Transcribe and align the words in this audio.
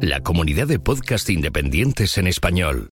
La 0.00 0.20
comunidad 0.20 0.68
de 0.68 0.78
podcast 0.78 1.28
independientes 1.28 2.18
en 2.18 2.28
español. 2.28 2.90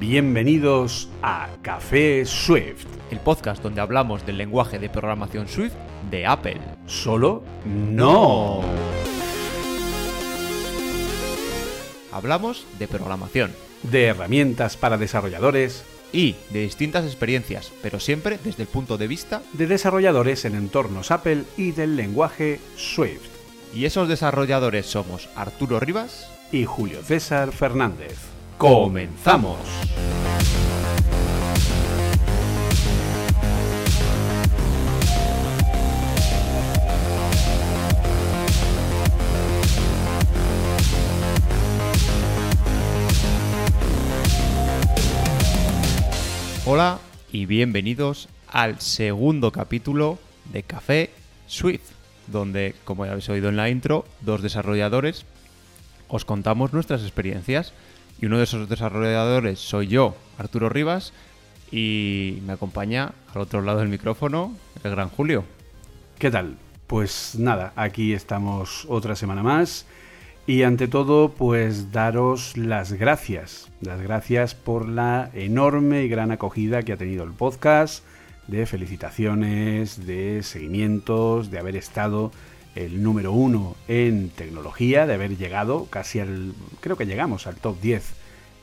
Bienvenidos 0.00 1.10
a 1.22 1.50
Café 1.60 2.24
Swift. 2.24 3.01
El 3.12 3.20
podcast 3.20 3.62
donde 3.62 3.80
hablamos 3.80 4.26
del 4.26 4.38
lenguaje 4.38 4.78
de 4.78 4.88
programación 4.88 5.46
Swift 5.46 5.74
de 6.10 6.26
Apple. 6.26 6.60
Solo 6.86 7.44
no. 7.64 8.62
Hablamos 12.10 12.66
de 12.78 12.88
programación 12.88 13.52
De 13.82 14.04
herramientas 14.04 14.76
para 14.76 14.98
desarrolladores, 14.98 15.84
y 16.12 16.36
de 16.50 16.60
distintas 16.60 17.06
experiencias, 17.06 17.72
pero 17.82 17.98
siempre 17.98 18.38
desde 18.44 18.64
el 18.64 18.68
punto 18.68 18.98
de 18.98 19.08
vista 19.08 19.42
de 19.54 19.66
desarrolladores 19.66 20.44
en 20.44 20.54
entornos 20.54 21.10
Apple 21.10 21.44
y 21.56 21.72
del 21.72 21.96
lenguaje 21.96 22.60
Swift. 22.76 23.30
y 23.74 23.86
esos 23.86 24.08
desarrolladores 24.08 24.86
somos 24.86 25.30
Arturo 25.34 25.80
Rivas. 25.80 26.28
Y 26.52 26.66
Julio 26.66 27.02
César 27.02 27.50
Fernández. 27.50 28.18
¡Comenzamos! 28.58 29.56
Hola 46.74 47.00
y 47.30 47.44
bienvenidos 47.44 48.30
al 48.48 48.80
segundo 48.80 49.52
capítulo 49.52 50.18
de 50.54 50.62
Café 50.62 51.10
Swift, 51.46 51.90
donde, 52.28 52.74
como 52.84 53.04
ya 53.04 53.10
habéis 53.10 53.28
oído 53.28 53.50
en 53.50 53.56
la 53.56 53.68
intro, 53.68 54.06
dos 54.22 54.40
desarrolladores 54.40 55.26
os 56.08 56.24
contamos 56.24 56.72
nuestras 56.72 57.02
experiencias. 57.02 57.74
Y 58.18 58.24
uno 58.24 58.38
de 58.38 58.44
esos 58.44 58.70
desarrolladores 58.70 59.58
soy 59.58 59.88
yo, 59.88 60.16
Arturo 60.38 60.70
Rivas, 60.70 61.12
y 61.70 62.38
me 62.46 62.54
acompaña 62.54 63.12
al 63.34 63.42
otro 63.42 63.60
lado 63.60 63.80
del 63.80 63.90
micrófono 63.90 64.56
el 64.82 64.92
gran 64.92 65.10
Julio. 65.10 65.44
¿Qué 66.18 66.30
tal? 66.30 66.56
Pues 66.86 67.34
nada, 67.38 67.74
aquí 67.76 68.14
estamos 68.14 68.86
otra 68.88 69.14
semana 69.14 69.42
más. 69.42 69.84
Y 70.44 70.64
ante 70.64 70.88
todo, 70.88 71.28
pues 71.28 71.92
daros 71.92 72.56
las 72.56 72.92
gracias. 72.92 73.70
Las 73.80 74.00
gracias 74.00 74.56
por 74.56 74.88
la 74.88 75.30
enorme 75.34 76.02
y 76.02 76.08
gran 76.08 76.32
acogida 76.32 76.82
que 76.82 76.92
ha 76.92 76.96
tenido 76.96 77.22
el 77.22 77.30
podcast, 77.30 78.02
de 78.48 78.66
felicitaciones, 78.66 80.04
de 80.04 80.42
seguimientos, 80.42 81.52
de 81.52 81.60
haber 81.60 81.76
estado 81.76 82.32
el 82.74 83.04
número 83.04 83.30
uno 83.32 83.76
en 83.86 84.30
tecnología, 84.30 85.06
de 85.06 85.14
haber 85.14 85.36
llegado 85.36 85.86
casi 85.86 86.18
al, 86.18 86.54
creo 86.80 86.96
que 86.96 87.06
llegamos 87.06 87.46
al 87.46 87.54
top 87.54 87.80
10 87.80 88.02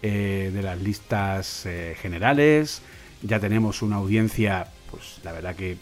eh, 0.01 0.51
de 0.53 0.61
las 0.61 0.81
listas 0.81 1.65
eh, 1.65 1.95
generales. 2.01 2.81
Ya 3.21 3.39
tenemos 3.39 3.81
una 3.81 3.95
audiencia, 3.95 4.67
pues 4.91 5.21
la 5.23 5.31
verdad 5.31 5.55
que 5.55 5.77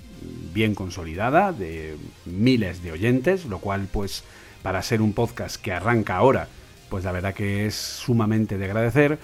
bien 0.53 0.75
consolidada, 0.75 1.53
de 1.53 1.95
miles 2.25 2.83
de 2.83 2.91
oyentes, 2.91 3.45
lo 3.45 3.57
cual 3.57 3.87
pues 3.91 4.23
para 4.61 4.81
ser 4.81 5.01
un 5.01 5.13
podcast 5.13 5.61
que 5.61 5.71
arranca 5.71 6.17
ahora, 6.17 6.47
pues 6.89 7.03
la 7.03 7.11
verdad 7.11 7.33
que 7.33 7.65
es 7.65 7.75
sumamente 7.75 8.57
de 8.57 8.65
agradecer. 8.65 9.19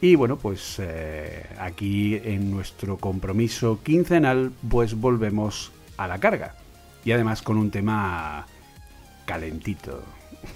Y 0.00 0.14
bueno, 0.14 0.36
pues 0.36 0.76
eh, 0.78 1.44
aquí 1.58 2.20
en 2.22 2.50
nuestro 2.50 2.98
compromiso 2.98 3.80
quincenal, 3.82 4.52
pues 4.68 4.94
volvemos 4.94 5.72
a 5.96 6.06
la 6.06 6.18
carga. 6.18 6.54
Y 7.04 7.12
además 7.12 7.42
con 7.42 7.56
un 7.56 7.70
tema 7.70 8.46
calentito. 9.26 10.02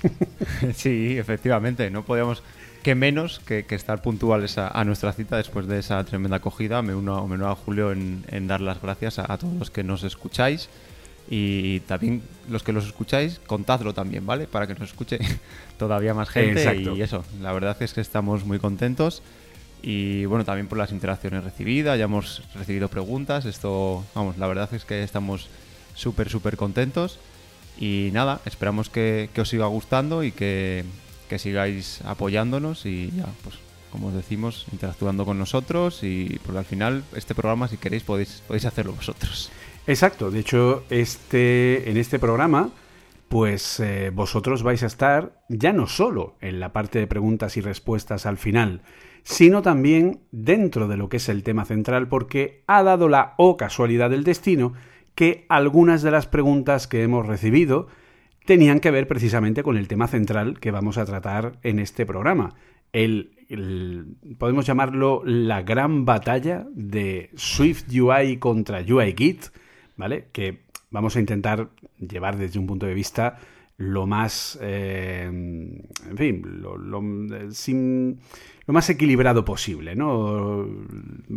Sí, 0.75 1.19
efectivamente, 1.19 1.91
no 1.91 2.05
podíamos 2.05 2.43
que 2.83 2.95
menos 2.95 3.39
que, 3.41 3.65
estar 3.71 4.03
puntuales 4.03 4.59
a, 4.59 4.85
nuestra 4.85 5.13
cita 5.13 5.37
después 5.37 5.67
de 5.67 5.79
esa 5.79 6.03
tremenda 6.05 6.39
acogida. 6.39 6.83
Me 6.83 6.95
uno, 6.95 7.27
me 7.29 7.37
uno 7.37 7.49
a 7.49 7.55
Julio 7.55 7.93
en, 7.93 8.47
dar 8.49 8.61
las 8.61 8.83
gracias 8.83 9.19
a 9.19 9.39
todos 9.39 9.55
los 9.55 9.71
que 9.71 9.85
nos 9.85 10.03
escucháis 10.03 10.69
y 11.29 11.81
también 11.81 12.23
los 12.49 12.63
que 12.63 12.73
los 12.73 12.87
escucháis, 12.87 13.41
contadlo 13.47 13.95
también, 13.95 14.27
¿vale? 14.27 14.47
Para 14.47 14.67
que 14.67 14.75
nos 14.75 14.91
escuche 14.91 15.19
todavía 15.79 16.15
más 16.15 16.29
gente 16.29 16.63
Exacto. 16.63 16.97
y 16.97 17.03
eso. 17.03 17.25
La 17.41 17.53
verdad 17.53 17.77
es 17.81 17.95
que 17.95 18.01
estamos 18.01 18.45
muy 18.45 18.59
contentos 18.59 19.23
y 19.83 20.25
bueno, 20.27 20.45
también 20.45 20.69
por 20.69 20.79
las 20.79 20.93
interacciones 20.93 21.43
recibidas, 21.43 21.99
ya 21.99 22.05
hemos 22.05 22.43
recibido 22.55 22.89
preguntas, 22.89 23.45
esto, 23.47 24.05
vamos, 24.15 24.39
la 24.39 24.47
verdad 24.47 24.73
es 24.73 24.85
que 24.85 25.03
estamos 25.03 25.49
súper, 25.95 26.29
súper 26.29 26.57
contentos 26.57 27.19
y 27.79 28.11
nada, 28.13 28.41
esperamos 28.45 28.91
que, 28.91 29.29
que 29.35 29.41
os 29.41 29.49
siga 29.49 29.67
gustando 29.67 30.23
y 30.23 30.31
que, 30.31 30.85
que 31.29 31.39
sigáis 31.39 32.01
apoyándonos 32.05 32.87
y 32.87 33.11
ya, 33.17 33.27
pues 33.43 33.57
como 33.91 34.09
os 34.09 34.15
decimos, 34.15 34.67
interactuando 34.73 35.27
con 35.27 35.39
nosotros 35.39 36.03
y 36.03 36.41
porque 36.45 36.59
al 36.59 36.65
final 36.65 37.05
este 37.15 37.35
programa, 37.35 37.69
si 37.69 37.77
queréis, 37.77 38.03
podéis, 38.03 38.43
podéis 38.47 38.65
hacerlo 38.65 38.95
vosotros. 38.95 39.51
Exacto, 39.87 40.31
de 40.31 40.41
hecho, 40.41 40.85
este, 40.91 41.91
en 41.91 41.97
este 41.97 42.19
programa, 42.19 42.71
pues 43.29 43.81
eh, 43.81 44.11
vosotros 44.15 44.63
vais 44.63 44.83
a 44.83 44.87
estar 44.87 45.43
ya 45.49 45.73
no 45.73 45.87
solo 45.87 46.37
en 46.41 46.61
la 46.61 46.73
parte 46.73 46.99
de 47.01 47.07
preguntas 47.07 47.57
y 47.57 47.61
respuestas 47.63 48.27
al 48.27 48.37
final, 48.39 48.83
sino 49.25 49.63
también 49.63 50.21
dentro 50.31 50.87
de 50.87 50.97
lo 50.97 51.09
que 51.09 51.17
es 51.17 51.29
el 51.29 51.43
tema 51.43 51.65
central, 51.65 52.09
porque 52.09 52.63
ha 52.67 52.83
dado 52.83 53.09
la 53.09 53.35
o 53.39 53.57
casualidad 53.57 54.11
del 54.11 54.25
destino 54.25 54.75
que 55.15 55.47
algunas 55.49 56.03
de 56.03 56.11
las 56.11 56.27
preguntas 56.27 56.87
que 56.87 57.03
hemos 57.03 57.27
recibido 57.27 57.89
tenían 58.47 58.81
que 58.81 58.91
ver 58.91 59.09
precisamente 59.09 59.63
con 59.63 59.77
el 59.77 59.89
tema 59.89 60.07
central 60.09 60.59
que 60.61 60.71
vamos 60.71 60.97
a 60.99 61.05
tratar 61.05 61.59
en 61.63 61.79
este 61.79 62.07
programa. 62.07 62.55
El, 62.93 63.37
el- 63.49 64.17
podemos 64.39 64.67
llamarlo 64.67 65.23
la 65.25 65.63
gran 65.63 66.05
batalla 66.05 66.67
de 66.75 67.31
Swift 67.35 67.85
UI 67.93 68.37
contra 68.39 68.81
UI 68.81 69.15
Git, 69.17 69.47
¿vale? 69.97 70.27
Que 70.33 70.63
vamos 70.91 71.17
a 71.17 71.21
intentar 71.21 71.69
llevar 71.99 72.37
desde 72.37 72.59
un 72.59 72.67
punto 72.67 72.87
de 72.87 72.95
vista 72.95 73.39
lo 73.79 74.07
más, 74.07 74.59
eh, 74.63 75.25
en 75.25 76.17
fin, 76.17 76.43
lo, 76.61 76.77
lo- 76.77 77.35
eh, 77.35 77.49
sin- 77.53 78.21
lo 78.67 78.75
más 78.75 78.89
equilibrado 78.91 79.45
posible, 79.45 79.97
¿no? 79.97 80.69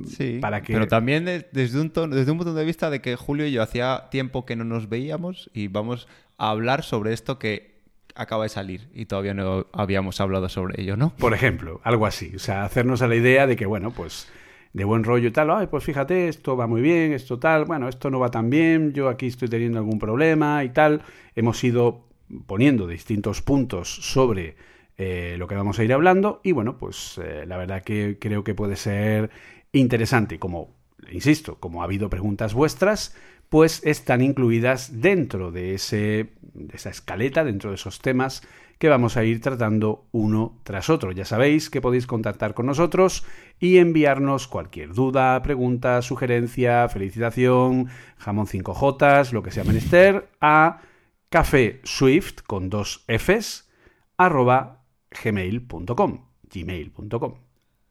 Sí, 0.05 0.37
Para 0.41 0.61
que 0.61 0.73
pero 0.73 0.87
también 0.87 1.25
de- 1.25 1.47
desde 1.51 1.79
un, 1.81 1.89
tono- 1.89 2.13
desde 2.15 2.31
un 2.31 2.37
punto 2.37 2.53
de 2.53 2.65
vista 2.65 2.89
de 2.89 3.01
que 3.01 3.15
Julio 3.15 3.47
y 3.47 3.51
yo 3.51 3.63
hacía 3.63 4.09
tiempo 4.11 4.45
que 4.45 4.55
no 4.55 4.63
nos 4.63 4.89
veíamos 4.89 5.49
y 5.53 5.69
vamos 5.69 6.07
a 6.37 6.49
hablar 6.49 6.83
sobre 6.83 7.13
esto 7.13 7.39
que 7.39 7.73
acaba 8.13 8.43
de 8.43 8.49
salir 8.49 8.89
y 8.93 9.05
todavía 9.05 9.33
no 9.33 9.65
habíamos 9.73 10.21
hablado 10.21 10.47
sobre 10.49 10.81
ello, 10.81 10.97
¿no? 10.97 11.15
Por 11.17 11.33
ejemplo, 11.33 11.81
algo 11.83 12.05
así. 12.05 12.31
O 12.35 12.39
sea, 12.39 12.63
hacernos 12.63 13.01
a 13.01 13.07
la 13.07 13.15
idea 13.15 13.47
de 13.47 13.55
que, 13.55 13.65
bueno, 13.65 13.91
pues 13.91 14.27
de 14.75 14.83
buen 14.83 15.05
rollo 15.05 15.29
y 15.29 15.31
tal, 15.31 15.51
ay, 15.51 15.67
pues 15.67 15.85
fíjate, 15.85 16.27
esto 16.27 16.57
va 16.57 16.67
muy 16.67 16.81
bien, 16.81 17.13
esto 17.13 17.39
tal, 17.39 17.63
bueno, 17.63 17.87
esto 17.87 18.09
no 18.09 18.19
va 18.19 18.29
tan 18.29 18.49
bien, 18.49 18.91
yo 18.91 19.07
aquí 19.07 19.27
estoy 19.27 19.47
teniendo 19.47 19.79
algún 19.79 19.99
problema 19.99 20.65
y 20.65 20.69
tal. 20.69 21.01
Hemos 21.33 21.63
ido 21.63 22.09
poniendo 22.45 22.85
distintos 22.85 23.41
puntos 23.41 23.87
sobre 23.87 24.57
eh, 24.97 25.37
lo 25.39 25.47
que 25.47 25.55
vamos 25.55 25.79
a 25.79 25.85
ir 25.85 25.93
hablando 25.93 26.41
y 26.43 26.51
bueno, 26.51 26.77
pues 26.77 27.17
eh, 27.23 27.45
la 27.47 27.55
verdad 27.55 27.83
que 27.83 28.17
creo 28.19 28.43
que 28.43 28.53
puede 28.53 28.75
ser 28.75 29.29
interesante. 29.71 30.39
Como, 30.39 30.75
insisto, 31.09 31.55
como 31.57 31.81
ha 31.81 31.85
habido 31.85 32.09
preguntas 32.09 32.53
vuestras, 32.53 33.15
pues 33.47 33.81
están 33.85 34.21
incluidas 34.21 35.01
dentro 35.01 35.53
de, 35.53 35.75
ese, 35.75 36.31
de 36.53 36.75
esa 36.75 36.89
escaleta, 36.89 37.45
dentro 37.45 37.69
de 37.69 37.77
esos 37.77 37.99
temas 37.99 38.45
que 38.77 38.89
vamos 38.89 39.17
a 39.17 39.23
ir 39.23 39.41
tratando 39.41 40.07
uno 40.11 40.59
tras 40.63 40.89
otro. 40.89 41.11
Ya 41.11 41.25
sabéis 41.25 41.69
que 41.69 41.81
podéis 41.81 42.07
contactar 42.07 42.53
con 42.53 42.65
nosotros 42.65 43.25
y 43.59 43.77
enviarnos 43.77 44.47
cualquier 44.47 44.93
duda, 44.93 45.41
pregunta, 45.41 46.01
sugerencia, 46.01 46.87
felicitación, 46.89 47.87
jamón 48.17 48.47
5J, 48.47 49.31
lo 49.31 49.43
que 49.43 49.51
sea 49.51 49.63
menester, 49.63 50.29
a 50.41 50.81
café 51.29 51.81
swift 51.83 52.41
con 52.45 52.69
dos 52.69 53.03
Fs 53.07 53.69
arroba 54.17 54.85
gmail.com 55.23 56.25
gmail.com 56.49 57.33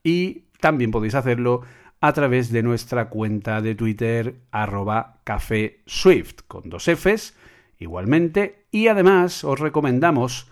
y 0.03 0.45
también 0.61 0.91
podéis 0.91 1.15
hacerlo 1.15 1.63
a 2.01 2.13
través 2.13 2.51
de 2.51 2.63
nuestra 2.63 3.09
cuenta 3.09 3.61
de 3.61 3.75
Twitter 3.75 4.37
arroba 4.51 5.21
café 5.25 5.83
swift 5.87 6.43
con 6.47 6.71
dos 6.71 6.85
Fs 6.85 7.35
igualmente 7.79 8.67
y 8.71 8.89
además 8.89 9.45
os 9.45 9.59
recomendamos 9.61 10.51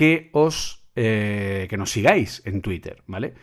que 0.00 0.30
os 0.32 0.88
eh, 0.96 1.66
que 1.68 1.76
nos 1.76 1.92
sigáis 1.92 2.40
en 2.46 2.62
Twitter, 2.62 3.02
¿vale? 3.06 3.34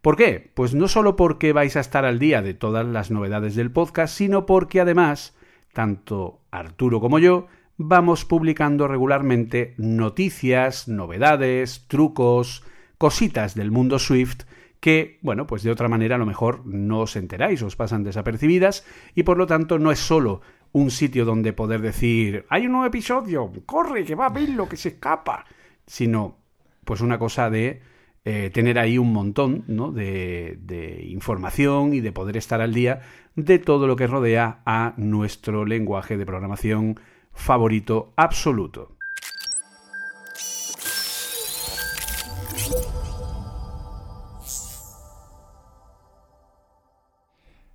¿Por 0.00 0.14
qué? 0.14 0.52
Pues 0.54 0.72
no 0.72 0.86
solo 0.86 1.16
porque 1.16 1.52
vais 1.52 1.74
a 1.74 1.80
estar 1.80 2.04
al 2.04 2.20
día 2.20 2.40
de 2.40 2.54
todas 2.54 2.86
las 2.86 3.10
novedades 3.10 3.56
del 3.56 3.72
podcast, 3.72 4.16
sino 4.16 4.46
porque 4.46 4.80
además 4.80 5.36
tanto 5.72 6.38
Arturo 6.52 7.00
como 7.00 7.18
yo 7.18 7.48
vamos 7.78 8.24
publicando 8.24 8.86
regularmente 8.86 9.74
noticias, 9.76 10.86
novedades, 10.86 11.88
trucos, 11.88 12.62
cositas 12.96 13.56
del 13.56 13.72
mundo 13.72 13.98
Swift 13.98 14.44
que, 14.78 15.18
bueno, 15.20 15.48
pues 15.48 15.64
de 15.64 15.72
otra 15.72 15.88
manera 15.88 16.14
a 16.14 16.18
lo 16.18 16.26
mejor 16.26 16.64
no 16.64 17.00
os 17.00 17.16
enteráis, 17.16 17.60
os 17.62 17.74
pasan 17.74 18.04
desapercibidas 18.04 18.86
y 19.16 19.24
por 19.24 19.36
lo 19.36 19.48
tanto 19.48 19.80
no 19.80 19.90
es 19.90 19.98
solo 19.98 20.42
un 20.70 20.92
sitio 20.92 21.24
donde 21.24 21.52
poder 21.52 21.80
decir, 21.80 22.46
hay 22.50 22.66
un 22.66 22.72
nuevo 22.72 22.86
episodio, 22.86 23.50
corre, 23.66 24.04
que 24.04 24.14
va 24.14 24.26
a 24.26 24.30
verlo, 24.32 24.68
que 24.68 24.76
se 24.76 24.90
escapa, 24.90 25.44
sino 25.86 26.38
pues 26.84 27.00
una 27.00 27.18
cosa 27.18 27.50
de 27.50 27.82
eh, 28.24 28.50
tener 28.52 28.78
ahí 28.78 28.96
un 28.96 29.12
montón 29.12 29.64
¿no? 29.66 29.92
de, 29.92 30.58
de 30.62 31.04
información 31.06 31.92
y 31.92 32.00
de 32.00 32.12
poder 32.12 32.36
estar 32.36 32.60
al 32.60 32.72
día 32.72 33.02
de 33.36 33.58
todo 33.58 33.86
lo 33.86 33.96
que 33.96 34.06
rodea 34.06 34.62
a 34.64 34.94
nuestro 34.96 35.64
lenguaje 35.64 36.16
de 36.16 36.24
programación 36.24 36.98
favorito 37.32 38.12
absoluto. 38.16 38.96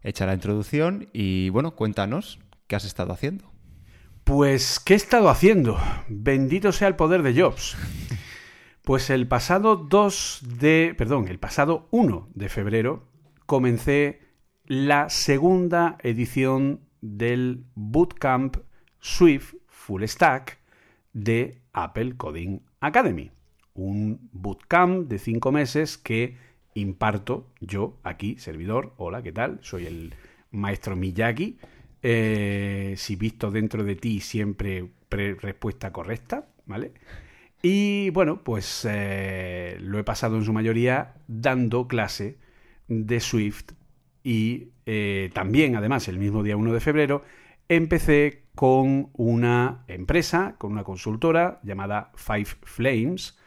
Hecha 0.02 0.26
la 0.26 0.34
introducción 0.34 1.10
y 1.14 1.50
bueno, 1.50 1.76
cuéntanos 1.76 2.40
qué 2.68 2.76
has 2.76 2.86
estado 2.86 3.14
haciendo. 3.14 3.59
Pues, 4.30 4.80
¿qué 4.80 4.94
he 4.94 4.96
estado 4.96 5.28
haciendo? 5.28 5.80
Bendito 6.08 6.72
sea 6.72 6.88
el 6.88 6.96
poder 6.96 7.24
de 7.24 7.34
Jobs. 7.34 7.76
Pues 8.84 9.10
el 9.10 9.28
pasado 9.28 9.76
2 9.76 10.44
de, 10.60 10.94
perdón, 10.96 11.28
el 11.30 11.40
pasado 11.40 11.88
1 11.90 12.30
de 12.36 12.48
febrero 12.48 13.08
comencé 13.48 14.22
la 14.68 15.10
segunda 15.10 15.98
edición 16.04 16.82
del 17.02 17.66
Bootcamp 17.74 18.58
Swift 19.00 19.56
Full 19.66 20.04
Stack 20.04 20.60
de 21.12 21.64
Apple 21.74 22.16
Coding 22.16 22.60
Academy. 22.82 23.32
Un 23.74 24.30
bootcamp 24.32 25.08
de 25.08 25.18
cinco 25.18 25.52
meses 25.52 25.98
que 25.98 26.38
imparto 26.76 27.48
yo 27.62 27.98
aquí, 28.04 28.38
servidor. 28.38 28.94
Hola, 28.98 29.24
¿qué 29.24 29.32
tal? 29.32 29.58
Soy 29.64 29.88
el 29.88 30.14
maestro 30.52 30.96
Miyagi. 30.96 31.58
Eh, 32.02 32.94
si 32.98 33.16
visto 33.16 33.52
dentro 33.52 33.84
de 33.84 33.96
ti, 33.96 34.22
siempre 34.22 34.90
respuesta 35.10 35.92
correcta, 35.92 36.48
¿vale? 36.66 36.94
Y 37.62 38.10
bueno, 38.12 38.42
pues 38.44 38.88
eh, 38.90 39.78
lo 39.82 40.00
he 40.00 40.04
pasado 40.04 40.38
en 40.38 40.46
su 40.46 40.54
mayoría 40.54 41.16
dando 41.28 41.88
clase 41.88 42.38
de 42.88 43.20
Swift 43.20 43.74
y 44.24 44.70
eh, 44.86 45.30
también, 45.34 45.76
además, 45.76 46.08
el 46.08 46.20
mismo 46.20 46.42
día 46.42 46.56
1 46.56 46.74
de 46.74 46.80
febrero, 46.80 47.24
empecé 47.68 48.44
con 48.56 49.10
una 49.14 49.84
empresa, 49.88 50.56
con 50.58 50.72
una 50.72 50.84
consultora 50.84 51.60
llamada 51.64 52.12
Five 52.16 52.58
Flames, 52.64 53.38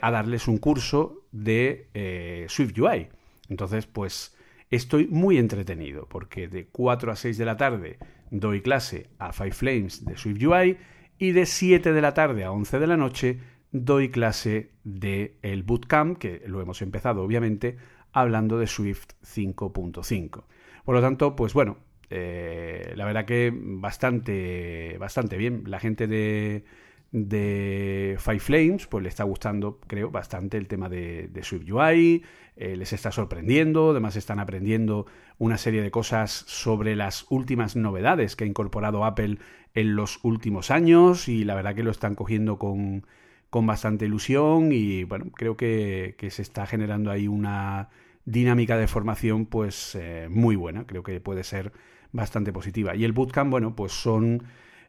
a 0.00 0.10
darles 0.12 0.46
un 0.46 0.58
curso 0.58 1.26
de 1.32 2.46
Swift 2.48 2.78
UI. 2.78 3.08
Entonces, 3.48 3.86
pues 3.86 4.37
estoy 4.70 5.06
muy 5.08 5.38
entretenido 5.38 6.06
porque 6.08 6.48
de 6.48 6.66
4 6.66 7.12
a 7.12 7.16
6 7.16 7.38
de 7.38 7.44
la 7.44 7.56
tarde 7.56 7.98
doy 8.30 8.60
clase 8.60 9.10
a 9.18 9.32
Five 9.32 9.52
Flames 9.52 10.04
de 10.04 10.16
Swift 10.16 10.42
UI 10.42 10.76
y 11.18 11.32
de 11.32 11.46
7 11.46 11.92
de 11.92 12.02
la 12.02 12.14
tarde 12.14 12.44
a 12.44 12.52
11 12.52 12.78
de 12.78 12.86
la 12.86 12.96
noche 12.96 13.40
doy 13.70 14.10
clase 14.10 14.70
de 14.84 15.36
el 15.42 15.62
bootcamp, 15.62 16.18
que 16.18 16.42
lo 16.46 16.60
hemos 16.60 16.80
empezado 16.82 17.22
obviamente, 17.22 17.76
hablando 18.12 18.58
de 18.58 18.66
Swift 18.66 19.10
5.5. 19.22 20.44
Por 20.84 20.94
lo 20.94 21.00
tanto, 21.00 21.36
pues 21.36 21.52
bueno, 21.52 21.78
eh, 22.10 22.92
la 22.96 23.04
verdad 23.04 23.26
que 23.26 23.52
bastante, 23.54 24.96
bastante 24.98 25.36
bien. 25.36 25.64
La 25.66 25.80
gente 25.80 26.06
de, 26.06 26.64
de 27.10 28.16
Five 28.18 28.40
Flames, 28.40 28.86
pues 28.86 29.02
le 29.02 29.08
está 29.08 29.24
gustando, 29.24 29.78
creo, 29.86 30.10
bastante 30.10 30.58
el 30.58 30.68
tema 30.68 30.88
de, 30.88 31.28
de 31.28 31.42
Swift 31.42 31.70
UI, 31.70 32.22
eh, 32.56 32.76
les 32.76 32.92
está 32.92 33.12
sorprendiendo, 33.12 33.90
además 33.90 34.16
están 34.16 34.40
aprendiendo 34.40 35.06
una 35.38 35.56
serie 35.56 35.80
de 35.80 35.90
cosas 35.90 36.30
sobre 36.30 36.96
las 36.96 37.26
últimas 37.30 37.76
novedades 37.76 38.36
que 38.36 38.44
ha 38.44 38.46
incorporado 38.46 39.04
Apple 39.04 39.38
en 39.74 39.96
los 39.96 40.18
últimos 40.22 40.70
años 40.70 41.28
y 41.28 41.44
la 41.44 41.54
verdad 41.54 41.74
que 41.74 41.82
lo 41.82 41.90
están 41.90 42.14
cogiendo 42.14 42.58
con, 42.58 43.06
con 43.48 43.66
bastante 43.66 44.04
ilusión 44.04 44.72
y 44.72 45.04
bueno, 45.04 45.26
creo 45.34 45.56
que, 45.56 46.14
que, 46.18 46.30
se 46.30 46.42
está 46.42 46.66
generando 46.66 47.10
ahí 47.10 47.28
una 47.28 47.88
dinámica 48.24 48.76
de 48.76 48.88
formación 48.88 49.46
pues 49.46 49.94
eh, 49.94 50.26
muy 50.28 50.56
buena, 50.56 50.84
creo 50.84 51.02
que 51.02 51.20
puede 51.20 51.44
ser 51.44 51.72
bastante 52.12 52.52
positiva. 52.52 52.94
Y 52.96 53.04
el 53.04 53.12
bootcamp, 53.12 53.50
bueno, 53.50 53.74
pues 53.74 53.92
son 53.92 54.42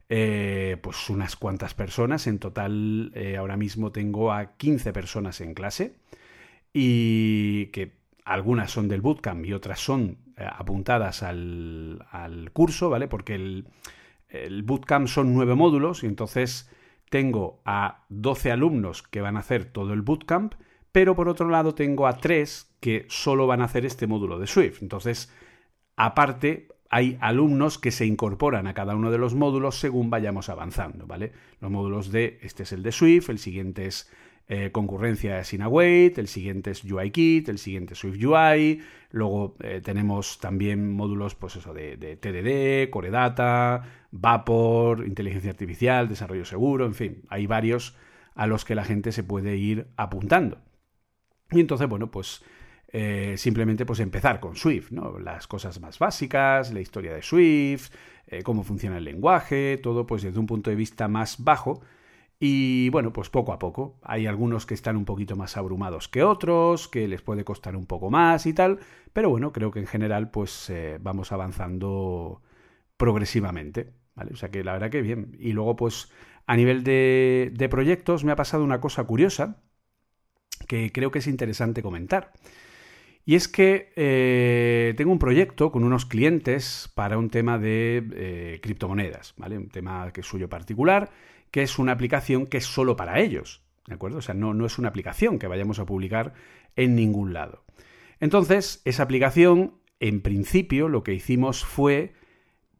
eh, 0.09 0.77
pues 0.81 1.09
unas 1.09 1.35
cuantas 1.35 1.75
personas. 1.75 2.25
En 2.27 2.39
total, 2.39 3.11
eh, 3.15 3.37
ahora 3.37 3.57
mismo 3.57 3.91
tengo 3.91 4.31
a 4.31 4.57
15 4.57 4.91
personas 4.91 5.39
en 5.41 5.53
clase 5.53 5.95
y 6.73 7.67
que 7.67 7.99
algunas 8.25 8.71
son 8.71 8.87
del 8.87 9.01
bootcamp 9.01 9.45
y 9.45 9.53
otras 9.53 9.79
son 9.79 10.17
eh, 10.37 10.45
apuntadas 10.47 11.23
al, 11.23 12.05
al, 12.11 12.51
curso, 12.51 12.89
¿vale? 12.89 13.07
Porque 13.07 13.35
el, 13.35 13.67
el 14.29 14.63
bootcamp 14.63 15.07
son 15.07 15.33
nueve 15.33 15.55
módulos 15.55 16.03
y 16.03 16.07
entonces 16.07 16.69
tengo 17.09 17.61
a 17.65 18.05
12 18.09 18.51
alumnos 18.51 19.03
que 19.03 19.21
van 19.21 19.35
a 19.35 19.39
hacer 19.39 19.65
todo 19.65 19.93
el 19.93 20.01
bootcamp, 20.01 20.53
pero 20.91 21.15
por 21.15 21.29
otro 21.29 21.49
lado 21.49 21.75
tengo 21.75 22.07
a 22.07 22.17
tres 22.17 22.75
que 22.79 23.05
solo 23.09 23.47
van 23.47 23.61
a 23.61 23.65
hacer 23.65 23.85
este 23.85 24.07
módulo 24.07 24.39
de 24.39 24.47
Swift. 24.47 24.81
Entonces, 24.81 25.31
aparte, 25.95 26.67
hay 26.89 27.17
alumnos 27.21 27.77
que 27.77 27.91
se 27.91 28.05
incorporan 28.05 28.67
a 28.67 28.73
cada 28.73 28.95
uno 28.95 29.11
de 29.11 29.19
los 29.19 29.35
módulos 29.35 29.79
según 29.79 30.09
vayamos 30.09 30.49
avanzando, 30.49 31.05
¿vale? 31.05 31.31
Los 31.61 31.69
módulos 31.69 32.11
de, 32.11 32.39
este 32.41 32.63
es 32.63 32.71
el 32.71 32.81
de 32.81 32.91
Swift, 32.91 33.29
el 33.29 33.37
siguiente 33.37 33.85
es 33.85 34.11
eh, 34.47 34.71
concurrencia 34.71 35.43
sin 35.43 35.61
await, 35.61 36.17
el 36.17 36.27
siguiente 36.27 36.71
es 36.71 36.83
UIKit, 36.83 37.47
el 37.49 37.59
siguiente 37.59 37.93
es 37.93 37.99
Swift 37.99 38.17
UI, 38.23 38.81
luego 39.11 39.55
eh, 39.59 39.81
tenemos 39.83 40.39
también 40.39 40.91
módulos, 40.91 41.35
pues 41.35 41.55
eso, 41.57 41.75
de, 41.75 41.97
de, 41.97 42.15
TDD, 42.15 42.89
Core 42.89 43.11
Data, 43.11 44.07
Vapor, 44.09 45.05
inteligencia 45.05 45.51
artificial, 45.51 46.09
desarrollo 46.09 46.45
seguro, 46.45 46.87
en 46.87 46.95
fin, 46.95 47.21
hay 47.29 47.45
varios 47.45 47.95
a 48.33 48.47
los 48.47 48.65
que 48.65 48.73
la 48.73 48.83
gente 48.83 49.11
se 49.11 49.23
puede 49.23 49.57
ir 49.57 49.85
apuntando. 49.95 50.57
Y 51.51 51.59
entonces, 51.59 51.87
bueno, 51.87 52.09
pues 52.09 52.43
eh, 52.91 53.35
simplemente 53.37 53.85
pues 53.85 53.99
empezar 53.99 54.39
con 54.39 54.55
Swift, 54.55 54.91
¿no? 54.91 55.19
Las 55.19 55.47
cosas 55.47 55.79
más 55.79 55.99
básicas, 55.99 56.73
la 56.73 56.81
historia 56.81 57.13
de 57.13 57.21
Swift, 57.21 57.91
eh, 58.27 58.41
cómo 58.43 58.63
funciona 58.63 58.97
el 58.97 59.03
lenguaje, 59.03 59.77
todo 59.77 60.07
pues 60.07 60.23
desde 60.23 60.39
un 60.39 60.47
punto 60.47 60.69
de 60.69 60.75
vista 60.75 61.07
más 61.07 61.43
bajo. 61.43 61.81
Y 62.39 62.89
bueno, 62.89 63.11
pues 63.13 63.29
poco 63.29 63.53
a 63.53 63.59
poco. 63.59 63.99
Hay 64.01 64.25
algunos 64.25 64.65
que 64.65 64.73
están 64.73 64.95
un 64.97 65.05
poquito 65.05 65.35
más 65.35 65.57
abrumados 65.57 66.07
que 66.07 66.23
otros, 66.23 66.87
que 66.87 67.07
les 67.07 67.21
puede 67.21 67.43
costar 67.43 67.75
un 67.75 67.85
poco 67.85 68.09
más 68.09 68.45
y 68.45 68.53
tal, 68.53 68.79
pero 69.13 69.29
bueno, 69.29 69.51
creo 69.51 69.71
que 69.71 69.79
en 69.79 69.87
general 69.87 70.31
pues 70.31 70.69
eh, 70.69 70.97
vamos 71.01 71.31
avanzando 71.31 72.41
progresivamente, 72.97 73.93
¿vale? 74.15 74.31
O 74.33 74.35
sea 74.35 74.49
que 74.49 74.63
la 74.63 74.73
verdad 74.73 74.89
que 74.89 75.01
bien. 75.01 75.35
Y 75.39 75.51
luego 75.53 75.75
pues 75.75 76.11
a 76.47 76.55
nivel 76.55 76.83
de, 76.83 77.51
de 77.53 77.69
proyectos 77.69 78.23
me 78.23 78.31
ha 78.31 78.35
pasado 78.35 78.63
una 78.63 78.79
cosa 78.81 79.03
curiosa 79.03 79.61
que 80.67 80.91
creo 80.91 81.11
que 81.11 81.19
es 81.19 81.27
interesante 81.27 81.81
comentar. 81.81 82.33
Y 83.29 83.35
es 83.35 83.47
que 83.47 83.93
eh, 83.95 84.95
tengo 84.97 85.11
un 85.11 85.19
proyecto 85.19 85.71
con 85.71 85.83
unos 85.83 86.07
clientes 86.07 86.89
para 86.95 87.19
un 87.19 87.29
tema 87.29 87.59
de 87.59 88.03
eh, 88.15 88.59
criptomonedas, 88.59 89.35
¿vale? 89.37 89.55
Un 89.55 89.69
tema 89.69 90.11
que 90.11 90.21
es 90.21 90.25
suyo 90.25 90.49
particular, 90.49 91.11
que 91.51 91.61
es 91.61 91.77
una 91.77 91.91
aplicación 91.91 92.47
que 92.47 92.57
es 92.57 92.65
solo 92.65 92.95
para 92.95 93.19
ellos, 93.19 93.61
¿de 93.85 93.93
acuerdo? 93.93 94.17
O 94.17 94.21
sea, 94.23 94.33
no, 94.33 94.55
no 94.55 94.65
es 94.65 94.79
una 94.79 94.89
aplicación 94.89 95.37
que 95.37 95.45
vayamos 95.45 95.77
a 95.77 95.85
publicar 95.85 96.33
en 96.75 96.95
ningún 96.95 97.31
lado. 97.31 97.65
Entonces, 98.19 98.81
esa 98.83 99.03
aplicación, 99.03 99.75
en 99.99 100.21
principio, 100.21 100.89
lo 100.89 101.03
que 101.03 101.13
hicimos 101.13 101.63
fue 101.63 102.13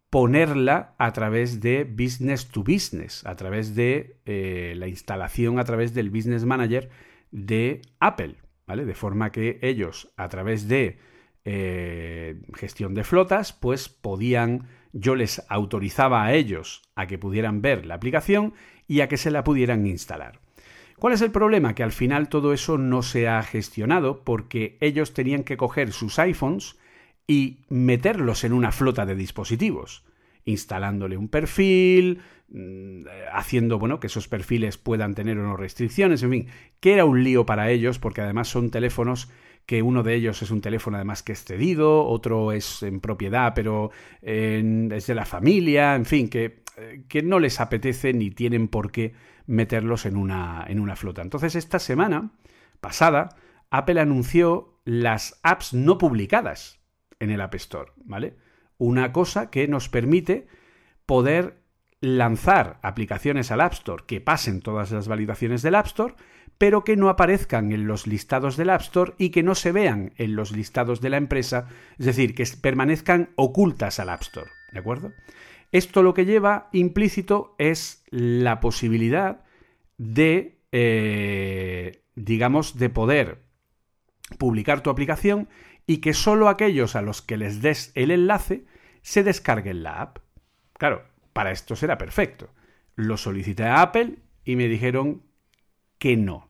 ponerla 0.09 0.95
a 0.97 1.13
través 1.13 1.61
de 1.61 1.83
business 1.83 2.47
to 2.47 2.63
business, 2.63 3.23
a 3.23 3.35
través 3.35 3.75
de 3.75 4.17
eh, 4.25 4.73
la 4.77 4.87
instalación 4.87 5.59
a 5.59 5.63
través 5.63 5.93
del 5.93 6.09
Business 6.09 6.43
Manager 6.43 6.89
de 7.29 7.83
Apple. 7.99 8.37
De 8.75 8.93
forma 8.93 9.31
que 9.31 9.59
ellos, 9.61 10.13
a 10.15 10.29
través 10.29 10.67
de 10.67 10.99
eh, 11.43 12.39
gestión 12.53 12.93
de 12.93 13.03
flotas, 13.03 13.51
pues 13.51 13.89
podían, 13.89 14.67
yo 14.93 15.15
les 15.15 15.43
autorizaba 15.49 16.23
a 16.23 16.33
ellos 16.33 16.83
a 16.95 17.07
que 17.07 17.17
pudieran 17.17 17.61
ver 17.61 17.85
la 17.85 17.95
aplicación 17.95 18.53
y 18.87 19.01
a 19.01 19.07
que 19.07 19.17
se 19.17 19.31
la 19.31 19.43
pudieran 19.43 19.87
instalar. 19.87 20.39
¿Cuál 20.99 21.13
es 21.13 21.21
el 21.21 21.31
problema? 21.31 21.73
Que 21.73 21.83
al 21.83 21.91
final 21.91 22.29
todo 22.29 22.53
eso 22.53 22.77
no 22.77 23.01
se 23.01 23.27
ha 23.27 23.41
gestionado 23.41 24.23
porque 24.23 24.77
ellos 24.81 25.13
tenían 25.13 25.43
que 25.43 25.57
coger 25.57 25.91
sus 25.91 26.19
iPhones 26.19 26.77
y 27.25 27.65
meterlos 27.69 28.43
en 28.43 28.53
una 28.53 28.71
flota 28.71 29.05
de 29.05 29.15
dispositivos, 29.15 30.03
instalándole 30.49 31.17
un 31.17 31.29
perfil, 31.29 32.21
Mm, 32.51 33.03
haciendo 33.31 33.77
bueno 33.77 33.99
que 33.99 34.07
esos 34.07 34.27
perfiles 34.27 34.79
puedan 34.79 35.13
tener 35.13 35.37
unas 35.37 35.59
restricciones, 35.59 36.23
en 36.23 36.31
fin, 36.31 36.47
que 36.79 36.93
era 36.93 37.05
un 37.05 37.23
lío 37.23 37.45
para 37.45 37.69
ellos 37.69 37.99
porque 37.99 38.21
además 38.21 38.47
son 38.47 38.71
teléfonos 38.71 39.29
que 39.67 39.83
uno 39.83 40.01
de 40.01 40.15
ellos 40.15 40.41
es 40.41 40.49
un 40.49 40.59
teléfono 40.59 40.97
además 40.97 41.21
que 41.21 41.33
es 41.33 41.43
cedido, 41.43 42.07
otro 42.07 42.51
es 42.51 42.81
en 42.81 43.01
propiedad 43.01 43.53
pero 43.53 43.91
es 44.23 45.07
de 45.07 45.15
la 45.15 45.25
familia, 45.25 45.93
en 45.93 46.05
fin, 46.05 46.27
que 46.27 46.63
eh, 46.77 47.03
que 47.07 47.21
no 47.21 47.37
les 47.37 47.59
apetece 47.59 48.13
ni 48.13 48.31
tienen 48.31 48.67
por 48.67 48.91
qué 48.91 49.13
meterlos 49.45 50.07
en 50.07 50.17
una, 50.17 50.65
en 50.67 50.79
una 50.79 50.95
flota. 50.95 51.21
Entonces, 51.21 51.55
esta 51.55 51.77
semana 51.77 52.31
pasada, 52.81 53.29
Apple 53.69 53.99
anunció 53.99 54.79
las 54.85 55.39
apps 55.43 55.75
no 55.75 55.99
publicadas 55.99 56.79
en 57.19 57.29
el 57.29 57.41
App 57.41 57.53
Store, 57.55 57.91
¿vale? 58.05 58.37
Una 58.79 59.13
cosa 59.13 59.51
que 59.51 59.67
nos 59.67 59.87
permite 59.89 60.47
poder 61.05 61.59
lanzar 62.01 62.79
aplicaciones 62.81 63.51
al 63.51 63.61
App 63.61 63.73
Store 63.73 64.03
que 64.07 64.21
pasen 64.21 64.61
todas 64.61 64.91
las 64.91 65.07
validaciones 65.07 65.61
del 65.61 65.75
App 65.75 65.85
Store, 65.85 66.15
pero 66.57 66.83
que 66.83 66.95
no 66.95 67.09
aparezcan 67.09 67.71
en 67.71 67.87
los 67.87 68.07
listados 68.07 68.57
del 68.57 68.69
App 68.71 68.81
Store 68.81 69.13
y 69.17 69.29
que 69.29 69.43
no 69.43 69.53
se 69.53 69.71
vean 69.71 70.13
en 70.17 70.35
los 70.35 70.51
listados 70.51 71.01
de 71.01 71.09
la 71.09 71.17
empresa, 71.17 71.67
es 71.97 72.05
decir, 72.05 72.33
que 72.33 72.45
permanezcan 72.61 73.29
ocultas 73.35 73.99
al 73.99 74.09
App 74.09 74.21
Store, 74.21 74.49
¿de 74.71 74.79
acuerdo? 74.79 75.11
Esto 75.71 76.01
lo 76.01 76.13
que 76.13 76.25
lleva 76.25 76.69
implícito 76.73 77.55
es 77.59 78.03
la 78.09 78.59
posibilidad 78.59 79.43
de, 79.97 80.57
eh, 80.71 82.01
digamos, 82.15 82.77
de 82.77 82.89
poder 82.89 83.43
publicar 84.37 84.81
tu 84.81 84.89
aplicación 84.89 85.49
y 85.85 85.97
que 85.97 86.13
solo 86.13 86.49
aquellos 86.49 86.95
a 86.95 87.01
los 87.01 87.21
que 87.21 87.37
les 87.37 87.61
des 87.61 87.91
el 87.95 88.11
enlace 88.11 88.65
se 89.01 89.23
descarguen 89.23 89.83
la 89.83 90.01
app. 90.01 90.19
Claro, 90.73 91.03
para 91.33 91.51
esto 91.51 91.75
será 91.75 91.97
perfecto. 91.97 92.49
Lo 92.95 93.17
solicité 93.17 93.63
a 93.63 93.81
Apple 93.81 94.15
y 94.43 94.55
me 94.55 94.67
dijeron 94.67 95.23
que 95.97 96.17
no. 96.17 96.49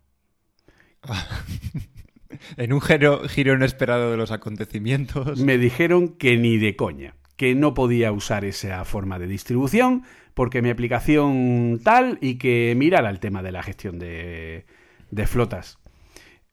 en 2.57 2.73
un 2.73 2.81
giro, 2.81 3.27
giro 3.27 3.53
inesperado 3.53 4.11
de 4.11 4.17
los 4.17 4.31
acontecimientos. 4.31 5.39
Me 5.39 5.57
dijeron 5.57 6.09
que 6.09 6.37
ni 6.37 6.57
de 6.57 6.75
coña, 6.75 7.15
que 7.35 7.55
no 7.55 7.73
podía 7.73 8.11
usar 8.11 8.45
esa 8.45 8.83
forma 8.85 9.19
de 9.19 9.27
distribución 9.27 10.03
porque 10.33 10.61
mi 10.61 10.69
aplicación 10.69 11.81
tal 11.83 12.17
y 12.21 12.35
que 12.35 12.73
mirara 12.77 13.09
el 13.09 13.19
tema 13.19 13.43
de 13.43 13.51
la 13.51 13.63
gestión 13.63 13.99
de, 13.99 14.65
de 15.11 15.27
flotas. 15.27 15.79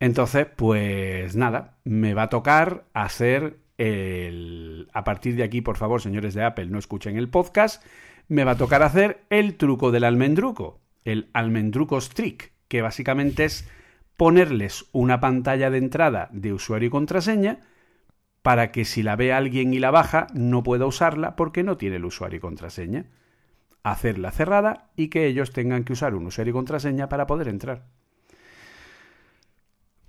Entonces, 0.00 0.46
pues 0.56 1.36
nada, 1.36 1.78
me 1.84 2.12
va 2.12 2.24
a 2.24 2.28
tocar 2.28 2.84
hacer 2.92 3.58
A 3.78 5.04
partir 5.04 5.36
de 5.36 5.42
aquí, 5.42 5.60
por 5.60 5.76
favor, 5.76 6.00
señores 6.00 6.34
de 6.34 6.44
Apple, 6.44 6.66
no 6.66 6.78
escuchen 6.78 7.16
el 7.16 7.28
podcast 7.28 7.84
me 8.28 8.44
va 8.44 8.52
a 8.52 8.56
tocar 8.56 8.82
hacer 8.82 9.24
el 9.30 9.56
truco 9.56 9.90
del 9.90 10.04
almendruco, 10.04 10.80
el 11.04 11.28
almendruco 11.32 11.98
trick, 12.00 12.52
que 12.68 12.82
básicamente 12.82 13.44
es 13.44 13.68
ponerles 14.16 14.86
una 14.92 15.20
pantalla 15.20 15.70
de 15.70 15.78
entrada 15.78 16.28
de 16.32 16.52
usuario 16.52 16.88
y 16.88 16.90
contraseña 16.90 17.60
para 18.42 18.72
que 18.72 18.84
si 18.84 19.02
la 19.02 19.16
ve 19.16 19.32
alguien 19.32 19.74
y 19.74 19.78
la 19.78 19.90
baja 19.90 20.28
no 20.32 20.62
pueda 20.62 20.86
usarla 20.86 21.36
porque 21.36 21.62
no 21.62 21.76
tiene 21.76 21.96
el 21.96 22.04
usuario 22.04 22.38
y 22.38 22.40
contraseña. 22.40 23.06
Hacerla 23.82 24.32
cerrada 24.32 24.90
y 24.96 25.08
que 25.08 25.26
ellos 25.26 25.52
tengan 25.52 25.84
que 25.84 25.92
usar 25.92 26.14
un 26.14 26.26
usuario 26.26 26.50
y 26.50 26.54
contraseña 26.54 27.08
para 27.08 27.26
poder 27.26 27.48
entrar. 27.48 27.86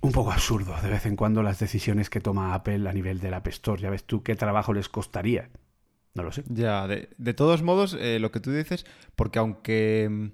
Un 0.02 0.12
poco 0.12 0.32
absurdo 0.32 0.76
de 0.82 0.90
vez 0.90 1.06
en 1.06 1.16
cuando 1.16 1.44
las 1.44 1.60
decisiones 1.60 2.10
que 2.10 2.22
toma 2.22 2.54
Apple 2.54 2.88
a 2.88 2.94
nivel 2.94 3.20
del 3.20 3.34
App 3.34 3.48
Store. 3.48 3.82
Ya 3.82 3.90
ves 3.90 4.04
tú 4.04 4.24
qué 4.24 4.36
trabajo 4.36 4.74
les 4.74 4.90
costaría 4.90 5.50
no 6.18 6.24
lo 6.24 6.32
sé. 6.32 6.44
Ya, 6.50 6.88
de, 6.88 7.34
todos 7.34 7.62
modos, 7.62 7.96
eh, 7.98 8.20
lo 8.20 8.32
que 8.32 8.40
tú 8.40 8.52
dices, 8.52 8.86
porque 9.16 9.40
aunque, 9.40 10.32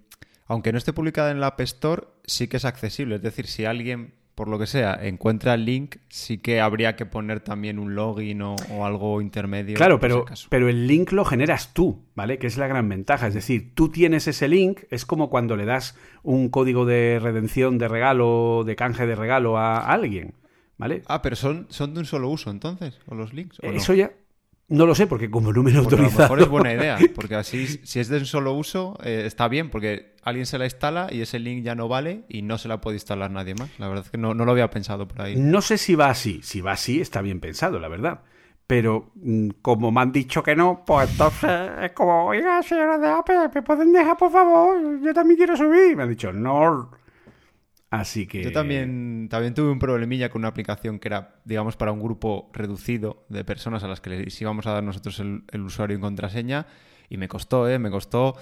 aunque 0.47 0.71
no 0.71 0.77
esté 0.77 0.93
publicada 0.93 1.29
en 1.29 1.39
la 1.39 1.47
App 1.47 1.61
Store, 1.61 2.07
sí 2.25 2.47
que 2.47 2.57
es 2.57 2.65
accesible. 2.65 3.15
Es 3.15 3.21
decir, 3.21 3.47
si 3.47 3.65
alguien, 3.65 4.15
por 4.35 4.47
lo 4.47 4.57
que 4.57 4.65
sea, 4.65 4.97
encuentra 5.01 5.53
el 5.53 5.65
link, 5.65 5.97
sí 6.09 6.39
que 6.39 6.59
habría 6.59 6.95
que 6.95 7.05
poner 7.05 7.39
también 7.39 7.77
un 7.77 7.93
login 7.93 8.41
o, 8.41 8.55
algo 8.83 9.21
intermedio. 9.21 9.75
Claro, 9.75 9.99
pero, 9.99 10.25
pero 10.49 10.69
el 10.69 10.87
link 10.87 11.11
lo 11.11 11.23
generas 11.23 11.73
tú, 11.73 12.03
¿vale? 12.15 12.39
Que 12.39 12.47
es 12.47 12.57
la 12.57 12.67
gran 12.67 12.89
ventaja. 12.89 13.27
Es 13.27 13.33
decir, 13.33 13.73
tú 13.75 13.89
tienes 13.89 14.27
ese 14.27 14.47
link, 14.47 14.81
es 14.89 15.05
como 15.05 15.29
cuando 15.29 15.55
le 15.55 15.65
das 15.65 15.95
un 16.23 16.49
código 16.49 16.85
de 16.85 17.19
redención 17.21 17.77
de 17.77 17.87
regalo, 17.87 18.63
de 18.65 18.75
canje 18.75 19.05
de 19.05 19.15
regalo 19.15 19.57
a 19.57 19.77
alguien. 19.77 20.33
¿Vale? 20.77 21.03
Ah, 21.05 21.21
pero 21.21 21.35
son, 21.35 21.67
son 21.69 21.93
de 21.93 21.99
un 21.99 22.05
solo 22.05 22.29
uso 22.29 22.49
entonces, 22.49 22.99
o 23.05 23.13
los 23.13 23.33
links. 23.33 23.59
Eso 23.61 23.93
ya, 23.93 24.11
no 24.69 24.85
lo 24.85 24.95
sé, 24.95 25.07
porque 25.07 25.29
como 25.29 25.51
número 25.51 25.79
autorizado... 25.79 26.23
A 26.25 26.27
lo 26.29 26.35
mejor 26.35 26.41
es 26.41 26.49
buena 26.49 26.73
idea, 26.73 26.97
porque 27.15 27.35
así, 27.35 27.67
si 27.83 27.99
es 27.99 28.07
de 28.07 28.17
un 28.17 28.25
solo 28.25 28.53
uso, 28.53 28.97
eh, 29.03 29.23
está 29.25 29.47
bien, 29.47 29.69
porque 29.69 30.15
alguien 30.23 30.45
se 30.45 30.57
la 30.57 30.65
instala 30.65 31.07
y 31.11 31.21
ese 31.21 31.39
link 31.39 31.63
ya 31.63 31.75
no 31.75 31.87
vale 31.87 32.23
y 32.29 32.41
no 32.41 32.57
se 32.57 32.67
la 32.67 32.79
puede 32.81 32.95
instalar 32.95 33.29
nadie 33.29 33.55
más. 33.55 33.69
La 33.77 33.87
verdad 33.87 34.05
es 34.05 34.11
que 34.11 34.17
no, 34.17 34.33
no 34.33 34.45
lo 34.45 34.51
había 34.51 34.69
pensado 34.69 35.07
por 35.07 35.21
ahí. 35.21 35.35
No 35.35 35.61
sé 35.61 35.77
si 35.77 35.95
va 35.95 36.09
así. 36.09 36.41
Si 36.43 36.61
va 36.61 36.73
así, 36.73 37.01
está 37.01 37.21
bien 37.21 37.39
pensado, 37.39 37.79
la 37.79 37.87
verdad. 37.87 38.21
Pero 38.65 39.11
mm, 39.15 39.49
como 39.61 39.91
me 39.91 40.01
han 40.01 40.11
dicho 40.11 40.41
que 40.41 40.55
no, 40.55 40.83
pues 40.85 41.11
entonces 41.11 41.71
es 41.81 41.91
como, 41.91 42.25
oiga, 42.25 42.63
señora 42.63 42.97
de 42.97 43.09
Apple, 43.09 43.49
¿me 43.53 43.61
pueden 43.61 43.91
dejar, 43.91 44.17
por 44.17 44.31
favor? 44.31 45.01
Yo 45.01 45.13
también 45.13 45.37
quiero 45.37 45.57
subir. 45.57 45.95
Me 45.97 46.03
han 46.03 46.09
dicho, 46.09 46.31
no. 46.31 46.89
Yo 48.41 48.51
también, 48.51 49.27
también 49.29 49.53
tuve 49.53 49.69
un 49.69 49.77
problemilla 49.77 50.29
con 50.29 50.41
una 50.41 50.47
aplicación 50.47 50.97
que 50.97 51.09
era, 51.09 51.35
digamos, 51.45 51.75
para 51.75 51.91
un 51.91 52.01
grupo 52.01 52.49
reducido 52.51 53.25
de 53.29 53.43
personas 53.43 53.83
a 53.83 53.87
las 53.87 54.01
que 54.01 54.09
les 54.09 54.41
íbamos 54.41 54.65
a 54.65 54.71
dar 54.71 54.83
nosotros 54.83 55.19
el, 55.19 55.61
usuario 55.61 55.97
y 55.97 55.99
contraseña 55.99 56.65
y 57.07 57.17
me 57.17 57.27
costó, 57.27 57.69
¿eh? 57.69 57.77
Me 57.77 57.91
costó, 57.91 58.35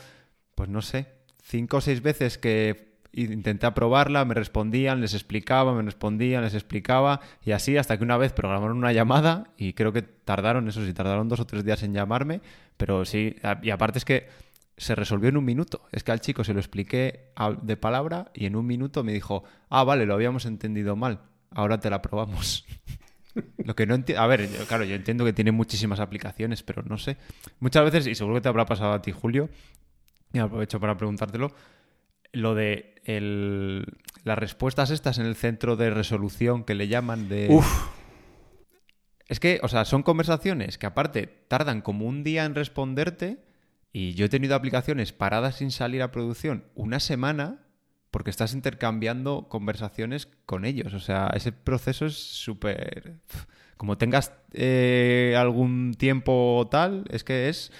pues 0.56 0.70
no 0.70 0.82
sé, 0.82 1.08
cinco 1.42 1.78
o 1.78 1.82
seis 1.82 2.02
veces 2.02 2.38
que 2.38 2.92
intenté 3.14 3.66
aprobarla, 3.66 4.24
me 4.24 4.34
respondían, 4.34 5.02
les 5.02 5.14
explicaba, 5.14 5.74
me 5.74 5.82
respondían, 5.82 6.44
les 6.44 6.54
explicaba 6.54 7.20
y 7.44 7.52
así 7.52 7.76
hasta 7.76 7.98
que 7.98 8.06
una 8.06 8.16
vez 8.16 8.32
programaron 8.32 8.78
una 8.78 8.94
llamada 8.94 9.50
y 9.58 9.74
creo 9.74 9.92
que 9.92 10.02
tardaron, 10.02 10.70
eso 10.70 10.86
sí, 10.86 10.94
tardaron 10.94 11.28
dos 11.28 11.42
o 11.42 11.46
tres 11.46 11.66
días 11.66 11.84
en 11.84 11.94
llamarme, 11.94 12.40
pero 12.78 13.04
sí, 13.04 13.36
y 13.62 13.70
aparte 13.70 13.98
es 13.98 14.06
que 14.06 14.28
se 14.82 14.96
resolvió 14.96 15.30
en 15.30 15.38
un 15.38 15.46
minuto. 15.46 15.84
Es 15.92 16.04
que 16.04 16.12
al 16.12 16.22
chico 16.22 16.44
se 16.44 16.54
lo 16.54 16.60
expliqué 16.60 17.32
de 17.62 17.78
palabra 17.78 18.32
y 18.34 18.48
en 18.48 18.56
un 18.56 18.66
minuto 18.66 19.04
me 19.04 19.14
dijo, 19.14 19.44
ah, 19.70 19.84
vale, 19.84 20.08
lo 20.08 20.16
habíamos 20.16 20.48
entendido 20.48 20.96
mal, 20.96 21.22
ahora 21.52 21.80
te 21.80 21.92
la 21.92 22.02
probamos. 22.02 22.66
lo 23.64 23.76
que 23.76 23.86
no 23.86 23.94
entiendo, 23.94 24.24
a 24.24 24.28
ver, 24.28 24.50
claro, 24.68 24.84
yo 24.84 24.96
entiendo 24.96 25.24
que 25.24 25.34
tiene 25.34 25.52
muchísimas 25.52 26.00
aplicaciones, 26.00 26.64
pero 26.64 26.82
no 26.82 26.98
sé. 26.98 27.18
Muchas 27.60 27.86
veces, 27.86 28.08
y 28.08 28.16
seguro 28.16 28.36
que 28.36 28.42
te 28.42 28.50
habrá 28.50 28.66
pasado 28.66 28.94
a 28.94 29.04
ti, 29.04 29.12
Julio, 29.12 29.50
y 30.34 30.40
aprovecho 30.40 30.80
para 30.80 30.98
preguntártelo, 30.98 31.52
lo 32.34 32.56
de 32.56 32.96
las 34.24 34.40
respuestas 34.40 34.90
estas 34.90 35.20
en 35.20 35.28
el 35.28 35.36
centro 35.36 35.76
de 35.76 35.92
resolución 35.92 36.64
que 36.64 36.74
le 36.74 36.88
llaman 36.88 37.30
de... 37.30 37.50
Uf. 37.52 37.88
Es 39.28 39.40
que, 39.40 39.60
o 39.62 39.68
sea, 39.68 39.86
son 39.86 40.02
conversaciones 40.02 40.80
que 40.80 40.88
aparte 40.88 41.28
tardan 41.48 41.82
como 41.82 42.08
un 42.08 42.24
día 42.24 42.46
en 42.46 42.56
responderte 42.56 43.51
y 43.94 44.14
yo 44.14 44.26
he 44.26 44.30
tenido 44.30 44.56
aplicaciones 44.56 45.12
paradas 45.12 45.58
sin 45.58 45.72
salir 45.72 46.02
a 46.02 46.12
producción 46.12 46.66
una 46.76 47.00
semana 47.00 47.60
porque 48.12 48.30
estás 48.30 48.54
intercambiando 48.54 49.48
conversaciones 49.50 50.28
con 50.46 50.66
ellos. 50.66 50.94
O 50.94 51.00
sea, 51.00 51.32
ese 51.34 51.52
proceso 51.52 52.06
es 52.06 52.16
súper... 52.16 53.16
Como 53.78 53.98
tengas 53.98 54.34
eh, 54.54 55.36
algún 55.38 55.96
tiempo 55.98 56.68
tal, 56.70 57.06
es 57.10 57.24
que 57.24 57.50
es... 57.50 57.72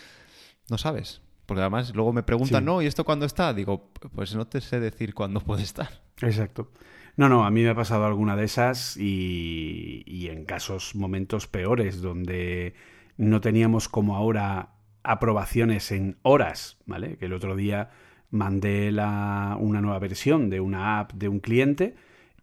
No 0.70 0.78
sabes. 0.78 1.22
Porque 1.46 1.62
además 1.62 1.94
luego 1.94 2.14
me 2.14 2.24
preguntan, 2.24 2.64
no, 2.64 2.82
¿y 2.82 2.86
esto 2.86 3.04
cuándo 3.04 3.26
está? 3.26 3.54
Digo, 3.54 3.92
pues 4.16 4.34
no 4.34 4.48
te 4.48 4.62
sé 4.62 4.80
decir 4.80 5.14
cuándo 5.14 5.42
puede 5.42 5.64
estar. 5.64 6.02
Exacto. 6.22 6.72
No, 7.18 7.28
no, 7.28 7.44
a 7.44 7.52
mí 7.52 7.62
me 7.62 7.70
ha 7.70 7.76
pasado 7.76 8.06
alguna 8.06 8.38
de 8.38 8.46
esas 8.46 8.96
y, 8.96 10.04
y 10.08 10.30
en 10.30 10.46
casos, 10.46 10.96
momentos 10.96 11.48
peores, 11.48 12.02
donde 12.02 12.74
no 13.18 13.42
teníamos 13.42 13.90
como 13.90 14.16
ahora 14.16 14.76
aprobaciones 15.04 15.92
en 15.92 16.18
horas, 16.22 16.78
¿vale? 16.86 17.18
Que 17.18 17.26
el 17.26 17.34
otro 17.34 17.56
día 17.56 17.90
mandé 18.30 18.92
la, 18.92 19.58
una 19.60 19.82
nueva 19.82 20.00
versión 20.00 20.50
de 20.50 20.60
una 20.60 21.00
app 21.00 21.14
de 21.14 21.28
un 21.28 21.40
cliente 21.40 21.96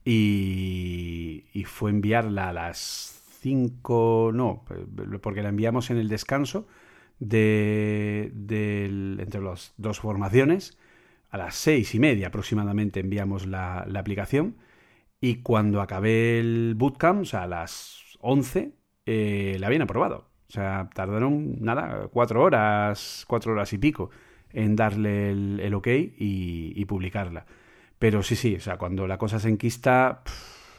y, 0.05 1.45
fue 1.67 1.91
enviarla 1.91 2.49
a 2.49 2.53
las 2.53 3.23
5, 3.41 4.31
no, 4.33 4.65
porque 5.21 5.43
la 5.43 5.50
enviamos 5.50 5.91
en 5.91 5.99
el 5.99 6.09
descanso 6.09 6.67
de, 7.19 8.33
entre 9.19 9.41
las 9.41 9.75
dos 9.77 10.00
formaciones. 10.00 10.79
A 11.31 11.37
las 11.37 11.57
seis 11.57 11.95
y 11.95 11.99
media 11.99 12.29
aproximadamente 12.29 13.00
enviamos 13.00 13.47
la, 13.47 13.85
la 13.87 14.00
aplicación 14.00 14.57
y 15.21 15.37
cuando 15.37 15.83
acabé 15.83 16.38
el 16.38 16.75
bootcamp, 16.77 17.23
o 17.23 17.25
sea, 17.25 17.43
a 17.43 17.47
las 17.47 18.17
11, 18.21 18.73
eh, 19.07 19.57
la 19.59 19.67
habían 19.67 19.83
aprobado. 19.83 20.29
O 20.49 20.52
sea, 20.52 20.88
tardaron 20.95 21.57
nada, 21.61 22.09
cuatro 22.11 22.43
horas, 22.43 23.25
cuatro 23.28 23.52
horas 23.52 23.73
y 23.75 23.78
pico 23.78 24.11
en 24.52 24.76
darle 24.76 25.31
el, 25.31 25.75
ok 25.75 25.88
y, 25.88 26.85
publicarla. 26.87 27.45
Pero 27.99 28.23
sí, 28.23 28.37
sí, 28.37 28.57
o 28.57 28.61
sea, 28.61 28.78
cuando 28.78 29.07
la 29.07 29.19
cosa 29.19 29.40
se 29.40 29.49
enquista, 29.49 30.23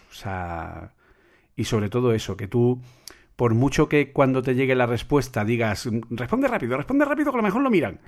o 0.10 0.14
sea, 0.14 0.94
y 1.56 1.66
sobre 1.66 1.90
todo 1.90 2.14
eso, 2.14 2.36
que 2.36 2.48
tú, 2.48 2.82
por 3.36 3.54
mucho 3.54 3.90
que 3.90 4.12
cuando 4.12 4.42
te 4.42 4.56
llegue 4.56 4.74
la 4.76 4.88
respuesta 4.88 5.46
digas, 5.46 5.88
responde 6.10 6.48
rápido, 6.48 6.78
responde 6.78 7.06
rápido, 7.06 7.32
que 7.32 7.38
a 7.38 7.42
lo 7.42 7.44
mejor 7.44 7.62
lo 7.62 7.70
miran. 7.70 8.00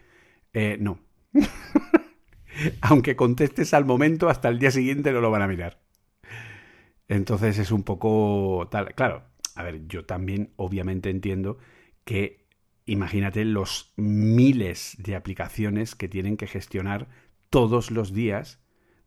Eh, 0.53 0.77
no. 0.79 0.99
Aunque 2.81 3.15
contestes 3.15 3.73
al 3.73 3.85
momento, 3.85 4.29
hasta 4.29 4.49
el 4.49 4.59
día 4.59 4.71
siguiente 4.71 5.11
no 5.11 5.21
lo 5.21 5.31
van 5.31 5.41
a 5.43 5.47
mirar. 5.47 5.79
Entonces 7.07 7.59
es 7.59 7.71
un 7.71 7.83
poco 7.83 8.67
tal. 8.71 8.93
Claro, 8.95 9.23
a 9.61 9.63
ver, 9.63 9.87
yo 9.87 10.05
también 10.05 10.51
obviamente 10.57 11.09
entiendo 11.09 11.57
que 12.03 12.45
imagínate 12.85 13.45
los 13.45 13.93
miles 13.95 14.95
de 14.99 15.15
aplicaciones 15.15 15.95
que 15.95 16.09
tienen 16.09 16.35
que 16.37 16.47
gestionar 16.47 17.07
todos 17.49 17.91
los 17.91 18.13
días 18.13 18.59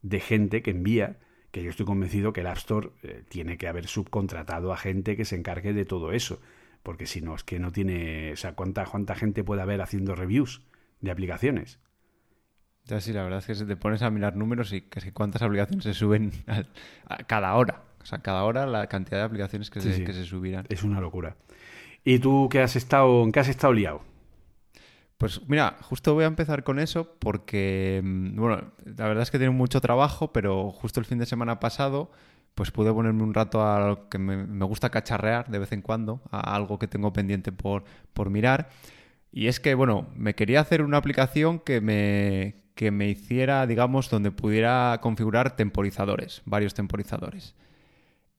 de 0.03 0.21
gente 0.21 0.63
que 0.63 0.71
envía, 0.71 1.19
que 1.51 1.63
yo 1.63 1.71
estoy 1.71 1.87
convencido 1.87 2.33
que 2.33 2.41
el 2.41 2.47
App 2.47 2.59
Store 2.59 2.91
eh, 3.03 3.25
tiene 3.29 3.59
que 3.59 3.69
haber 3.69 3.87
subcontratado 3.87 4.73
a 4.73 4.77
gente 4.77 5.17
que 5.17 5.25
se 5.25 5.37
encargue 5.37 5.73
de 5.73 5.85
todo 5.85 6.13
eso, 6.13 6.41
porque 6.83 7.07
si 7.07 7.21
no 7.21 7.35
es 7.35 7.43
que 7.43 7.59
no 7.59 7.73
tiene, 7.73 8.33
o 8.33 8.37
sea, 8.37 8.55
cuánta, 8.55 8.85
cuánta 8.85 9.15
gente 9.15 9.45
puede 9.45 9.63
haber 9.63 9.81
haciendo 9.81 10.15
reviews 10.15 10.63
de 11.01 11.11
aplicaciones. 11.11 11.79
Ya 12.85 13.01
sí, 13.01 13.13
la 13.13 13.23
verdad 13.23 13.39
es 13.39 13.47
que 13.47 13.55
si 13.55 13.65
te 13.65 13.77
pones 13.77 14.03
a 14.03 14.11
mirar 14.11 14.37
números 14.37 14.73
y 14.73 14.83
que 14.83 15.13
cuántas 15.13 15.41
aplicaciones 15.43 15.85
se 15.85 15.95
suben 15.95 16.33
a, 16.47 17.17
cada 17.25 17.55
hora. 17.55 17.83
O 18.05 18.07
sea, 18.07 18.19
cada 18.19 18.45
hora 18.45 18.67
la 18.67 18.87
cantidad 18.87 19.17
de 19.17 19.25
aplicaciones 19.25 19.71
que, 19.71 19.81
se, 19.81 20.05
que 20.05 20.13
se 20.13 20.27
subirán. 20.27 20.67
Es 20.69 20.83
una 20.85 21.01
locura. 21.01 21.37
¿Y 22.05 22.19
tú 22.19 22.49
qué 22.51 22.61
has 22.61 22.77
estado, 22.77 23.23
en 23.23 23.33
qué 23.33 23.41
has 23.41 23.49
estado 23.49 23.73
liado? 23.73 24.03
Pues 25.17 25.41
mira, 25.49 25.79
justo 25.81 26.13
voy 26.13 26.25
a 26.25 26.27
empezar 26.27 26.65
con 26.65 26.79
eso 26.79 27.17
porque, 27.19 28.03
mm, 28.05 28.37
bueno, 28.37 28.73
la 28.85 29.09
verdad 29.09 29.23
es 29.23 29.31
que 29.31 29.39
tengo 29.39 29.55
mucho 29.55 29.81
trabajo, 29.81 30.35
pero 30.35 30.71
justo 30.71 31.01
el 31.01 31.07
fin 31.07 31.17
de 31.17 31.25
semana 31.25 31.61
pasado, 31.61 32.11
pues 32.55 32.71
pude 32.71 32.93
ponerme 32.93 33.23
un 33.23 33.33
rato 33.33 33.67
a 33.67 33.81
lo 33.89 34.09
que 34.11 34.19
me, 34.19 34.37
me 34.37 34.67
gusta 34.67 34.91
cacharrear 34.91 35.49
de 35.49 35.59
vez 35.59 35.73
en 35.73 35.81
cuando, 35.81 36.21
a 36.31 36.55
algo 36.55 36.79
que 36.79 36.89
tengo 36.89 37.11
pendiente 37.15 37.53
por, 37.53 37.85
por 38.13 38.29
mirar. 38.29 38.69
Y 39.33 39.47
es 39.47 39.61
que, 39.61 39.75
bueno, 39.75 40.09
me 40.15 40.35
quería 40.35 40.61
hacer 40.61 40.83
una 40.83 40.99
aplicación 40.99 41.59
que 41.59 41.81
me, 41.81 42.65
que 42.75 42.91
me 42.91 43.09
hiciera, 43.09 43.67
digamos, 43.67 44.11
donde 44.11 44.31
pudiera 44.31 44.99
configurar 45.01 45.57
temporizadores, 45.57 46.43
varios 46.45 46.75
temporizadores. 46.75 47.55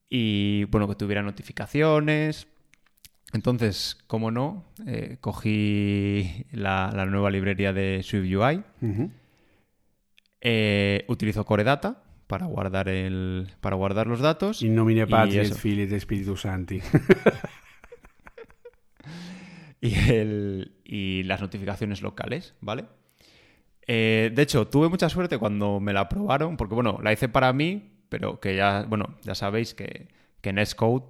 Y, 0.08 0.64
bueno, 0.64 0.88
que 0.88 0.94
tuviera 0.94 1.22
notificaciones. 1.22 2.46
Entonces, 3.32 3.98
como 4.06 4.30
no, 4.30 4.64
eh, 4.86 5.18
cogí 5.20 6.46
la, 6.52 6.90
nueva 7.06 7.30
librería 7.30 7.72
de 7.72 8.02
SwiftUI. 8.02 8.62
Eh, 10.40 11.04
utilizo 11.08 11.44
Coredata 11.44 12.02
para 12.26 12.46
guardar 12.46 12.88
el 12.88 13.48
para 13.60 13.76
guardar 13.76 14.06
los 14.06 14.20
datos. 14.20 14.62
Y 14.62 14.68
nomine 14.68 15.06
Patris, 15.06 15.58
Filit, 15.58 15.92
Espíritu 15.92 16.36
Santi. 16.36 16.80
y, 19.80 19.94
el, 20.10 20.72
y 20.84 21.22
las 21.24 21.40
notificaciones 21.40 22.02
locales, 22.02 22.54
¿vale? 22.60 22.84
Eh, 23.86 24.32
de 24.34 24.42
hecho, 24.42 24.66
tuve 24.66 24.88
mucha 24.88 25.08
suerte 25.08 25.38
cuando 25.38 25.80
me 25.80 25.92
la 25.92 26.00
aprobaron, 26.00 26.56
porque 26.56 26.74
bueno, 26.74 26.98
la 27.02 27.12
hice 27.12 27.28
para 27.28 27.52
mí, 27.52 27.92
pero 28.08 28.40
que 28.40 28.56
ya, 28.56 28.84
bueno, 28.88 29.16
ya 29.22 29.34
sabéis 29.34 29.74
que, 29.74 30.08
que 30.40 30.50
en 30.50 30.64
Xcode 30.64 31.04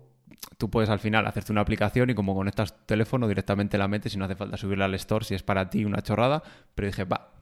tú 0.58 0.70
puedes 0.70 0.90
al 0.90 0.98
final 0.98 1.26
hacerte 1.26 1.52
una 1.52 1.60
aplicación 1.60 2.10
y 2.10 2.14
como 2.14 2.34
conectas 2.34 2.76
tu 2.76 2.84
teléfono 2.86 3.28
directamente 3.28 3.78
la 3.78 3.88
metes 3.88 4.14
y 4.14 4.18
no 4.18 4.24
hace 4.24 4.36
falta 4.36 4.56
subirla 4.56 4.86
al 4.86 4.94
store 4.94 5.24
si 5.24 5.34
es 5.34 5.42
para 5.42 5.70
ti 5.70 5.84
una 5.84 6.02
chorrada, 6.02 6.42
pero 6.74 6.86
dije, 6.86 7.04
va, 7.04 7.32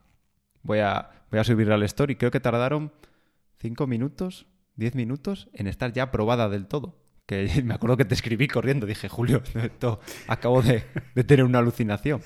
voy 0.63 0.79
a, 0.79 1.09
voy 1.31 1.39
a 1.39 1.43
subirla 1.43 1.75
al 1.75 1.83
store 1.83 2.13
y 2.13 2.15
creo 2.15 2.31
que 2.31 2.39
tardaron 2.39 2.91
5 3.59 3.87
minutos, 3.87 4.47
10 4.75 4.95
minutos 4.95 5.49
en 5.53 5.67
estar 5.67 5.93
ya 5.93 6.03
aprobada 6.03 6.49
del 6.49 6.67
todo 6.67 7.05
que 7.25 7.47
me 7.63 7.73
acuerdo 7.73 7.97
que 7.97 8.05
te 8.05 8.13
escribí 8.13 8.47
corriendo, 8.47 8.85
dije, 8.85 9.09
Julio, 9.09 9.41
acabo 10.27 10.61
de, 10.61 10.81
tener 11.25 11.45
una 11.45 11.59
alucinación. 11.59 12.21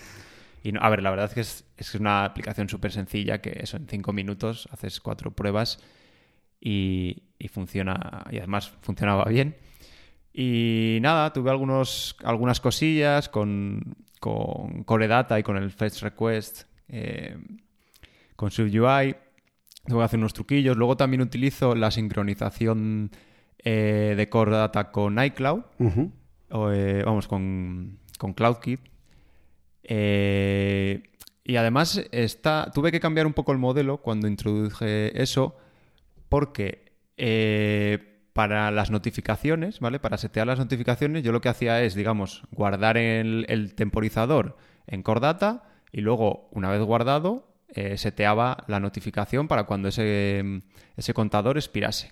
Y 0.62 0.74
a 0.78 0.90
ver, 0.90 1.02
la 1.02 1.10
verdad 1.10 1.32
es 1.34 1.64
que 1.66 1.82
es, 1.82 1.96
una 1.96 2.26
aplicación 2.26 2.68
súper 2.68 2.92
sencilla, 2.92 3.40
que 3.40 3.60
eso 3.62 3.78
en 3.78 3.88
cinco 3.88 4.12
minutos 4.12 4.68
haces 4.72 5.00
cuatro 5.00 5.32
pruebas 5.32 5.80
y, 6.60 7.24
funciona, 7.52 8.26
y 8.32 8.38
además 8.38 8.72
funcionaba 8.82 9.26
bien. 9.26 9.56
Y 10.34 11.00
nada, 11.02 11.34
tuve 11.34 11.50
algunos, 11.50 12.16
algunas 12.24 12.60
cosillas 12.60 13.30
con, 13.30 13.96
con 14.20 14.84
Core 14.84 15.08
Data 15.08 15.40
y 15.40 15.44
con 15.44 15.58
el 15.58 15.72
Fetch 15.72 16.02
Request, 16.02 16.64
eh, 16.88 17.38
con 18.36 18.52
SwiftUI. 18.52 19.16
Tengo 19.86 20.00
que 20.00 20.06
hacer 20.06 20.20
unos 20.20 20.34
truquillos. 20.34 20.78
Luego 20.78 20.98
también 20.98 21.22
utilizo 21.22 21.76
la 21.76 21.90
sincronización 21.92 23.12
eh, 23.58 24.14
de 24.16 24.30
Core 24.30 24.52
Data 24.52 24.92
con 24.92 25.22
iCloud, 25.24 25.62
eh, 25.80 27.04
vamos, 27.06 27.28
con, 27.28 27.98
con 28.18 28.34
CloudKit. 28.34 28.82
Y 31.44 31.56
además 31.56 32.06
está, 32.12 32.70
tuve 32.74 32.92
que 32.92 33.00
cambiar 33.00 33.26
un 33.26 33.34
poco 33.34 33.52
el 33.52 33.58
modelo 33.58 33.98
cuando 33.98 34.28
introduje 34.28 35.20
eso, 35.20 35.58
porque 36.30 36.90
para 38.34 38.72
las 38.72 38.92
notificaciones, 38.92 39.80
¿vale? 39.80 40.00
Para 40.00 40.18
setear 40.18 40.48
las 40.48 40.60
notificaciones, 40.60 41.24
yo 41.24 41.32
lo 41.32 41.42
que 41.42 41.50
hacía 41.50 41.84
es, 41.84 41.96
digamos, 41.96 42.44
guardar 42.52 42.98
el, 42.98 43.46
el 43.50 43.76
temporizador 43.76 44.56
en 44.88 45.04
Core 45.04 45.20
Data 45.20 45.64
y 45.92 46.02
luego, 46.02 46.48
una 46.52 46.70
vez 46.70 46.82
guardado, 46.82 47.50
seteaba 47.96 48.64
la 48.68 48.80
notificación 48.80 49.48
para 49.48 49.64
cuando 49.64 49.90
ese, 49.90 50.62
ese 50.96 51.14
contador 51.14 51.58
expirase. 51.58 52.12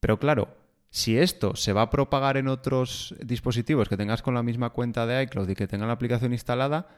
Pero 0.00 0.18
claro, 0.18 0.56
si 0.90 1.18
esto 1.18 1.56
se 1.56 1.72
va 1.72 1.82
a 1.82 1.90
propagar 1.90 2.36
en 2.36 2.48
otros 2.48 3.14
dispositivos 3.22 3.88
que 3.88 3.96
tengas 3.96 4.22
con 4.22 4.34
la 4.34 4.42
misma 4.42 4.70
cuenta 4.70 5.06
de 5.06 5.22
iCloud 5.24 5.48
y 5.48 5.54
que 5.54 5.66
tengan 5.66 5.88
la 5.88 5.94
aplicación 5.94 6.32
instalada, 6.32 6.88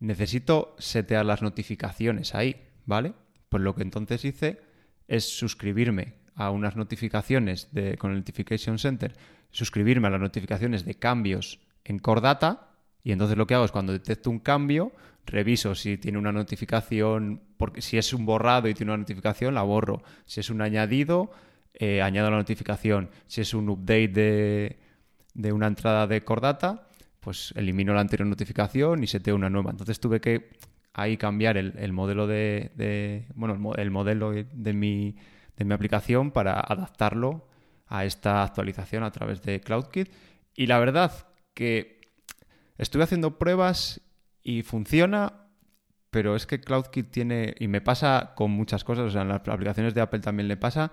necesito 0.00 0.74
setear 0.78 1.24
las 1.24 1.42
notificaciones 1.42 2.34
ahí, 2.34 2.66
¿vale? 2.84 3.14
Pues 3.48 3.62
lo 3.62 3.74
que 3.74 3.82
entonces 3.82 4.24
hice 4.24 4.60
es 5.08 5.24
suscribirme 5.24 6.14
a 6.34 6.50
unas 6.50 6.76
notificaciones 6.76 7.72
de, 7.72 7.98
con 7.98 8.12
el 8.12 8.18
Notification 8.18 8.78
Center, 8.78 9.16
suscribirme 9.50 10.06
a 10.06 10.10
las 10.10 10.20
notificaciones 10.20 10.84
de 10.84 10.94
cambios 10.94 11.58
en 11.84 11.98
Core 11.98 12.20
Data 12.20 12.68
y 13.02 13.12
entonces 13.12 13.36
lo 13.36 13.46
que 13.46 13.54
hago 13.54 13.64
es 13.64 13.72
cuando 13.72 13.92
detecto 13.92 14.30
un 14.30 14.38
cambio, 14.38 14.92
reviso 15.24 15.74
si 15.74 15.98
tiene 15.98 16.18
una 16.18 16.32
notificación, 16.32 17.42
porque 17.56 17.80
si 17.80 17.96
es 17.96 18.12
un 18.12 18.26
borrado 18.26 18.68
y 18.68 18.74
tiene 18.74 18.92
una 18.92 18.98
notificación, 18.98 19.54
la 19.54 19.62
borro. 19.62 20.02
Si 20.26 20.40
es 20.40 20.50
un 20.50 20.60
añadido, 20.60 21.30
eh, 21.72 22.02
añado 22.02 22.30
la 22.30 22.36
notificación. 22.36 23.10
Si 23.26 23.40
es 23.40 23.54
un 23.54 23.68
update 23.68 24.78
de, 25.34 25.52
una 25.52 25.68
entrada 25.68 26.06
de 26.06 26.22
Cordata, 26.22 26.88
pues 27.20 27.52
elimino 27.56 27.94
la 27.94 28.00
anterior 28.00 28.28
notificación 28.28 29.02
y 29.02 29.06
seteo 29.06 29.36
una 29.36 29.48
nueva. 29.48 29.70
Entonces 29.70 30.00
tuve 30.00 30.20
que 30.20 30.50
ahí 30.92 31.16
cambiar 31.16 31.56
el, 31.56 31.92
modelo 31.92 32.26
de, 32.26 33.26
bueno, 33.34 33.74
el, 33.76 33.90
modelo 33.90 34.32
de 34.32 34.72
mi, 34.72 35.16
de 35.56 35.64
mi 35.64 35.74
aplicación 35.74 36.30
para 36.30 36.60
adaptarlo 36.60 37.46
a 37.86 38.04
esta 38.04 38.42
actualización 38.42 39.02
a 39.02 39.10
través 39.10 39.42
de 39.42 39.60
CloudKit. 39.60 40.10
Y 40.54 40.66
la 40.66 40.78
verdad 40.78 41.12
que 41.54 42.00
estuve 42.76 43.04
haciendo 43.04 43.38
pruebas 43.38 44.00
y 44.42 44.62
funciona, 44.62 45.32
pero 46.10 46.36
es 46.36 46.46
que 46.46 46.60
CloudKit 46.60 47.10
tiene, 47.10 47.54
y 47.58 47.68
me 47.68 47.80
pasa 47.80 48.32
con 48.34 48.50
muchas 48.50 48.84
cosas, 48.84 49.06
o 49.06 49.10
sea, 49.10 49.22
en 49.22 49.28
las 49.28 49.46
aplicaciones 49.46 49.94
de 49.94 50.00
Apple 50.00 50.20
también 50.20 50.48
le 50.48 50.56
pasa, 50.56 50.92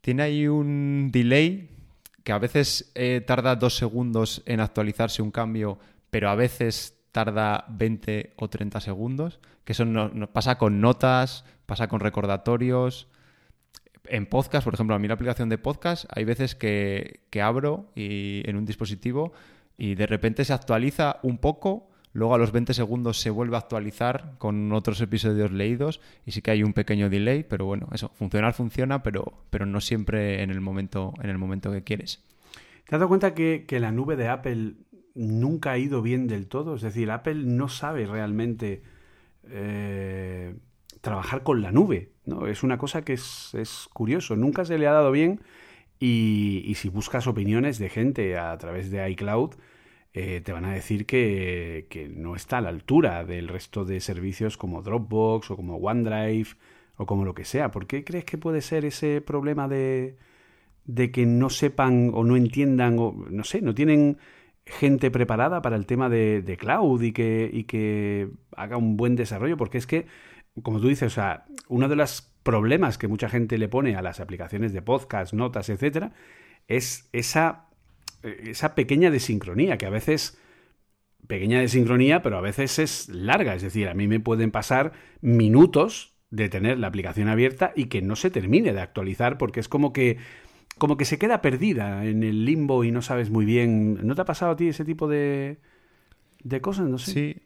tiene 0.00 0.22
ahí 0.22 0.46
un 0.46 1.10
delay 1.10 1.70
que 2.24 2.32
a 2.32 2.38
veces 2.38 2.92
eh, 2.94 3.22
tarda 3.26 3.56
dos 3.56 3.76
segundos 3.76 4.42
en 4.44 4.60
actualizarse 4.60 5.22
un 5.22 5.30
cambio, 5.30 5.78
pero 6.10 6.28
a 6.28 6.34
veces 6.34 6.97
tarda 7.12 7.64
20 7.70 8.34
o 8.36 8.48
30 8.48 8.80
segundos, 8.80 9.40
que 9.64 9.72
eso 9.72 9.84
no, 9.84 10.10
pasa 10.32 10.58
con 10.58 10.80
notas, 10.80 11.44
pasa 11.66 11.88
con 11.88 12.00
recordatorios. 12.00 13.08
En 14.04 14.26
podcast, 14.26 14.64
por 14.64 14.74
ejemplo, 14.74 14.94
a 14.94 14.98
mí 14.98 15.08
la 15.08 15.14
aplicación 15.14 15.48
de 15.48 15.58
podcast, 15.58 16.06
hay 16.14 16.24
veces 16.24 16.54
que, 16.54 17.26
que 17.30 17.42
abro 17.42 17.90
y, 17.94 18.42
en 18.48 18.56
un 18.56 18.64
dispositivo 18.64 19.32
y 19.76 19.94
de 19.94 20.06
repente 20.06 20.44
se 20.44 20.52
actualiza 20.52 21.18
un 21.22 21.38
poco 21.38 21.88
Luego 22.12 22.34
a 22.34 22.38
los 22.38 22.52
20 22.52 22.74
segundos 22.74 23.20
se 23.20 23.30
vuelve 23.30 23.56
a 23.56 23.60
actualizar 23.60 24.32
con 24.38 24.72
otros 24.72 25.00
episodios 25.00 25.52
leídos 25.52 26.00
y 26.24 26.32
sí 26.32 26.42
que 26.42 26.50
hay 26.50 26.62
un 26.62 26.72
pequeño 26.72 27.10
delay, 27.10 27.44
pero 27.44 27.66
bueno, 27.66 27.88
eso, 27.92 28.10
funcionar 28.14 28.54
funciona, 28.54 29.02
pero, 29.02 29.44
pero 29.50 29.66
no 29.66 29.80
siempre 29.80 30.42
en 30.42 30.50
el, 30.50 30.60
momento, 30.60 31.14
en 31.22 31.30
el 31.30 31.38
momento 31.38 31.70
que 31.70 31.84
quieres. 31.84 32.24
¿Te 32.86 32.96
has 32.96 33.00
dado 33.00 33.08
cuenta 33.08 33.34
que, 33.34 33.66
la 33.70 33.92
nube 33.92 34.16
de 34.16 34.28
Apple 34.28 34.74
nunca 35.14 35.72
ha 35.72 35.78
ido 35.78 36.02
bien 36.02 36.26
del 36.26 36.46
todo? 36.46 36.76
Es 36.76 36.82
decir, 36.82 37.10
Apple 37.10 37.42
no 37.44 37.68
sabe 37.68 38.06
realmente 38.06 38.82
eh, 39.50 40.54
trabajar 41.00 41.42
con 41.42 41.62
la 41.62 41.72
nube. 41.72 42.12
¿no? 42.24 42.46
Es 42.46 42.62
una 42.62 42.78
cosa 42.78 43.02
que 43.02 43.14
es, 43.14 43.54
es, 43.54 43.88
curioso, 43.92 44.36
nunca 44.36 44.64
se 44.64 44.78
le 44.78 44.86
ha 44.86 44.92
dado 44.92 45.10
bien 45.10 45.40
y, 46.00 46.72
si 46.76 46.88
buscas 46.88 47.26
opiniones 47.26 47.78
de 47.78 47.88
gente 47.88 48.38
a 48.38 48.56
través 48.58 48.90
de 48.90 49.08
iCloud, 49.10 49.54
eh, 50.14 50.40
te 50.44 50.52
van 50.52 50.64
a 50.64 50.72
decir 50.72 51.06
que, 51.06 51.86
no 52.16 52.36
está 52.36 52.58
a 52.58 52.60
la 52.60 52.68
altura 52.68 53.24
del 53.24 53.48
resto 53.48 53.84
de 53.84 54.00
servicios 54.00 54.56
como 54.56 54.82
Dropbox 54.82 55.50
o 55.50 55.56
como 55.56 55.76
OneDrive 55.76 56.48
o 56.96 57.06
como 57.06 57.24
lo 57.24 57.34
que 57.34 57.44
sea. 57.44 57.70
¿Por 57.70 57.86
qué 57.86 58.04
crees 58.04 58.24
que 58.24 58.38
puede 58.38 58.60
ser 58.60 58.84
ese 58.84 59.20
problema 59.20 59.68
de, 59.68 60.16
de 60.84 61.10
que 61.10 61.26
no 61.26 61.50
sepan 61.50 62.10
o 62.14 62.24
no 62.24 62.36
entiendan 62.36 62.96
o 62.98 63.12
no 63.30 63.44
sé, 63.44 63.60
no 63.60 63.74
tienen 63.74 64.18
gente 64.68 65.10
preparada 65.10 65.62
para 65.62 65.76
el 65.76 65.86
tema 65.86 66.08
de, 66.08 66.42
de 66.42 66.56
cloud 66.56 67.02
y 67.02 67.12
que, 67.12 67.50
y 67.52 67.64
que 67.64 68.30
haga 68.56 68.76
un 68.76 68.96
buen 68.96 69.16
desarrollo? 69.16 69.56
Porque 69.56 69.78
es 69.78 69.86
que, 69.86 70.06
como 70.62 70.80
tú 70.80 70.88
dices, 70.88 71.12
o 71.12 71.14
sea, 71.14 71.46
uno 71.68 71.88
de 71.88 71.96
los 71.96 72.22
problemas 72.42 72.98
que 72.98 73.08
mucha 73.08 73.28
gente 73.28 73.58
le 73.58 73.68
pone 73.68 73.96
a 73.96 74.02
las 74.02 74.20
aplicaciones 74.20 74.72
de 74.72 74.82
podcast, 74.82 75.32
notas, 75.32 75.68
etcétera, 75.68 76.12
es 76.66 77.08
esa 77.12 77.68
eh, 78.22 78.50
esa 78.50 78.74
pequeña 78.74 79.10
desincronía 79.10 79.78
que 79.78 79.86
a 79.86 79.90
veces 79.90 80.38
pequeña 81.26 81.60
desincronía, 81.60 82.22
pero 82.22 82.38
a 82.38 82.40
veces 82.40 82.78
es 82.78 83.08
larga. 83.08 83.54
Es 83.54 83.62
decir, 83.62 83.88
a 83.88 83.94
mí 83.94 84.08
me 84.08 84.20
pueden 84.20 84.50
pasar 84.50 84.92
minutos 85.20 86.14
de 86.30 86.48
tener 86.48 86.78
la 86.78 86.88
aplicación 86.88 87.28
abierta 87.28 87.72
y 87.74 87.86
que 87.86 88.02
no 88.02 88.16
se 88.16 88.30
termine 88.30 88.72
de 88.72 88.80
actualizar 88.80 89.38
porque 89.38 89.60
es 89.60 89.68
como 89.68 89.92
que 89.92 90.18
como 90.78 90.96
que 90.96 91.04
se 91.04 91.18
queda 91.18 91.42
perdida 91.42 92.04
en 92.04 92.22
el 92.22 92.44
limbo 92.44 92.84
y 92.84 92.90
no 92.90 93.02
sabes 93.02 93.30
muy 93.30 93.44
bien. 93.44 94.06
¿No 94.06 94.14
te 94.14 94.22
ha 94.22 94.24
pasado 94.24 94.52
a 94.52 94.56
ti 94.56 94.68
ese 94.68 94.84
tipo 94.84 95.08
de, 95.08 95.58
de 96.42 96.60
cosas? 96.60 96.88
No 96.88 96.98
sé. 96.98 97.12
Sí. 97.12 97.36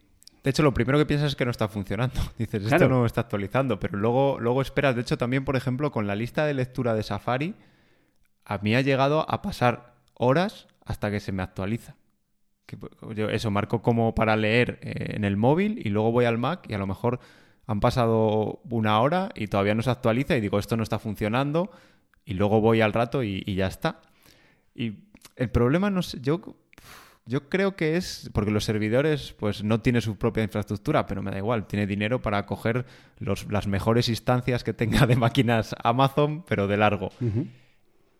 De 0.43 0.49
hecho, 0.49 0.61
lo 0.61 0.73
primero 0.73 0.97
que 0.97 1.05
piensas 1.05 1.29
es 1.29 1.35
que 1.35 1.45
no 1.45 1.51
está 1.51 1.67
funcionando. 1.67 2.19
Dices, 2.37 2.65
esto 2.65 2.89
no 2.89 3.05
está 3.05 3.21
actualizando, 3.21 3.79
pero 3.79 3.97
luego, 3.97 4.39
luego 4.39 4.61
esperas. 4.61 4.95
De 4.95 5.01
hecho, 5.01 5.17
también, 5.17 5.45
por 5.45 5.55
ejemplo, 5.55 5.91
con 5.91 6.05
la 6.05 6.15
lista 6.15 6.45
de 6.45 6.53
lectura 6.53 6.93
de 6.93 7.03
Safari, 7.03 7.55
a 8.45 8.57
mí 8.57 8.75
ha 8.75 8.81
llegado 8.81 9.29
a 9.29 9.41
pasar 9.41 9.95
horas 10.15 10.67
hasta 10.85 11.11
que 11.11 11.19
se 11.19 11.31
me 11.31 11.43
actualiza. 11.43 11.95
Que, 12.65 12.77
yo 13.15 13.29
eso 13.29 13.51
marco 13.51 13.81
como 13.81 14.15
para 14.15 14.35
leer 14.35 14.79
eh, 14.81 15.15
en 15.15 15.23
el 15.23 15.37
móvil 15.37 15.81
y 15.83 15.89
luego 15.89 16.11
voy 16.11 16.25
al 16.25 16.37
Mac 16.37 16.65
y 16.69 16.73
a 16.73 16.77
lo 16.77 16.87
mejor 16.87 17.19
han 17.65 17.79
pasado 17.79 18.59
una 18.69 18.99
hora 18.99 19.29
y 19.35 19.47
todavía 19.47 19.75
no 19.75 19.81
se 19.81 19.91
actualiza 19.91 20.35
y 20.35 20.41
digo, 20.41 20.59
esto 20.59 20.75
no 20.75 20.83
está 20.83 20.99
funcionando 20.99 21.71
y 22.25 22.33
luego 22.33 22.61
voy 22.61 22.81
al 22.81 22.93
rato 22.93 23.23
y, 23.23 23.43
ya 23.55 23.67
está. 23.67 24.01
Y 24.75 24.93
el 25.35 25.49
problema 25.49 25.89
no 25.89 26.01
sé, 26.01 26.19
yo, 26.21 26.41
yo 27.25 27.49
creo 27.49 27.75
que 27.75 27.97
es 27.97 28.29
porque 28.33 28.51
los 28.51 28.63
servidores 28.63 29.33
pues 29.33 29.63
no 29.63 29.81
tienen 29.81 30.01
su 30.01 30.17
propia 30.17 30.43
infraestructura, 30.43 31.05
pero 31.05 31.21
me 31.21 31.31
da 31.31 31.37
igual, 31.37 31.67
tiene 31.67 31.87
dinero 31.87 32.21
para 32.21 32.45
coger 32.45 32.85
los, 33.19 33.51
las 33.51 33.67
mejores 33.67 34.09
instancias 34.09 34.63
que 34.63 34.73
tenga 34.73 35.05
de 35.05 35.15
máquinas 35.15 35.75
Amazon, 35.83 36.43
pero 36.43 36.67
de 36.67 36.77
largo. 36.77 37.11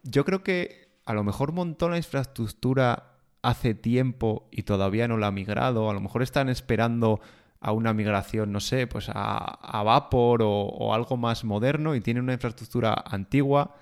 Yo 0.04 0.26
creo 0.26 0.44
que 0.44 0.90
a 1.06 1.14
lo 1.14 1.24
mejor 1.24 1.52
montó 1.52 1.90
la 1.90 1.98
infraestructura 1.98 3.12
hace 3.42 3.74
tiempo 3.74 4.48
y 4.52 4.64
todavía 4.64 5.08
no 5.08 5.18
la 5.18 5.28
ha 5.28 5.32
migrado, 5.32 5.90
a 5.90 5.94
lo 5.94 6.00
mejor 6.00 6.24
están 6.24 6.50
esperando 6.50 7.20
a 7.60 7.72
una 7.72 7.94
migración, 7.94 8.52
no 8.52 8.60
sé, 8.60 8.88
pues 8.88 9.10
a, 9.10 9.38
a 9.38 9.84
Vapor 9.84 10.42
o, 10.42 10.50
o, 10.50 10.94
algo 10.94 11.16
más 11.16 11.46
moderno 11.46 11.96
y 11.96 12.02
tienen 12.02 12.24
una 12.24 12.34
infraestructura 12.34 12.94
antigua. 13.06 13.76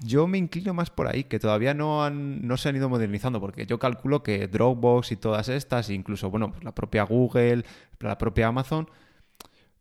Yo 0.00 0.26
me 0.26 0.36
inclino 0.38 0.74
más 0.74 0.90
por 0.90 1.08
ahí, 1.08 1.24
que 1.24 1.38
todavía 1.38 1.72
no, 1.72 2.04
han, 2.04 2.46
no 2.46 2.56
se 2.56 2.68
han 2.68 2.76
ido 2.76 2.88
modernizando, 2.88 3.40
porque 3.40 3.66
yo 3.66 3.78
calculo 3.78 4.22
que 4.22 4.46
Dropbox 4.46 5.12
y 5.12 5.16
todas 5.16 5.48
estas, 5.48 5.88
incluso, 5.90 6.30
bueno, 6.30 6.52
pues 6.52 6.64
la 6.64 6.74
propia 6.74 7.04
Google, 7.04 7.64
la 8.00 8.18
propia 8.18 8.48
Amazon, 8.48 8.90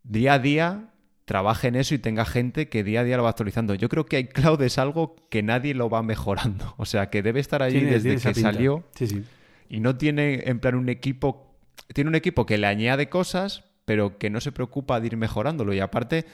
día 0.03 0.33
a 0.33 0.39
día 0.39 0.91
trabaje 1.25 1.67
en 1.67 1.75
eso 1.75 1.95
y 1.95 1.97
tenga 1.97 2.23
gente 2.23 2.69
que 2.69 2.83
día 2.83 3.01
a 3.01 3.03
día 3.03 3.17
lo 3.17 3.23
va 3.23 3.29
actualizando. 3.29 3.73
Yo 3.73 3.89
creo 3.89 4.05
que 4.05 4.19
iCloud 4.19 4.61
es 4.61 4.77
algo 4.77 5.15
que 5.29 5.43
nadie 5.43 5.73
lo 5.73 5.89
va 5.89 6.03
mejorando. 6.03 6.75
O 6.77 6.85
sea, 6.85 7.09
que 7.09 7.23
debe 7.23 7.39
estar 7.39 7.63
allí 7.63 7.81
desde 7.81 8.17
que 8.17 8.33
salió. 8.35 8.83
Y 9.67 9.79
no 9.79 9.97
tiene, 9.97 10.43
en 10.45 10.59
plan, 10.59 10.75
un 10.75 10.89
equipo. 10.89 11.57
Tiene 11.93 12.09
un 12.09 12.15
equipo 12.15 12.45
que 12.45 12.57
le 12.57 12.67
añade 12.67 13.09
cosas, 13.09 13.63
pero 13.85 14.17
que 14.19 14.29
no 14.29 14.39
se 14.39 14.51
preocupa 14.51 14.99
de 14.99 15.07
ir 15.07 15.17
mejorándolo. 15.17 15.73
Y 15.73 15.79
aparte, 15.79 16.25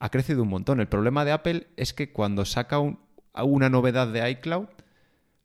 ha 0.00 0.10
crecido 0.10 0.42
un 0.42 0.48
montón. 0.48 0.80
El 0.80 0.88
problema 0.88 1.24
de 1.24 1.32
Apple 1.32 1.68
es 1.76 1.94
que 1.94 2.10
cuando 2.10 2.44
saca 2.44 2.80
un, 2.80 2.98
una 3.34 3.68
novedad 3.68 4.08
de 4.08 4.28
iCloud, 4.30 4.68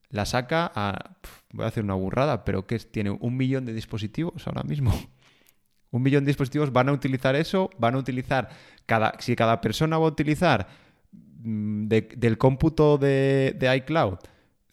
la 0.10 0.26
saca 0.26 0.71
a. 0.76 1.15
Voy 1.52 1.65
a 1.65 1.69
hacer 1.69 1.84
una 1.84 1.93
burrada, 1.93 2.43
pero 2.43 2.67
que 2.67 2.80
tiene 2.80 3.12
un 3.12 3.38
millón 3.38 3.65
de 3.65 3.74
dispositivos 3.74 4.45
ahora 4.48 4.63
mismo. 4.63 4.93
Un 5.91 6.04
millón 6.04 6.26
de 6.26 6.30
dispositivos 6.30 6.74
van 6.74 6.89
a 6.89 6.91
utilizar 6.91 7.38
eso, 7.38 7.69
van 7.78 7.95
a 7.95 8.00
utilizar 8.00 8.50
cada. 8.86 9.13
Si 9.19 9.34
cada 9.34 9.62
persona 9.62 9.98
va 9.98 10.04
a 10.04 10.10
utilizar 10.10 10.67
mm, 11.13 11.88
del 11.88 12.38
cómputo 12.38 12.98
de, 12.98 13.56
de 13.58 13.78
iCloud 13.78 14.17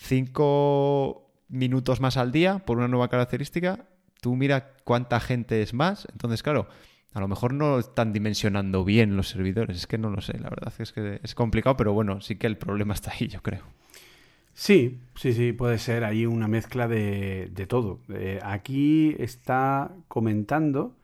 cinco 0.02 1.30
minutos 1.48 2.00
más 2.00 2.16
al 2.16 2.32
día 2.32 2.58
por 2.58 2.78
una 2.78 2.88
nueva 2.88 3.08
característica, 3.08 3.86
tú 4.20 4.36
mira 4.36 4.74
cuánta 4.84 5.20
gente 5.20 5.62
es 5.62 5.74
más. 5.74 6.06
Entonces, 6.12 6.42
claro, 6.42 6.66
a 7.14 7.20
lo 7.20 7.28
mejor 7.28 7.52
no 7.52 7.78
están 7.78 8.12
dimensionando 8.12 8.84
bien 8.84 9.16
los 9.16 9.28
servidores, 9.28 9.76
es 9.76 9.86
que 9.86 9.98
no 9.98 10.10
lo 10.10 10.20
sé, 10.20 10.38
la 10.38 10.50
verdad 10.50 10.72
es 10.78 10.92
que 10.92 11.20
es 11.22 11.34
complicado, 11.34 11.76
pero 11.76 11.92
bueno, 11.92 12.20
sí 12.20 12.36
que 12.36 12.46
el 12.46 12.56
problema 12.56 12.94
está 12.94 13.12
ahí, 13.12 13.28
yo 13.28 13.42
creo. 13.42 13.62
Sí, 14.54 14.98
sí, 15.14 15.32
sí, 15.32 15.52
puede 15.52 15.78
ser 15.78 16.04
ahí 16.04 16.26
una 16.26 16.46
mezcla 16.46 16.86
de, 16.86 17.50
todo. 17.68 18.00
Eh, 18.10 18.38
aquí 18.42 19.16
está 19.18 19.92
comentando 20.08 20.94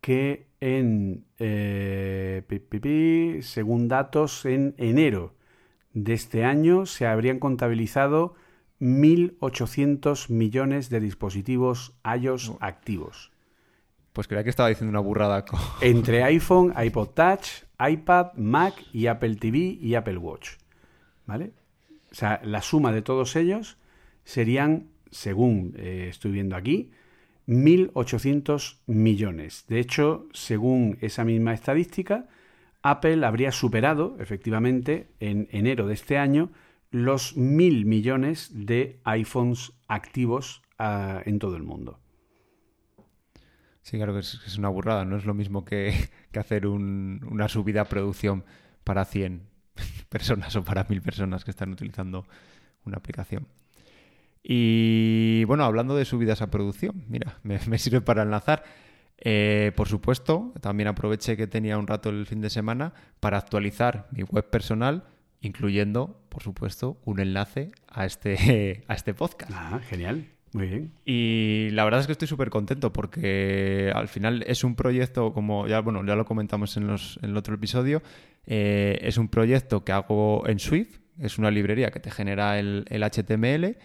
que 0.00 0.46
en, 0.60 1.24
eh, 1.38 2.42
según 3.42 3.88
datos, 3.88 4.46
en 4.46 4.74
enero 4.78 5.34
de 5.92 6.14
este 6.14 6.44
año 6.44 6.86
se 6.86 7.06
habrían 7.06 7.38
contabilizado 7.38 8.34
1.800 8.80 10.30
millones 10.30 10.88
de 10.88 11.00
dispositivos 11.00 11.94
iOS 12.04 12.52
activos. 12.60 13.30
Pues 14.12 14.26
creía 14.26 14.44
que 14.44 14.50
estaba 14.50 14.68
diciendo 14.68 14.90
una 14.90 15.00
burrada. 15.00 15.44
Entre 15.80 16.22
iPhone, 16.24 16.74
iPod 16.76 17.08
Touch, 17.08 17.64
iPad, 17.78 18.32
Mac 18.34 18.74
y 18.92 19.06
Apple 19.06 19.36
TV 19.36 19.58
y 19.80 19.94
Apple 19.94 20.18
Watch. 20.18 20.52
¿Vale? 21.26 21.52
O 22.10 22.14
sea, 22.14 22.40
la 22.44 22.60
suma 22.60 22.92
de 22.92 23.02
todos 23.02 23.36
ellos 23.36 23.78
serían, 24.24 24.88
según 25.10 25.74
eh, 25.76 26.08
estoy 26.10 26.32
viendo 26.32 26.56
aquí, 26.56 26.90
1.800 27.46 28.78
millones. 28.86 29.64
De 29.68 29.80
hecho, 29.80 30.28
según 30.32 30.98
esa 31.00 31.24
misma 31.24 31.54
estadística, 31.54 32.26
Apple 32.82 33.24
habría 33.24 33.52
superado, 33.52 34.16
efectivamente, 34.20 35.08
en 35.20 35.48
enero 35.50 35.86
de 35.86 35.94
este 35.94 36.18
año, 36.18 36.50
los 36.90 37.36
1.000 37.36 37.84
millones 37.84 38.50
de 38.54 39.00
iPhones 39.04 39.72
activos 39.86 40.62
ah, 40.78 41.22
en 41.24 41.38
todo 41.38 41.56
el 41.56 41.62
mundo. 41.62 41.98
Sí, 43.82 43.96
claro 43.96 44.12
que 44.12 44.20
es, 44.20 44.58
una 44.58 44.68
burrada, 44.68 45.04
no 45.04 45.16
es 45.16 45.24
lo 45.24 45.34
mismo 45.34 45.64
que, 45.64 45.94
hacer 46.38 46.66
una 46.66 47.48
subida 47.48 47.82
a 47.82 47.84
producción 47.86 48.44
para 48.84 49.04
100 49.04 49.42
personas 50.08 50.54
o 50.56 50.64
para 50.64 50.84
1000 50.88 51.02
personas 51.02 51.44
que 51.44 51.50
están 51.50 51.72
utilizando 51.72 52.26
una 52.84 52.98
aplicación. 52.98 53.46
Y 54.42 55.44
bueno, 55.44 55.64
hablando 55.64 55.96
de 55.96 56.04
subidas 56.04 56.42
a 56.42 56.50
producción, 56.50 57.04
mira, 57.08 57.38
me, 57.42 57.78
sirve 57.78 58.00
para 58.00 58.22
enlazar. 58.22 58.64
Eh, 59.22 59.72
por 59.76 59.86
supuesto, 59.86 60.54
también 60.62 60.88
aproveché 60.88 61.36
que 61.36 61.46
tenía 61.46 61.76
un 61.76 61.86
rato 61.86 62.08
el 62.08 62.26
fin 62.26 62.40
de 62.40 62.48
semana 62.48 62.94
para 63.20 63.36
actualizar 63.36 64.08
mi 64.12 64.22
web 64.22 64.48
personal, 64.48 65.04
incluyendo, 65.42 66.22
por 66.30 66.42
supuesto, 66.42 66.98
un 67.04 67.20
enlace 67.20 67.70
a 67.86 68.06
este, 68.06 68.82
a 68.88 68.94
este 68.94 69.12
podcast. 69.12 69.52
Ah, 69.54 69.80
genial. 69.86 70.26
Muy 70.52 70.66
bien. 70.66 70.92
Y 71.04 71.68
la 71.72 71.84
verdad 71.84 72.00
es 72.00 72.06
que 72.06 72.12
estoy 72.12 72.26
súper 72.26 72.50
contento 72.50 72.92
porque 72.92 73.92
al 73.94 74.08
final 74.08 74.42
es 74.46 74.64
un 74.64 74.74
proyecto, 74.74 75.32
como 75.32 75.68
ya, 75.68 75.80
bueno, 75.80 76.04
ya 76.04 76.16
lo 76.16 76.24
comentamos 76.24 76.76
en, 76.76 76.88
los, 76.88 77.18
en 77.22 77.30
el 77.30 77.36
otro 77.36 77.54
episodio, 77.54 78.02
eh, 78.46 78.98
es 79.02 79.16
un 79.16 79.28
proyecto 79.28 79.84
que 79.84 79.92
hago 79.92 80.42
en 80.48 80.58
Swift, 80.58 80.98
es 81.20 81.38
una 81.38 81.52
librería 81.52 81.90
que 81.90 82.00
te 82.00 82.10
genera 82.10 82.58
el, 82.58 82.84
HTML 82.88 83.76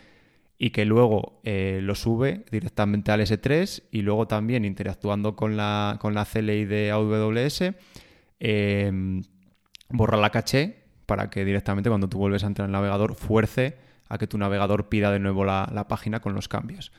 y 0.58 0.70
que 0.72 0.86
luego 0.86 1.40
eh, 1.44 1.82
lo 1.84 1.94
sube 1.94 2.46
directamente 2.50 3.12
al 3.12 3.22
S3 3.22 3.84
y 3.92 4.02
luego 4.02 4.28
también 4.28 4.66
interactuando 4.66 5.36
con 5.36 5.56
la, 5.58 5.98
con 6.00 6.16
la 6.16 6.26
CLI 6.26 6.66
de 6.66 6.90
AWS, 6.92 7.76
em, 8.40 9.22
borra 9.90 10.18
la 10.18 10.32
caché 10.32 10.78
para 11.06 11.30
que 11.30 11.46
directamente 11.46 11.90
cuando 11.90 12.10
tú 12.10 12.18
vuelves 12.18 12.44
a 12.44 12.48
entrar 12.48 12.66
en 12.66 12.70
el 12.70 12.74
navegador 12.74 13.14
fuerce 13.14 13.85
a 14.08 14.18
que 14.18 14.28
tu 14.28 14.38
navegador 14.38 14.90
pida 14.90 15.12
de 15.12 15.20
nuevo 15.20 15.46
la, 15.46 15.86
página 15.88 16.20
con 16.20 16.34
los 16.34 16.48
cambios. 16.48 16.92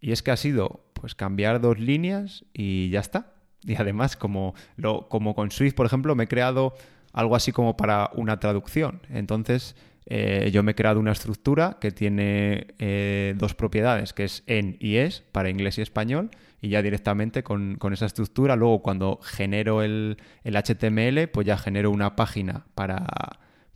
Y 0.00 0.12
es 0.12 0.22
que 0.22 0.30
ha 0.30 0.36
sido 0.36 0.84
pues 0.94 1.14
cambiar 1.14 1.60
dos 1.60 1.78
líneas 1.78 2.44
y 2.52 2.90
ya 2.90 3.00
está. 3.00 3.32
Y 3.62 3.76
además, 3.76 4.16
como, 4.16 4.54
lo, 4.76 5.08
como 5.08 5.34
con 5.34 5.50
Swift, 5.50 5.74
por 5.74 5.86
ejemplo, 5.86 6.14
me 6.14 6.24
he 6.24 6.28
creado 6.28 6.74
algo 7.12 7.36
así 7.36 7.52
como 7.52 7.76
para 7.76 8.10
una 8.14 8.40
traducción. 8.40 9.02
Entonces, 9.10 9.76
eh, 10.06 10.50
yo 10.52 10.62
me 10.62 10.72
he 10.72 10.74
creado 10.74 10.98
una 10.98 11.12
estructura 11.12 11.76
que 11.80 11.90
tiene 11.90 12.68
eh, 12.78 13.34
dos 13.36 13.54
propiedades, 13.54 14.12
que 14.12 14.24
es 14.24 14.42
en 14.46 14.76
y 14.80 14.96
es, 14.96 15.22
para 15.32 15.50
inglés 15.50 15.78
y 15.78 15.82
español, 15.82 16.30
y 16.62 16.68
ya 16.70 16.82
directamente 16.82 17.42
con, 17.42 17.78
esa 17.92 18.06
estructura, 18.06 18.56
luego 18.56 18.82
cuando 18.82 19.18
genero 19.22 19.82
el, 19.82 20.16
el 20.44 20.56
HTML, 20.56 21.28
pues 21.28 21.46
ya 21.46 21.56
genero 21.56 21.90
una 21.90 22.16
página 22.16 22.66
para 22.74 23.06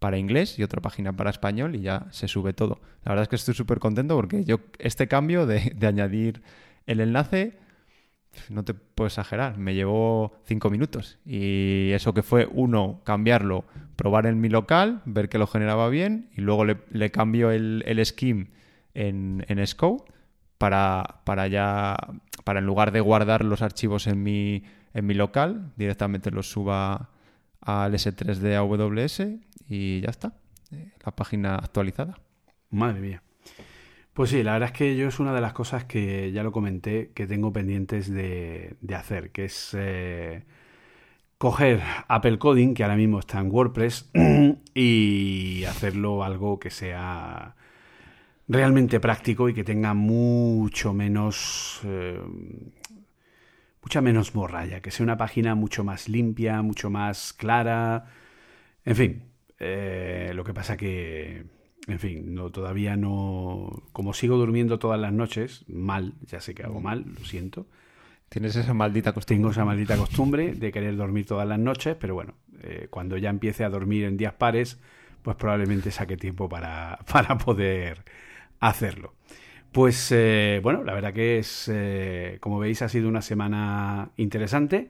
para 0.05 0.19
inglés 0.19 0.59
y 0.59 0.63
otra 0.63 0.83
página 0.83 1.15
para 1.15 1.31
español 1.31 1.77
y 1.77 1.81
ya 1.81 2.09
se 2.11 2.29
sube 2.29 2.53
todo. 2.53 2.79
La 3.07 3.13
verdad 3.13 3.23
es 3.23 3.29
que 3.31 3.37
estoy 3.37 3.55
súper 3.55 3.79
contento 3.79 4.15
porque 4.15 4.45
yo 4.45 4.61
este 4.79 5.09
cambio 5.09 5.47
de, 5.47 5.75
añadir 5.81 6.43
el 6.85 7.01
enlace, 7.01 7.57
no 8.51 8.65
te 8.65 8.75
puedo 8.75 9.07
exagerar, 9.07 9.57
me 9.57 9.75
llevó 9.75 10.35
cinco 10.45 10.69
minutos. 10.69 11.17
Y 11.25 11.89
eso 11.93 12.13
que 12.13 12.23
fue, 12.23 12.47
uno, 12.53 13.01
cambiarlo, 13.05 13.65
probar 13.97 14.27
en 14.27 14.43
mi 14.43 14.51
local, 14.51 15.01
ver 15.07 15.31
que 15.31 15.39
lo 15.39 15.47
generaba 15.47 15.89
bien 15.89 16.29
y 16.37 16.43
luego 16.43 16.67
le, 16.67 17.11
cambio 17.11 17.51
el, 17.51 17.83
el 17.87 18.05
scheme 18.05 18.49
en, 18.93 19.47
en 19.49 19.65
para, 20.59 21.23
para 21.25 21.49
ya, 21.49 21.97
para 22.45 22.59
en 22.59 22.67
lugar 22.67 22.93
de 22.93 23.01
guardar 23.01 23.43
los 23.43 23.63
archivos 23.63 24.07
en 24.07 24.23
mi, 24.23 24.65
en 24.93 25.07
mi 25.07 25.15
local, 25.15 25.73
directamente 25.77 26.31
los 26.31 26.51
suba 26.51 27.09
al 27.63 27.95
S3 27.95 28.35
de 28.37 28.57
AWS 28.57 29.23
y 29.69 30.01
ya 30.01 30.11
está. 30.11 30.35
Eh, 30.71 30.93
la 31.05 31.13
página 31.13 31.57
actualizada. 31.57 32.19
Madre 32.71 33.01
mía. 33.01 33.23
Pues 34.13 34.31
sí, 34.31 34.43
la 34.43 34.53
verdad 34.53 34.71
es 34.73 34.79
que 34.79 34.97
yo 34.97 35.09
es 35.09 35.19
una 35.19 35.35
de 35.35 35.41
las 35.41 35.53
cosas 35.53 35.85
que 35.85 36.31
ya 36.33 36.45
lo 36.45 36.53
comenté, 36.53 37.11
que 37.15 37.27
tengo 37.27 37.53
pendientes 37.53 38.09
de, 38.09 38.77
hacer, 38.95 39.33
que 39.33 39.47
es 39.47 39.77
eh, 39.77 40.45
coger 41.37 41.83
Apple 42.07 42.39
Coding, 42.39 42.75
que 42.75 42.85
ahora 42.85 42.95
mismo 42.97 43.19
está 43.19 43.41
en 43.41 43.51
WordPress, 43.51 44.11
y 44.75 45.65
hacerlo 45.65 46.23
algo 46.23 46.61
que 46.61 46.71
sea 46.71 47.57
realmente 48.47 49.01
práctico 49.01 49.49
y 49.49 49.55
que 49.55 49.65
tenga 49.65 49.95
mucho 49.95 50.93
menos... 50.93 51.81
Eh, 51.85 52.21
mucha 53.83 54.01
menos 54.01 54.35
morralla, 54.35 54.81
que 54.81 54.91
sea 54.91 55.05
una 55.05 55.19
página 55.19 55.55
mucho 55.55 55.85
más 55.85 56.09
limpia, 56.09 56.63
mucho 56.63 56.89
más 56.89 57.33
clara. 57.35 58.07
En 58.85 58.97
fin, 58.97 59.23
eh, 59.65 60.33
lo 60.35 60.45
que 60.45 60.55
pasa 60.55 60.77
que 60.77 61.45
en 61.87 61.99
fin, 61.99 62.35
no, 62.35 62.51
todavía 62.51 62.97
no. 62.97 63.83
Como 63.93 64.15
sigo 64.15 64.37
durmiendo 64.37 64.79
todas 64.79 64.99
las 64.99 65.13
noches, 65.13 65.65
mal, 65.69 66.15
ya 66.23 66.41
sé 66.41 66.55
que 66.55 66.63
hago 66.63 66.81
mal, 66.81 67.05
lo 67.19 67.25
siento. 67.25 67.67
Tienes 68.29 68.57
esa 68.57 68.75
maldita 68.75 69.13
costumbre. 69.13 69.37
Tengo 69.37 69.51
esa 69.51 69.65
maldita 69.65 69.97
costumbre 69.97 70.55
de 70.55 70.73
querer 70.73 70.97
dormir 70.97 71.27
todas 71.27 71.47
las 71.47 71.59
noches, 71.59 71.97
pero 72.01 72.15
bueno, 72.15 72.35
eh, 72.63 72.89
cuando 72.91 73.17
ya 73.19 73.31
empiece 73.31 73.65
a 73.65 73.69
dormir 73.69 74.05
en 74.05 74.17
días 74.17 74.33
pares, 74.33 74.81
pues 75.23 75.37
probablemente 75.37 75.91
saque 75.91 76.17
tiempo 76.17 76.49
para, 76.49 76.99
para 77.13 77.37
poder 77.39 78.05
hacerlo. 78.61 79.15
Pues 79.73 80.11
eh, 80.13 80.61
bueno, 80.63 80.85
la 80.85 80.95
verdad 80.95 81.13
que 81.13 81.39
es, 81.39 81.71
eh, 81.73 82.39
como 82.41 82.59
veis, 82.59 82.81
ha 82.81 82.89
sido 82.89 83.09
una 83.09 83.23
semana 83.23 84.11
interesante. 84.17 84.89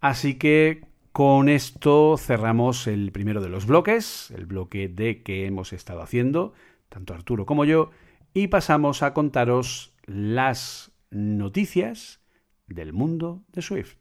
Así 0.00 0.34
que 0.36 0.82
con 1.12 1.48
esto 1.48 2.16
cerramos 2.16 2.86
el 2.86 3.10
primero 3.12 3.40
de 3.40 3.48
los 3.48 3.66
bloques, 3.66 4.30
el 4.30 4.46
bloque 4.46 4.88
de 4.88 5.22
que 5.22 5.46
hemos 5.46 5.72
estado 5.72 6.02
haciendo, 6.02 6.52
tanto 6.88 7.14
Arturo 7.14 7.46
como 7.46 7.64
yo, 7.64 7.90
y 8.32 8.48
pasamos 8.48 9.02
a 9.02 9.12
contaros 9.12 9.92
las 10.06 10.92
noticias 11.10 12.20
del 12.66 12.92
mundo 12.92 13.42
de 13.52 13.62
Swift. 13.62 13.96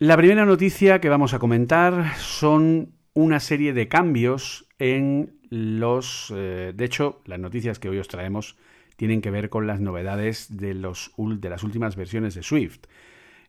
La 0.00 0.16
primera 0.16 0.46
noticia 0.46 1.00
que 1.00 1.08
vamos 1.08 1.34
a 1.34 1.40
comentar 1.40 2.14
son 2.18 2.94
una 3.14 3.40
serie 3.40 3.72
de 3.72 3.88
cambios 3.88 4.68
en 4.78 5.37
Eh, 5.50 6.72
de 6.74 6.84
hecho, 6.84 7.22
las 7.24 7.38
noticias 7.38 7.78
que 7.78 7.88
hoy 7.88 7.98
os 7.98 8.08
traemos 8.08 8.56
tienen 8.96 9.20
que 9.20 9.30
ver 9.30 9.48
con 9.48 9.66
las 9.66 9.80
novedades 9.80 10.56
de, 10.56 10.74
de 10.74 11.50
las 11.50 11.62
últimas 11.62 11.96
versiones 11.96 12.34
de 12.34 12.42
Swift. 12.42 12.80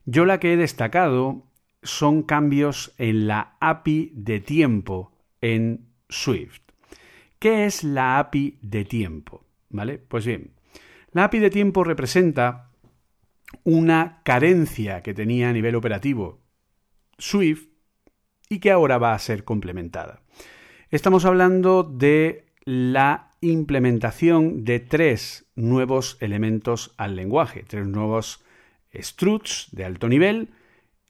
Yo 0.05 0.25
la 0.25 0.39
que 0.39 0.53
he 0.53 0.57
destacado 0.57 1.43
son 1.83 2.23
cambios 2.23 2.93
en 2.97 3.27
la 3.27 3.57
API 3.59 4.11
de 4.13 4.39
tiempo 4.39 5.11
en 5.41 5.87
Swift. 6.07 6.61
¿Qué 7.39 7.65
es 7.65 7.83
la 7.83 8.19
API 8.19 8.59
de 8.61 8.85
tiempo? 8.85 9.45
¿Vale? 9.69 9.97
Pues 9.97 10.25
bien, 10.25 10.51
la 11.11 11.25
API 11.25 11.39
de 11.39 11.49
tiempo 11.49 11.83
representa 11.83 12.71
una 13.63 14.21
carencia 14.23 15.01
que 15.01 15.13
tenía 15.13 15.49
a 15.49 15.53
nivel 15.53 15.75
operativo 15.75 16.41
Swift 17.17 17.67
y 18.49 18.59
que 18.59 18.71
ahora 18.71 18.97
va 18.97 19.13
a 19.13 19.19
ser 19.19 19.43
complementada. 19.43 20.21
Estamos 20.91 21.23
hablando 21.25 21.83
de 21.83 22.45
la 22.65 23.35
implementación 23.41 24.65
de 24.65 24.79
tres 24.79 25.45
nuevos 25.55 26.17
elementos 26.19 26.95
al 26.97 27.15
lenguaje, 27.15 27.63
tres 27.63 27.85
nuevos 27.85 28.43
struts 28.99 29.67
de 29.71 29.85
alto 29.85 30.09
nivel 30.09 30.49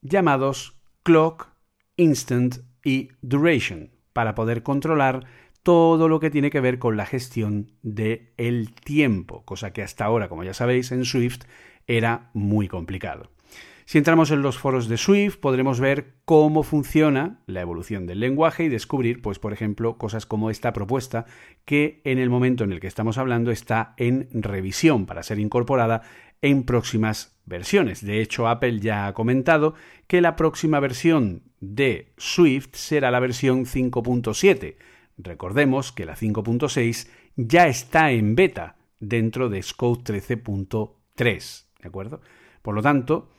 llamados 0.02 0.76
clock, 1.02 1.48
instant 1.96 2.56
y 2.84 3.08
duration, 3.22 3.88
para 4.12 4.34
poder 4.34 4.62
controlar 4.62 5.24
todo 5.62 6.08
lo 6.08 6.20
que 6.20 6.28
tiene 6.28 6.50
que 6.50 6.60
ver 6.60 6.78
con 6.78 6.98
la 6.98 7.06
gestión 7.06 7.72
del 7.80 8.32
el 8.36 8.74
tiempo, 8.74 9.46
cosa 9.46 9.72
que 9.72 9.82
hasta 9.82 10.04
ahora, 10.04 10.28
como 10.28 10.44
ya 10.44 10.52
sabéis, 10.52 10.92
en 10.92 11.06
Swift 11.06 11.44
era 11.86 12.28
muy 12.34 12.68
complicado. 12.68 13.30
Si 13.90 13.98
entramos 13.98 14.30
en 14.30 14.40
los 14.40 14.56
foros 14.56 14.86
de 14.86 14.96
Swift, 14.96 15.38
podremos 15.38 15.80
ver 15.80 16.14
cómo 16.24 16.62
funciona 16.62 17.40
la 17.46 17.60
evolución 17.60 18.06
del 18.06 18.20
lenguaje 18.20 18.62
y 18.62 18.68
descubrir, 18.68 19.20
pues, 19.20 19.40
por 19.40 19.52
ejemplo, 19.52 19.98
cosas 19.98 20.26
como 20.26 20.48
esta 20.48 20.72
propuesta 20.72 21.26
que 21.64 22.00
en 22.04 22.20
el 22.20 22.30
momento 22.30 22.62
en 22.62 22.70
el 22.70 22.78
que 22.78 22.86
estamos 22.86 23.18
hablando 23.18 23.50
está 23.50 23.94
en 23.96 24.28
revisión 24.30 25.06
para 25.06 25.24
ser 25.24 25.40
incorporada 25.40 26.02
en 26.40 26.62
próximas 26.62 27.36
versiones. 27.46 28.06
De 28.06 28.20
hecho, 28.20 28.46
Apple 28.46 28.78
ya 28.78 29.08
ha 29.08 29.12
comentado 29.12 29.74
que 30.06 30.20
la 30.20 30.36
próxima 30.36 30.78
versión 30.78 31.42
de 31.58 32.12
Swift 32.16 32.76
será 32.76 33.10
la 33.10 33.18
versión 33.18 33.66
5.7. 33.66 34.76
Recordemos 35.18 35.90
que 35.90 36.06
la 36.06 36.14
5.6 36.14 37.08
ya 37.34 37.66
está 37.66 38.12
en 38.12 38.36
beta 38.36 38.76
dentro 39.00 39.48
de 39.48 39.60
Scout 39.64 40.08
13.3, 40.08 41.64
¿de 41.82 41.88
acuerdo? 41.88 42.20
Por 42.62 42.76
lo 42.76 42.82
tanto, 42.82 43.30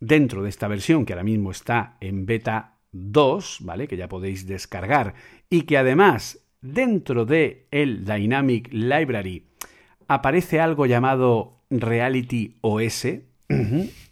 dentro 0.00 0.42
de 0.42 0.48
esta 0.48 0.68
versión 0.68 1.04
que 1.04 1.12
ahora 1.12 1.24
mismo 1.24 1.50
está 1.50 1.96
en 2.00 2.26
beta 2.26 2.78
2, 2.92 3.58
¿vale? 3.62 3.88
Que 3.88 3.96
ya 3.96 4.08
podéis 4.08 4.46
descargar 4.46 5.14
y 5.50 5.62
que 5.62 5.78
además 5.78 6.40
dentro 6.60 7.24
de 7.24 7.66
el 7.70 8.04
Dynamic 8.04 8.68
Library 8.72 9.46
aparece 10.06 10.60
algo 10.60 10.86
llamado 10.86 11.60
Reality 11.70 12.56
OS. 12.60 13.06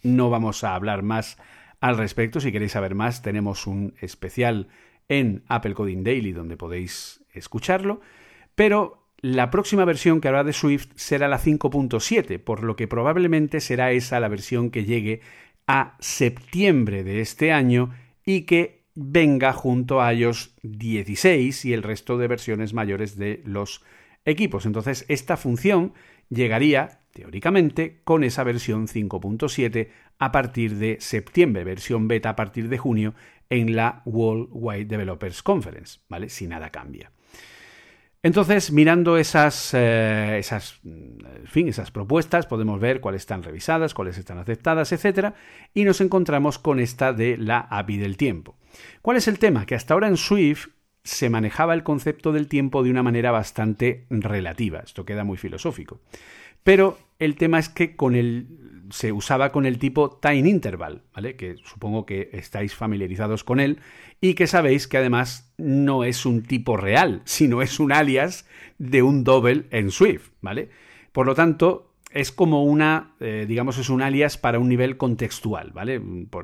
no 0.03 0.29
vamos 0.29 0.63
a 0.63 0.75
hablar 0.75 1.03
más 1.03 1.37
al 1.79 1.97
respecto. 1.97 2.39
Si 2.39 2.51
queréis 2.51 2.73
saber 2.73 2.95
más, 2.95 3.21
tenemos 3.21 3.67
un 3.67 3.93
especial 4.01 4.67
en 5.09 5.43
Apple 5.47 5.73
Coding 5.73 6.03
Daily 6.03 6.31
donde 6.31 6.57
podéis 6.57 7.23
escucharlo. 7.33 8.01
Pero 8.55 9.07
la 9.19 9.49
próxima 9.49 9.85
versión 9.85 10.21
que 10.21 10.27
habrá 10.27 10.43
de 10.43 10.53
Swift 10.53 10.89
será 10.95 11.27
la 11.27 11.39
5.7, 11.39 12.39
por 12.39 12.63
lo 12.63 12.75
que 12.75 12.87
probablemente 12.87 13.59
será 13.61 13.91
esa 13.91 14.19
la 14.19 14.27
versión 14.27 14.69
que 14.69 14.85
llegue 14.85 15.21
a 15.67 15.95
septiembre 15.99 17.03
de 17.03 17.21
este 17.21 17.51
año 17.51 17.93
y 18.25 18.41
que 18.41 18.85
venga 18.95 19.53
junto 19.53 20.01
a 20.01 20.13
iOS 20.13 20.55
16 20.63 21.65
y 21.65 21.73
el 21.73 21.83
resto 21.83 22.17
de 22.17 22.27
versiones 22.27 22.73
mayores 22.73 23.17
de 23.17 23.41
los 23.45 23.83
equipos. 24.25 24.65
Entonces, 24.65 25.05
esta 25.07 25.37
función 25.37 25.93
llegaría, 26.29 27.01
teóricamente, 27.13 28.01
con 28.03 28.23
esa 28.23 28.43
versión 28.43 28.87
5.7 28.87 29.89
a 30.17 30.31
partir 30.31 30.75
de 30.75 30.97
septiembre, 30.99 31.63
versión 31.63 32.07
beta 32.07 32.29
a 32.29 32.35
partir 32.35 32.69
de 32.69 32.77
junio 32.77 33.13
en 33.49 33.75
la 33.75 34.01
Worldwide 34.05 34.85
Developers 34.85 35.43
Conference, 35.43 35.99
¿vale? 36.09 36.29
Si 36.29 36.47
nada 36.47 36.71
cambia. 36.71 37.11
Entonces, 38.27 38.73
mirando 38.73 39.15
esas, 39.15 39.73
eh, 39.73 40.35
esas, 40.37 40.81
en 40.83 41.47
fin, 41.47 41.69
esas 41.69 41.91
propuestas, 41.91 42.45
podemos 42.45 42.77
ver 42.77 42.99
cuáles 42.99 43.21
están 43.21 43.41
revisadas, 43.41 43.93
cuáles 43.93 44.17
están 44.17 44.37
aceptadas, 44.37 44.91
etc. 44.91 45.33
Y 45.73 45.85
nos 45.85 46.01
encontramos 46.01 46.59
con 46.59 46.81
esta 46.81 47.13
de 47.13 47.37
la 47.37 47.59
API 47.69 47.95
del 47.95 48.17
tiempo. 48.17 48.57
¿Cuál 49.01 49.15
es 49.15 49.29
el 49.29 49.39
tema? 49.39 49.65
Que 49.65 49.75
hasta 49.75 49.93
ahora 49.93 50.09
en 50.09 50.17
Swift 50.17 50.67
se 51.05 51.29
manejaba 51.29 51.73
el 51.73 51.83
concepto 51.83 52.33
del 52.33 52.49
tiempo 52.49 52.83
de 52.83 52.91
una 52.91 53.01
manera 53.01 53.31
bastante 53.31 54.05
relativa. 54.09 54.79
Esto 54.79 55.05
queda 55.05 55.23
muy 55.23 55.37
filosófico. 55.37 56.01
Pero 56.67 56.97
el 57.17 57.37
tema 57.37 57.59
es 57.59 57.69
que 57.69 57.95
con 57.95 58.13
el, 58.13 58.89
se 58.89 59.13
usaba 59.13 59.53
con 59.53 59.65
el 59.65 59.79
tipo 59.79 60.19
time 60.21 60.49
interval, 60.49 61.03
¿vale? 61.13 61.37
Que 61.37 61.55
supongo 61.63 62.05
que 62.05 62.29
estáis 62.33 62.75
familiarizados 62.75 63.45
con 63.45 63.61
él 63.61 63.79
y 64.19 64.33
que 64.33 64.47
sabéis 64.47 64.85
que 64.85 64.97
además 64.97 65.53
no 65.57 66.03
es 66.03 66.25
un 66.25 66.43
tipo 66.43 66.75
real, 66.75 67.21
sino 67.23 67.61
es 67.61 67.79
un 67.79 67.93
alias 67.93 68.45
de 68.79 69.01
un 69.01 69.23
double 69.23 69.67
en 69.71 69.91
Swift, 69.91 70.31
¿vale? 70.41 70.67
Por 71.13 71.25
lo 71.25 71.35
tanto, 71.35 71.93
es 72.11 72.33
como 72.33 72.65
una, 72.65 73.15
eh, 73.21 73.45
digamos, 73.47 73.77
es 73.77 73.89
un 73.89 74.01
alias 74.01 74.37
para 74.37 74.59
un 74.59 74.67
nivel 74.67 74.97
contextual, 74.97 75.71
¿vale? 75.71 76.01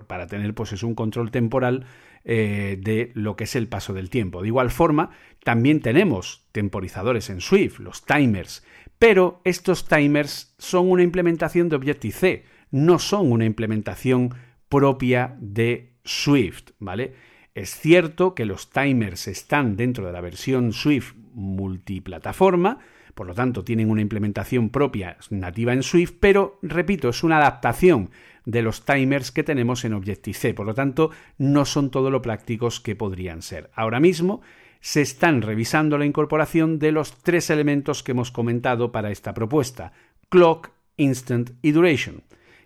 para 0.08 0.28
tener, 0.28 0.54
pues, 0.54 0.72
es 0.72 0.84
un 0.84 0.96
control 0.96 1.32
temporal 1.32 1.86
eh, 2.26 2.80
de 2.82 3.12
lo 3.16 3.36
que 3.36 3.44
es 3.44 3.56
el 3.58 3.68
paso 3.68 3.92
del 3.94 4.10
tiempo. 4.10 4.42
De 4.42 4.48
igual 4.48 4.72
forma, 4.72 5.12
también 5.44 5.82
tenemos 5.82 6.48
temporizadores 6.54 7.30
en 7.30 7.42
Swift, 7.42 7.80
los 7.80 8.06
timers, 8.06 8.64
pero 9.04 9.42
estos 9.44 9.86
timers 9.86 10.56
son 10.58 10.90
una 10.90 11.04
implementación 11.04 11.68
de 11.68 11.76
Objective-C, 11.76 12.46
no 12.72 13.00
son 13.00 13.34
una 13.34 13.44
implementación 13.44 14.34
propia 14.70 15.36
de 15.42 15.98
Swift, 16.06 16.70
¿vale? 16.80 17.14
Es 17.54 17.76
cierto 17.76 18.34
que 18.34 18.46
los 18.46 18.70
timers 18.70 19.28
están 19.28 19.76
dentro 19.76 20.08
de 20.08 20.14
la 20.14 20.22
versión 20.22 20.72
Swift 20.72 21.16
multiplataforma, 21.34 22.80
por 23.14 23.28
lo 23.28 23.34
tanto 23.34 23.66
tienen 23.66 23.90
una 23.90 24.00
implementación 24.00 24.70
propia 24.70 25.18
nativa 25.30 25.74
en 25.74 25.84
Swift, 25.84 26.14
pero 26.22 26.58
repito, 26.62 27.10
es 27.10 27.26
una 27.26 27.40
adaptación 27.40 28.10
de 28.46 28.62
los 28.62 28.86
timers 28.86 29.34
que 29.34 29.44
tenemos 29.44 29.84
en 29.84 29.96
Objective-C, 29.96 30.54
por 30.54 30.66
lo 30.66 30.76
tanto 30.76 31.12
no 31.38 31.66
son 31.66 31.92
todo 31.92 32.10
lo 32.10 32.22
prácticos 32.22 32.80
que 32.80 32.96
podrían 32.96 33.42
ser. 33.42 33.70
Ahora 33.76 34.00
mismo 34.00 34.42
se 34.84 35.02
están 35.02 35.42
revisando 35.42 35.98
la 35.98 36.06
incorporación 36.06 36.78
de 36.78 36.92
los 36.92 37.18
tres 37.24 37.50
elementos 37.50 38.04
que 38.04 38.12
hemos 38.12 38.32
comentado 38.32 38.92
para 38.92 39.12
esta 39.12 39.34
propuesta, 39.34 39.94
clock, 40.28 40.72
instant 40.98 41.52
y 41.62 41.72
duration. 41.72 42.24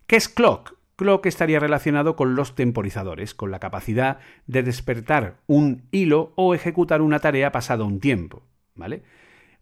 ¿Qué 0.08 0.16
es 0.16 0.28
clock? 0.28 0.74
Clock 0.96 1.28
estaría 1.28 1.60
relacionado 1.60 2.16
con 2.16 2.34
los 2.34 2.56
temporizadores, 2.56 3.36
con 3.36 3.52
la 3.52 3.60
capacidad 3.60 4.18
de 4.48 4.64
despertar 4.64 5.38
un 5.46 5.84
hilo 5.92 6.34
o 6.36 6.56
ejecutar 6.56 7.04
una 7.04 7.20
tarea 7.20 7.52
pasado 7.52 7.86
un 7.86 8.00
tiempo, 8.00 8.42
¿vale? 8.74 9.04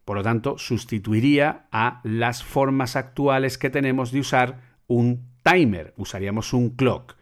Por 0.05 0.15
lo 0.15 0.23
tanto, 0.23 0.57
sustituiría 0.57 1.65
a 1.73 1.99
las 2.05 2.41
formas 2.41 2.95
actuales 2.95 3.57
que 3.57 3.69
tenemos 3.69 4.13
de 4.13 4.21
usar 4.21 4.61
un 4.87 5.27
timer, 5.43 5.93
usaríamos 5.97 6.53
un 6.53 6.69
clock. 6.69 7.17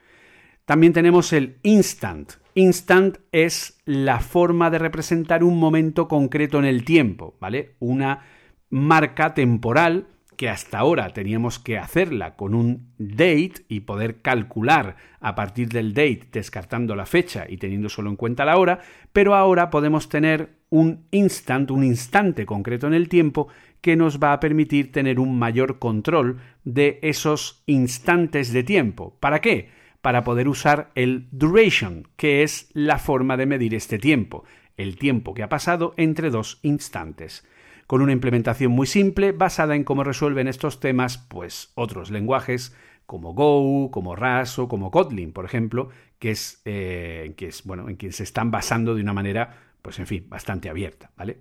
También 0.65 0.93
tenemos 0.93 1.33
el 1.33 1.57
instant. 1.63 2.33
Instant 2.55 3.17
es 3.31 3.79
la 3.85 4.19
forma 4.19 4.69
de 4.69 4.79
representar 4.79 5.43
un 5.43 5.59
momento 5.59 6.07
concreto 6.07 6.59
en 6.59 6.65
el 6.65 6.85
tiempo, 6.85 7.35
¿vale? 7.39 7.75
Una 7.79 8.21
marca 8.69 9.33
temporal 9.33 10.07
que 10.37 10.49
hasta 10.49 10.79
ahora 10.79 11.09
teníamos 11.13 11.59
que 11.59 11.77
hacerla 11.77 12.35
con 12.35 12.55
un 12.55 12.93
date 12.97 13.65
y 13.67 13.81
poder 13.81 14.21
calcular 14.21 14.95
a 15.19 15.35
partir 15.35 15.69
del 15.69 15.93
date 15.93 16.27
descartando 16.31 16.95
la 16.95 17.05
fecha 17.05 17.45
y 17.47 17.57
teniendo 17.57 17.89
solo 17.89 18.09
en 18.09 18.15
cuenta 18.15 18.45
la 18.45 18.57
hora, 18.57 18.79
pero 19.11 19.35
ahora 19.35 19.69
podemos 19.69 20.09
tener 20.09 20.57
un 20.69 21.05
instant, 21.11 21.69
un 21.71 21.83
instante 21.83 22.45
concreto 22.45 22.87
en 22.87 22.93
el 22.93 23.09
tiempo 23.09 23.47
que 23.81 23.95
nos 23.95 24.19
va 24.19 24.33
a 24.33 24.39
permitir 24.39 24.91
tener 24.91 25.19
un 25.19 25.37
mayor 25.37 25.77
control 25.77 26.39
de 26.63 26.99
esos 27.03 27.63
instantes 27.67 28.51
de 28.53 28.63
tiempo. 28.63 29.17
¿Para 29.19 29.39
qué? 29.39 29.82
Para 30.03 30.25
poder 30.25 30.49
usar 30.49 30.91
el 30.95 31.29
duration, 31.31 32.09
que 32.17 32.43
es 32.43 32.69
la 32.73 32.99
forma 32.99 33.37
de 33.37 33.45
medir 33.45 33.73
este 33.73 33.97
tiempo, 33.97 34.43
el 34.75 34.97
tiempo 34.97 35.33
que 35.33 35.43
ha 35.43 35.47
pasado 35.47 35.93
entre 35.95 36.29
dos 36.29 36.59
instantes 36.61 37.47
con 37.87 38.01
una 38.01 38.11
implementación 38.11 38.73
muy 38.73 38.85
simple 38.85 39.31
basada 39.31 39.75
en 39.75 39.85
cómo 39.85 40.03
resuelven 40.03 40.49
estos 40.49 40.81
temas 40.81 41.17
pues 41.17 41.71
otros 41.75 42.11
lenguajes 42.11 42.75
como 43.05 43.33
Go, 43.33 43.91
como 43.91 44.17
Rust 44.17 44.59
o 44.59 44.67
como 44.67 44.91
Kotlin, 44.91 45.31
por 45.31 45.45
ejemplo, 45.45 45.87
que 46.19 46.31
es, 46.31 46.61
eh, 46.65 47.33
que 47.37 47.47
es 47.47 47.63
bueno, 47.63 47.87
en 47.87 47.95
quien 47.95 48.11
se 48.11 48.23
están 48.23 48.51
basando 48.51 48.95
de 48.95 49.01
una 49.01 49.13
manera, 49.13 49.57
pues 49.81 49.99
en 49.99 50.07
fin, 50.07 50.25
bastante 50.27 50.69
abierta, 50.69 51.11
¿vale? 51.15 51.39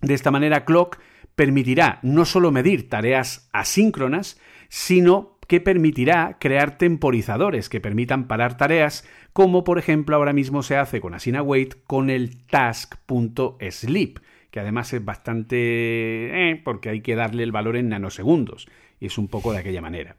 De 0.00 0.14
esta 0.14 0.30
manera, 0.30 0.64
Clock 0.64 0.98
permitirá 1.34 1.98
no 2.02 2.24
solo 2.24 2.50
medir 2.50 2.88
tareas 2.88 3.50
asíncronas, 3.52 4.40
sino 4.68 5.33
que 5.46 5.60
permitirá 5.60 6.36
crear 6.38 6.78
temporizadores 6.78 7.68
que 7.68 7.80
permitan 7.80 8.26
parar 8.26 8.56
tareas, 8.56 9.06
como 9.32 9.64
por 9.64 9.78
ejemplo 9.78 10.16
ahora 10.16 10.32
mismo 10.32 10.62
se 10.62 10.76
hace 10.76 11.00
con 11.00 11.14
AsinaWait 11.14 11.74
con 11.86 12.10
el 12.10 12.44
task.sleep, 12.46 14.18
que 14.50 14.60
además 14.60 14.92
es 14.92 15.04
bastante... 15.04 16.50
Eh, 16.50 16.60
porque 16.64 16.88
hay 16.88 17.00
que 17.00 17.16
darle 17.16 17.42
el 17.42 17.52
valor 17.52 17.76
en 17.76 17.88
nanosegundos, 17.88 18.68
y 19.00 19.06
es 19.06 19.18
un 19.18 19.28
poco 19.28 19.52
de 19.52 19.58
aquella 19.58 19.80
manera. 19.80 20.16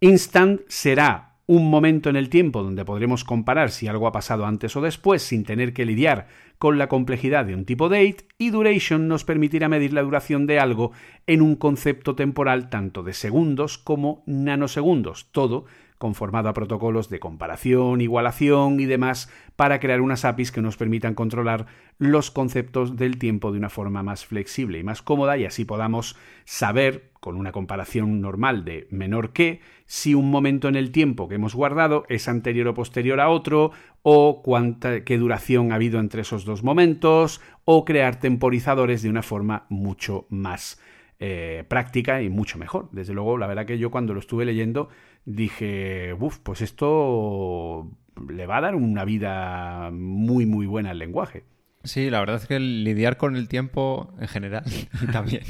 Instant 0.00 0.60
será 0.68 1.36
un 1.46 1.70
momento 1.70 2.10
en 2.10 2.16
el 2.16 2.28
tiempo 2.28 2.62
donde 2.62 2.84
podremos 2.84 3.24
comparar 3.24 3.70
si 3.70 3.86
algo 3.86 4.06
ha 4.06 4.12
pasado 4.12 4.46
antes 4.46 4.74
o 4.76 4.80
después 4.80 5.22
sin 5.22 5.44
tener 5.44 5.72
que 5.72 5.86
lidiar 5.86 6.26
con 6.58 6.78
la 6.78 6.88
complejidad 6.88 7.44
de 7.44 7.54
un 7.54 7.64
tipo 7.64 7.88
date 7.88 8.28
y 8.38 8.50
duration 8.50 9.08
nos 9.08 9.24
permitirá 9.24 9.68
medir 9.68 9.92
la 9.92 10.02
duración 10.02 10.46
de 10.46 10.58
algo 10.58 10.92
en 11.26 11.42
un 11.42 11.56
concepto 11.56 12.14
temporal 12.14 12.70
tanto 12.70 13.02
de 13.02 13.12
segundos 13.12 13.78
como 13.78 14.22
nanosegundos, 14.26 15.30
todo 15.32 15.66
conformado 15.98 16.48
a 16.48 16.54
protocolos 16.54 17.08
de 17.08 17.20
comparación, 17.20 18.00
igualación 18.00 18.80
y 18.80 18.84
demás 18.84 19.30
para 19.56 19.80
crear 19.80 20.00
unas 20.00 20.24
APIs 20.24 20.52
que 20.52 20.60
nos 20.60 20.76
permitan 20.76 21.14
controlar 21.14 21.66
los 21.98 22.30
conceptos 22.30 22.96
del 22.96 23.18
tiempo 23.18 23.52
de 23.52 23.58
una 23.58 23.70
forma 23.70 24.02
más 24.02 24.26
flexible 24.26 24.78
y 24.78 24.84
más 24.84 25.02
cómoda 25.02 25.36
y 25.38 25.46
así 25.46 25.64
podamos 25.64 26.16
saber 26.44 27.10
con 27.20 27.36
una 27.36 27.52
comparación 27.52 28.20
normal 28.20 28.64
de 28.64 28.86
menor 28.90 29.32
que 29.32 29.60
si 29.86 30.14
un 30.14 30.30
momento 30.30 30.68
en 30.68 30.76
el 30.76 30.92
tiempo 30.92 31.28
que 31.28 31.36
hemos 31.36 31.54
guardado 31.54 32.04
es 32.08 32.28
anterior 32.28 32.68
o 32.68 32.74
posterior 32.74 33.20
a 33.20 33.30
otro 33.30 33.72
o 34.02 34.42
cuánta 34.42 35.04
qué 35.04 35.16
duración 35.16 35.72
ha 35.72 35.76
habido 35.76 35.98
entre 35.98 36.22
esos 36.22 36.44
dos 36.44 36.62
momentos 36.62 37.40
o 37.64 37.84
crear 37.84 38.20
temporizadores 38.20 39.02
de 39.02 39.10
una 39.10 39.22
forma 39.22 39.66
mucho 39.70 40.26
más 40.28 40.78
eh, 41.18 41.64
práctica 41.68 42.20
y 42.20 42.28
mucho 42.28 42.58
mejor. 42.58 42.90
Desde 42.92 43.14
luego, 43.14 43.38
la 43.38 43.46
verdad 43.46 43.64
que 43.64 43.78
yo 43.78 43.90
cuando 43.90 44.12
lo 44.12 44.20
estuve 44.20 44.44
leyendo 44.44 44.90
dije, 45.26 46.14
uff, 46.18 46.38
pues 46.38 46.62
esto 46.62 47.90
le 48.30 48.46
va 48.46 48.56
a 48.58 48.60
dar 48.62 48.74
una 48.74 49.04
vida 49.04 49.90
muy, 49.92 50.46
muy 50.46 50.66
buena 50.66 50.90
al 50.90 50.98
lenguaje. 50.98 51.44
Sí, 51.84 52.10
la 52.10 52.20
verdad 52.20 52.36
es 52.36 52.46
que 52.46 52.58
lidiar 52.58 53.16
con 53.16 53.36
el 53.36 53.48
tiempo 53.48 54.12
en 54.18 54.26
general 54.26 54.64
y 55.02 55.06
también 55.06 55.44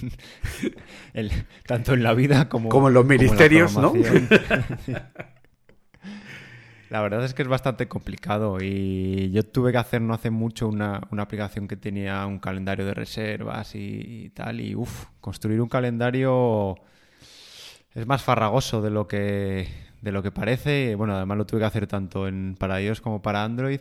tanto 1.67 1.95
en 1.95 2.03
la 2.03 2.13
vida 2.13 2.49
como, 2.49 2.69
como 2.69 2.89
en 2.89 2.95
los 2.95 3.07
ministerios, 3.07 3.77
¿no? 3.77 3.93
La 6.89 7.01
verdad 7.01 7.25
es 7.25 7.35
que 7.35 7.43
es 7.43 7.49
bastante 7.49 7.89
complicado 7.89 8.59
y 8.61 9.31
yo 9.33 9.43
tuve 9.43 9.73
que 9.73 9.79
hacer 9.79 10.01
no 10.01 10.15
hace 10.15 10.31
mucho 10.31 10.69
una, 10.69 11.01
aplicación 11.19 11.67
que 11.67 11.77
tenía 11.77 12.25
un 12.27 12.39
calendario 12.39 12.87
de 12.87 12.95
reservas 12.95 13.75
y, 13.75 14.31
tal 14.35 14.61
y 14.61 14.77
uff, 14.77 15.07
construir 15.21 15.61
un 15.61 15.69
calendario 15.69 16.77
es 17.97 18.07
más 18.07 18.23
farragoso 18.23 18.83
de 18.83 18.91
lo 18.91 19.09
que 19.09 19.69
de 20.03 20.13
lo 20.13 20.23
que 20.23 20.31
parece. 20.31 20.95
Bueno, 20.95 21.17
además 21.17 21.39
lo 21.39 21.47
tuve 21.47 21.61
que 21.61 21.67
hacer 21.67 21.87
tanto 21.87 22.29
en 22.29 22.55
para 22.59 22.81
iOS 22.81 23.01
como 23.01 23.23
para 23.23 23.43
Android. 23.43 23.81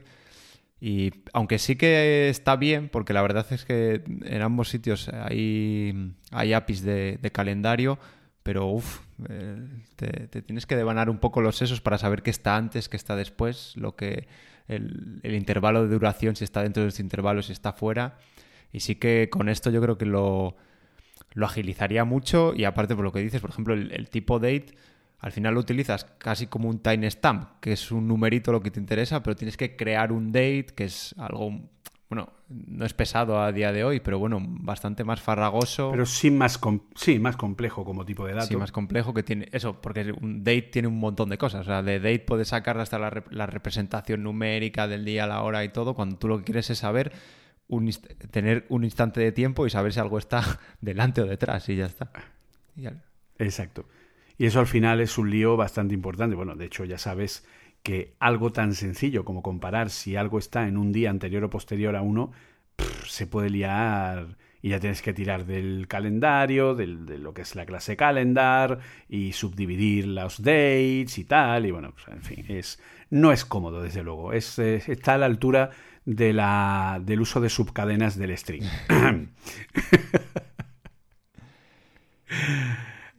Y 0.80 1.12
aunque 1.34 1.60
sí 1.60 1.76
que 1.76 2.30
está 2.30 2.56
bien, 2.56 2.90
porque 2.90 3.14
la 3.14 3.22
verdad 3.22 3.46
es 3.52 3.66
que 3.66 4.04
en 4.06 4.42
ambos 4.42 4.70
sitios 4.70 5.10
hay, 5.10 6.14
hay 6.32 6.54
APIs 6.54 6.82
de, 6.84 7.32
calendario, 7.34 7.98
pero 8.44 8.68
uff, 8.68 9.02
eh, 9.30 9.58
te, 9.96 10.42
tienes 10.42 10.66
que 10.66 10.76
devanar 10.76 11.10
un 11.10 11.18
poco 11.20 11.42
los 11.42 11.58
sesos 11.58 11.82
para 11.82 11.98
saber 11.98 12.24
qué 12.24 12.30
está 12.30 12.56
antes, 12.56 12.90
qué 12.90 12.98
está 12.98 13.16
después, 13.16 13.74
lo 13.78 13.96
que 13.96 14.28
el, 14.68 15.20
el 15.24 15.36
intervalo 15.36 15.84
de 15.84 15.94
duración, 15.94 16.36
si 16.36 16.44
está 16.44 16.62
dentro 16.62 16.84
de 16.84 16.88
los 16.88 17.00
intervalos, 17.00 17.48
si 17.48 17.54
está 17.54 17.74
fuera. 17.74 18.18
Y 18.72 18.82
sí 18.82 18.96
que 18.96 19.30
con 19.30 19.50
esto 19.50 19.72
yo 19.72 19.82
creo 19.82 19.98
que 19.98 20.06
lo, 20.06 20.56
lo 21.36 21.46
agilizaría 21.46 22.06
mucho 22.06 22.54
y 22.56 22.64
aparte 22.64 22.96
por 22.96 23.04
lo 23.04 23.12
que 23.12 23.20
dices, 23.20 23.42
por 23.42 23.50
ejemplo, 23.50 23.74
el, 23.74 24.10
tipo 24.10 24.40
date, 24.40 24.68
al 25.20 25.32
final 25.32 25.54
lo 25.54 25.60
utilizas 25.60 26.06
casi 26.18 26.48
como 26.48 26.70
un 26.70 26.80
timestamp, 26.80 27.60
que 27.60 27.74
es 27.74 27.92
un 27.92 28.08
numerito 28.08 28.52
lo 28.52 28.62
que 28.62 28.72
te 28.72 28.80
interesa, 28.80 29.22
pero 29.22 29.36
tienes 29.36 29.58
que 29.58 29.76
crear 29.76 30.12
un 30.12 30.32
date, 30.32 30.68
que 30.74 30.86
es 30.86 31.14
algo, 31.18 31.60
bueno, 32.10 32.30
no 32.48 32.86
es 32.86 32.94
pesado 32.94 33.42
a 33.42 33.52
día 33.52 33.74
de 33.74 33.84
hoy, 33.84 34.00
pero 34.00 34.18
bueno, 34.18 34.42
bastante 34.42 35.04
más 35.04 35.22
farragoso. 35.22 35.92
Pero 35.92 36.06
sí 36.06 36.32
más, 36.32 36.58
sí, 36.96 37.20
más 37.20 37.36
complejo 37.36 37.84
como 37.84 38.06
tipo 38.06 38.26
de 38.26 38.34
dato. 38.34 38.48
Sí, 38.48 38.56
más 38.56 38.72
complejo 38.72 39.14
que 39.14 39.24
tiene, 39.24 39.50
eso, 39.52 39.82
porque 39.82 40.14
un 40.22 40.42
date 40.42 40.70
tiene 40.72 40.88
un 40.88 41.00
montón 41.00 41.28
de 41.30 41.38
cosas, 41.38 41.62
o 41.62 41.66
sea, 41.66 41.84
de 41.84 42.00
date 42.00 42.20
puedes 42.20 42.48
sacar 42.48 42.78
hasta 42.80 42.98
la, 42.98 43.24
la 43.30 43.46
representación 43.46 44.24
numérica 44.24 44.88
del 44.88 45.04
día, 45.04 45.28
la 45.28 45.42
hora 45.42 45.66
y 45.66 45.70
todo, 45.70 45.96
cuando 45.96 46.18
tú 46.18 46.30
lo 46.30 46.38
que 46.38 46.46
quieres 46.46 46.70
es 46.70 46.80
saber 46.80 47.12
tener 48.32 48.66
un 48.70 48.84
instante 48.84 49.22
de 49.22 49.32
tiempo 49.32 49.66
y 49.66 49.70
saber 49.70 49.94
si 49.94 50.00
algo 50.00 50.18
está 50.18 50.60
delante 50.82 51.22
o 51.22 51.26
detrás 51.26 51.68
y 51.70 51.76
ya 51.76 51.86
está. 51.86 52.12
Exacto. 53.38 53.86
Y 54.38 54.46
eso 54.46 54.60
al 54.60 54.68
final 54.68 55.00
es 55.02 55.18
un 55.18 55.30
lío 55.30 55.56
bastante 55.58 55.94
importante. 55.94 56.36
Bueno, 56.36 56.56
de 56.56 56.66
hecho 56.66 56.86
ya 56.86 56.98
sabes 56.98 57.46
que 57.84 58.16
algo 58.20 58.52
tan 58.52 58.74
sencillo 58.74 59.24
como 59.24 59.42
comparar 59.42 59.90
si 59.90 60.16
algo 60.16 60.40
está 60.40 60.68
en 60.68 60.78
un 60.78 60.92
día 60.92 61.10
anterior 61.10 61.44
o 61.44 61.50
posterior 61.50 61.96
a 61.96 62.02
uno, 62.02 62.32
se 63.08 63.28
puede 63.28 63.50
liar 63.50 64.38
y 64.62 64.70
ya 64.70 64.80
tienes 64.80 65.04
que 65.04 65.14
tirar 65.14 65.46
del 65.46 65.88
calendario, 65.88 66.74
del, 66.74 67.06
de 67.06 67.20
lo 67.20 67.36
que 67.36 67.44
es 67.44 67.56
la 67.56 67.68
clase 67.68 67.96
calendar 67.96 68.80
y 69.08 69.34
subdividir 69.34 70.08
los 70.08 70.42
dates 70.42 71.20
y 71.20 71.24
tal. 71.24 71.68
Y 71.68 71.72
bueno, 71.72 71.94
pues, 71.94 72.08
en 72.08 72.24
fin, 72.24 72.46
es, 72.50 72.82
no 73.12 73.32
es 73.32 73.46
cómodo, 73.46 73.84
desde 73.84 74.02
luego. 74.02 74.34
Es, 74.34 74.58
está 74.58 75.14
a 75.14 75.18
la 75.20 75.28
altura 75.28 75.70
de 76.06 76.34
la, 76.34 77.02
del 77.04 77.22
uso 77.22 77.42
de 77.42 77.50
subcadenas 77.50 78.18
del 78.18 78.38
string. 78.38 78.64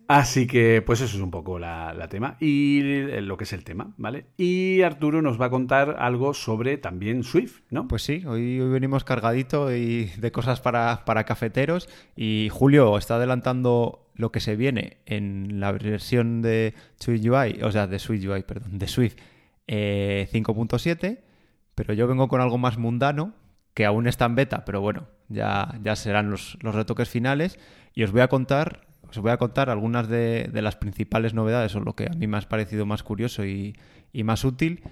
Así 0.08 0.46
que, 0.46 0.82
pues 0.82 1.00
eso 1.00 1.16
es 1.16 1.22
un 1.22 1.32
poco 1.32 1.58
la, 1.58 2.06
tema 2.08 2.36
y 2.38 2.80
lo 3.22 3.36
que 3.36 3.42
es 3.42 3.52
el 3.52 3.64
tema, 3.64 3.92
¿vale? 3.96 4.26
Y 4.36 4.82
Arturo 4.82 5.20
nos 5.20 5.40
va 5.40 5.46
a 5.46 5.50
contar 5.50 5.96
algo 5.98 6.32
sobre 6.32 6.78
también 6.78 7.24
Swift, 7.24 7.62
¿no? 7.70 7.88
Pues 7.88 8.02
sí, 8.02 8.22
hoy, 8.24 8.60
venimos 8.60 9.02
cargadito 9.02 9.74
y 9.74 10.04
de 10.16 10.30
cosas 10.30 10.60
para, 10.60 11.24
cafeteros 11.26 11.88
y 12.14 12.48
Julio 12.52 12.96
está 12.98 13.16
adelantando 13.16 14.06
lo 14.14 14.30
que 14.30 14.38
se 14.38 14.54
viene 14.54 14.98
en 15.06 15.58
la 15.58 15.72
versión 15.72 16.40
de 16.40 16.74
Swift 17.00 17.26
UI, 17.26 17.62
o 17.62 17.72
sea, 17.72 17.88
de 17.88 17.98
Swift 17.98 18.24
UI, 18.26 18.44
perdón, 18.44 18.78
de 18.78 18.86
Swift 18.86 19.16
5.7 19.66 21.04
eh, 21.04 21.25
pero 21.76 21.94
yo 21.94 22.08
vengo 22.08 22.26
con 22.26 22.40
algo 22.40 22.58
más 22.58 22.78
mundano, 22.78 23.34
que 23.74 23.84
aún 23.84 24.08
está 24.08 24.24
en 24.24 24.34
beta, 24.34 24.64
pero 24.64 24.80
bueno, 24.80 25.06
ya, 25.28 25.78
ya 25.82 25.94
serán 25.94 26.30
los, 26.30 26.58
retoques 26.62 27.10
finales. 27.10 27.60
Y 27.94 28.02
os 28.02 28.10
voy 28.10 28.22
a 28.22 28.28
contar, 28.28 28.86
os 29.08 29.18
voy 29.18 29.30
a 29.30 29.36
contar 29.36 29.68
algunas 29.68 30.08
de, 30.08 30.48
las 30.54 30.76
principales 30.76 31.34
novedades, 31.34 31.76
o 31.76 31.80
lo 31.80 31.94
que 31.94 32.06
a 32.06 32.16
mí 32.16 32.26
me 32.26 32.38
ha 32.38 32.40
parecido 32.40 32.86
más 32.86 33.02
curioso 33.02 33.44
y, 33.44 33.76
más 34.24 34.44
útil 34.44 34.82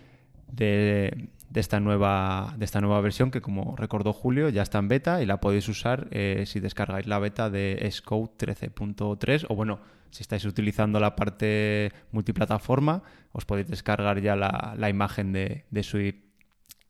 de, 0.52 1.30
de 1.48 1.60
esta 1.60 1.80
nueva 1.80 2.54
de 2.58 2.64
esta 2.66 2.82
nueva 2.82 3.00
versión 3.00 3.30
que 3.30 3.40
como 3.40 3.74
recordó 3.74 4.12
Julio 4.12 4.50
ya 4.50 4.60
está 4.60 4.78
en 4.78 4.88
beta 4.88 5.22
y 5.22 5.26
la 5.26 5.40
podéis 5.40 5.66
usar 5.70 6.08
eh, 6.10 6.44
si 6.46 6.60
descargáis 6.60 7.06
la 7.06 7.18
beta 7.18 7.48
de 7.48 7.88
Xcode 7.90 8.32
13.3 8.36 9.46
o 9.48 9.54
bueno 9.56 9.80
si 10.10 10.20
estáis 10.20 10.44
utilizando 10.44 11.00
la 11.00 11.16
parte 11.16 11.90
multiplataforma 12.12 13.02
os 13.32 13.46
podéis 13.46 13.68
descargar 13.68 14.20
ya 14.20 14.36
la, 14.36 14.90
imagen 14.90 15.32
de, 15.32 15.64
de 15.70 15.82
Swift 15.82 16.23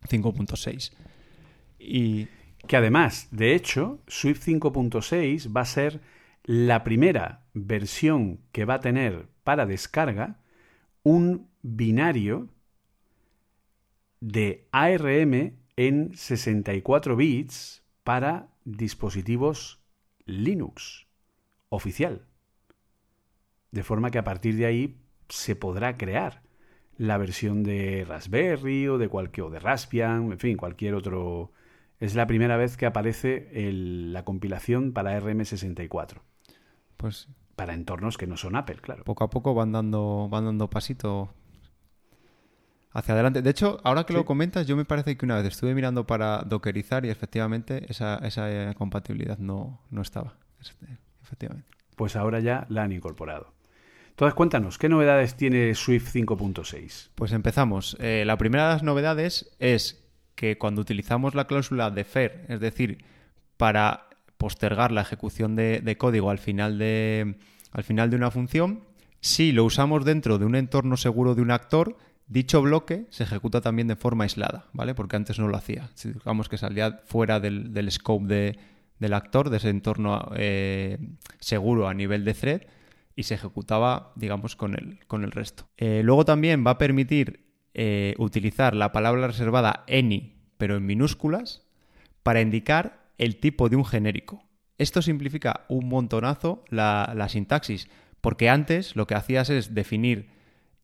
5.6 0.08 0.92
y 1.78 2.28
que 2.66 2.76
además 2.76 3.28
de 3.30 3.54
hecho 3.54 4.00
Swift 4.06 4.46
5.6 4.46 5.54
va 5.54 5.62
a 5.62 5.66
ser 5.66 6.00
la 6.44 6.84
primera 6.84 7.46
versión 7.54 8.40
que 8.52 8.64
va 8.64 8.74
a 8.74 8.80
tener 8.80 9.28
para 9.44 9.66
descarga 9.66 10.40
un 11.02 11.48
binario 11.62 12.48
de 14.20 14.66
ARM 14.72 15.56
en 15.76 16.16
64 16.16 17.16
bits 17.16 17.82
para 18.02 18.48
dispositivos 18.64 19.80
Linux 20.24 21.06
oficial. 21.68 22.26
De 23.70 23.82
forma 23.82 24.10
que 24.10 24.18
a 24.18 24.24
partir 24.24 24.56
de 24.56 24.66
ahí 24.66 24.96
se 25.28 25.56
podrá 25.56 25.96
crear 25.96 26.43
la 26.98 27.18
versión 27.18 27.62
de 27.62 28.04
Raspberry 28.06 28.88
o 28.88 28.98
de 28.98 29.08
cualquier 29.08 29.46
o 29.46 29.50
de 29.50 29.58
Raspbian, 29.58 30.32
en 30.32 30.38
fin, 30.38 30.56
cualquier 30.56 30.94
otro. 30.94 31.52
Es 32.00 32.14
la 32.14 32.26
primera 32.26 32.56
vez 32.56 32.76
que 32.76 32.86
aparece 32.86 33.48
la 33.52 34.24
compilación 34.24 34.92
para 34.92 35.18
RM64. 35.18 36.20
Pues 36.96 37.28
para 37.56 37.74
entornos 37.74 38.18
que 38.18 38.26
no 38.26 38.36
son 38.36 38.56
Apple, 38.56 38.76
claro. 38.76 39.04
Poco 39.04 39.24
a 39.24 39.30
poco 39.30 39.54
van 39.54 39.72
dando, 39.72 40.28
van 40.28 40.44
dando 40.44 40.68
pasito 40.68 41.32
hacia 42.90 43.14
adelante. 43.14 43.42
De 43.42 43.50
hecho, 43.50 43.80
ahora 43.84 44.04
que 44.04 44.12
lo 44.12 44.24
comentas, 44.24 44.66
yo 44.66 44.76
me 44.76 44.84
parece 44.84 45.16
que 45.16 45.24
una 45.24 45.36
vez 45.36 45.46
estuve 45.46 45.74
mirando 45.74 46.06
para 46.06 46.42
dockerizar 46.42 47.04
y 47.04 47.10
efectivamente 47.10 47.84
esa, 47.88 48.16
esa 48.18 48.50
eh, 48.50 48.74
compatibilidad 48.74 49.38
no, 49.38 49.80
no 49.90 50.02
estaba. 50.02 50.34
Este, 50.60 50.98
efectivamente. 51.22 51.68
Pues 51.96 52.16
ahora 52.16 52.40
ya 52.40 52.66
la 52.68 52.82
han 52.82 52.92
incorporado. 52.92 53.53
Entonces, 54.14 54.34
cuéntanos, 54.34 54.78
¿qué 54.78 54.88
novedades 54.88 55.36
tiene 55.36 55.74
Swift 55.74 56.14
5.6? 56.14 57.10
Pues 57.14 57.32
empezamos. 57.32 57.96
Eh, 58.00 58.24
la 58.26 58.38
primera 58.38 58.68
de 58.68 58.72
las 58.74 58.82
novedades 58.82 59.54
es 59.58 60.04
que 60.34 60.56
cuando 60.56 60.80
utilizamos 60.80 61.34
la 61.34 61.46
cláusula 61.46 61.90
de 61.90 62.04
FAIR, 62.04 62.46
es 62.48 62.60
decir, 62.60 63.04
para 63.56 64.08
postergar 64.38 64.92
la 64.92 65.02
ejecución 65.02 65.56
de, 65.56 65.80
de 65.80 65.96
código 65.96 66.30
al 66.30 66.38
final 66.38 66.78
de, 66.78 67.36
al 67.72 67.84
final 67.84 68.10
de 68.10 68.16
una 68.16 68.30
función, 68.30 68.84
si 69.20 69.52
lo 69.52 69.64
usamos 69.64 70.04
dentro 70.04 70.38
de 70.38 70.44
un 70.44 70.54
entorno 70.54 70.96
seguro 70.96 71.34
de 71.34 71.42
un 71.42 71.50
actor, 71.50 71.96
Dicho 72.26 72.62
bloque 72.62 73.06
se 73.10 73.24
ejecuta 73.24 73.60
también 73.60 73.86
de 73.86 73.96
forma 73.96 74.24
aislada, 74.24 74.66
¿vale? 74.72 74.94
Porque 74.94 75.16
antes 75.16 75.38
no 75.38 75.48
lo 75.48 75.58
hacía. 75.58 75.90
Digamos 76.02 76.48
que 76.48 76.56
salía 76.56 77.02
fuera 77.04 77.38
del, 77.38 77.90
scope 77.90 78.58
del 78.98 79.12
actor, 79.12 79.50
de 79.50 79.58
ese 79.58 79.68
entorno 79.68 80.30
eh, 80.34 80.98
seguro 81.38 81.86
a 81.86 81.92
nivel 81.92 82.24
de 82.24 82.32
thread, 82.32 82.62
y 83.16 83.24
se 83.24 83.34
ejecutaba, 83.34 84.12
digamos, 84.16 84.56
con 84.56 84.74
el, 84.74 84.98
con 85.06 85.24
el 85.24 85.30
resto. 85.30 85.68
Eh, 85.76 86.02
luego 86.04 86.24
también 86.24 86.66
va 86.66 86.72
a 86.72 86.78
permitir 86.78 87.44
eh, 87.74 88.14
utilizar 88.18 88.74
la 88.74 88.92
palabra 88.92 89.26
reservada 89.26 89.84
any, 89.88 90.34
pero 90.58 90.76
en 90.76 90.86
minúsculas, 90.86 91.66
para 92.22 92.40
indicar 92.40 93.04
el 93.18 93.36
tipo 93.36 93.68
de 93.68 93.76
un 93.76 93.84
genérico. 93.84 94.44
Esto 94.78 95.02
simplifica 95.02 95.64
un 95.68 95.88
montonazo 95.88 96.64
la, 96.68 97.12
la 97.14 97.28
sintaxis, 97.28 97.88
porque 98.20 98.48
antes 98.48 98.96
lo 98.96 99.06
que 99.06 99.14
hacías 99.14 99.50
es 99.50 99.74
definir 99.74 100.34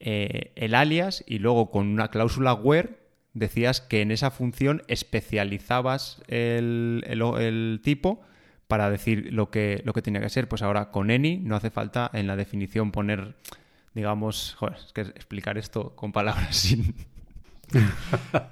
eh, 0.03 0.53
el 0.57 0.75
alias 0.75 1.23
y 1.27 1.41
luego 1.41 1.71
con 1.71 1.87
una 1.87 2.09
cláusula 2.09 2.55
where 2.55 2.99
decías 3.35 3.83
que 3.83 4.01
en 4.01 4.11
esa 4.11 4.31
función 4.31 4.83
especializabas 4.89 6.23
el, 6.27 7.81
tipo 7.85 8.23
para 8.71 8.89
decir 8.89 9.33
lo 9.33 9.51
que, 9.51 9.83
lo 9.85 9.93
que 9.93 10.01
tenía 10.01 10.23
que 10.23 10.31
ser. 10.31 10.49
Pues 10.49 10.63
ahora 10.63 10.91
con 10.91 11.11
any 11.11 11.37
no 11.39 11.57
hace 11.57 11.71
falta 11.71 12.09
en 12.15 12.27
la 12.29 12.37
definición 12.37 12.93
poner, 12.93 13.35
digamos, 13.95 14.55
joder, 14.57 14.77
es 14.79 14.93
que 14.95 15.01
explicar 15.03 15.59
esto 15.59 15.95
con 15.97 16.13
palabras 16.13 16.57
sin... 16.57 16.95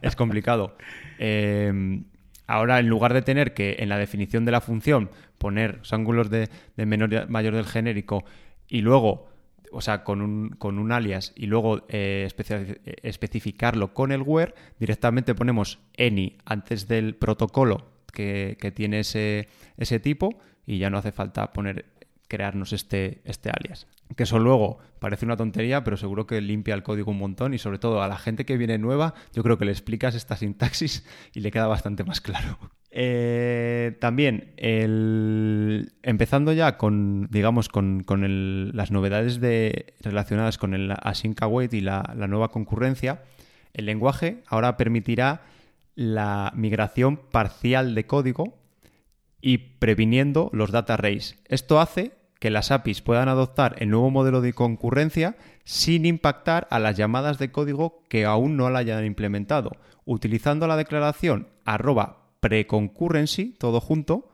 es 0.03 0.17
complicado. 0.17 0.77
Eh, 1.19 2.03
ahora, 2.49 2.81
en 2.81 2.89
lugar 2.89 3.15
de 3.15 3.23
tener 3.23 3.55
que 3.55 3.77
en 3.79 3.89
la 3.89 3.97
definición 3.97 4.45
de 4.45 4.51
la 4.51 4.61
función 4.61 5.11
poner 5.39 5.79
los 5.79 5.93
ángulos 5.93 6.31
de, 6.31 6.51
menor 6.77 7.31
mayor 7.31 7.55
del 7.55 7.67
genérico 7.67 8.25
y 8.67 8.81
luego 8.81 9.29
o 9.71 9.83
sea, 9.83 10.03
con 10.03 10.23
un, 10.23 10.49
con 10.51 10.79
un 10.79 10.93
alias 10.93 11.33
y 11.37 11.47
luego 11.47 11.85
eh, 11.91 12.27
especificarlo 13.03 13.93
con 13.93 14.13
el 14.13 14.23
where, 14.23 14.55
directamente 14.81 15.35
ponemos 15.35 15.79
any 15.99 16.39
antes 16.47 16.89
del 16.89 17.15
protocolo 17.15 17.98
que, 18.13 18.57
tiene 18.75 19.01
ese, 19.01 19.47
tipo 20.03 20.39
y 20.67 20.79
ya 20.79 20.91
no 20.91 20.99
hace 20.99 21.13
falta 21.13 21.53
poner 21.53 21.87
crearnos 22.29 22.73
este, 22.73 23.21
este 23.25 23.51
alias. 23.51 23.87
Que 24.17 24.23
eso 24.23 24.39
luego 24.39 24.79
parece 24.99 25.27
una 25.27 25.37
tontería, 25.37 25.85
pero 25.85 25.97
seguro 25.97 26.27
que 26.27 26.41
limpia 26.41 26.75
el 26.75 26.83
código 26.83 27.11
un 27.11 27.19
montón 27.19 27.55
y 27.55 27.59
sobre 27.59 27.79
todo 27.79 28.03
a 28.03 28.09
la 28.09 28.17
gente 28.17 28.45
que 28.45 28.57
viene 28.57 28.79
nueva, 28.79 29.15
yo 29.35 29.43
creo 29.43 29.59
que 29.59 29.65
le 29.65 29.73
explicas 29.73 30.15
esta 30.15 30.37
sintaxis 30.37 31.07
y 31.35 31.41
le 31.41 31.51
queda 31.51 31.67
bastante 31.67 32.05
más 32.05 32.21
claro. 32.21 32.59
Eh, 32.91 33.97
también, 34.01 34.55
el, 34.57 35.93
empezando 36.03 36.53
ya 36.53 36.79
con, 36.79 37.29
digamos, 37.31 37.69
con, 37.69 38.05
las 38.75 38.91
novedades 38.91 39.41
de, 39.41 39.95
relacionadas 40.01 40.59
con 40.59 40.75
el 40.75 40.93
async 41.03 41.41
await 41.43 41.73
y 41.75 41.81
la, 41.81 42.15
nueva 42.29 42.49
concurrencia, 42.49 43.23
el 43.75 43.87
lenguaje 43.87 44.43
ahora 44.47 44.77
permitirá 44.77 45.43
la 45.99 46.53
migración 46.55 47.17
parcial 47.17 47.97
de 47.97 48.07
código 48.07 48.55
y 49.41 49.59
previniendo 49.59 50.49
los 50.53 50.71
data 50.71 50.95
arrays. 50.95 51.43
Esto 51.49 51.81
hace 51.81 52.13
que 52.39 52.51
las 52.51 52.71
APIs 52.71 53.03
puedan 53.03 53.29
adoptar 53.29 53.75
el 53.81 53.91
nuevo 53.91 54.09
modelo 54.09 54.41
de 54.41 54.53
concurrencia 54.53 55.37
sin 55.65 56.07
impactar 56.07 56.69
a 56.71 56.79
las 56.79 56.97
llamadas 56.97 57.39
de 57.39 57.51
código 57.51 58.05
que 58.09 58.25
aún 58.27 58.57
no 58.57 58.71
la 58.71 58.79
hayan 58.79 59.05
implementado, 59.05 59.73
utilizando 60.05 60.69
la 60.69 60.77
declaración 60.77 61.49
arroba 61.65 62.29
preconcurrency, 62.39 63.57
todo 63.59 63.81
junto, 63.81 64.31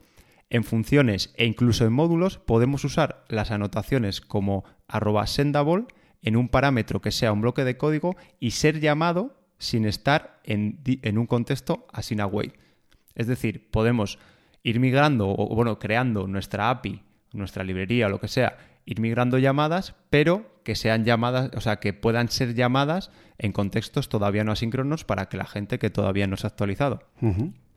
en 0.50 0.64
funciones 0.64 1.32
e 1.38 1.46
incluso 1.46 1.86
en 1.86 1.94
módulos 1.94 2.36
podemos 2.36 2.84
usar 2.84 3.24
las 3.28 3.50
anotaciones 3.50 4.20
como 4.20 4.64
arroba 4.86 5.26
sendable 5.26 5.86
en 6.20 6.36
un 6.36 6.50
parámetro 6.50 7.00
que 7.00 7.10
sea 7.10 7.32
un 7.32 7.40
bloque 7.40 7.64
de 7.64 7.78
código 7.78 8.16
y 8.38 8.50
ser 8.50 8.80
llamado 8.80 9.43
sin 9.64 9.86
estar 9.86 10.40
en, 10.44 10.78
un 11.18 11.26
contexto 11.26 11.86
async 11.92 12.20
await. 12.20 12.54
Es 13.14 13.26
decir, 13.26 13.70
podemos 13.70 14.18
ir 14.62 14.80
migrando 14.80 15.28
o 15.28 15.54
bueno, 15.54 15.78
creando 15.78 16.26
nuestra 16.26 16.70
API, 16.70 17.02
nuestra 17.32 17.64
librería 17.64 18.06
o 18.06 18.10
lo 18.10 18.20
que 18.20 18.28
sea, 18.28 18.56
ir 18.86 19.00
migrando 19.00 19.38
llamadas, 19.38 19.94
pero 20.10 20.60
que 20.64 20.74
sean 20.74 21.04
llamadas, 21.04 21.50
o 21.54 21.60
sea, 21.60 21.76
que 21.76 21.92
puedan 21.92 22.28
ser 22.28 22.54
llamadas 22.54 23.10
en 23.38 23.52
contextos 23.52 24.08
todavía 24.08 24.44
no 24.44 24.52
asíncronos 24.52 25.04
para 25.04 25.28
que 25.28 25.36
la 25.36 25.46
gente 25.46 25.78
que 25.78 25.90
todavía 25.90 26.26
no 26.26 26.36
se 26.36 26.46
ha 26.46 26.50
actualizado. 26.50 27.02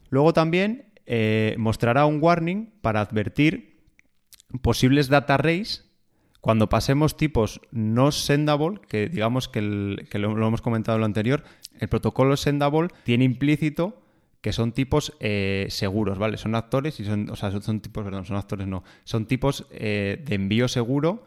Luego 0.10 0.34
también 0.34 0.86
eh, 1.06 1.56
mostrará 1.58 2.06
un 2.06 2.20
warning 2.22 2.72
para 2.82 3.02
advertir 3.02 3.82
posibles 4.62 5.10
data 5.10 5.36
arrays 5.36 5.86
cuando 6.42 6.70
pasemos 6.70 7.18
tipos 7.18 7.60
no 7.72 8.12
sendable, 8.12 8.80
que 8.88 9.10
digamos 9.10 9.50
que, 9.50 9.62
lo, 9.62 10.48
hemos 10.48 10.62
comentado 10.62 10.96
en 10.96 11.02
lo 11.02 11.06
anterior, 11.06 11.44
el 11.80 11.88
protocolo 11.88 12.38
sendable 12.38 12.90
tiene 13.04 13.26
implícito 13.26 14.02
que 14.42 14.54
son 14.54 14.72
tipos 14.72 15.14
eh, 15.20 15.68
seguros, 15.70 16.20
¿vale? 16.20 16.38
Son 16.38 16.56
actores 16.56 17.00
y 17.00 17.06
son, 17.06 17.30
o 17.30 17.36
sea, 17.36 17.52
son, 17.60 17.82
tipos, 17.82 18.04
perdón, 18.04 18.26
son 18.26 18.38
actores 18.38 18.68
no, 18.68 18.84
son 19.04 19.26
tipos 19.26 19.68
eh, 19.72 20.24
de 20.24 20.36
envío 20.36 20.68
seguro 20.68 21.26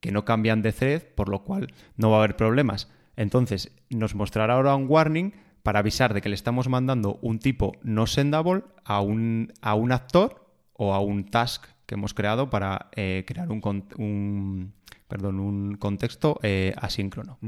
que 0.00 0.10
no 0.10 0.24
cambian 0.24 0.62
de 0.62 0.72
thread, 0.72 1.02
por 1.14 1.28
lo 1.28 1.44
cual 1.44 1.72
no 1.96 2.10
va 2.10 2.16
a 2.16 2.18
haber 2.20 2.36
problemas. 2.36 2.90
Entonces, 3.16 3.72
nos 3.90 4.14
mostrará 4.14 4.54
ahora 4.54 4.74
un 4.74 4.86
warning 4.88 5.32
para 5.62 5.80
avisar 5.80 6.14
de 6.14 6.20
que 6.20 6.28
le 6.28 6.34
estamos 6.34 6.68
mandando 6.68 7.18
un 7.22 7.38
tipo 7.38 7.72
no 7.82 8.06
sendable 8.06 8.62
a 8.84 9.00
un, 9.00 9.52
a 9.62 9.74
un 9.74 9.92
actor 9.92 10.46
o 10.72 10.94
a 10.94 11.00
un 11.00 11.24
task 11.24 11.66
que 11.86 11.94
hemos 11.94 12.14
creado 12.14 12.50
para 12.50 12.90
eh, 12.94 13.24
crear 13.26 13.48
un, 13.50 14.72
perdón, 15.08 15.40
un 15.40 15.76
contexto 15.76 16.38
eh, 16.42 16.74
asíncrono. 16.76 17.38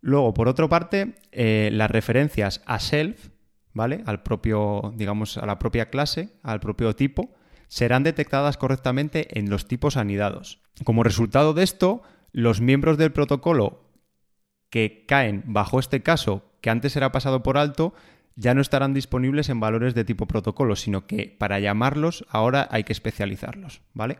Luego, 0.00 0.34
por 0.34 0.48
otra 0.48 0.68
parte, 0.68 1.16
eh, 1.32 1.70
las 1.72 1.90
referencias 1.90 2.62
a 2.66 2.80
self, 2.80 3.28
¿vale? 3.72 4.02
Al 4.06 4.22
propio, 4.22 4.92
digamos, 4.96 5.36
a 5.36 5.46
la 5.46 5.58
propia 5.58 5.90
clase, 5.90 6.30
al 6.42 6.60
propio 6.60 6.96
tipo, 6.96 7.34
serán 7.68 8.02
detectadas 8.02 8.56
correctamente 8.56 9.38
en 9.38 9.50
los 9.50 9.68
tipos 9.68 9.96
anidados. 9.96 10.60
Como 10.84 11.04
resultado 11.04 11.52
de 11.54 11.62
esto, 11.62 12.02
los 12.32 12.60
miembros 12.60 12.98
del 12.98 13.12
protocolo 13.12 13.90
que 14.70 15.04
caen 15.06 15.42
bajo 15.46 15.78
este 15.78 16.02
caso 16.02 16.50
que 16.60 16.70
antes 16.70 16.96
era 16.96 17.12
pasado 17.12 17.42
por 17.42 17.58
alto, 17.58 17.94
ya 18.36 18.54
no 18.54 18.60
estarán 18.60 18.94
disponibles 18.94 19.48
en 19.48 19.60
valores 19.60 19.94
de 19.94 20.04
tipo 20.04 20.26
protocolo, 20.26 20.76
sino 20.76 21.06
que 21.06 21.34
para 21.38 21.58
llamarlos 21.58 22.24
ahora 22.28 22.68
hay 22.70 22.84
que 22.84 22.92
especializarlos, 22.92 23.82
¿vale? 23.92 24.18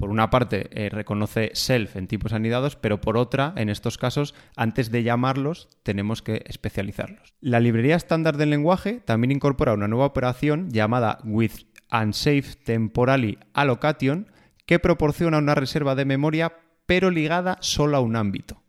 Por 0.00 0.08
una 0.08 0.30
parte, 0.30 0.70
eh, 0.72 0.88
reconoce 0.88 1.50
self 1.52 1.94
en 1.94 2.06
tipos 2.06 2.32
anidados, 2.32 2.74
pero 2.74 3.02
por 3.02 3.18
otra, 3.18 3.52
en 3.56 3.68
estos 3.68 3.98
casos, 3.98 4.34
antes 4.56 4.90
de 4.90 5.02
llamarlos, 5.02 5.68
tenemos 5.82 6.22
que 6.22 6.42
especializarlos. 6.46 7.34
La 7.42 7.60
librería 7.60 7.96
estándar 7.96 8.38
del 8.38 8.48
lenguaje 8.48 9.02
también 9.04 9.30
incorpora 9.30 9.74
una 9.74 9.88
nueva 9.88 10.06
operación 10.06 10.70
llamada 10.70 11.18
with 11.24 11.52
unsafe 11.92 12.54
temporally 12.64 13.38
allocation, 13.52 14.32
que 14.64 14.78
proporciona 14.78 15.36
una 15.36 15.54
reserva 15.54 15.94
de 15.94 16.06
memoria, 16.06 16.54
pero 16.86 17.10
ligada 17.10 17.58
solo 17.60 17.98
a 17.98 18.00
un 18.00 18.16
ámbito. 18.16 18.62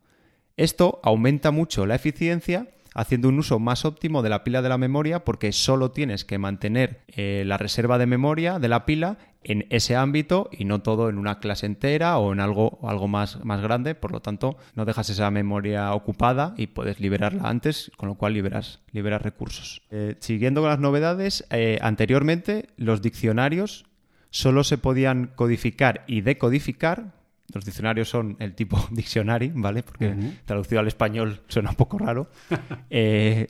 Esto 0.58 1.00
aumenta 1.02 1.52
mucho 1.52 1.86
la 1.86 1.96
eficiencia 1.96 2.68
haciendo 2.94 3.30
un 3.30 3.40
uso 3.40 3.60
más 3.60 3.86
óptimo 3.86 4.22
de 4.22 4.30
la 4.30 4.44
pila 4.44 4.62
de 4.62 4.70
la 4.70 4.78
memoria 4.78 5.24
porque 5.24 5.52
solo 5.52 5.92
tienes 5.92 6.26
que 6.26 6.38
mantener 6.38 7.02
eh, 7.08 7.44
la 7.46 7.58
reserva 7.58 7.98
de 7.98 8.06
memoria 8.06 8.60
de 8.60 8.68
la 8.68 8.86
pila 8.86 9.18
en 9.44 9.66
ese 9.70 9.96
ámbito 9.96 10.50
y 10.52 10.66
no 10.66 10.82
todo 10.82 11.10
en 11.10 11.18
una 11.18 11.40
clase 11.40 11.66
entera 11.66 12.18
o 12.18 12.32
en 12.32 12.40
algo, 12.40 12.80
algo 12.84 13.08
más, 13.08 13.44
más 13.44 13.62
grande. 13.62 13.96
Por 13.96 14.12
lo 14.12 14.20
tanto, 14.20 14.58
no 14.76 14.86
dejas 14.86 15.10
esa 15.10 15.32
memoria 15.32 15.94
ocupada 15.94 16.54
y 16.58 16.68
puedes 16.68 17.00
liberarla 17.00 17.50
antes, 17.50 17.92
con 17.98 18.10
lo 18.10 18.16
cual 18.16 18.34
liberas, 18.34 18.82
liberas 18.92 19.22
recursos. 19.22 19.82
Eh, 19.90 20.16
siguiendo 20.20 20.62
con 20.62 20.70
las 20.70 20.80
novedades, 20.80 21.46
eh, 21.50 21.80
anteriormente 21.82 22.68
los 22.78 23.02
diccionarios 23.02 23.86
solo 24.30 24.64
se 24.64 24.78
podían 24.78 25.28
codificar 25.36 26.04
y 26.08 26.22
decodificar 26.22 27.21
los 27.54 27.66
diccionarios 27.66 28.10
son 28.10 28.36
el 28.40 28.56
tipo 28.56 28.80
dictionary, 28.92 29.52
¿vale? 29.54 29.84
Porque 29.84 30.16
traducido 30.46 30.80
al 30.80 30.88
español 30.88 31.42
suena 31.48 31.72
un 31.72 31.76
poco 31.76 31.98
raro. 31.98 32.30
Eh, 32.90 33.48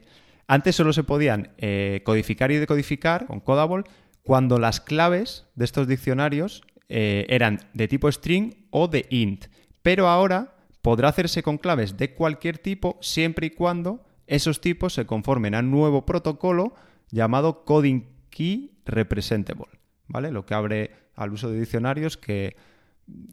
antes 0.47 0.75
solo 0.75 0.93
se 0.93 1.03
podían 1.03 1.51
eh, 1.57 2.01
codificar 2.03 2.51
y 2.51 2.57
decodificar 2.57 3.25
con 3.25 3.39
Codable 3.39 3.85
cuando 4.21 4.59
las 4.59 4.81
claves 4.81 5.47
de 5.55 5.65
estos 5.65 5.87
diccionarios 5.87 6.63
eh, 6.89 7.25
eran 7.29 7.59
de 7.73 7.87
tipo 7.87 8.11
string 8.11 8.67
o 8.69 8.87
de 8.87 9.05
int. 9.09 9.45
Pero 9.81 10.09
ahora 10.09 10.55
podrá 10.81 11.09
hacerse 11.09 11.41
con 11.41 11.57
claves 11.57 11.97
de 11.97 12.13
cualquier 12.13 12.57
tipo 12.57 12.97
siempre 13.01 13.47
y 13.47 13.49
cuando 13.51 14.03
esos 14.27 14.61
tipos 14.61 14.93
se 14.93 15.05
conformen 15.05 15.55
a 15.55 15.59
un 15.59 15.71
nuevo 15.71 16.05
protocolo 16.05 16.75
llamado 17.09 17.63
Coding 17.65 18.03
Key 18.29 18.81
Representable, 18.85 19.79
¿vale? 20.07 20.31
Lo 20.31 20.45
que 20.45 20.53
abre 20.53 20.91
al 21.15 21.33
uso 21.33 21.49
de 21.49 21.59
diccionarios 21.59 22.17
que 22.17 22.55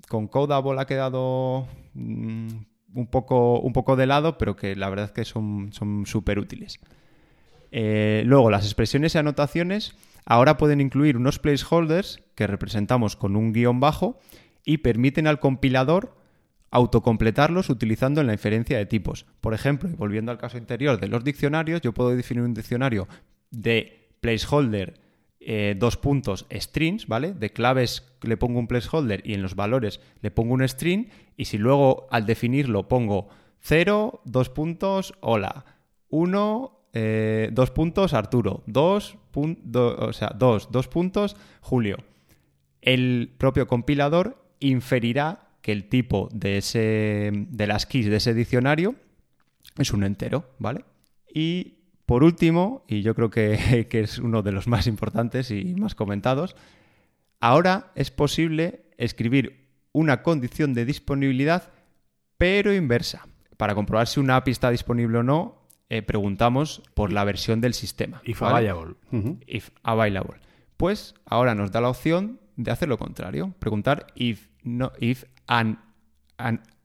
con 0.08 0.28
Codable 0.28 0.80
ha 0.80 0.86
quedado 0.86 1.66
mm, 1.94 2.48
un, 2.94 3.06
poco, 3.08 3.60
un 3.60 3.72
poco 3.72 3.96
de 3.96 4.06
lado, 4.06 4.38
pero 4.38 4.56
que 4.56 4.76
la 4.76 4.88
verdad 4.88 5.06
es 5.06 5.12
que 5.12 5.24
son 5.24 5.70
súper 6.06 6.38
útiles. 6.38 6.78
Eh, 7.70 8.22
luego, 8.26 8.50
las 8.50 8.64
expresiones 8.64 9.14
y 9.14 9.18
anotaciones 9.18 9.94
ahora 10.24 10.56
pueden 10.56 10.80
incluir 10.80 11.16
unos 11.16 11.38
placeholders 11.38 12.22
que 12.34 12.46
representamos 12.46 13.16
con 13.16 13.36
un 13.36 13.52
guion 13.52 13.80
bajo 13.80 14.18
y 14.64 14.78
permiten 14.78 15.26
al 15.26 15.40
compilador 15.40 16.16
autocompletarlos 16.70 17.70
utilizando 17.70 18.20
en 18.20 18.26
la 18.26 18.34
inferencia 18.34 18.76
de 18.76 18.86
tipos. 18.86 19.26
Por 19.40 19.54
ejemplo, 19.54 19.88
y 19.88 19.94
volviendo 19.94 20.32
al 20.32 20.38
caso 20.38 20.58
anterior 20.58 21.00
de 21.00 21.08
los 21.08 21.24
diccionarios, 21.24 21.80
yo 21.80 21.92
puedo 21.92 22.10
definir 22.10 22.42
un 22.42 22.54
diccionario 22.54 23.08
de 23.50 24.10
placeholder 24.20 25.00
eh, 25.50 25.74
dos 25.78 25.96
puntos 25.96 26.44
strings, 26.52 27.06
¿vale? 27.06 27.32
De 27.32 27.48
claves 27.48 28.06
le 28.20 28.36
pongo 28.36 28.58
un 28.58 28.66
placeholder 28.66 29.22
y 29.24 29.32
en 29.32 29.40
los 29.40 29.54
valores 29.54 29.98
le 30.20 30.30
pongo 30.30 30.52
un 30.52 30.68
string 30.68 31.06
y 31.38 31.46
si 31.46 31.56
luego 31.56 32.06
al 32.10 32.26
definirlo 32.26 32.86
pongo 32.86 33.30
0, 33.60 34.20
dos 34.26 34.50
puntos, 34.50 35.14
hola, 35.20 35.64
1, 36.10 36.90
eh, 36.92 37.48
dos 37.50 37.70
puntos, 37.70 38.12
Arturo, 38.12 38.62
2, 38.66 39.16
o 39.74 40.12
sea, 40.12 40.34
dos, 40.36 40.70
dos 40.70 40.86
puntos, 40.86 41.34
Julio. 41.62 41.96
El 42.82 43.34
propio 43.38 43.66
compilador 43.66 44.44
inferirá 44.60 45.48
que 45.62 45.72
el 45.72 45.88
tipo 45.88 46.28
de, 46.30 46.58
ese, 46.58 47.32
de 47.32 47.66
las 47.66 47.86
keys 47.86 48.10
de 48.10 48.16
ese 48.16 48.34
diccionario 48.34 48.96
es 49.78 49.94
un 49.94 50.04
entero, 50.04 50.44
¿vale? 50.58 50.84
Y 51.32 51.77
por 52.08 52.24
último, 52.24 52.86
y 52.88 53.02
yo 53.02 53.14
creo 53.14 53.28
que, 53.30 53.86
es 53.90 54.18
uno 54.18 54.40
de 54.40 54.50
los 54.50 54.66
más 54.66 54.86
importantes 54.86 55.50
y 55.50 55.74
más 55.74 55.94
comentados, 55.94 56.56
ahora 57.38 57.92
es 57.96 58.10
posible 58.10 58.86
escribir 58.96 59.68
una 59.92 60.22
condición 60.22 60.72
de 60.72 60.86
disponibilidad, 60.86 61.70
pero 62.38 62.72
inversa. 62.72 63.28
Para 63.58 63.74
comprobar 63.74 64.06
si 64.06 64.20
una 64.20 64.36
API 64.36 64.52
está 64.52 64.70
disponible 64.70 65.18
o 65.18 65.22
no, 65.22 65.66
eh, 65.90 66.00
preguntamos 66.00 66.80
por 66.94 67.12
la 67.12 67.24
versión 67.24 67.60
del 67.60 67.74
sistema. 67.74 68.22
If 68.24 68.40
available. 68.40 68.94
If 69.46 69.68
available. 69.82 70.40
Pues 70.78 71.14
ahora 71.26 71.54
nos 71.54 71.72
da 71.72 71.82
la 71.82 71.90
opción 71.90 72.40
de 72.56 72.70
hacer 72.70 72.88
lo 72.88 72.96
contrario, 72.96 73.52
preguntar 73.58 74.06
if, 74.14 74.46
no, 74.62 74.92
if 74.98 75.24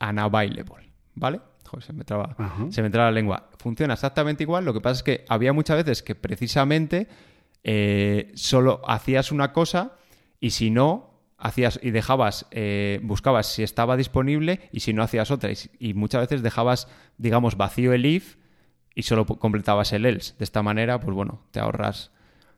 unavailable. 0.02 0.92
¿Vale? 1.16 1.40
Se 1.82 1.94
me 1.94 2.04
traba, 2.04 2.36
se 2.70 2.82
me 2.82 2.90
traba 2.90 3.10
la 3.10 3.16
lengua. 3.16 3.50
Funciona 3.58 3.94
exactamente 3.94 4.44
igual, 4.44 4.66
lo 4.66 4.74
que 4.74 4.82
pasa 4.82 4.98
es 4.98 5.04
que 5.04 5.26
había 5.30 5.54
muchas 5.54 5.78
veces 5.78 6.04
que 6.04 6.16
precisamente 6.16 7.08
eh, 7.64 8.32
solo 8.36 8.82
hacías 8.86 9.32
una 9.32 9.54
cosa 9.54 9.94
y 10.40 10.52
si 10.52 10.70
no, 10.70 11.22
hacías 11.38 11.80
y 11.82 11.92
dejabas, 11.92 12.48
eh, 12.52 13.00
buscabas 13.04 13.48
si 13.48 13.64
estaba 13.64 13.98
disponible 13.98 14.70
y 14.72 14.82
si 14.82 14.94
no 14.94 15.04
hacías 15.04 15.32
otra. 15.32 15.52
Y, 15.80 15.94
muchas 15.94 16.22
veces 16.22 16.42
dejabas, 16.42 16.88
digamos, 17.18 17.58
vacío 17.58 17.94
el 17.94 18.06
if 18.06 18.38
y 18.96 19.04
solo 19.04 19.26
completabas 19.26 19.94
el 19.94 20.06
else. 20.06 20.36
De 20.38 20.44
esta 20.44 20.62
manera, 20.64 21.00
pues 21.00 21.16
bueno, 21.16 21.42
te 21.52 21.60
ahorras, 21.60 22.12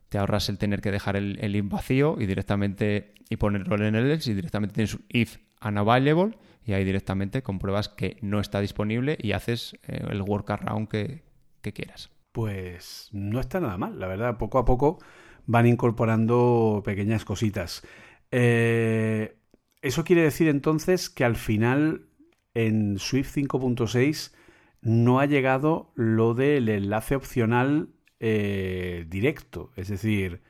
te 0.08 0.18
ahorras 0.18 0.48
el 0.48 0.58
tener 0.58 0.80
que 0.80 0.90
dejar 0.90 1.16
el, 1.16 1.38
el 1.40 1.56
if 1.56 1.68
vacío 1.68 2.16
y 2.18 2.26
directamente 2.26 3.14
y 3.28 3.36
ponerlo 3.36 3.76
en 3.76 3.94
el 3.94 4.10
else 4.10 4.30
y 4.30 4.34
directamente 4.34 4.74
tienes 4.74 4.94
un 4.94 5.04
if 5.08 5.38
unavailable 5.64 6.36
y 6.66 6.72
ahí 6.72 6.84
directamente 6.84 7.42
compruebas 7.42 7.88
que 7.88 8.18
no 8.20 8.40
está 8.40 8.60
disponible 8.60 9.16
y 9.20 9.32
haces 9.32 9.78
eh, 9.86 10.04
el 10.10 10.20
workaround 10.20 10.88
que, 10.88 11.22
que 11.62 11.72
quieras. 11.72 12.10
Pues 12.32 13.08
no 13.12 13.40
está 13.40 13.60
nada 13.60 13.78
mal, 13.78 13.98
la 13.98 14.08
verdad, 14.08 14.36
poco 14.36 14.58
a 14.58 14.64
poco 14.64 14.98
van 15.46 15.66
incorporando 15.66 16.82
pequeñas 16.84 17.24
cositas. 17.24 17.82
Eh, 18.30 19.36
eso 19.80 20.04
quiere 20.04 20.22
decir 20.22 20.48
entonces 20.48 21.08
que 21.08 21.24
al 21.24 21.36
final 21.36 22.08
en 22.54 22.98
Swift 22.98 23.36
5.6 23.36 24.34
no 24.82 25.20
ha 25.20 25.26
llegado 25.26 25.92
lo 25.94 26.34
del 26.34 26.68
enlace 26.68 27.14
opcional 27.14 27.90
eh, 28.20 29.06
directo. 29.08 29.72
Es 29.76 29.88
decir, 29.88 30.42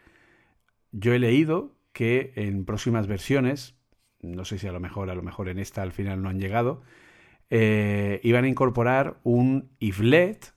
yo 0.92 1.12
he 1.12 1.18
leído 1.18 1.76
que 1.92 2.32
en 2.36 2.64
próximas 2.64 3.06
versiones, 3.06 3.75
no 4.32 4.44
sé 4.44 4.58
si 4.58 4.66
a 4.66 4.72
lo 4.72 4.80
mejor, 4.80 5.10
a 5.10 5.14
lo 5.14 5.22
mejor 5.22 5.48
en 5.48 5.58
esta 5.58 5.82
al 5.82 5.92
final 5.92 6.22
no 6.22 6.28
han 6.28 6.40
llegado, 6.40 6.82
eh, 7.50 8.20
iban 8.22 8.44
a 8.44 8.48
incorporar 8.48 9.18
un 9.22 9.70
iflet 9.78 10.54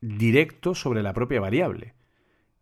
directo 0.00 0.74
sobre 0.74 1.02
la 1.02 1.12
propia 1.12 1.40
variable. 1.40 1.94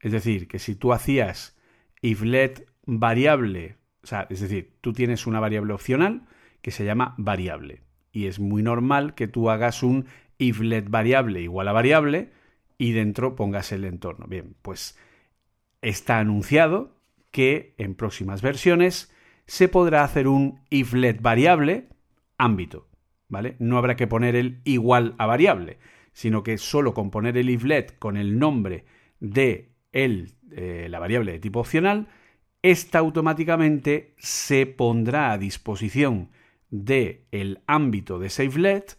Es 0.01 0.13
decir, 0.13 0.49
que 0.49 0.59
si 0.59 0.75
tú 0.75 0.93
hacías 0.93 1.57
iflet 2.01 2.69
variable, 2.85 3.77
o 4.03 4.07
sea, 4.07 4.27
es 4.31 4.41
decir, 4.41 4.77
tú 4.81 4.93
tienes 4.93 5.27
una 5.27 5.41
variable 5.41 5.73
opcional 5.73 6.27
que 6.63 6.71
se 6.71 6.85
llama 6.85 7.15
variable. 7.19 7.83
Y 8.13 8.27
es 8.27 8.39
muy 8.39 8.63
normal 8.63 9.15
que 9.15 9.29
tú 9.29 9.51
hagas 9.51 9.83
un 9.83 10.07
iflet 10.39 10.89
variable 10.89 11.41
igual 11.43 11.69
a 11.69 11.73
variable 11.73 12.31
y 12.79 12.93
dentro 12.93 13.37
pongas 13.37 13.73
el 13.73 13.85
entorno. 13.85 14.27
Bien, 14.27 14.55
pues 14.63 14.99
está 15.83 16.19
anunciado 16.19 16.97
que 17.31 17.75
en 17.79 17.95
próximas 17.95 18.43
versiones 18.43 19.13
se 19.47 19.69
podrá 19.69 20.05
hacer 20.05 20.29
un 20.29 20.61
iflet 20.71 21.21
variable 21.21 21.89
ámbito, 22.39 22.89
¿vale? 23.29 23.57
No 23.59 23.79
habrá 23.79 23.97
que 23.97 24.07
poner 24.07 24.37
el 24.37 24.61
igual 24.65 25.15
a 25.19 25.27
variable, 25.27 25.79
sino 26.13 26.43
que 26.43 26.59
solo 26.59 26.95
con 26.95 27.11
poner 27.11 27.37
el 27.37 27.51
iflet 27.51 27.99
con 27.99 28.17
el 28.17 28.39
nombre 28.39 28.85
de 29.21 29.71
el, 29.93 30.35
eh, 30.53 30.89
la 30.91 30.99
variable 30.99 31.33
de 31.33 31.39
tipo 31.39 31.61
opcional, 31.61 32.09
esta 32.63 32.99
automáticamente 32.99 34.15
se 34.19 34.67
pondrá 34.67 35.33
a 35.33 35.39
disposición 35.39 36.31
del 36.71 37.21
el 37.31 37.61
ámbito 37.67 38.19
de 38.19 38.29
SafeLet 38.29 38.99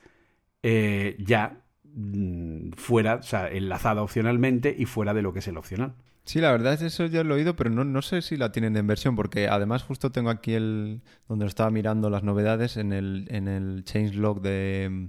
eh, 0.64 1.16
ya 1.20 1.62
mm, 1.84 2.72
fuera, 2.72 3.16
o 3.16 3.24
sea, 3.24 3.50
enlazada 3.50 4.02
opcionalmente 4.02 4.74
y 4.78 4.86
fuera 4.86 5.14
de 5.14 5.22
lo 5.22 5.34
que 5.34 5.40
es 5.40 5.48
el 5.48 5.58
opcional. 5.58 5.96
Sí, 6.28 6.42
la 6.42 6.52
verdad 6.52 6.74
es 6.74 6.82
eso 6.82 7.06
ya 7.06 7.24
lo 7.24 7.36
he 7.36 7.38
oído, 7.38 7.56
pero 7.56 7.70
no, 7.70 7.86
no 7.86 8.02
sé 8.02 8.22
si 8.22 8.36
la 8.36 8.52
tienen 8.52 8.76
en 8.76 8.86
versión, 8.86 9.16
porque 9.16 9.48
además 9.48 9.84
justo 9.84 10.12
tengo 10.12 10.30
aquí 10.30 10.56
el 10.56 11.02
donde 11.30 11.46
estaba 11.46 11.72
mirando 11.72 12.10
las 12.10 12.22
novedades 12.22 12.76
en 12.76 12.92
el, 12.92 13.28
en 13.30 13.48
el 13.48 13.86
changelog 13.86 14.42
de, 14.42 15.08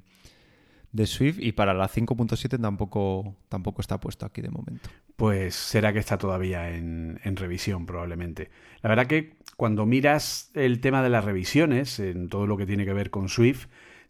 de 0.92 1.06
Swift 1.06 1.38
y 1.40 1.50
para 1.50 1.74
la 1.74 1.88
5.7 1.88 2.60
tampoco, 2.60 3.34
tampoco 3.48 3.80
está 3.80 3.98
puesto 3.98 4.26
aquí 4.26 4.42
de 4.42 4.50
momento. 4.50 4.90
Pues 5.16 5.56
será 5.56 5.92
que 5.92 5.98
está 5.98 6.18
todavía 6.18 6.70
en, 6.70 7.18
en, 7.24 7.34
revisión 7.34 7.84
probablemente. 7.84 8.52
La 8.80 8.88
verdad 8.88 9.08
que 9.08 9.38
cuando 9.56 9.86
miras 9.86 10.52
el 10.54 10.80
tema 10.80 11.02
de 11.02 11.10
las 11.10 11.24
revisiones, 11.24 11.98
en 11.98 12.28
todo 12.28 12.46
lo 12.46 12.56
que 12.56 12.64
tiene 12.64 12.84
que 12.84 12.92
ver 12.92 13.10
con 13.10 13.28
Swift, 13.28 13.66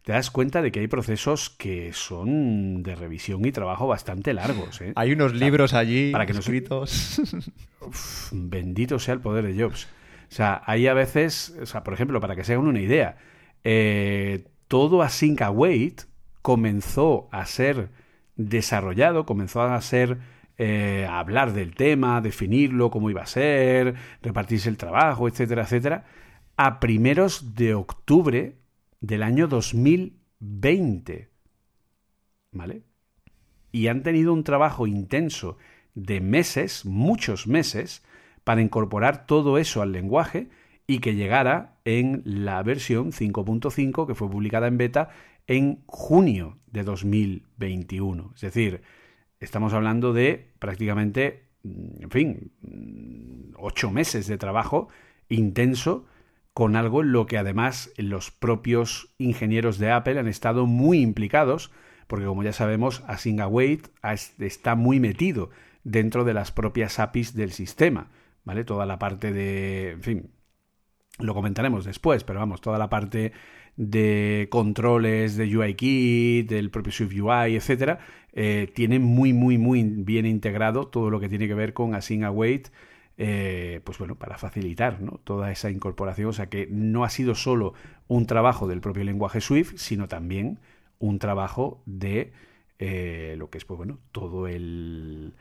te 0.08 0.14
das 0.14 0.30
cuenta 0.30 0.62
de 0.62 0.72
que 0.72 0.80
hay 0.80 0.86
procesos 0.86 1.50
que 1.50 1.92
son 1.92 2.82
de 2.82 2.94
revisión 2.94 3.44
y 3.44 3.52
trabajo 3.52 3.86
bastante 3.86 4.32
largos. 4.32 4.80
¿eh? 4.80 4.94
Hay 4.96 5.12
unos 5.12 5.34
libros 5.34 5.74
allí 5.74 6.12
para 6.12 6.24
que 6.24 6.32
escritos. 6.32 7.20
bendito 8.32 8.98
sea 8.98 9.12
el 9.12 9.20
poder 9.20 9.44
de 9.44 9.62
Jobs. 9.62 9.84
O 9.84 10.34
sea, 10.34 10.62
hay 10.64 10.86
a 10.86 10.94
veces, 10.94 11.54
o 11.60 11.66
sea, 11.66 11.84
por 11.84 11.92
ejemplo, 11.92 12.22
para 12.22 12.36
que 12.36 12.42
se 12.42 12.54
hagan 12.54 12.68
una 12.68 12.80
idea, 12.80 13.18
eh, 13.64 14.46
todo 14.66 15.02
Async 15.02 15.42
Await 15.42 16.04
comenzó 16.40 17.28
a 17.30 17.44
ser 17.44 17.90
desarrollado, 18.34 19.26
comenzó 19.26 19.60
a 19.60 19.78
ser 19.82 20.16
eh, 20.56 21.06
a 21.06 21.18
hablar 21.18 21.52
del 21.52 21.74
tema, 21.74 22.22
definirlo, 22.22 22.88
cómo 22.90 23.10
iba 23.10 23.24
a 23.24 23.26
ser, 23.26 23.94
repartirse 24.22 24.70
el 24.70 24.78
trabajo, 24.78 25.28
etcétera, 25.28 25.64
etcétera, 25.64 26.04
a 26.56 26.80
primeros 26.80 27.54
de 27.54 27.74
octubre 27.74 28.57
del 29.00 29.22
año 29.22 29.48
2020. 29.48 31.28
¿Vale? 32.52 32.82
Y 33.70 33.88
han 33.88 34.02
tenido 34.02 34.32
un 34.32 34.44
trabajo 34.44 34.86
intenso 34.86 35.58
de 35.94 36.20
meses, 36.20 36.84
muchos 36.86 37.46
meses, 37.46 38.02
para 38.44 38.62
incorporar 38.62 39.26
todo 39.26 39.58
eso 39.58 39.82
al 39.82 39.92
lenguaje 39.92 40.48
y 40.86 41.00
que 41.00 41.14
llegara 41.14 41.78
en 41.84 42.22
la 42.24 42.62
versión 42.62 43.12
5.5 43.12 44.06
que 44.06 44.14
fue 44.14 44.30
publicada 44.30 44.68
en 44.68 44.78
beta 44.78 45.10
en 45.46 45.82
junio 45.86 46.58
de 46.66 46.82
2021. 46.82 48.32
Es 48.34 48.40
decir, 48.40 48.82
estamos 49.40 49.74
hablando 49.74 50.12
de 50.12 50.50
prácticamente, 50.58 51.48
en 51.62 52.10
fin, 52.10 53.52
ocho 53.56 53.90
meses 53.90 54.26
de 54.26 54.38
trabajo 54.38 54.88
intenso 55.28 56.06
con 56.58 56.74
algo 56.74 57.02
en 57.02 57.12
lo 57.12 57.26
que 57.26 57.38
además 57.38 57.92
los 57.98 58.32
propios 58.32 59.14
ingenieros 59.16 59.78
de 59.78 59.92
Apple 59.92 60.18
han 60.18 60.26
estado 60.26 60.66
muy 60.66 60.98
implicados, 61.02 61.70
porque 62.08 62.26
como 62.26 62.42
ya 62.42 62.52
sabemos, 62.52 63.04
Async 63.06 63.38
Await 63.38 63.86
está 64.40 64.74
muy 64.74 64.98
metido 64.98 65.50
dentro 65.84 66.24
de 66.24 66.34
las 66.34 66.50
propias 66.50 66.98
APIs 66.98 67.36
del 67.36 67.52
sistema, 67.52 68.10
¿vale? 68.42 68.64
Toda 68.64 68.86
la 68.86 68.98
parte 68.98 69.32
de, 69.32 69.92
en 69.92 70.02
fin, 70.02 70.30
lo 71.20 71.32
comentaremos 71.32 71.84
después, 71.84 72.24
pero 72.24 72.40
vamos, 72.40 72.60
toda 72.60 72.76
la 72.76 72.88
parte 72.88 73.30
de 73.76 74.48
controles 74.50 75.36
de 75.36 75.56
UIKit, 75.56 76.50
del 76.50 76.72
propio 76.72 76.90
SwiftUI, 76.90 77.54
etcétera, 77.54 78.00
eh, 78.32 78.68
tiene 78.74 78.98
muy, 78.98 79.32
muy, 79.32 79.58
muy 79.58 79.84
bien 79.84 80.26
integrado 80.26 80.88
todo 80.88 81.08
lo 81.08 81.20
que 81.20 81.28
tiene 81.28 81.46
que 81.46 81.54
ver 81.54 81.72
con 81.72 81.94
Async 81.94 82.24
Await, 82.24 82.70
eh, 83.20 83.80
pues 83.82 83.98
bueno, 83.98 84.14
para 84.14 84.38
facilitar 84.38 85.00
¿no? 85.00 85.20
toda 85.24 85.50
esa 85.50 85.70
incorporación. 85.70 86.28
O 86.28 86.32
sea 86.32 86.46
que 86.46 86.68
no 86.70 87.02
ha 87.02 87.10
sido 87.10 87.34
solo 87.34 87.74
un 88.06 88.26
trabajo 88.26 88.68
del 88.68 88.80
propio 88.80 89.02
lenguaje 89.02 89.40
Swift, 89.40 89.74
sino 89.76 90.06
también 90.06 90.60
un 91.00 91.18
trabajo 91.18 91.82
de 91.84 92.32
eh, 92.78 93.34
lo 93.36 93.50
que 93.50 93.58
es, 93.58 93.64
pues 93.64 93.76
bueno, 93.76 93.98
todo 94.12 94.46
el 94.46 95.34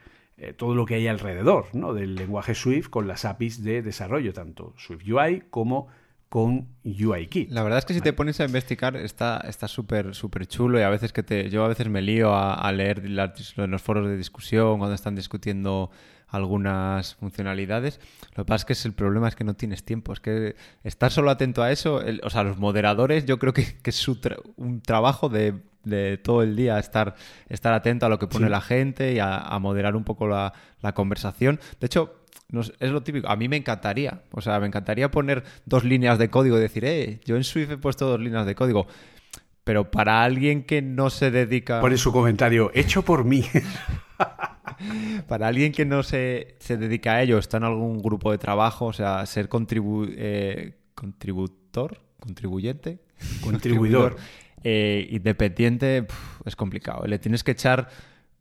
todo 0.56 0.76
lo 0.76 0.86
que 0.86 0.94
hay 0.94 1.08
alrededor 1.08 1.66
¿no? 1.74 1.96
del 1.96 2.14
lenguaje 2.14 2.54
Swift 2.54 2.90
con 2.90 3.08
las 3.08 3.26
APIs 3.26 3.64
de 3.64 3.82
desarrollo, 3.82 4.34
tanto 4.34 4.76
SwiftUI 4.78 5.46
como 5.50 5.88
con 6.30 6.68
UIKit. 6.84 7.50
La 7.50 7.64
verdad 7.64 7.80
es 7.80 7.86
que 7.86 7.96
si 7.96 8.02
te 8.02 8.14
pones 8.14 8.40
a 8.40 8.46
investigar 8.46 8.96
está 8.98 9.42
súper 9.68 10.14
súper 10.14 10.46
chulo 10.46 10.80
y 10.80 10.84
a 10.84 10.90
veces 10.90 11.14
que 11.14 11.24
te 11.24 11.50
yo 11.50 11.64
a 11.64 11.68
veces 11.68 11.90
me 11.90 12.02
lío 12.02 12.36
a, 12.36 12.72
leer 12.72 13.04
en 13.06 13.72
los 13.72 13.82
foros 13.82 14.08
de 14.08 14.18
discusión 14.18 14.78
cuando 14.78 14.94
están 14.94 15.16
discutiendo 15.16 15.90
algunas 16.28 17.16
funcionalidades. 17.16 18.00
Lo 18.36 18.44
que 18.44 18.48
pasa 18.48 18.62
es 18.62 18.66
que 18.66 18.74
es 18.74 18.86
el 18.86 18.94
problema 18.94 19.28
es 19.28 19.36
que 19.36 19.44
no 19.44 19.56
tienes 19.56 19.84
tiempo. 19.84 20.14
Es 20.14 20.20
que 20.20 20.56
estar 20.84 21.12
solo 21.12 21.32
atento 21.32 21.64
a 21.64 21.72
eso, 21.72 22.02
o 22.24 22.30
sea, 22.30 22.44
los 22.44 22.58
moderadores, 22.58 23.26
yo 23.26 23.40
creo 23.40 23.54
que, 23.54 23.78
es 23.84 24.08
un 24.08 24.82
trabajo 24.82 25.30
de, 25.30 25.62
todo 26.24 26.44
el 26.44 26.56
día 26.56 26.80
estar, 26.80 27.16
estar 27.48 27.74
atento 27.74 28.06
a 28.06 28.10
lo 28.10 28.20
que 28.20 28.28
pone 28.28 28.50
la 28.50 28.62
gente 28.62 29.14
y 29.14 29.20
a, 29.20 29.58
moderar 29.60 29.96
un 29.96 30.04
poco 30.04 30.28
la, 30.28 30.54
la 30.82 30.94
conversación. 30.94 31.60
De 31.80 31.86
hecho, 31.88 32.18
es 32.80 32.92
lo 32.92 33.04
típico. 33.04 33.28
A 33.28 33.36
mí 33.36 33.50
me 33.50 33.58
encantaría. 33.58 34.22
O 34.32 34.42
sea, 34.42 34.60
me 34.60 34.68
encantaría 34.68 35.12
poner 35.12 35.44
dos 35.66 35.84
líneas 35.84 36.18
de 36.18 36.30
código 36.30 36.58
y 36.58 36.62
decir, 36.62 36.86
eh, 36.86 37.20
yo 37.26 37.36
en 37.36 37.44
Swift 37.44 37.72
he 37.72 37.78
puesto 37.78 38.08
dos 38.08 38.20
líneas 38.20 38.46
de 38.46 38.56
código. 38.56 38.88
Pero 39.64 39.92
para 39.92 40.24
alguien 40.24 40.64
que 40.64 40.82
no 40.82 41.10
se 41.10 41.30
dedica. 41.30 41.82
Pone 41.82 41.98
su 41.98 42.14
comentario, 42.14 42.72
hecho 42.74 43.02
por 43.04 43.26
mí. 43.26 43.44
para 45.28 45.48
alguien 45.48 45.72
que 45.72 45.86
no 45.86 46.04
se, 46.04 46.56
se, 46.60 46.78
dedica 46.78 47.14
a 47.14 47.22
ello, 47.24 47.38
está 47.38 47.58
en 47.58 47.64
algún 47.64 48.02
grupo 48.02 48.32
de 48.32 48.38
trabajo, 48.38 48.86
o 48.86 48.94
sea, 48.94 49.26
ser 49.26 49.50
contribu 49.50 50.06
eh, 50.10 50.74
contributor, 50.96 52.02
contribuyente, 52.20 53.00
contribuidor, 53.42 54.18
eh, 54.64 55.08
independiente, 55.12 56.08
es 56.46 56.56
complicado. 56.56 57.06
Le 57.06 57.20
tienes 57.20 57.44
que 57.44 57.52
echar 57.52 57.90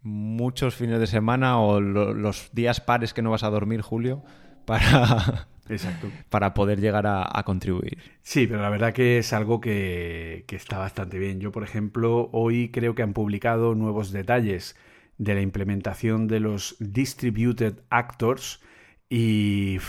muchos 0.02 0.74
fines 0.74 0.98
de 1.00 1.06
semana 1.06 1.60
o 1.60 1.80
los 1.80 2.50
días 2.52 2.80
pares 2.80 3.12
que 3.12 3.22
no 3.22 3.30
vas 3.30 3.42
a 3.42 3.50
dormir, 3.50 3.82
Julio, 3.82 4.22
para, 4.64 5.48
Exacto. 5.68 6.08
para 6.30 6.54
poder 6.54 6.80
llegar 6.80 7.06
a, 7.06 7.42
contribuir. 7.44 7.98
Sí, 8.22 8.46
pero 8.46 8.62
la 8.62 8.70
verdad 8.70 8.92
que 8.92 9.18
es 9.18 9.32
algo 9.32 9.60
que, 9.60 10.44
que, 10.46 10.56
está 10.56 10.78
bastante 10.78 11.18
bien. 11.18 11.40
Yo, 11.40 11.52
por 11.52 11.62
ejemplo, 11.62 12.30
hoy 12.32 12.70
creo 12.70 12.94
que 12.94 13.02
han 13.02 13.12
publicado 13.12 13.74
nuevos 13.74 14.12
detalles 14.12 14.76
de 15.18 15.34
la 15.34 15.40
implementación 15.40 16.28
de 16.28 16.40
los 16.40 16.76
distributed 16.78 17.80
actors 17.90 18.60
y... 19.08 19.78
o 19.78 19.82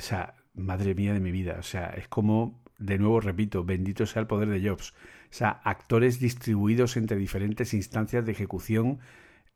sea, 0.00 0.34
madre 0.54 0.94
mía 0.94 1.12
de 1.12 1.20
mi 1.20 1.30
vida. 1.30 1.56
O 1.58 1.62
sea, 1.62 1.90
es 1.90 2.08
como, 2.08 2.62
de 2.78 2.98
nuevo 2.98 3.20
repito, 3.20 3.64
bendito 3.64 4.06
sea 4.06 4.20
el 4.20 4.26
poder 4.26 4.48
de 4.48 4.68
Jobs. 4.68 4.90
O 4.90 5.32
sea, 5.32 5.60
actores 5.64 6.18
distribuidos 6.18 6.96
entre 6.96 7.16
diferentes 7.16 7.74
instancias 7.74 8.26
de 8.26 8.32
ejecución. 8.32 8.98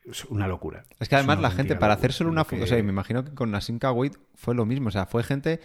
Es 0.05 0.24
una 0.26 0.47
locura. 0.47 0.85
Es 1.01 1.09
que 1.09 1.16
además 1.16 1.41
la 1.41 1.51
gente, 1.51 1.76
para 1.76 1.95
hacer 1.95 2.12
solo 2.12 2.30
una... 2.30 2.43
O 2.43 2.66
sea, 2.66 2.82
me 2.82 2.91
imagino 2.91 3.24
que 3.24 3.35
con 3.35 3.55
Async 3.55 3.82
Await 3.85 4.16
fue 4.35 4.55
lo 4.55 4.66
mismo. 4.66 4.89
O 4.89 4.93
sea, 4.93 5.07
fue 5.07 5.24
gente... 5.24 5.61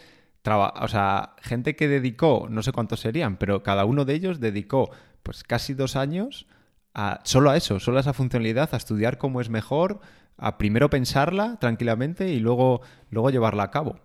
O 0.45 0.87
sea, 0.87 1.35
gente 1.41 1.75
que 1.75 1.87
dedicó, 1.87 2.47
no 2.49 2.63
sé 2.63 2.71
cuántos 2.71 3.01
serían, 3.01 3.37
pero 3.37 3.61
cada 3.61 3.85
uno 3.85 4.05
de 4.05 4.13
ellos 4.13 4.39
dedicó 4.39 4.89
pues 5.21 5.43
casi 5.43 5.73
dos 5.73 5.97
años 5.97 6.47
solo 7.23 7.49
a 7.49 7.57
eso, 7.57 7.79
solo 7.79 7.97
a 7.97 8.01
esa 8.01 8.13
funcionalidad, 8.13 8.69
a 8.73 8.77
estudiar 8.77 9.17
cómo 9.17 9.41
es 9.41 9.49
mejor, 9.49 10.01
a 10.37 10.57
primero 10.57 10.89
pensarla 10.89 11.57
tranquilamente 11.59 12.29
y 12.29 12.39
luego, 12.39 12.81
luego 13.09 13.29
llevarla 13.29 13.63
a 13.63 13.71
cabo. 13.71 13.99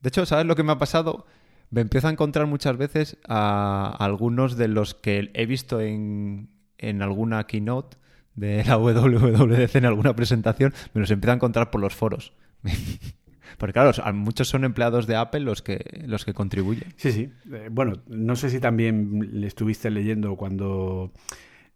De 0.00 0.08
hecho, 0.08 0.26
¿sabes 0.26 0.46
lo 0.46 0.56
que 0.56 0.62
me 0.62 0.72
ha 0.72 0.78
pasado? 0.78 1.26
me 1.70 1.80
empiezo 1.80 2.08
a 2.08 2.10
encontrar 2.10 2.46
muchas 2.46 2.76
veces 2.76 3.18
a 3.28 3.94
algunos 3.98 4.56
de 4.56 4.68
los 4.68 4.94
que 4.94 5.30
he 5.34 5.46
visto 5.46 5.80
en, 5.80 6.50
en 6.78 7.02
alguna 7.02 7.46
keynote 7.46 7.96
de 8.34 8.64
la 8.64 8.78
WWDC 8.78 9.74
en 9.76 9.84
alguna 9.84 10.14
presentación, 10.14 10.72
me 10.94 11.00
los 11.00 11.10
empiezo 11.10 11.32
a 11.32 11.36
encontrar 11.36 11.70
por 11.70 11.80
los 11.80 11.94
foros. 11.94 12.32
Porque 13.58 13.72
claro, 13.72 13.92
muchos 14.14 14.48
son 14.48 14.64
empleados 14.64 15.06
de 15.06 15.16
Apple 15.16 15.40
los 15.40 15.62
que, 15.62 16.04
los 16.06 16.24
que 16.24 16.32
contribuyen. 16.32 16.94
Sí, 16.96 17.10
sí. 17.10 17.32
Eh, 17.52 17.68
bueno, 17.72 17.94
no 18.06 18.36
sé 18.36 18.50
si 18.50 18.60
también 18.60 19.28
le 19.32 19.46
estuviste 19.48 19.90
leyendo 19.90 20.36
cuando 20.36 21.12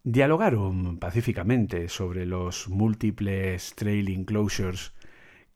dialogaron 0.05 0.99
pacíficamente 0.99 1.89
sobre 1.89 2.27
los 2.27 2.69
múltiples 2.69 3.75
trailing 3.75 4.25
closures 4.25 4.93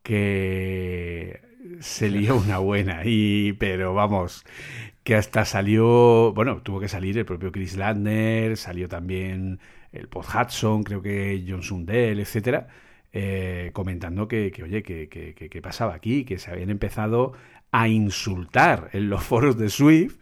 que 0.03 1.41
se 1.81 2.09
lió 2.09 2.37
una 2.37 2.59
buena. 2.59 3.03
Y, 3.05 3.55
pero 3.55 3.95
vamos, 3.95 4.45
que 5.05 5.15
hasta 5.15 5.45
salió, 5.45 6.33
bueno, 6.35 6.63
tuvo 6.63 6.81
que 6.81 6.89
salir 6.89 7.19
el 7.19 7.25
propio 7.25 7.53
Chris 7.53 7.77
Landner, 7.77 8.57
salió 8.57 8.89
también 8.89 9.61
el 9.93 10.09
Pod 10.09 10.27
Hudson, 10.27 10.83
creo 10.83 11.03
que 11.03 11.45
John 11.49 11.63
Sundell, 11.63 12.21
etcétera, 12.21 12.69
eh, 13.13 13.71
comentando 13.73 14.29
que, 14.29 14.51
que 14.53 14.63
oye, 14.63 14.83
que, 14.83 15.09
que, 15.09 15.35
que, 15.35 15.63
pasaba 15.63 15.95
aquí, 15.95 16.25
que 16.25 16.39
se 16.39 16.51
habían 16.51 16.71
empezado 16.71 17.33
a 17.73 17.89
insultar 17.89 18.91
en 18.93 19.09
los 19.09 19.23
foros 19.25 19.59
de 19.59 19.71
Swift 19.71 20.19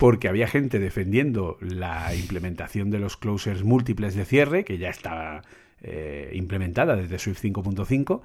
porque 0.00 0.28
había 0.28 0.48
gente 0.48 0.78
defendiendo 0.78 1.58
la 1.60 2.14
implementación 2.14 2.88
de 2.88 2.98
los 2.98 3.18
closers 3.18 3.64
múltiples 3.64 4.14
de 4.14 4.24
cierre, 4.24 4.64
que 4.64 4.78
ya 4.78 4.88
estaba 4.88 5.42
eh, 5.82 6.30
implementada 6.32 6.96
desde 6.96 7.18
Swift 7.18 7.44
5.5, 7.44 8.22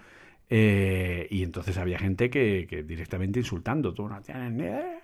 eh, 0.49 1.27
y 1.29 1.43
entonces 1.43 1.77
había 1.77 1.99
gente 1.99 2.29
que, 2.29 2.85
directamente 2.87 3.39
insultando, 3.39 3.93
tú 3.93 4.07
no 4.07 4.21
tienes 4.21 4.53
ni 4.53 4.63
idea, 4.63 5.01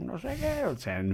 no 0.00 0.18
sé 0.18 0.38
qué, 0.40 0.64
o 0.64 0.78
sea, 0.78 1.04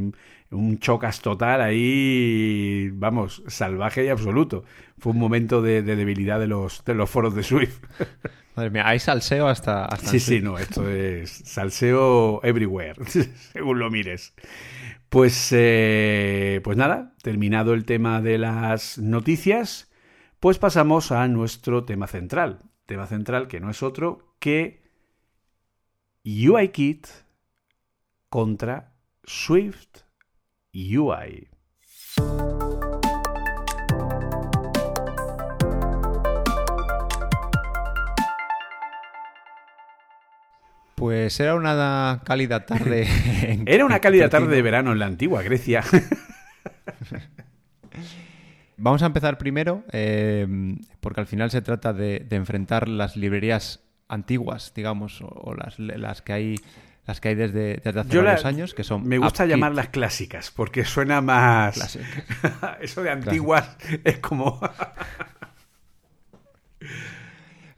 un, 0.52 0.78
chocas 0.78 1.20
total 1.20 1.62
ahí, 1.62 2.88
vamos, 2.92 3.42
salvaje 3.48 4.04
y 4.04 4.08
absoluto. 4.08 4.62
Fue 4.98 5.10
un 5.10 5.18
momento 5.18 5.62
de, 5.62 5.82
debilidad 5.82 6.38
de 6.38 6.46
los, 6.46 6.84
de 6.84 6.94
los 6.94 7.10
foros 7.10 7.34
de 7.34 7.42
Swift. 7.42 7.80
Madre 8.54 8.70
mía, 8.70 8.86
hay 8.86 9.00
salseo 9.00 9.48
hasta... 9.48 9.86
hasta 9.86 10.06
sí, 10.06 10.20
sí, 10.20 10.40
no, 10.40 10.58
esto 10.58 10.88
es 10.88 11.42
salseo 11.44 12.40
everywhere, 12.44 13.04
según 13.52 13.80
lo 13.80 13.90
mires. 13.90 14.32
Pues, 15.12 15.50
eh, 15.52 16.62
pues 16.64 16.78
nada, 16.78 17.14
terminado 17.22 17.74
el 17.74 17.84
tema 17.84 18.22
de 18.22 18.38
las 18.38 18.96
noticias, 18.96 19.92
pues 20.40 20.56
pasamos 20.56 21.12
a 21.12 21.28
nuestro 21.28 21.84
tema 21.84 22.06
central, 22.06 22.60
tema 22.86 23.06
central 23.06 23.46
que 23.46 23.60
no 23.60 23.68
es 23.68 23.82
otro 23.82 24.34
que 24.38 24.80
UIKit 26.24 27.08
contra 28.30 28.94
Swift 29.22 29.98
UI. 30.72 31.50
Pues 41.02 41.40
era 41.40 41.56
una 41.56 42.20
cálida 42.24 42.64
tarde. 42.64 43.08
era 43.66 43.84
una 43.84 43.98
cálida 43.98 44.28
tarde 44.28 44.54
de 44.54 44.62
verano 44.62 44.92
en 44.92 45.00
la 45.00 45.06
antigua 45.06 45.42
Grecia. 45.42 45.82
Vamos 48.76 49.02
a 49.02 49.06
empezar 49.06 49.36
primero, 49.36 49.82
eh, 49.90 50.46
porque 51.00 51.20
al 51.20 51.26
final 51.26 51.50
se 51.50 51.60
trata 51.60 51.92
de, 51.92 52.24
enfrentar 52.30 52.86
las 52.86 53.16
librerías 53.16 53.82
antiguas, 54.06 54.74
digamos, 54.76 55.22
o, 55.22 55.56
las, 55.56 56.22
que 56.22 56.32
hay 56.32 56.60
las 57.04 57.20
que 57.20 57.30
hay 57.30 57.34
desde, 57.34 57.80
desde 57.82 57.98
hace 57.98 58.18
varios 58.18 58.44
años, 58.44 58.72
que 58.72 58.84
son... 58.84 59.04
Me 59.04 59.18
gusta 59.18 59.44
llamarlas 59.44 59.88
clásicas, 59.88 60.52
porque 60.52 60.84
suena 60.84 61.20
más... 61.20 61.98
Eso 62.80 63.02
de 63.02 63.10
antiguas 63.10 63.76
es 64.04 64.18
como... 64.18 64.60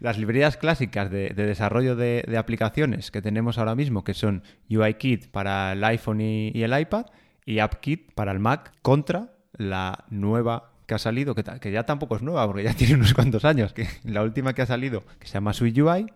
las 0.05 0.18
librerías 0.18 0.59
clásicas 0.59 1.11
de, 1.11 1.30
desarrollo 1.30 1.96
de, 1.96 2.36
aplicaciones 2.36 3.11
que 3.11 3.22
tenemos 3.22 3.57
ahora 3.57 3.74
mismo, 3.74 4.05
que 4.05 4.12
son 4.12 4.42
UIKit 4.68 5.28
para 5.28 5.72
el 5.72 5.82
iPhone 5.82 6.20
y, 6.20 6.62
el 6.62 6.78
iPad, 6.78 7.07
y 7.46 7.61
AppKit 7.61 8.12
para 8.12 8.30
el 8.30 8.38
Mac, 8.38 8.74
contra 8.82 9.32
la 9.57 10.05
nueva 10.11 10.72
que 10.86 10.92
ha 10.92 10.98
salido, 10.98 11.34
que, 11.34 11.42
que, 11.42 11.72
ya 11.72 11.84
tampoco 11.84 12.16
es 12.16 12.22
nueva, 12.22 12.46
porque 12.46 12.64
ya 12.64 12.74
tiene 12.76 12.96
unos 12.96 13.14
cuantos 13.14 13.46
años, 13.46 13.72
que 13.72 13.88
la 14.05 14.22
última 14.22 14.52
que 14.52 14.61
ha 14.61 14.66
salido, 14.66 15.05
que 15.18 15.26
se 15.26 15.32
llama 15.32 15.55
SwiftUI, 15.55 16.12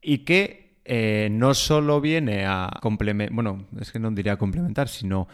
y 0.00 0.18
que 0.18 0.76
eh, 0.84 1.26
no 1.32 1.52
solo 1.54 2.00
viene 2.00 2.46
a 2.46 2.78
complementar, 2.80 3.34
bueno, 3.34 3.66
es 3.80 3.90
que 3.90 3.98
no 3.98 4.08
diría 4.12 4.36
complementar, 4.36 4.86
sino 4.88 5.26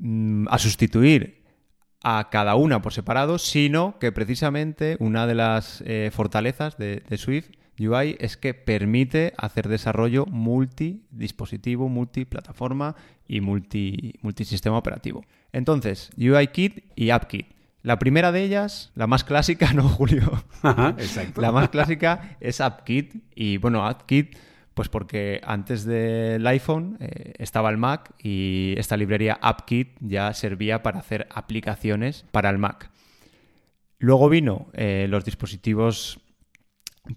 mm, 0.00 0.48
a 0.50 0.58
sustituir 0.58 1.44
a 2.08 2.28
cada 2.30 2.54
una 2.54 2.82
por 2.82 2.92
separado, 2.92 3.36
sino 3.36 3.98
que 3.98 4.12
precisamente 4.12 4.96
una 5.00 5.26
de 5.26 5.34
las 5.34 5.82
eh, 5.84 6.12
fortalezas 6.12 6.78
de, 6.78 7.02
de 7.08 7.18
Swift 7.18 7.48
UI 7.80 8.16
es 8.20 8.36
que 8.36 8.54
permite 8.54 9.34
hacer 9.36 9.66
desarrollo 9.66 10.24
multidispositivo, 10.26 11.88
multiplataforma 11.88 12.94
y 13.26 13.40
multi, 13.40 14.14
multisistema 14.22 14.78
operativo. 14.78 15.24
Entonces, 15.52 16.10
UIKit 16.16 16.84
y 16.94 17.10
AppKit. 17.10 17.48
La 17.82 17.98
primera 17.98 18.30
de 18.30 18.44
ellas, 18.44 18.92
la 18.94 19.08
más 19.08 19.24
clásica, 19.24 19.72
¿no, 19.74 19.88
Julio? 19.88 20.44
exacto. 20.98 21.40
La 21.40 21.50
más 21.50 21.70
clásica 21.70 22.36
es 22.38 22.60
AppKit. 22.60 23.16
Y 23.34 23.56
bueno, 23.56 23.84
AppKit, 23.84 24.36
pues 24.76 24.90
porque 24.90 25.40
antes 25.42 25.86
del 25.86 26.46
iPhone 26.46 26.98
eh, 27.00 27.32
estaba 27.38 27.70
el 27.70 27.78
Mac 27.78 28.12
y 28.22 28.74
esta 28.76 28.98
librería 28.98 29.38
AppKit 29.40 29.96
ya 30.00 30.34
servía 30.34 30.82
para 30.82 30.98
hacer 30.98 31.26
aplicaciones 31.30 32.26
para 32.30 32.50
el 32.50 32.58
Mac. 32.58 32.90
Luego 33.98 34.28
vino 34.28 34.66
eh, 34.74 35.06
los 35.08 35.24
dispositivos 35.24 36.20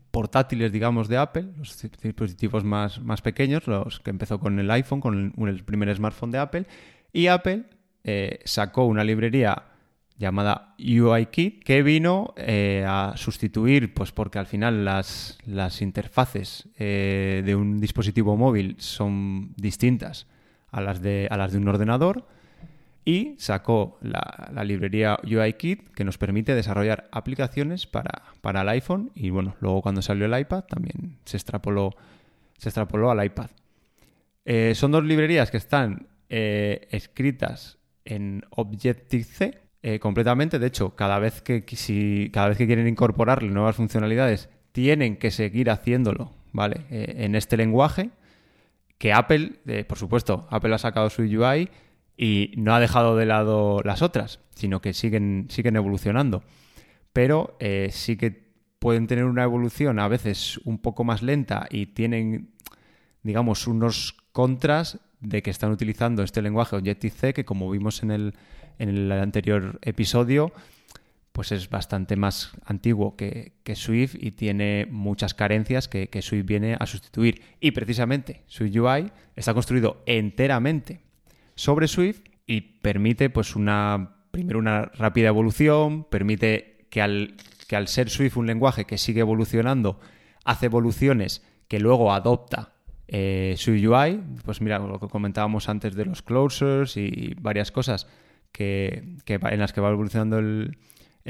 portátiles, 0.10 0.72
digamos, 0.72 1.10
de 1.10 1.18
Apple, 1.18 1.48
los 1.58 1.86
dispositivos 2.02 2.64
más, 2.64 3.02
más 3.02 3.22
pequeños, 3.22 3.68
los 3.68 4.00
que 4.00 4.12
empezó 4.12 4.40
con 4.40 4.58
el 4.58 4.72
iPhone, 4.72 5.02
con 5.02 5.34
el, 5.46 5.64
primer 5.66 5.94
smartphone 5.94 6.32
de 6.32 6.38
Apple, 6.38 6.66
y 7.12 7.28
Apple 7.28 7.66
eh, 8.06 8.40
sacó 8.46 8.86
una 8.86 9.04
librería 9.04 9.64
llamada 10.20 10.76
UIKit, 10.78 11.64
que 11.64 11.82
vino 11.82 12.34
eh, 12.36 12.84
a 12.86 13.14
sustituir, 13.16 13.94
pues 13.94 14.12
porque 14.12 14.38
al 14.38 14.46
final 14.46 14.84
las, 14.84 15.38
interfaces 15.82 16.68
eh, 16.78 17.42
de 17.46 17.56
un 17.56 17.80
dispositivo 17.80 18.36
móvil 18.36 18.76
son 18.80 19.54
distintas 19.56 20.28
a 20.72 20.82
las 20.82 21.02
de, 21.02 21.30
a 21.32 21.38
las 21.38 21.54
de 21.54 21.58
un 21.58 21.68
ordenador, 21.70 22.28
y 23.06 23.36
sacó 23.40 23.98
la, 24.02 24.52
la, 24.54 24.64
librería 24.66 25.18
UIKit 25.24 25.90
que 25.94 26.04
nos 26.04 26.18
permite 26.18 26.54
desarrollar 26.54 27.08
aplicaciones 27.12 27.88
para, 27.88 28.24
para, 28.42 28.62
el 28.62 28.70
iPhone 28.70 29.12
y 29.16 29.30
bueno, 29.32 29.56
luego 29.62 29.82
cuando 29.82 30.02
salió 30.02 30.26
el 30.26 30.38
iPad 30.38 30.66
también 30.66 31.18
se 31.24 31.38
extrapoló, 31.38 31.96
se 32.58 32.70
extrapoló 32.70 33.10
al 33.10 33.26
iPad. 33.26 33.50
Eh, 34.44 34.74
son 34.76 34.92
dos 34.92 35.06
librerías 35.06 35.50
que 35.50 35.58
están 35.58 36.08
escritas 36.30 37.80
en 38.06 38.46
Objective-C, 38.52 39.69
eh, 39.82 40.00
completamente. 40.00 40.60
De 40.60 40.68
hecho, 40.68 40.96
cada 40.96 41.20
vez 41.20 41.42
que, 41.42 41.64
si, 41.76 42.30
cada 42.34 42.50
vez 42.50 42.58
que 42.58 42.68
quieren 42.68 42.88
incorporarle 42.88 43.50
nuevas 43.50 43.78
funcionalidades, 43.78 44.50
tienen 44.74 45.16
que 45.16 45.32
seguir 45.32 45.70
haciéndolo, 45.70 46.34
¿vale? 46.52 46.86
Eh, 46.90 47.16
en 47.20 47.36
este 47.36 47.56
lenguaje, 47.56 48.10
que 48.98 49.14
Apple, 49.14 49.54
eh, 49.68 49.86
por 49.86 49.98
supuesto, 49.98 50.48
Apple 50.50 50.76
ha 50.76 50.78
sacado 50.80 51.10
su 51.10 51.22
UI 51.22 51.70
y 52.18 52.52
no 52.58 52.76
ha 52.76 52.82
dejado 52.82 53.16
de 53.16 53.26
lado 53.26 53.82
las 53.86 54.02
otras, 54.02 54.42
sino 54.54 54.82
que 54.82 54.94
siguen, 54.94 55.46
siguen 55.50 55.78
evolucionando. 55.78 56.44
Pero 57.14 57.58
sí 57.90 58.18
que 58.18 58.50
pueden 58.78 59.08
tener 59.08 59.26
una 59.26 59.44
evolución 59.44 60.00
a 60.00 60.08
veces 60.08 60.60
un 60.66 60.78
poco 60.78 61.04
más 61.04 61.24
lenta 61.24 61.68
y 61.70 61.88
tienen, 61.88 62.52
digamos, 63.24 63.68
unos 63.68 64.16
contras 64.32 65.00
de 65.22 65.42
que 65.42 65.50
están 65.50 65.72
utilizando 65.72 66.22
este 66.24 66.42
lenguaje 66.42 66.76
Objective-C 66.76 67.34
que 67.34 67.46
como 67.46 67.72
vimos 67.72 68.04
en 68.04 68.12
el, 68.12 68.34
en 68.80 68.90
el 68.90 69.12
anterior 69.12 69.80
episodio, 69.84 70.52
pues 71.32 71.52
es 71.52 71.70
bastante 71.70 72.16
más 72.16 72.52
antiguo 72.66 73.16
que, 73.16 73.54
Swift 73.76 74.16
y 74.20 74.32
tiene 74.32 74.88
muchas 74.90 75.34
carencias 75.34 75.88
que, 75.88 76.22
Swift 76.22 76.46
viene 76.46 76.76
a 76.80 76.86
sustituir. 76.86 77.42
Y 77.60 77.72
precisamente 77.72 78.44
Swift 78.48 78.76
UI 78.76 79.12
está 79.36 79.54
construido 79.54 80.02
enteramente 80.06 81.02
sobre 81.56 81.88
Swift 81.88 82.22
y 82.48 82.62
permite 82.62 83.30
pues 83.30 83.56
una 83.56 84.16
primero 84.32 84.60
una 84.60 84.86
rápida 84.86 85.28
evolución, 85.28 86.04
permite 86.04 86.86
que 86.90 87.02
al, 87.02 87.36
que 87.68 87.76
al 87.76 87.88
ser 87.88 88.10
Swift 88.10 88.38
un 88.38 88.48
lenguaje 88.48 88.86
que 88.86 88.98
sigue 88.98 89.22
evolucionando, 89.22 90.00
hace 90.46 90.68
evoluciones 90.68 91.44
que 91.68 91.80
luego 91.80 92.12
adopta 92.14 92.74
eh, 93.08 93.56
Swift 93.58 93.88
UI, 93.88 94.22
pues 94.46 94.62
mira, 94.62 94.80
lo 94.80 95.00
que 95.00 95.08
comentábamos 95.08 95.70
antes 95.70 95.96
de 95.96 96.06
los 96.06 96.22
closures 96.22 96.98
y 96.98 97.34
varias 97.40 97.72
cosas, 97.72 98.08
que, 98.52 99.18
en 99.26 99.60
las 99.60 99.74
que 99.74 99.82
va 99.82 99.90
evolucionando 99.90 100.40
el, 100.40 100.78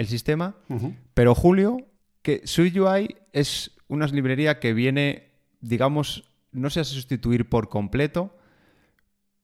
sistema. 0.06 0.56
Pero 1.14 1.36
Julio, 1.36 1.78
que 2.22 2.42
SwiftUI 2.46 3.18
es 3.34 3.72
una 3.90 4.08
librería 4.08 4.60
que 4.60 4.74
viene, 4.74 5.32
digamos, 5.60 6.32
no 6.54 6.70
sé 6.70 6.80
a 6.80 6.84
sustituir 6.86 7.50
por 7.50 7.68
completo, 7.68 8.34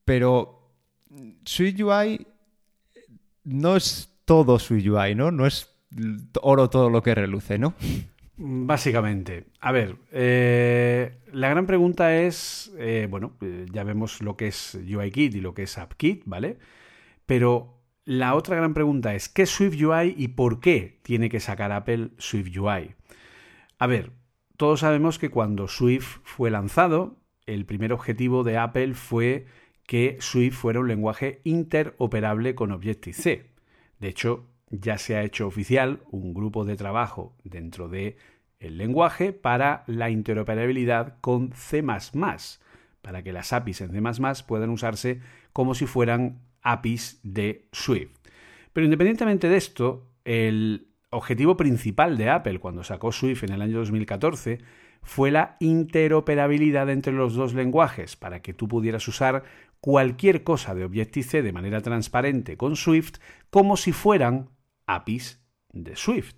pero 0.06 0.72
SwiftUI 1.46 2.26
no 3.44 3.76
es 3.76 4.10
todo 4.24 4.60
SwiftUI, 4.60 5.14
¿no? 5.14 5.32
No 5.32 5.46
es 5.46 5.76
oro 6.42 6.70
todo 6.70 6.90
lo 6.90 7.02
que 7.02 7.16
reluce, 7.16 7.58
¿no? 7.58 7.74
Básicamente. 8.38 9.46
A 9.62 9.72
ver, 9.72 9.96
eh, 10.12 11.20
la 11.32 11.50
gran 11.50 11.66
pregunta 11.66 12.18
es, 12.18 12.72
eh, 12.78 13.08
bueno, 13.10 13.34
eh, 13.42 13.66
ya 13.72 13.84
vemos 13.84 14.22
lo 14.22 14.36
que 14.36 14.48
es 14.48 14.76
UIKit 14.76 15.36
y 15.36 15.42
lo 15.42 15.54
que 15.54 15.64
es 15.64 15.78
AppKit, 15.78 16.24
¿vale? 16.26 16.58
Pero 17.26 17.82
la 18.06 18.36
otra 18.36 18.56
gran 18.56 18.74
pregunta 18.74 19.16
es, 19.16 19.30
¿qué 19.30 19.44
es 19.44 19.50
SwiftUI 19.50 20.14
y 20.18 20.30
por 20.30 20.60
qué 20.60 21.00
tiene 21.04 21.30
que 21.30 21.40
sacar 21.40 21.72
Apple 21.72 22.12
SwiftUI? 22.18 22.96
A 23.80 23.88
ver, 23.88 24.12
todos 24.58 24.82
sabemos 24.82 25.20
que 25.20 25.30
cuando 25.30 25.68
Swift 25.68 26.20
fue 26.24 26.52
lanzado, 26.52 27.18
el 27.46 27.66
primer 27.66 27.92
objetivo 27.94 28.44
de 28.44 28.58
Apple 28.58 28.94
fue 28.94 29.48
que 29.86 30.18
Swift 30.20 30.56
fuera 30.56 30.80
un 30.80 30.88
lenguaje 30.88 31.42
interoperable 31.44 32.56
con 32.56 32.72
Objective-C. 32.72 33.46
De 34.00 34.08
hecho, 34.08 34.48
ya 34.70 34.98
se 34.98 35.16
ha 35.16 35.24
hecho 35.24 35.48
oficial 35.48 36.02
un 36.10 36.34
grupo 36.34 36.66
de 36.66 36.76
trabajo 36.76 37.36
dentro 37.44 37.88
de 37.88 38.18
el 38.60 38.78
lenguaje 38.78 39.34
para 39.34 39.84
la 39.88 40.10
interoperabilidad 40.10 41.18
con 41.22 41.52
C++, 41.54 41.84
para 43.02 43.24
que 43.24 43.34
las 43.34 43.54
APIs 43.54 43.82
en 43.82 43.92
C++ 43.92 44.44
puedan 44.48 44.70
usarse 44.70 45.20
como 45.54 45.76
si 45.76 45.86
fueran 45.86 46.40
APIs 46.66 47.22
de 47.24 47.70
Swift. 47.72 48.12
Pero 48.74 48.84
independientemente 48.84 49.48
de 49.48 49.56
esto, 49.56 50.10
el 50.26 50.90
objetivo 51.12 51.56
principal 51.56 52.18
de 52.18 52.30
Apple 52.30 52.60
cuando 52.60 52.84
sacó 52.84 53.14
Swift 53.14 53.44
en 53.44 53.54
el 53.54 53.62
año 53.62 53.78
2014 53.78 54.60
fue 55.02 55.32
la 55.32 55.56
interoperabilidad 55.60 56.90
entre 56.90 57.14
los 57.14 57.36
dos 57.36 57.54
lenguajes, 57.54 58.16
para 58.18 58.42
que 58.42 58.54
tú 58.54 58.68
pudieras 58.68 59.08
usar 59.08 59.44
cualquier 59.80 60.44
cosa 60.44 60.74
de 60.74 60.84
Objective-C 60.84 61.44
de 61.44 61.54
manera 61.54 61.80
transparente 61.82 62.58
con 62.58 62.76
Swift 62.76 63.20
como 63.52 63.78
si 63.78 63.92
fueran 63.92 64.50
APIs 64.88 65.40
de 65.72 65.96
Swift. 65.96 66.36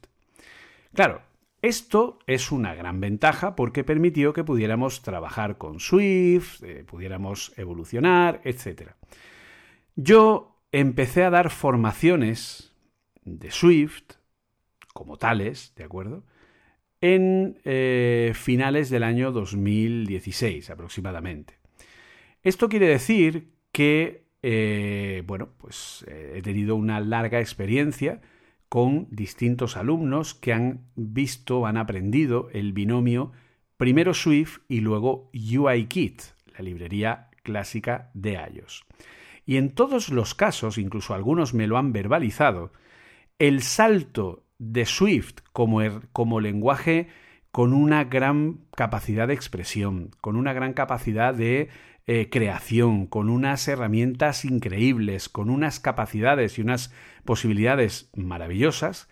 Claro, 0.93 1.21
esto 1.61 2.19
es 2.28 2.51
una 2.51 2.75
gran 2.75 2.99
ventaja 2.99 3.55
porque 3.55 3.84
permitió 3.84 4.34
que 4.34 4.43
pudiéramos 4.43 5.01
trabajar 5.01 5.57
con 5.57 5.80
Swift, 5.80 6.61
eh, 6.63 6.84
pudiéramos 6.86 7.53
evolucionar, 7.57 8.41
etc. 8.43 8.91
Yo 10.00 10.62
empecé 10.72 11.24
a 11.24 11.32
dar 11.32 11.50
formaciones 11.50 12.72
de 13.26 13.50
Swift, 13.50 14.04
como 14.93 15.18
tales, 15.18 15.74
¿de 15.76 15.86
acuerdo? 15.86 16.24
En 17.02 17.60
eh, 17.66 18.34
finales 18.36 18.91
del 18.91 19.02
año 19.02 19.32
2016 19.32 20.70
aproximadamente. 20.70 21.56
Esto 22.43 22.70
quiere 22.70 22.88
decir 22.88 23.56
que, 23.72 24.28
eh, 24.43 25.24
bueno, 25.26 25.50
pues 25.58 26.06
eh, 26.08 26.34
he 26.36 26.41
tenido 26.43 26.76
una 26.76 27.00
larga 27.00 27.39
experiencia 27.39 28.22
con 28.70 29.08
distintos 29.10 29.78
alumnos 29.78 30.36
que 30.36 30.54
han 30.54 30.91
visto, 30.95 31.66
han 31.66 31.78
aprendido 31.78 32.50
el 32.54 32.72
binomio 32.72 33.32
primero 33.78 34.14
Swift 34.14 34.60
y 34.68 34.82
luego 34.82 35.32
UIKit, 35.34 36.22
la 36.56 36.64
librería 36.64 37.32
clásica 37.41 38.12
de 38.14 38.34
iOS. 38.34 38.86
Y 39.48 39.56
en 39.56 39.72
todos 39.72 40.10
los 40.10 40.36
casos, 40.36 40.78
incluso 40.78 41.14
algunos 41.14 41.54
me 41.54 41.68
lo 41.68 41.78
han 41.78 41.93
verbalizado, 41.93 42.74
el 43.39 43.64
salto 43.64 44.43
de 44.60 44.86
Swift 44.86 45.38
como, 45.54 45.82
er, 45.82 46.10
como 46.12 46.41
lenguaje 46.41 47.08
con 47.52 47.74
una 47.74 48.04
gran 48.04 48.66
capacidad 48.76 49.30
de 49.30 49.34
expresión, 49.34 50.12
con 50.20 50.36
una 50.36 50.52
gran 50.52 50.74
capacidad 50.74 51.34
de 51.34 51.70
eh, 52.08 52.30
creación, 52.30 53.08
con 53.08 53.30
unas 53.30 53.66
herramientas 53.70 54.43
increíbles, 54.43 55.30
con 55.30 55.50
unas 55.50 55.80
capacidades 55.80 56.60
y 56.60 56.62
unas 56.62 56.93
posibilidades 57.24 58.12
maravillosas, 58.18 59.08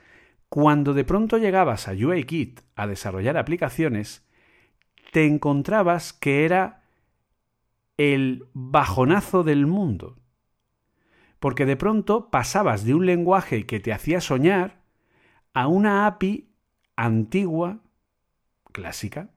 cuando 0.50 0.94
de 0.94 1.06
pronto 1.06 1.38
llegabas 1.38 1.88
a 1.88 1.94
UIKit 1.94 2.60
a 2.76 2.88
desarrollar 2.88 3.38
aplicaciones, 3.38 4.28
te 5.14 5.26
encontrabas 5.26 6.12
que 6.12 6.44
era 6.44 6.84
el 7.98 8.50
bajonazo 8.54 9.44
del 9.44 9.66
mundo. 9.66 10.18
Porque 11.40 11.66
de 11.66 11.76
pronto 11.76 12.30
pasabas 12.30 12.86
de 12.86 12.94
un 12.94 13.06
lenguaje 13.06 13.66
que 13.66 13.80
te 13.80 13.94
hacía 13.94 14.22
soñar 14.22 14.82
a 15.54 15.68
una 15.68 16.08
API 16.08 16.50
antigua, 16.96 17.80
clásica, 18.72 19.30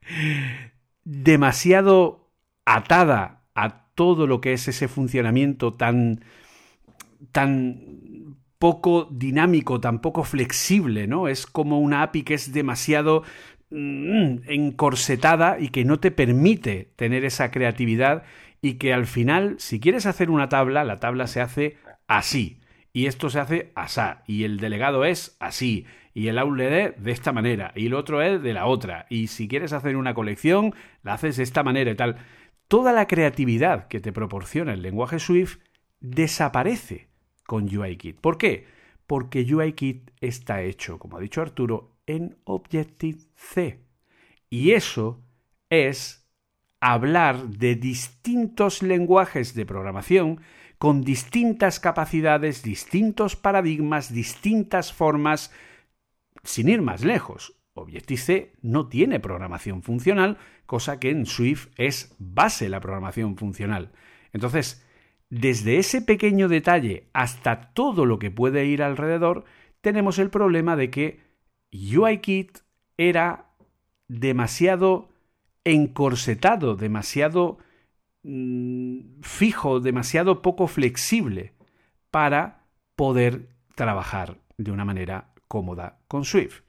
demasiado 1.04 2.30
atada 2.64 3.42
a 3.54 3.86
todo 3.94 4.26
lo 4.26 4.40
que 4.40 4.52
es 4.52 4.68
ese 4.68 4.88
funcionamiento 4.88 5.74
tan 5.74 6.24
tan 7.32 8.36
poco 8.58 9.08
dinámico, 9.10 9.80
tan 9.80 10.00
poco 10.00 10.24
flexible, 10.24 11.06
¿no? 11.06 11.28
Es 11.28 11.46
como 11.46 11.80
una 11.80 12.02
API 12.02 12.22
que 12.22 12.34
es 12.34 12.52
demasiado 12.52 13.22
mm, 13.70 14.38
encorsetada 14.48 15.58
y 15.60 15.68
que 15.68 15.84
no 15.84 16.00
te 16.00 16.10
permite 16.10 16.92
tener 16.96 17.24
esa 17.24 17.50
creatividad 17.50 18.24
y 18.60 18.74
que 18.74 18.92
al 18.92 19.06
final, 19.06 19.56
si 19.58 19.80
quieres 19.80 20.06
hacer 20.06 20.30
una 20.30 20.48
tabla, 20.48 20.84
la 20.84 20.98
tabla 20.98 21.26
se 21.26 21.40
hace 21.40 21.76
así 22.06 22.60
y 22.96 23.08
esto 23.08 23.28
se 23.28 23.40
hace 23.40 23.72
asá, 23.74 24.22
y 24.26 24.44
el 24.44 24.56
delegado 24.56 25.04
es 25.04 25.36
así, 25.38 25.84
y 26.14 26.28
el 26.28 26.38
outlet 26.38 26.96
de 26.96 27.12
esta 27.12 27.30
manera, 27.30 27.70
y 27.76 27.88
el 27.88 27.94
otro 27.94 28.22
es 28.22 28.40
de 28.40 28.54
la 28.54 28.64
otra, 28.64 29.04
y 29.10 29.26
si 29.26 29.48
quieres 29.48 29.74
hacer 29.74 29.98
una 29.98 30.14
colección, 30.14 30.74
la 31.02 31.12
haces 31.12 31.36
de 31.36 31.42
esta 31.42 31.62
manera 31.62 31.90
y 31.90 31.94
tal. 31.94 32.16
Toda 32.68 32.94
la 32.94 33.06
creatividad 33.06 33.86
que 33.88 34.00
te 34.00 34.14
proporciona 34.14 34.72
el 34.72 34.80
lenguaje 34.80 35.18
Swift 35.18 35.58
desaparece 36.00 37.10
con 37.46 37.64
UIKit. 37.64 38.18
¿Por 38.18 38.38
qué? 38.38 38.66
Porque 39.06 39.42
UIKit 39.42 40.12
está 40.22 40.62
hecho, 40.62 40.98
como 40.98 41.18
ha 41.18 41.20
dicho 41.20 41.42
Arturo, 41.42 41.98
en 42.06 42.38
Objective-C. 42.44 43.84
Y 44.48 44.70
eso 44.70 45.22
es 45.68 46.25
hablar 46.92 47.48
de 47.48 47.74
distintos 47.74 48.82
lenguajes 48.82 49.54
de 49.54 49.66
programación 49.66 50.40
con 50.78 51.02
distintas 51.02 51.80
capacidades, 51.80 52.62
distintos 52.62 53.34
paradigmas, 53.34 54.12
distintas 54.12 54.92
formas, 54.92 55.50
sin 56.44 56.68
ir 56.68 56.82
más 56.82 57.02
lejos. 57.02 57.56
Objective-C 57.74 58.52
no 58.62 58.88
tiene 58.88 59.20
programación 59.20 59.82
funcional, 59.82 60.38
cosa 60.64 61.00
que 61.00 61.10
en 61.10 61.26
Swift 61.26 61.68
es 61.76 62.14
base 62.18 62.68
la 62.68 62.80
programación 62.80 63.36
funcional. 63.36 63.90
Entonces, 64.32 64.86
desde 65.28 65.78
ese 65.78 66.02
pequeño 66.02 66.48
detalle 66.48 67.08
hasta 67.12 67.72
todo 67.72 68.06
lo 68.06 68.18
que 68.18 68.30
puede 68.30 68.66
ir 68.66 68.82
alrededor, 68.82 69.44
tenemos 69.80 70.18
el 70.18 70.30
problema 70.30 70.76
de 70.76 70.90
que 70.90 71.20
UIKit 71.72 72.58
era 72.96 73.50
demasiado 74.08 75.15
encorsetado, 75.66 76.76
demasiado 76.76 77.58
Mm, 78.28 79.20
fijo, 79.22 79.78
demasiado 79.78 80.42
poco 80.42 80.66
flexible 80.66 81.52
para 82.10 82.66
poder 82.96 83.50
trabajar 83.76 84.38
de 84.58 84.72
una 84.72 84.84
manera 84.84 85.32
cómoda 85.46 86.00
con 86.08 86.24
Swift. 86.24 86.62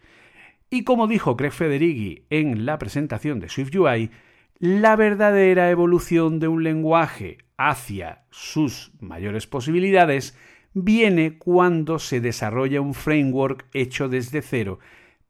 Y 0.69 0.83
como 0.83 1.07
dijo 1.07 1.35
Craig 1.35 1.49
Federighi 1.49 2.27
en 2.29 2.67
la 2.67 2.77
presentación 2.77 3.39
de 3.39 3.49
Swift 3.49 3.75
UI, 3.75 4.11
la 4.59 4.95
verdadera 4.95 5.71
evolución 5.71 6.39
de 6.39 6.47
un 6.47 6.63
lenguaje 6.63 7.39
hacia 7.57 8.25
sus 8.29 8.91
mayores 8.99 9.47
posibilidades 9.47 10.37
viene 10.75 11.39
cuando 11.39 11.97
se 11.97 12.21
desarrolla 12.21 12.81
un 12.81 12.93
framework 12.93 13.65
hecho 13.73 14.09
desde 14.09 14.43
cero 14.43 14.77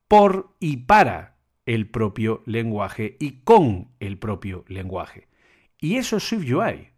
por 0.09 0.53
y 0.59 0.75
para 0.75 1.36
el 1.67 1.89
propio 1.89 2.41
lenguaje 2.45 3.17
y 3.19 3.41
con 3.41 3.89
el 3.99 4.17
propio 4.17 4.63
lenguaje. 4.67 5.27
Y 5.79 5.97
eso 5.97 6.17
es 6.17 6.23
SwiftUI. 6.23 6.89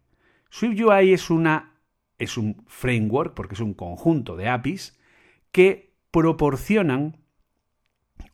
SwiftUI 0.48 1.12
es, 1.12 1.28
una, 1.28 1.74
es 2.18 2.38
un 2.38 2.64
framework, 2.68 3.34
porque 3.34 3.54
es 3.54 3.60
un 3.60 3.74
conjunto 3.74 4.36
de 4.36 4.48
APIs, 4.48 4.96
que 5.50 5.92
proporcionan 6.12 7.18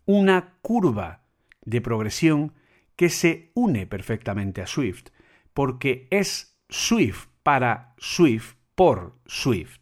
una 0.05 0.59
curva 0.61 1.23
de 1.63 1.81
progresión 1.81 2.53
que 2.97 3.09
se 3.09 3.51
une 3.55 3.87
perfectamente 3.87 4.61
a 4.61 4.67
Swift, 4.67 5.09
porque 5.55 6.07
es 6.11 6.61
Swift 6.69 7.29
para 7.43 7.95
Swift 7.97 8.57
por 8.75 9.19
Swift. 9.25 9.81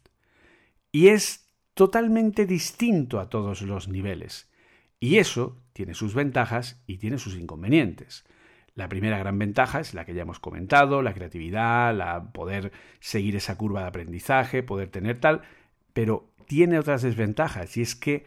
Y 0.93 1.09
es 1.09 1.51
totalmente 1.73 2.45
distinto 2.45 3.19
a 3.19 3.29
todos 3.29 3.61
los 3.61 3.89
niveles. 3.89 4.49
Y 5.01 5.17
eso 5.17 5.61
tiene 5.75 5.93
sus 5.93 6.15
ventajas 6.15 6.81
y 6.87 6.99
tiene 6.99 7.17
sus 7.17 7.35
inconvenientes. 7.35 8.23
La 8.75 8.87
primera 8.87 9.17
gran 9.17 9.37
ventaja 9.37 9.81
es 9.81 9.93
la 9.93 10.05
que 10.05 10.13
ya 10.13 10.21
hemos 10.21 10.39
comentado, 10.39 11.01
la 11.01 11.13
creatividad, 11.13 11.93
la 11.93 12.31
poder 12.31 12.71
seguir 13.01 13.35
esa 13.35 13.57
curva 13.57 13.81
de 13.81 13.87
aprendizaje, 13.87 14.63
poder 14.63 14.87
tener 14.87 15.19
tal, 15.19 15.41
pero 15.91 16.31
tiene 16.47 16.79
otras 16.79 17.01
desventajas 17.01 17.75
y 17.75 17.81
es 17.81 17.93
que 17.97 18.25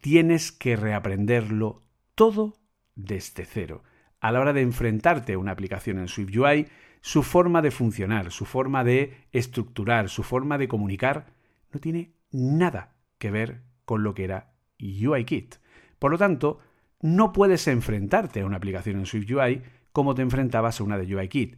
tienes 0.00 0.50
que 0.50 0.74
reaprenderlo 0.74 1.84
todo 2.16 2.56
desde 2.96 3.44
cero. 3.44 3.84
A 4.18 4.32
la 4.32 4.40
hora 4.40 4.52
de 4.52 4.62
enfrentarte 4.62 5.34
a 5.34 5.38
una 5.38 5.52
aplicación 5.52 6.00
en 6.00 6.08
SwiftUI, 6.08 6.66
su 7.02 7.22
forma 7.22 7.62
de 7.62 7.70
funcionar, 7.70 8.32
su 8.32 8.46
forma 8.46 8.82
de 8.82 9.28
estructurar, 9.30 10.08
su 10.08 10.24
forma 10.24 10.58
de 10.58 10.66
comunicar, 10.66 11.26
no 11.72 11.78
tiene 11.78 12.16
nada 12.32 12.96
que 13.18 13.30
ver 13.30 13.62
con 13.84 14.02
lo 14.02 14.12
que 14.14 14.24
era 14.24 14.54
UIKit. 14.80 15.62
Por 16.04 16.10
lo 16.10 16.18
tanto, 16.18 16.58
no 17.00 17.32
puedes 17.32 17.66
enfrentarte 17.66 18.42
a 18.42 18.44
una 18.44 18.58
aplicación 18.58 18.98
en 18.98 19.06
SwiftUI 19.06 19.62
como 19.90 20.14
te 20.14 20.20
enfrentabas 20.20 20.78
a 20.78 20.84
una 20.84 20.98
de 20.98 21.16
UIKit, 21.16 21.56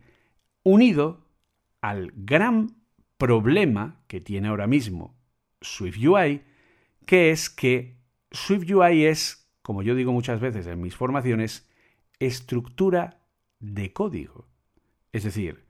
unido 0.62 1.26
al 1.80 2.12
gran 2.14 2.76
problema 3.18 4.04
que 4.06 4.20
tiene 4.20 4.46
ahora 4.46 4.68
mismo 4.68 5.18
SwiftUI, 5.62 6.44
que 7.06 7.32
es 7.32 7.50
que 7.50 7.98
SwiftUI 8.30 9.06
es, 9.06 9.50
como 9.62 9.82
yo 9.82 9.96
digo 9.96 10.12
muchas 10.12 10.38
veces 10.38 10.68
en 10.68 10.80
mis 10.80 10.94
formaciones, 10.94 11.68
estructura 12.20 13.18
de 13.58 13.92
código. 13.92 14.46
Es 15.10 15.24
decir, 15.24 15.64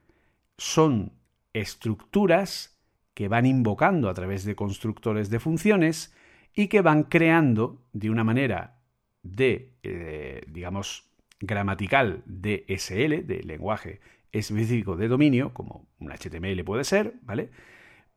son 0.58 1.14
estructuras 1.54 2.78
que 3.14 3.28
van 3.28 3.46
invocando 3.46 4.10
a 4.10 4.14
través 4.14 4.44
de 4.44 4.54
constructores 4.54 5.30
de 5.30 5.40
funciones 5.40 6.14
y 6.56 6.68
que 6.68 6.80
van 6.80 7.04
creando 7.04 7.84
de 7.92 8.10
una 8.10 8.24
manera 8.24 8.80
de, 9.22 9.74
eh, 9.82 10.42
digamos, 10.48 11.04
gramatical 11.38 12.22
de 12.24 12.64
SL, 12.68 13.26
de 13.26 13.42
lenguaje 13.44 14.00
específico 14.32 14.96
de 14.96 15.06
dominio, 15.06 15.52
como 15.52 15.86
un 15.98 16.10
HTML 16.10 16.64
puede 16.64 16.84
ser, 16.84 17.14
¿vale? 17.22 17.50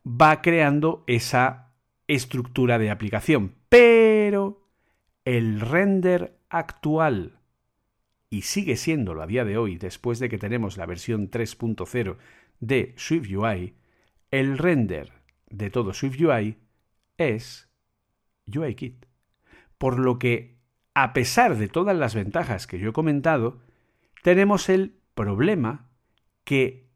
Va 0.07 0.41
creando 0.41 1.03
esa 1.05 1.73
estructura 2.07 2.79
de 2.79 2.89
aplicación. 2.89 3.55
Pero 3.67 4.65
el 5.25 5.59
render 5.59 6.39
actual, 6.49 7.39
y 8.29 8.43
sigue 8.43 8.77
siéndolo 8.77 9.21
a 9.21 9.27
día 9.27 9.43
de 9.43 9.57
hoy, 9.57 9.77
después 9.77 10.17
de 10.19 10.29
que 10.29 10.37
tenemos 10.37 10.77
la 10.77 10.85
versión 10.85 11.29
3.0 11.29 12.15
de 12.61 12.93
SwiftUI, 12.97 13.73
el 14.31 14.57
render 14.57 15.11
de 15.49 15.69
todo 15.69 15.93
SwiftUI 15.93 16.57
es 17.17 17.68
UIKit. 18.57 19.05
Por 19.77 19.99
lo 19.99 20.19
que 20.19 20.59
a 20.93 21.13
pesar 21.13 21.57
de 21.57 21.67
todas 21.67 21.95
las 21.95 22.15
ventajas 22.15 22.67
que 22.67 22.79
yo 22.79 22.89
he 22.89 22.93
comentado, 22.93 23.59
tenemos 24.23 24.69
el 24.69 24.95
problema 25.13 25.89
que 26.43 26.89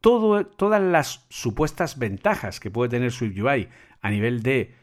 todas 0.00 0.82
las 0.82 1.26
supuestas 1.28 1.98
ventajas 1.98 2.60
que 2.60 2.70
puede 2.70 2.90
tener 2.90 3.12
SwiftUI 3.12 3.68
a 4.00 4.10
nivel 4.10 4.42
de, 4.42 4.74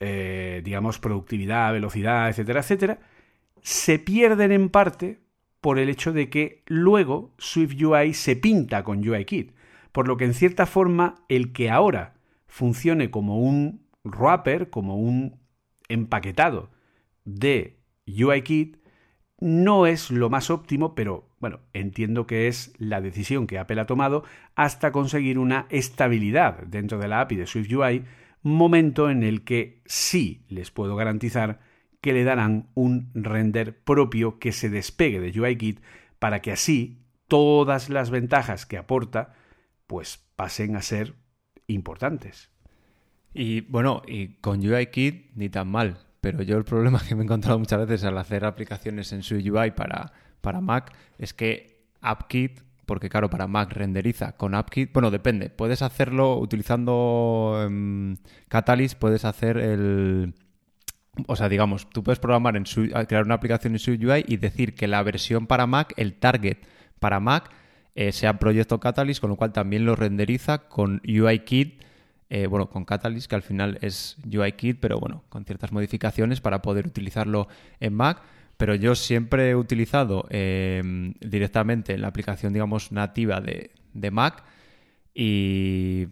eh, 0.00 0.60
digamos, 0.64 0.98
productividad, 0.98 1.72
velocidad, 1.72 2.28
etcétera, 2.28 2.60
etcétera, 2.60 2.98
se 3.62 3.98
pierden 3.98 4.52
en 4.52 4.68
parte 4.68 5.20
por 5.60 5.78
el 5.78 5.88
hecho 5.88 6.12
de 6.12 6.28
que 6.30 6.62
luego 6.66 7.34
SwiftUI 7.38 8.14
se 8.14 8.36
pinta 8.36 8.84
con 8.84 9.06
UIKit. 9.06 9.52
Por 9.92 10.06
lo 10.06 10.16
que 10.16 10.26
en 10.26 10.34
cierta 10.34 10.66
forma 10.66 11.16
el 11.28 11.52
que 11.52 11.70
ahora 11.70 12.14
funcione 12.46 13.10
como 13.10 13.40
un 13.40 13.86
wrapper, 14.04 14.70
como 14.70 14.96
un 14.96 15.40
empaquetado 15.88 16.70
de 17.24 17.78
UIKit 18.06 18.78
no 19.40 19.86
es 19.86 20.10
lo 20.10 20.30
más 20.30 20.50
óptimo, 20.50 20.94
pero 20.94 21.28
bueno, 21.38 21.60
entiendo 21.72 22.26
que 22.26 22.48
es 22.48 22.72
la 22.78 23.00
decisión 23.00 23.46
que 23.46 23.58
Apple 23.58 23.80
ha 23.80 23.86
tomado 23.86 24.24
hasta 24.56 24.90
conseguir 24.90 25.38
una 25.38 25.66
estabilidad 25.70 26.64
dentro 26.64 26.98
de 26.98 27.08
la 27.08 27.20
API 27.20 27.36
de 27.36 27.46
SwiftUI, 27.46 28.04
momento 28.42 29.10
en 29.10 29.22
el 29.22 29.44
que 29.44 29.82
sí 29.84 30.44
les 30.48 30.70
puedo 30.70 30.96
garantizar 30.96 31.60
que 32.00 32.12
le 32.12 32.24
darán 32.24 32.68
un 32.74 33.10
render 33.14 33.78
propio 33.82 34.38
que 34.38 34.52
se 34.52 34.70
despegue 34.70 35.20
de 35.20 35.38
UIKit 35.40 35.80
para 36.18 36.40
que 36.40 36.52
así 36.52 37.04
todas 37.28 37.90
las 37.90 38.10
ventajas 38.10 38.66
que 38.66 38.78
aporta 38.78 39.34
pues 39.86 40.24
pasen 40.36 40.76
a 40.76 40.82
ser 40.82 41.14
importantes. 41.66 42.50
Y 43.34 43.60
bueno, 43.62 44.02
y 44.06 44.28
con 44.40 44.60
UIKit 44.60 45.32
ni 45.34 45.48
tan 45.48 45.68
mal, 45.68 45.98
pero 46.20 46.42
yo 46.42 46.56
el 46.56 46.64
problema 46.64 47.00
que 47.08 47.14
me 47.14 47.22
he 47.22 47.24
encontrado 47.24 47.58
muchas 47.58 47.80
veces 47.80 48.04
al 48.04 48.18
hacer 48.18 48.44
aplicaciones 48.44 49.12
en 49.12 49.22
su 49.22 49.36
UI 49.36 49.72
para, 49.72 50.12
para 50.40 50.60
Mac 50.60 50.92
es 51.18 51.34
que 51.34 51.84
AppKit, 52.00 52.60
porque 52.86 53.08
claro, 53.08 53.28
para 53.28 53.46
Mac 53.46 53.72
renderiza 53.72 54.32
con 54.32 54.54
AppKit, 54.54 54.92
bueno, 54.92 55.10
depende, 55.10 55.50
puedes 55.50 55.82
hacerlo 55.82 56.38
utilizando 56.38 57.64
um, 57.66 58.16
Catalyst, 58.48 58.98
puedes 58.98 59.24
hacer 59.24 59.58
el... 59.58 60.34
O 61.26 61.34
sea, 61.34 61.48
digamos, 61.48 61.90
tú 61.90 62.04
puedes 62.04 62.20
programar 62.20 62.56
en 62.56 62.64
su, 62.64 62.88
crear 63.08 63.24
una 63.24 63.34
aplicación 63.34 63.72
en 63.72 63.80
su 63.80 63.90
UI 63.90 64.24
y 64.28 64.36
decir 64.36 64.76
que 64.76 64.86
la 64.86 65.02
versión 65.02 65.48
para 65.48 65.66
Mac, 65.66 65.92
el 65.96 66.14
target 66.14 66.58
para 67.00 67.18
Mac, 67.18 67.50
eh, 67.96 68.12
sea 68.12 68.38
proyecto 68.38 68.78
Catalyst, 68.78 69.20
con 69.20 69.30
lo 69.30 69.36
cual 69.36 69.52
también 69.52 69.84
lo 69.84 69.96
renderiza 69.96 70.68
con 70.68 71.02
UIKit 71.04 71.82
eh, 72.30 72.46
bueno, 72.46 72.68
con 72.68 72.84
Catalyst, 72.84 73.28
que 73.28 73.36
al 73.36 73.42
final 73.42 73.78
es 73.80 74.16
UIKit, 74.24 74.78
pero 74.80 75.00
bueno, 75.00 75.24
con 75.30 75.44
ciertas 75.44 75.72
modificaciones 75.72 76.40
para 76.40 76.60
poder 76.60 76.86
utilizarlo 76.86 77.48
en 77.80 77.94
Mac. 77.94 78.22
Pero 78.58 78.74
yo 78.74 78.94
siempre 78.94 79.50
he 79.50 79.56
utilizado 79.56 80.26
eh, 80.30 81.12
directamente 81.20 81.96
la 81.96 82.08
aplicación, 82.08 82.52
digamos, 82.52 82.92
nativa 82.92 83.40
de, 83.40 83.70
Mac 84.10 84.44
y 85.14 86.08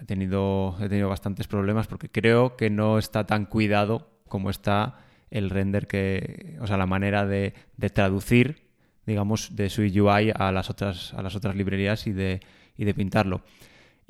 he, 0.00 0.04
tenido, 0.04 0.76
he 0.80 0.88
tenido 0.88 1.08
bastantes 1.08 1.46
problemas 1.46 1.86
porque 1.86 2.10
creo 2.10 2.56
que 2.56 2.68
no 2.68 2.98
está 2.98 3.26
tan 3.26 3.46
cuidado 3.46 4.10
como 4.28 4.50
está 4.50 4.98
el 5.30 5.50
render 5.50 5.86
que, 5.86 6.56
o 6.60 6.66
sea, 6.66 6.76
la 6.76 6.86
manera 6.86 7.26
de, 7.26 7.54
de 7.76 7.90
traducir, 7.90 8.66
digamos, 9.06 9.54
de 9.56 9.70
su 9.70 9.82
UI 9.82 10.32
a 10.34 10.52
las 10.52 10.70
otras, 10.70 11.14
a 11.14 11.22
las 11.22 11.36
otras 11.36 11.54
librerías 11.54 12.06
y 12.06 12.12
de, 12.12 12.40
y 12.76 12.84
de 12.84 12.94
pintarlo. 12.94 13.42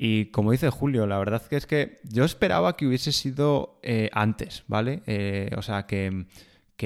Y 0.01 0.27
como 0.27 0.53
dice 0.53 0.69
Julio, 0.69 1.05
la 1.05 1.19
verdad 1.19 1.41
que 1.45 1.57
es 1.57 1.65
que 1.65 1.99
yo 2.03 2.23
esperaba 2.23 2.77
que 2.77 2.87
hubiese 2.87 3.11
sido 3.11 3.81
eh, 3.83 4.09
antes, 4.13 4.63
¿vale? 4.67 5.03
Eh, 5.05 5.51
o 5.57 5.61
sea, 5.61 5.85
que, 5.85 6.25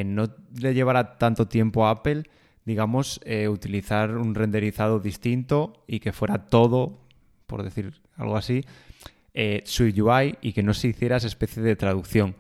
no 0.04 0.36
le 0.60 0.74
llevara 0.74 1.20
tanto 1.20 1.48
tiempo 1.48 1.86
a 1.86 1.92
Apple, 1.92 2.24
digamos, 2.66 3.22
eh, 3.24 3.48
utilizar 3.48 4.18
un 4.18 4.34
renderizado 4.34 5.00
distinto 5.00 5.84
y 5.86 6.00
que 6.00 6.12
fuera 6.12 6.48
todo, 6.48 7.02
por 7.46 7.62
decir 7.62 7.94
algo 8.18 8.36
así, 8.36 8.66
su 9.64 9.84
UI 9.84 10.40
y 10.42 10.54
que 10.54 10.64
no 10.64 10.74
se 10.74 10.88
hiciera 10.88 11.18
esa 11.18 11.28
especie 11.28 11.62
de 11.62 11.76
traducción. 11.76 12.36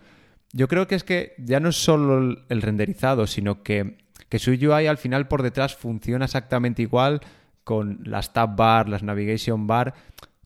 Yo 0.54 0.68
creo 0.68 0.88
que 0.88 0.96
es 0.96 1.04
que 1.04 1.36
ya 1.38 1.60
no 1.60 1.70
es 1.70 1.76
solo 1.76 2.36
el 2.50 2.62
renderizado, 2.64 3.28
sino 3.28 3.62
que, 3.62 3.98
que 4.28 4.40
su 4.40 4.50
UI 4.50 4.88
al 4.88 4.98
final 4.98 5.28
por 5.28 5.44
detrás 5.44 5.76
funciona 5.76 6.26
exactamente 6.26 6.82
igual 6.82 7.22
con 7.64 8.00
las 8.04 8.34
tab 8.34 8.56
bar, 8.56 8.90
las 8.90 9.04
navigation 9.04 9.68
bar 9.68 9.94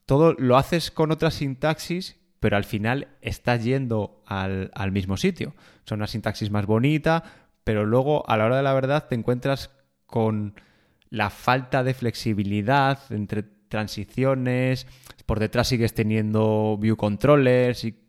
todo 0.08 0.34
lo 0.40 0.58
haces 0.58 0.90
con 0.90 1.12
otra 1.12 1.30
sintaxis, 1.30 2.16
pero 2.40 2.56
al 2.56 2.64
final 2.64 3.10
estás 3.22 3.64
yendo 3.64 4.24
al, 4.26 4.92
mismo 4.92 5.18
sitio. 5.18 5.54
Son 5.84 6.00
una 6.00 6.08
sintaxis 6.08 6.50
más 6.50 6.66
bonita, 6.66 7.24
pero 7.64 7.86
luego 7.86 8.28
a 8.28 8.38
la 8.38 8.46
hora 8.46 8.58
de 8.58 8.64
la 8.64 8.74
verdad 8.74 9.08
te 9.08 9.16
encuentras 9.16 9.70
con 10.06 10.56
la 11.10 11.30
falta 11.30 11.84
de 11.84 11.94
flexibilidad 11.94 13.00
entre 13.10 13.44
transiciones, 13.44 14.88
por 15.26 15.40
detrás 15.40 15.68
sigues 15.68 15.94
teniendo 15.94 16.78
view 16.80 16.96
controllers 16.96 17.84
y, 17.84 18.00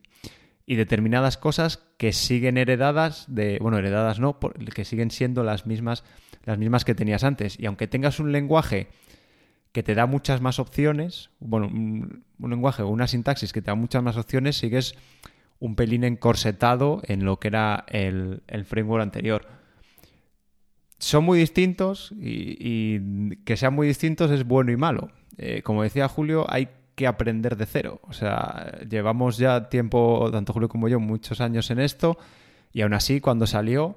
y, 0.66 0.76
determinadas 0.76 1.36
cosas 1.36 1.82
que 1.96 2.12
siguen 2.12 2.58
heredadas 2.58 3.24
de, 3.26 3.58
bueno, 3.60 3.76
heredadas 3.76 4.20
no, 4.20 4.38
que 4.72 4.84
siguen 4.84 5.10
siendo 5.10 5.42
las 5.42 5.66
mismas, 5.66 6.04
las 6.44 6.58
mismas 6.58 6.84
que 6.84 6.94
tenías 6.94 7.24
antes. 7.24 7.58
Y 7.58 7.66
aunque 7.66 7.88
tengas 7.88 8.20
un 8.20 8.30
lenguaje 8.30 8.86
que 9.72 9.82
te 9.82 9.94
da 9.94 10.06
muchas 10.06 10.40
más 10.40 10.58
opciones, 10.58 11.30
bueno, 11.40 11.66
un, 11.66 12.24
lenguaje 12.38 12.82
o 12.82 12.88
una 12.88 13.06
sintaxis 13.06 13.52
que 13.52 13.62
te 13.62 13.70
da 13.70 13.74
muchas 13.74 14.02
más 14.02 14.16
opciones, 14.16 14.56
sigues 14.56 14.94
un 15.60 15.74
pelín 15.74 16.04
encorsetado 16.04 17.00
en 17.04 17.24
lo 17.24 17.38
que 17.38 17.48
era 17.48 17.84
el, 17.88 18.42
framework 18.64 19.02
anterior. 19.02 19.46
Son 20.98 21.24
muy 21.24 21.38
distintos 21.38 22.12
y, 22.20 23.36
que 23.44 23.56
sean 23.56 23.74
muy 23.74 23.86
distintos 23.86 24.30
es 24.30 24.44
bueno 24.44 24.72
y 24.72 24.76
malo. 24.76 25.10
Eh, 25.36 25.62
como 25.62 25.82
decía 25.82 26.08
Julio, 26.08 26.46
hay 26.48 26.68
que 26.94 27.06
aprender 27.06 27.56
de 27.56 27.66
cero. 27.66 28.00
O 28.02 28.12
sea, 28.12 28.78
llevamos 28.88 29.38
ya 29.38 29.68
tiempo, 29.68 30.28
tanto 30.32 30.52
Julio 30.52 30.68
como 30.68 30.88
yo, 30.88 30.98
muchos 30.98 31.40
años 31.40 31.70
en 31.70 31.78
esto 31.78 32.18
y 32.72 32.82
aún 32.82 32.94
así 32.94 33.20
cuando 33.20 33.46
salió 33.46 33.96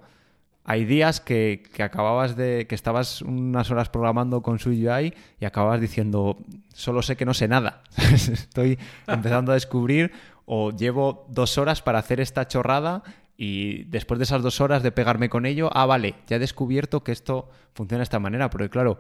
hay 0.63 0.85
días 0.85 1.19
que, 1.19 1.63
acababas 1.79 2.35
de. 2.35 2.67
que 2.67 2.75
estabas 2.75 3.21
unas 3.21 3.71
horas 3.71 3.89
programando 3.89 4.41
con 4.41 4.59
su 4.59 4.69
UI 4.69 5.13
y 5.39 5.45
acababas 5.45 5.81
diciendo, 5.81 6.37
solo 6.73 7.01
sé 7.01 7.15
que 7.15 7.25
no 7.25 7.33
sé 7.33 7.47
nada. 7.47 7.83
Estoy 7.97 8.77
empezando 9.07 9.51
a 9.51 9.55
descubrir 9.55 10.11
o 10.45 10.71
llevo 10.71 11.25
dos 11.29 11.57
horas 11.57 11.81
para 11.81 11.99
hacer 11.99 12.19
esta 12.19 12.47
chorrada 12.47 13.03
y 13.37 13.85
después 13.85 14.19
de 14.19 14.25
esas 14.25 14.43
dos 14.43 14.61
horas 14.61 14.83
de 14.83 14.91
pegarme 14.91 15.29
con 15.29 15.47
ello, 15.47 15.71
ah, 15.73 15.87
vale, 15.87 16.13
ya 16.27 16.35
he 16.35 16.39
descubierto 16.39 17.03
que 17.03 17.11
esto 17.11 17.49
funciona 17.73 17.99
de 17.99 18.03
esta 18.03 18.19
manera. 18.19 18.51
Porque 18.51 18.69
claro, 18.69 18.99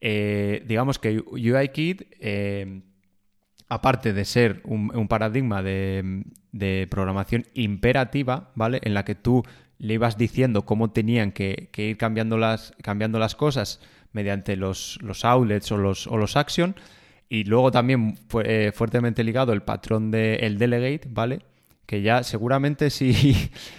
eh, 0.00 0.64
digamos 0.66 0.98
que 0.98 1.20
UIKit, 1.20 2.02
eh, 2.18 2.80
aparte 3.68 4.14
de 4.14 4.24
ser 4.24 4.62
un, 4.64 5.06
paradigma 5.08 5.62
de, 5.62 6.24
de, 6.52 6.86
programación 6.90 7.46
imperativa, 7.52 8.52
¿vale? 8.54 8.80
En 8.84 8.94
la 8.94 9.04
que 9.04 9.14
tú 9.14 9.44
le 9.78 9.94
ibas 9.94 10.18
diciendo 10.18 10.62
cómo 10.64 10.90
tenían 10.90 11.32
que, 11.32 11.70
ir 11.76 11.96
cambiando 11.96 12.36
las, 12.36 12.72
cambiando 12.82 13.18
las 13.18 13.34
cosas 13.34 13.80
mediante 14.12 14.56
los, 14.56 14.98
los 15.02 15.24
outlets 15.24 15.70
o 15.72 15.76
los, 15.76 16.06
o 16.06 16.16
los 16.16 16.36
action. 16.36 16.74
Y 17.28 17.44
luego 17.44 17.70
también 17.70 18.16
fue 18.28 18.68
eh, 18.68 18.72
fuertemente 18.72 19.22
ligado 19.22 19.52
el 19.52 19.62
patrón 19.62 20.10
del 20.10 20.42
el 20.42 20.58
delegate, 20.58 21.08
¿vale? 21.10 21.40
Que 21.86 22.02
ya 22.02 22.22
seguramente 22.22 22.90
si, 22.90 23.34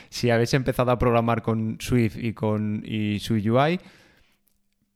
si 0.09 0.29
habéis 0.29 0.53
empezado 0.53 0.91
a 0.91 0.99
programar 0.99 1.41
con 1.41 1.77
Swift 1.79 2.17
y 2.17 2.33
con 2.33 2.83
y 2.85 3.19
UI, 3.49 3.79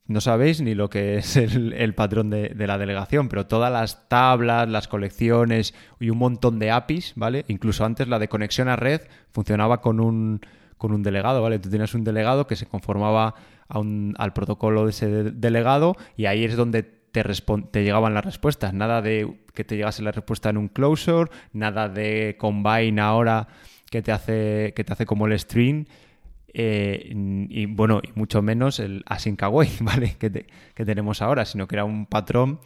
no 0.05 0.21
sabéis 0.21 0.61
ni 0.61 0.75
lo 0.75 0.89
que 0.89 1.15
es 1.17 1.35
el, 1.35 1.95
patrón 1.95 2.29
de, 2.29 2.49
de, 2.49 2.67
la 2.67 2.77
delegación, 2.77 3.27
pero 3.27 3.47
todas 3.47 3.73
las 3.73 4.07
tablas, 4.07 4.69
las 4.69 4.87
colecciones 4.87 5.73
y 5.99 6.11
un 6.11 6.19
montón 6.19 6.59
de 6.59 6.71
APIs, 6.71 7.13
¿vale? 7.15 7.43
Incluso 7.47 7.83
antes 7.83 8.07
la 8.07 8.19
de 8.19 8.29
conexión 8.29 8.69
a 8.69 8.75
red 8.75 9.01
funcionaba 9.31 9.81
con 9.81 9.99
un, 9.99 10.41
con 10.83 10.91
un 10.91 11.01
delegado, 11.01 11.41
¿vale? 11.41 11.59
Tú 11.59 11.69
tienes 11.69 11.93
un 11.93 12.03
delegado 12.03 12.45
que 12.45 12.57
se 12.57 12.65
conformaba 12.65 13.35
al 13.69 14.33
protocolo 14.33 14.83
de 14.83 14.89
ese 14.89 15.07
delegado 15.31 15.95
y 16.17 16.25
ahí 16.25 16.43
es 16.43 16.57
donde 16.57 16.83
te, 16.83 17.23
te 17.23 17.83
llegaban 17.85 18.13
las 18.13 18.25
respuestas. 18.25 18.73
Nada 18.73 19.01
de 19.01 19.33
que 19.53 19.63
te 19.63 19.77
llegase 19.77 20.03
la 20.03 20.11
respuesta 20.11 20.49
en 20.49 20.57
un 20.57 20.67
closure, 20.67 21.31
nada 21.53 21.87
de 21.87 22.35
combine 22.37 22.99
ahora 22.99 23.47
que 23.89 24.01
te 24.01 24.11
hace, 24.11 24.73
que 24.75 24.83
te 24.83 24.91
hace 24.91 25.05
como 25.05 25.25
el 25.25 25.39
string. 25.39 25.85
Eh, 26.53 27.13
y 27.47 27.65
bueno, 27.67 28.01
y 28.03 28.11
mucho 28.19 28.41
menos 28.41 28.81
el 28.81 29.03
async 29.05 29.41
away, 29.41 29.69
¿vale? 29.79 30.17
Que, 30.19 30.47
que 30.75 30.83
tenemos 30.85 31.21
ahora, 31.21 31.45
sino 31.45 31.65
que 31.65 31.75
era 31.75 31.85
un 31.85 32.07
patrón 32.07 32.59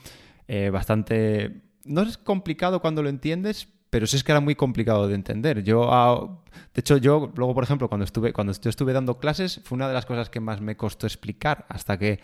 eh, 0.48 0.72
bastante... 0.72 1.62
No 1.86 2.02
es 2.02 2.18
complicado 2.18 2.82
cuando 2.82 3.04
lo 3.04 3.10
entiendes, 3.10 3.68
pero 3.90 4.08
sí 4.08 4.18
es 4.18 4.24
que 4.24 4.32
era 4.32 4.42
muy 4.42 4.56
complicado 4.56 5.08
de 5.08 5.16
entender. 5.16 5.64
Yo, 5.64 5.92
ah, 5.92 6.42
de 6.74 6.80
hecho, 6.80 6.98
yo 6.98 7.32
luego, 7.36 7.54
por 7.54 7.64
ejemplo, 7.64 7.88
cuando 7.88 8.04
estuve, 8.04 8.34
cuando 8.34 8.54
yo 8.54 8.70
estuve 8.70 8.94
dando 8.94 9.20
clases, 9.20 9.62
fue 9.64 9.76
una 9.76 9.88
de 9.88 9.94
las 9.94 10.06
cosas 10.06 10.30
que 10.30 10.40
más 10.40 10.62
me 10.62 10.76
costó 10.76 11.08
explicar, 11.08 11.66
hasta 11.70 11.98
que, 11.98 12.20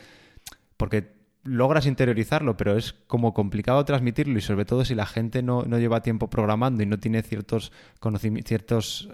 porque 0.77 1.23
logras 1.43 1.85
interiorizarlo, 1.85 2.55
pero 2.55 2.77
es 2.77 2.93
como 3.07 3.33
complicado 3.33 3.83
transmitirlo 3.83 4.37
y 4.37 4.41
sobre 4.41 4.65
todo 4.65 4.85
si 4.85 4.95
la 4.95 5.05
gente 5.05 5.43
no, 5.43 5.63
lleva 5.65 6.01
tiempo 6.01 6.29
programando 6.29 6.83
y 6.83 6.85
no 6.85 6.99
tiene 6.99 7.21
ciertos 7.21 7.71
conocimientos, 7.99 9.09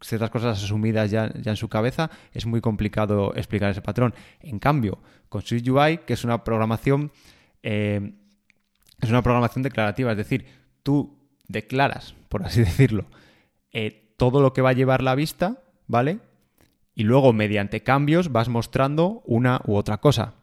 ciertas 0.00 0.30
cosas 0.30 0.62
asumidas 0.62 1.10
ya, 1.10 1.32
ya, 1.34 1.52
en 1.52 1.56
su 1.56 1.68
cabeza, 1.68 2.10
es 2.32 2.46
muy 2.46 2.60
complicado 2.60 3.34
explicar 3.36 3.70
ese 3.70 3.80
patrón. 3.80 4.14
En 4.40 4.58
cambio, 4.58 4.98
con 5.28 5.42
SwiftUI, 5.42 5.98
que 5.98 6.14
es 6.14 6.24
una 6.24 6.42
programación, 6.42 7.12
eh, 7.62 8.12
es 9.00 9.10
una 9.10 9.22
programación 9.22 9.62
declarativa, 9.62 10.10
es 10.10 10.18
decir, 10.18 10.46
tú 10.82 11.15
declaras, 11.48 12.14
por 12.28 12.44
así 12.44 12.60
decirlo, 12.64 13.06
eh, 13.72 14.14
todo 14.16 14.40
lo 14.40 14.52
que 14.52 14.62
va 14.62 14.70
a 14.70 14.74
llevar 14.74 15.02
la 15.02 15.14
vista, 15.14 15.62
¿vale? 15.86 16.18
Y 16.94 17.04
luego, 17.04 17.32
mediante 17.32 17.82
cambios, 17.82 18.32
vas 18.32 18.48
mostrando 18.48 19.22
una 19.26 19.60
u 19.66 19.74
otra 19.74 19.98
cosa. 19.98 20.34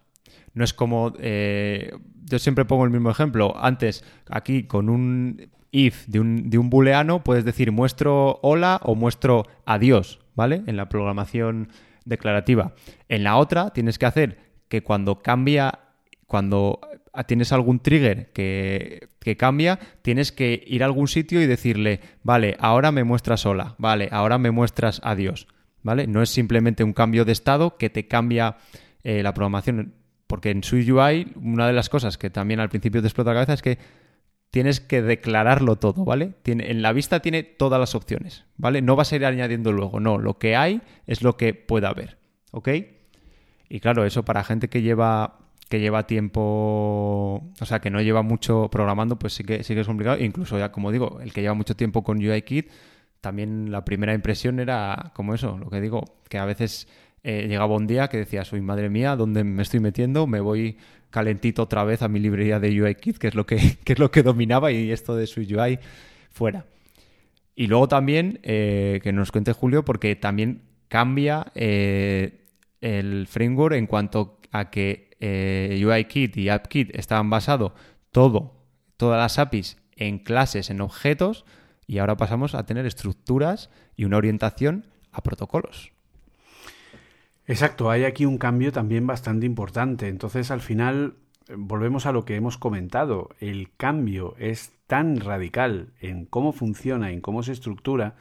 No 0.54 0.64
es 0.64 0.74
como. 0.74 1.14
Eh, 1.18 1.92
yo 2.26 2.38
siempre 2.38 2.66
pongo 2.66 2.86
el 2.86 2.92
mismo 2.92 3.10
ejemplo. 3.10 3.56
Antes, 3.58 4.06
aquí 4.30 4.64
con 4.64 4.90
un 4.90 5.50
if 5.72 6.06
de 6.06 6.20
un, 6.20 6.52
de 6.52 6.60
un 6.60 6.70
booleano, 6.70 7.24
puedes 7.24 7.44
decir 7.44 7.72
muestro 7.72 8.40
hola 8.44 8.80
o 8.84 8.94
muestro 8.94 9.48
adiós, 9.66 10.20
¿vale? 10.36 10.62
En 10.68 10.78
la 10.78 10.90
programación 10.90 11.70
declarativa. 12.06 12.74
En 13.10 13.24
la 13.24 13.38
otra 13.38 13.72
tienes 13.72 13.98
que 13.98 14.06
hacer 14.06 14.38
que 14.68 14.84
cuando 14.84 15.24
cambia, 15.24 15.80
cuando 16.28 16.80
tienes 17.22 17.52
algún 17.52 17.80
trigger 17.80 18.32
que, 18.32 19.08
cambia, 19.38 19.80
tienes 20.02 20.32
que 20.32 20.64
ir 20.66 20.82
a 20.82 20.88
algún 20.88 21.08
sitio 21.08 21.42
y 21.42 21.46
decirle, 21.46 22.00
vale, 22.24 22.58
ahora 22.60 22.92
me 22.92 23.04
muestras 23.04 23.46
hola, 23.46 23.76
vale, 23.78 24.10
ahora 24.12 24.40
me 24.40 24.50
muestras 24.50 25.00
adiós, 25.04 25.48
¿vale? 25.84 26.08
No 26.08 26.24
es 26.24 26.30
simplemente 26.32 26.84
un 26.84 26.94
cambio 26.94 27.24
de 27.24 27.32
estado 27.32 27.78
que 27.78 27.92
te 27.92 28.08
cambia 28.08 28.58
eh, 29.04 29.22
la 29.22 29.36
programación, 29.36 29.94
porque 30.26 30.50
en 30.50 30.64
su 30.64 30.78
UI 30.78 31.34
una 31.36 31.68
de 31.68 31.74
las 31.74 31.90
cosas 31.90 32.18
que 32.18 32.32
también 32.32 32.60
al 32.60 32.70
principio 32.70 33.02
te 33.02 33.08
explota 33.08 33.30
la 33.30 33.36
cabeza 33.36 33.54
es 33.54 33.62
que 33.62 33.78
tienes 34.50 34.80
que 34.80 35.04
declararlo 35.04 35.76
todo, 35.76 36.06
¿vale? 36.06 36.34
Tiene, 36.42 36.72
en 36.72 36.82
la 36.82 36.94
vista 36.94 37.20
tiene 37.20 37.44
todas 37.44 37.80
las 37.80 37.94
opciones, 37.94 38.46
¿vale? 38.58 38.82
No 38.82 38.96
vas 38.96 39.12
a 39.12 39.16
ir 39.18 39.26
añadiendo 39.26 39.72
luego, 39.72 40.00
no, 40.00 40.18
lo 40.18 40.40
que 40.40 40.56
hay 40.56 40.82
es 41.06 41.22
lo 41.22 41.38
que 41.38 41.54
pueda 41.54 41.90
haber, 41.90 42.18
¿ok? 42.52 42.70
Y 43.70 43.80
claro, 43.80 44.06
eso 44.06 44.26
para 44.26 44.44
gente 44.44 44.70
que 44.70 44.82
lleva 44.82 45.43
que 45.70 45.80
lleva 45.80 46.06
tiempo, 46.06 47.52
o 47.60 47.66
sea, 47.66 47.80
que 47.80 47.90
no 47.90 48.02
lleva 48.02 48.22
mucho 48.22 48.70
programando, 48.70 49.18
pues 49.18 49.34
sí 49.34 49.44
que, 49.44 49.64
sí 49.64 49.74
que 49.74 49.82
es 49.82 49.88
complicado. 49.88 50.20
Incluso 50.20 50.58
ya, 50.58 50.72
como 50.72 50.92
digo, 50.92 51.20
el 51.22 51.34
que 51.34 51.42
lleva 51.42 51.54
mucho 51.54 51.76
tiempo 51.76 52.04
con 52.04 52.18
UIKit, 52.18 52.70
también 53.22 53.72
la 53.72 53.86
primera 53.86 54.14
impresión 54.14 54.60
era 54.60 55.12
como 55.16 55.34
eso, 55.34 55.58
lo 55.58 55.70
que 55.70 55.82
digo, 55.82 56.04
que 56.30 56.38
a 56.38 56.46
veces 56.46 56.88
eh, 57.24 57.48
llegaba 57.48 57.76
un 57.76 57.88
día 57.88 58.10
que 58.10 58.18
decía, 58.18 58.44
soy 58.44 58.62
madre 58.62 58.90
mía, 58.90 59.16
¿dónde 59.16 59.44
me 59.44 59.62
estoy 59.62 59.80
metiendo? 59.80 60.28
Me 60.28 60.42
voy 60.42 60.78
calentito 61.10 61.64
otra 61.64 61.84
vez 61.86 62.02
a 62.02 62.10
mi 62.10 62.20
librería 62.20 62.60
de 62.60 62.82
UIKit, 62.82 63.18
que 63.18 63.28
es 63.28 63.36
lo 63.36 63.46
que, 63.48 63.78
es 63.86 64.00
lo 64.00 64.12
que 64.12 64.24
dominaba, 64.24 64.72
y 64.72 64.92
esto 64.92 65.16
de 65.16 65.28
su 65.28 65.40
UI 65.40 65.80
fuera. 66.32 66.66
Y 67.56 67.68
luego 67.68 67.88
también, 67.88 68.40
eh, 68.44 69.00
que 69.04 69.14
nos 69.14 69.32
cuente 69.32 69.54
Julio, 69.54 69.86
porque 69.86 70.16
también 70.16 70.64
cambia 70.88 71.52
eh, 71.56 72.42
el 72.82 73.28
framework 73.28 73.76
en 73.76 73.88
cuanto 73.88 74.40
a 74.52 74.70
que 74.70 75.13
eh, 75.26 75.82
UIKit 75.86 76.36
y 76.36 76.50
AppKit 76.50 76.94
estaban 76.94 77.30
basados 77.30 77.72
todo, 78.12 78.56
todas 78.98 79.18
las 79.18 79.40
APIs 79.40 79.78
en 79.96 80.20
clases, 80.20 80.70
en 80.70 80.82
objetos, 80.82 81.46
y 81.88 82.00
ahora 82.00 82.18
pasamos 82.18 82.56
a 82.56 82.66
tener 82.66 82.86
estructuras 82.86 83.70
y 83.96 84.04
una 84.04 84.18
orientación 84.18 84.86
a 85.14 85.22
protocolos. 85.22 85.94
Exacto, 87.48 87.90
hay 87.90 88.04
aquí 88.04 88.26
un 88.26 88.38
cambio 88.38 88.74
también 88.74 89.08
bastante 89.08 89.46
importante. 89.46 90.10
Entonces, 90.10 90.52
al 90.52 90.60
final, 90.60 91.16
volvemos 91.56 92.06
a 92.06 92.12
lo 92.12 92.26
que 92.26 92.36
hemos 92.36 92.58
comentado. 92.58 93.30
El 93.40 93.72
cambio 93.78 94.36
es 94.40 94.74
tan 94.88 95.22
radical 95.22 95.94
en 96.02 96.26
cómo 96.26 96.52
funciona, 96.52 97.12
en 97.12 97.22
cómo 97.22 97.44
se 97.44 97.54
estructura 97.54 98.16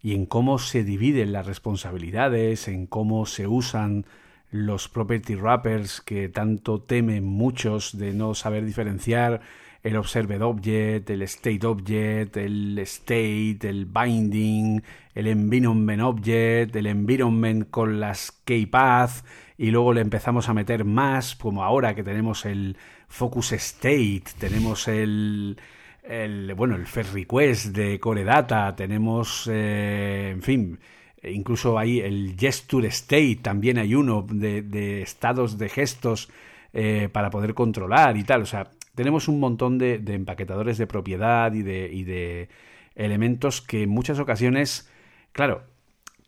y 0.00 0.14
en 0.14 0.26
cómo 0.26 0.58
se 0.58 0.82
dividen 0.82 1.32
las 1.32 1.46
responsabilidades, 1.46 2.66
en 2.66 2.86
cómo 2.86 3.26
se 3.26 3.46
usan 3.46 4.06
los 4.52 4.88
property 4.88 5.34
wrappers 5.34 6.00
que 6.00 6.28
tanto 6.28 6.80
temen 6.80 7.24
muchos 7.24 7.98
de 7.98 8.12
no 8.12 8.34
saber 8.34 8.64
diferenciar 8.64 9.40
el 9.82 9.96
observed 9.96 10.42
object, 10.42 11.10
el 11.10 11.22
state 11.22 11.66
object, 11.66 12.36
el 12.36 12.78
state, 12.80 13.58
el 13.62 13.86
binding, 13.86 14.82
el 15.14 15.26
environment 15.26 16.02
object, 16.02 16.76
el 16.76 16.86
environment 16.86 17.68
con 17.70 17.98
las 17.98 18.30
key 18.44 18.66
path 18.66 19.24
y 19.58 19.70
luego 19.70 19.92
le 19.94 20.02
empezamos 20.02 20.48
a 20.48 20.54
meter 20.54 20.84
más, 20.84 21.34
como 21.34 21.64
ahora 21.64 21.94
que 21.94 22.04
tenemos 22.04 22.44
el 22.44 22.76
focus 23.08 23.52
state, 23.52 24.24
tenemos 24.38 24.86
el, 24.86 25.58
el 26.04 26.54
bueno, 26.54 26.76
el 26.76 26.86
first 26.86 27.14
request 27.14 27.66
de 27.66 27.98
core 27.98 28.24
data, 28.24 28.76
tenemos, 28.76 29.48
eh, 29.50 30.30
en 30.32 30.42
fin, 30.42 30.78
incluso 31.22 31.78
hay 31.78 32.00
el 32.00 32.34
gesture 32.38 32.88
state, 32.88 33.38
también 33.42 33.78
hay 33.78 33.94
uno 33.94 34.26
de, 34.28 35.02
estados 35.02 35.58
de 35.58 35.68
gestos 35.68 36.30
eh, 36.72 37.08
para 37.12 37.30
poder 37.30 37.54
controlar 37.54 38.16
y 38.16 38.24
tal. 38.24 38.42
O 38.42 38.46
sea, 38.46 38.70
tenemos 38.94 39.28
un 39.28 39.38
montón 39.40 39.78
de, 39.78 39.94
empaquetadores 40.06 40.78
de 40.78 40.86
propiedad 40.86 41.52
y 41.52 41.62
de, 41.62 41.90
y 41.92 42.04
de 42.04 42.48
elementos 42.94 43.60
que 43.60 43.84
en 43.84 43.90
muchas 43.90 44.18
ocasiones, 44.18 44.90
claro, 45.32 45.64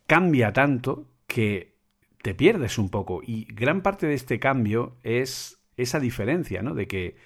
cambia 0.07 0.53
tanto 0.53 1.09
que 1.27 1.75
te 2.23 2.35
pierdes 2.35 2.79
un 2.79 2.89
poco. 2.89 3.21
Y 3.23 3.47
gran 3.53 3.83
parte 3.83 4.07
de 4.07 4.15
este 4.15 4.39
cambio 4.39 4.97
es 5.03 5.59
esa 5.77 6.01
diferencia, 6.01 6.63
¿no? 6.63 6.75
De 6.75 6.87
que 6.87 7.17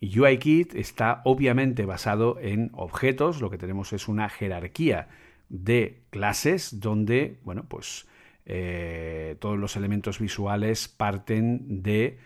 UIKit 0.00 0.74
está 0.74 1.22
obviamente 1.24 1.84
basado 1.84 2.38
en 2.40 2.70
objetos, 2.72 3.40
lo 3.40 3.50
que 3.50 3.58
tenemos 3.58 3.92
es 3.92 4.08
una 4.08 4.28
jerarquía 4.28 5.08
de 5.48 6.02
clases 6.10 6.80
donde, 6.80 7.38
bueno, 7.44 7.66
pues 7.68 8.06
eh, 8.44 9.36
todos 9.40 9.58
los 9.58 9.76
elementos 9.76 10.18
visuales 10.18 10.88
parten 10.88 11.82
de 11.82 12.18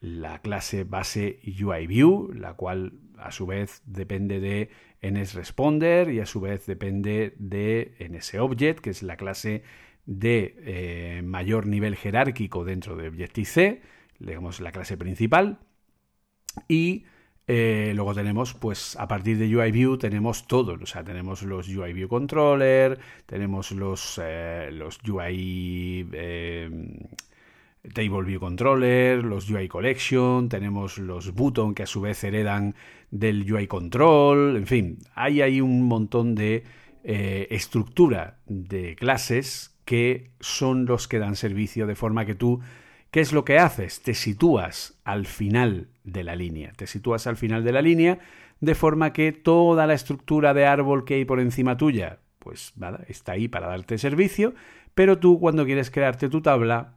la 0.00 0.40
clase 0.40 0.84
base 0.84 1.40
UIView, 1.44 2.32
la 2.32 2.54
cual 2.54 2.94
a 3.18 3.32
su 3.32 3.46
vez 3.46 3.82
depende 3.86 4.40
de 4.40 4.70
NSResponder 5.02 6.10
y 6.10 6.20
a 6.20 6.26
su 6.26 6.40
vez 6.40 6.66
depende 6.66 7.34
de 7.38 7.94
NSObject, 8.10 8.80
que 8.80 8.90
es 8.90 9.02
la 9.02 9.16
clase 9.16 9.62
de 10.06 10.56
eh, 10.60 11.22
mayor 11.22 11.66
nivel 11.66 11.96
jerárquico 11.96 12.64
dentro 12.64 12.96
de 12.96 13.08
Objective-C, 13.08 13.82
digamos 14.18 14.60
la 14.60 14.72
clase 14.72 14.96
principal, 14.96 15.58
y 16.66 17.04
eh, 17.50 17.92
luego 17.94 18.14
tenemos, 18.14 18.52
pues 18.52 18.94
a 18.96 19.08
partir 19.08 19.38
de 19.38 19.56
UIView 19.56 19.96
tenemos 19.96 20.46
todo, 20.46 20.74
o 20.74 20.84
sea, 20.84 21.02
tenemos 21.02 21.42
los 21.42 21.66
UIView 21.66 22.06
Controller, 22.06 22.98
tenemos 23.24 23.72
los, 23.72 24.20
eh, 24.22 24.68
los 24.70 24.98
UI 25.08 26.06
eh, 26.12 26.70
Table 27.94 28.24
View 28.24 28.38
Controller, 28.38 29.24
los 29.24 29.48
UI 29.48 29.66
Collection, 29.66 30.50
tenemos 30.50 30.98
los 30.98 31.32
button 31.32 31.74
que 31.74 31.84
a 31.84 31.86
su 31.86 32.02
vez 32.02 32.22
heredan 32.22 32.74
del 33.10 33.50
UI 33.50 33.66
Control, 33.66 34.54
en 34.54 34.66
fin, 34.66 34.98
hay 35.14 35.40
ahí 35.40 35.62
un 35.62 35.84
montón 35.84 36.34
de 36.34 36.64
estructura 37.02 38.36
de 38.44 38.94
clases 38.94 39.74
que 39.86 40.32
son 40.40 40.84
los 40.84 41.08
que 41.08 41.18
dan 41.18 41.34
servicio 41.34 41.86
de 41.86 41.94
forma 41.94 42.26
que 42.26 42.34
tú 42.34 42.60
¿Qué 43.10 43.20
es 43.20 43.32
lo 43.32 43.44
que 43.44 43.58
haces? 43.58 44.02
Te 44.02 44.14
sitúas 44.14 44.98
al 45.04 45.26
final 45.26 45.88
de 46.04 46.24
la 46.24 46.36
línea. 46.36 46.72
Te 46.76 46.86
sitúas 46.86 47.26
al 47.26 47.36
final 47.36 47.64
de 47.64 47.72
la 47.72 47.82
línea 47.82 48.18
de 48.60 48.74
forma 48.74 49.12
que 49.12 49.32
toda 49.32 49.86
la 49.86 49.94
estructura 49.94 50.52
de 50.52 50.66
árbol 50.66 51.04
que 51.04 51.14
hay 51.14 51.24
por 51.24 51.40
encima 51.40 51.76
tuya, 51.76 52.18
pues 52.38 52.72
nada, 52.76 53.04
está 53.08 53.32
ahí 53.32 53.48
para 53.48 53.68
darte 53.68 53.98
servicio, 53.98 54.54
pero 54.94 55.18
tú 55.18 55.38
cuando 55.38 55.64
quieres 55.64 55.90
crearte 55.90 56.28
tu 56.28 56.42
tabla 56.42 56.94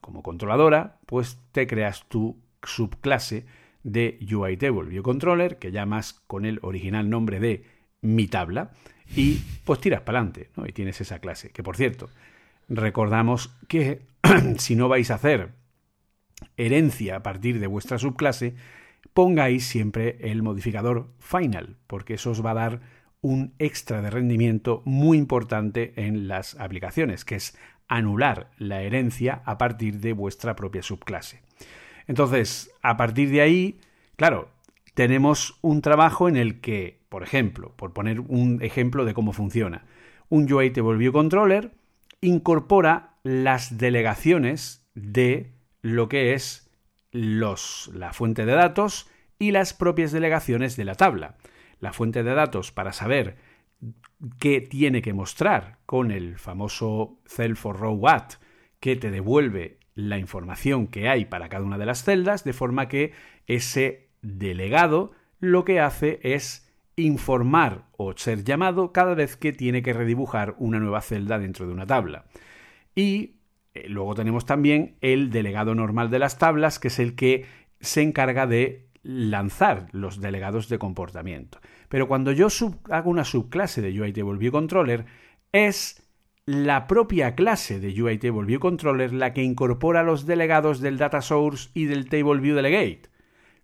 como 0.00 0.22
controladora, 0.22 0.98
pues 1.06 1.38
te 1.52 1.66
creas 1.66 2.04
tu 2.08 2.36
subclase 2.62 3.44
de 3.82 4.18
UI 4.32 4.56
Table 4.56 4.88
View 4.88 5.02
Controller 5.02 5.58
que 5.58 5.72
llamas 5.72 6.22
con 6.26 6.44
el 6.44 6.58
original 6.62 7.08
nombre 7.10 7.40
de 7.40 7.64
mi 8.02 8.28
tabla 8.28 8.70
y 9.16 9.40
pues 9.64 9.80
tiras 9.80 10.02
para 10.02 10.18
adelante, 10.18 10.50
¿no? 10.56 10.66
Y 10.66 10.72
tienes 10.72 11.00
esa 11.00 11.18
clase, 11.18 11.50
que 11.50 11.62
por 11.62 11.76
cierto, 11.76 12.08
recordamos 12.68 13.50
que 13.66 14.02
si 14.58 14.76
no 14.76 14.88
vais 14.88 15.10
a 15.10 15.14
hacer 15.14 15.52
herencia 16.56 17.16
a 17.16 17.22
partir 17.22 17.60
de 17.60 17.66
vuestra 17.66 17.98
subclase, 17.98 18.54
pongáis 19.14 19.66
siempre 19.66 20.18
el 20.20 20.42
modificador 20.42 21.08
final, 21.18 21.76
porque 21.86 22.14
eso 22.14 22.30
os 22.30 22.44
va 22.44 22.52
a 22.52 22.54
dar 22.54 22.80
un 23.22 23.54
extra 23.58 24.00
de 24.00 24.10
rendimiento 24.10 24.82
muy 24.84 25.18
importante 25.18 25.92
en 25.96 26.28
las 26.28 26.58
aplicaciones, 26.58 27.24
que 27.24 27.36
es 27.36 27.56
anular 27.88 28.50
la 28.56 28.82
herencia 28.82 29.42
a 29.44 29.58
partir 29.58 30.00
de 30.00 30.12
vuestra 30.12 30.56
propia 30.56 30.82
subclase. 30.82 31.42
Entonces, 32.06 32.70
a 32.82 32.96
partir 32.96 33.30
de 33.30 33.40
ahí, 33.40 33.80
claro, 34.16 34.48
tenemos 34.94 35.58
un 35.60 35.82
trabajo 35.82 36.28
en 36.28 36.36
el 36.36 36.60
que, 36.60 37.00
por 37.08 37.22
ejemplo, 37.22 37.74
por 37.76 37.92
poner 37.92 38.20
un 38.20 38.62
ejemplo 38.62 39.04
de 39.04 39.14
cómo 39.14 39.32
funciona, 39.32 39.84
un 40.28 40.50
UI 40.50 40.70
Table 40.70 41.10
Controller 41.12 41.72
incorpora 42.20 43.09
las 43.22 43.78
delegaciones 43.78 44.86
de 44.94 45.52
lo 45.82 46.08
que 46.08 46.34
es 46.34 46.70
los, 47.12 47.90
la 47.94 48.12
fuente 48.12 48.46
de 48.46 48.52
datos 48.52 49.08
y 49.38 49.52
las 49.52 49.74
propias 49.74 50.12
delegaciones 50.12 50.76
de 50.76 50.84
la 50.84 50.94
tabla. 50.94 51.36
La 51.80 51.92
fuente 51.92 52.22
de 52.22 52.34
datos 52.34 52.72
para 52.72 52.92
saber 52.92 53.36
qué 54.38 54.60
tiene 54.60 55.02
que 55.02 55.14
mostrar 55.14 55.78
con 55.86 56.10
el 56.10 56.38
famoso 56.38 57.18
cell 57.26 57.54
for 57.54 57.78
row 57.78 58.08
at 58.08 58.34
que 58.80 58.96
te 58.96 59.10
devuelve 59.10 59.78
la 59.94 60.18
información 60.18 60.86
que 60.86 61.08
hay 61.08 61.24
para 61.24 61.48
cada 61.48 61.64
una 61.64 61.78
de 61.78 61.86
las 61.86 62.04
celdas, 62.04 62.44
de 62.44 62.52
forma 62.52 62.88
que 62.88 63.12
ese 63.46 64.08
delegado 64.22 65.12
lo 65.40 65.64
que 65.64 65.80
hace 65.80 66.20
es 66.22 66.70
informar 66.96 67.86
o 67.96 68.14
ser 68.16 68.44
llamado 68.44 68.92
cada 68.92 69.14
vez 69.14 69.36
que 69.36 69.52
tiene 69.52 69.82
que 69.82 69.92
redibujar 69.92 70.54
una 70.58 70.78
nueva 70.78 71.00
celda 71.00 71.38
dentro 71.38 71.66
de 71.66 71.72
una 71.72 71.86
tabla. 71.86 72.26
Y 72.94 73.36
eh, 73.74 73.88
luego 73.88 74.14
tenemos 74.14 74.46
también 74.46 74.96
el 75.00 75.30
delegado 75.30 75.74
normal 75.74 76.10
de 76.10 76.18
las 76.18 76.38
tablas, 76.38 76.78
que 76.78 76.88
es 76.88 76.98
el 76.98 77.14
que 77.14 77.46
se 77.80 78.02
encarga 78.02 78.46
de 78.46 78.88
lanzar 79.02 79.88
los 79.92 80.20
delegados 80.20 80.68
de 80.68 80.78
comportamiento. 80.78 81.58
Pero 81.88 82.08
cuando 82.08 82.32
yo 82.32 82.48
hago 82.90 83.10
una 83.10 83.24
subclase 83.24 83.80
de 83.80 83.98
UI 84.00 84.12
Table 84.12 84.38
View 84.38 84.52
Controller, 84.52 85.06
es 85.52 86.06
la 86.46 86.86
propia 86.86 87.34
clase 87.34 87.80
de 87.80 88.02
UI 88.02 88.18
Table 88.18 88.44
View 88.44 88.60
Controller 88.60 89.12
la 89.12 89.32
que 89.32 89.42
incorpora 89.42 90.02
los 90.02 90.26
delegados 90.26 90.80
del 90.80 90.98
Data 90.98 91.22
Source 91.22 91.70
y 91.74 91.84
del 91.84 92.08
Table 92.08 92.40
View 92.40 92.56
Delegate, 92.56 93.02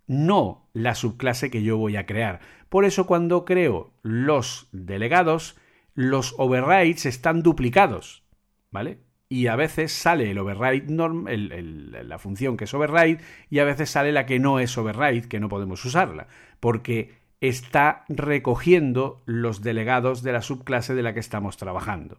no 0.07 0.69
la 0.73 0.95
subclase 0.95 1.51
que 1.51 1.63
yo 1.63 1.79
voy 1.79 1.97
a 1.97 2.07
crear. 2.07 2.41
Por 2.69 2.85
eso 2.85 3.07
cuando 3.07 3.45
creo 3.45 3.93
los 4.03 4.69
delegados, 4.73 5.57
los 5.95 6.35
overrides 6.39 7.07
están 7.07 7.43
duplicados, 7.43 8.25
¿vale? 8.71 9.06
Y 9.29 9.49
a 9.49 9.57
veces 9.57 9.93
sale 9.93 10.31
el 10.31 10.39
override 10.39 10.87
norm, 10.93 11.27
la 11.29 12.19
función 12.19 12.57
que 12.57 12.65
es 12.65 12.75
override, 12.75 13.19
y 13.51 13.59
a 13.59 13.65
veces 13.65 13.91
sale 13.91 14.13
la 14.13 14.27
que 14.27 14.39
no 14.39 14.61
es 14.61 14.77
override, 14.79 15.29
que 15.29 15.41
no 15.41 15.49
podemos 15.49 15.85
usarla, 15.85 16.29
porque 16.61 17.15
está 17.41 18.05
recogiendo 18.09 19.23
los 19.27 19.63
delegados 19.63 20.23
de 20.23 20.33
la 20.33 20.43
subclase 20.43 20.95
de 20.95 21.03
la 21.03 21.13
que 21.13 21.21
estamos 21.21 21.57
trabajando. 21.57 22.19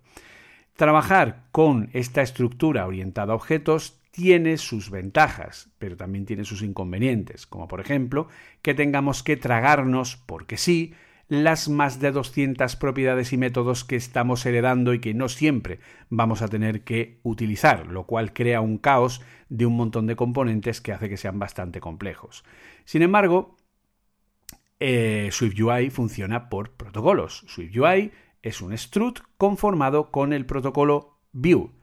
Trabajar 0.75 1.45
con 1.51 1.89
esta 1.93 2.21
estructura 2.21 2.85
orientada 2.85 3.33
a 3.33 3.35
objetos 3.35 3.99
tiene 4.11 4.57
sus 4.57 4.89
ventajas, 4.89 5.69
pero 5.79 5.95
también 5.95 6.25
tiene 6.25 6.43
sus 6.43 6.61
inconvenientes, 6.61 7.47
como 7.47 7.67
por 7.67 7.81
ejemplo 7.81 8.27
que 8.61 8.73
tengamos 8.73 9.23
que 9.23 9.37
tragarnos, 9.37 10.17
porque 10.17 10.57
sí, 10.57 10.93
las 11.27 11.67
más 11.67 11.99
de 11.99 12.11
200 12.11 12.75
propiedades 12.77 13.33
y 13.33 13.37
métodos 13.37 13.83
que 13.83 13.97
estamos 13.97 14.45
heredando 14.45 14.93
y 14.93 14.99
que 14.99 15.13
no 15.13 15.27
siempre 15.27 15.79
vamos 16.09 16.41
a 16.41 16.47
tener 16.47 16.83
que 16.83 17.19
utilizar, 17.23 17.87
lo 17.87 18.05
cual 18.05 18.33
crea 18.33 18.61
un 18.61 18.77
caos 18.77 19.21
de 19.49 19.65
un 19.65 19.75
montón 19.75 20.07
de 20.07 20.15
componentes 20.15 20.79
que 20.79 20.93
hace 20.93 21.09
que 21.09 21.17
sean 21.17 21.39
bastante 21.39 21.81
complejos. 21.81 22.45
Sin 22.85 23.01
embargo, 23.01 23.57
eh, 24.79 25.29
SwiftUI 25.31 25.89
funciona 25.89 26.49
por 26.49 26.71
protocolos. 26.71 27.43
SwiftUI 27.47 28.11
es 28.41 28.61
un 28.61 28.73
strut 28.73 29.19
conformado 29.37 30.11
con 30.11 30.31
el 30.31 30.45
protocolo 30.45 31.19
view, 31.33 31.73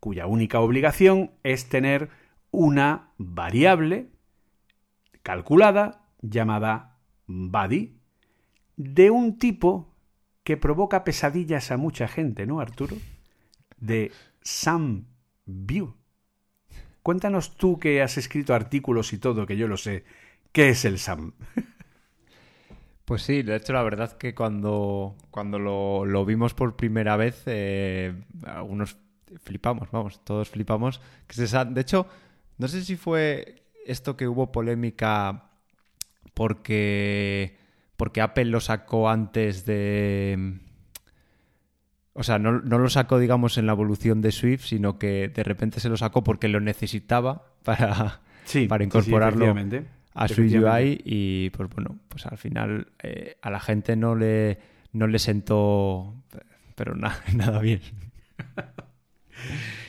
cuya 0.00 0.26
única 0.26 0.60
obligación 0.60 1.32
es 1.42 1.68
tener 1.68 2.08
una 2.50 3.10
variable 3.18 4.08
calculada 5.22 6.08
llamada 6.22 6.98
body 7.26 7.93
de 8.76 9.10
un 9.10 9.38
tipo 9.38 9.94
que 10.42 10.56
provoca 10.56 11.04
pesadillas 11.04 11.70
a 11.70 11.76
mucha 11.76 12.08
gente, 12.08 12.46
¿no, 12.46 12.60
Arturo? 12.60 12.96
De 13.78 14.12
Sam 14.42 15.06
View. 15.46 15.94
Cuéntanos 17.02 17.56
tú 17.56 17.78
que 17.78 18.02
has 18.02 18.16
escrito 18.16 18.54
artículos 18.54 19.12
y 19.12 19.18
todo, 19.18 19.46
que 19.46 19.56
yo 19.56 19.68
lo 19.68 19.76
sé, 19.76 20.04
¿qué 20.52 20.70
es 20.70 20.84
el 20.84 20.98
SAM? 20.98 21.32
Pues 23.04 23.20
sí, 23.20 23.42
de 23.42 23.56
hecho 23.56 23.74
la 23.74 23.82
verdad 23.82 24.16
que 24.16 24.34
cuando, 24.34 25.14
cuando 25.30 25.58
lo, 25.58 26.24
vimos 26.24 26.54
por 26.54 26.74
primera 26.74 27.18
vez, 27.18 27.42
eh, 27.44 28.14
algunos 28.46 28.96
flipamos, 29.42 29.90
vamos, 29.90 30.24
todos 30.24 30.48
flipamos. 30.48 31.02
Que 31.26 31.46
se, 31.46 31.64
de 31.66 31.80
hecho, 31.82 32.06
no 32.56 32.66
sé 32.66 32.82
si 32.82 32.96
fue 32.96 33.62
esto 33.84 34.16
que 34.16 34.26
hubo 34.26 34.52
polémica 34.52 35.50
porque, 36.32 37.58
porque 37.96 38.20
Apple 38.20 38.46
lo 38.46 38.60
sacó 38.60 39.08
antes 39.08 39.64
de... 39.66 40.58
O 42.12 42.22
sea, 42.22 42.38
no, 42.38 42.52
lo 42.52 42.88
sacó, 42.90 43.18
digamos, 43.18 43.58
en 43.58 43.66
la 43.66 43.72
evolución 43.72 44.22
de 44.22 44.30
Swift, 44.30 44.66
sino 44.66 44.98
que 44.98 45.28
de 45.28 45.42
repente 45.42 45.80
se 45.80 45.88
lo 45.88 45.96
sacó 45.96 46.22
porque 46.22 46.48
lo 46.48 46.60
necesitaba 46.60 47.46
para, 47.64 48.20
para 48.68 48.84
incorporarlo 48.84 49.54
a 50.14 50.28
su 50.28 50.42
UI 50.42 51.02
y 51.04 51.50
pues 51.50 51.68
bueno, 51.70 51.98
pues 52.08 52.24
al 52.26 52.38
final 52.38 52.86
eh, 53.02 53.36
a 53.42 53.50
la 53.50 53.58
gente 53.58 53.96
no 53.96 54.14
le, 54.14 54.58
no 54.92 55.08
le 55.08 55.18
sentó 55.18 56.14
pero 56.74 56.94
nada 57.34 57.60
bien. 57.60 57.80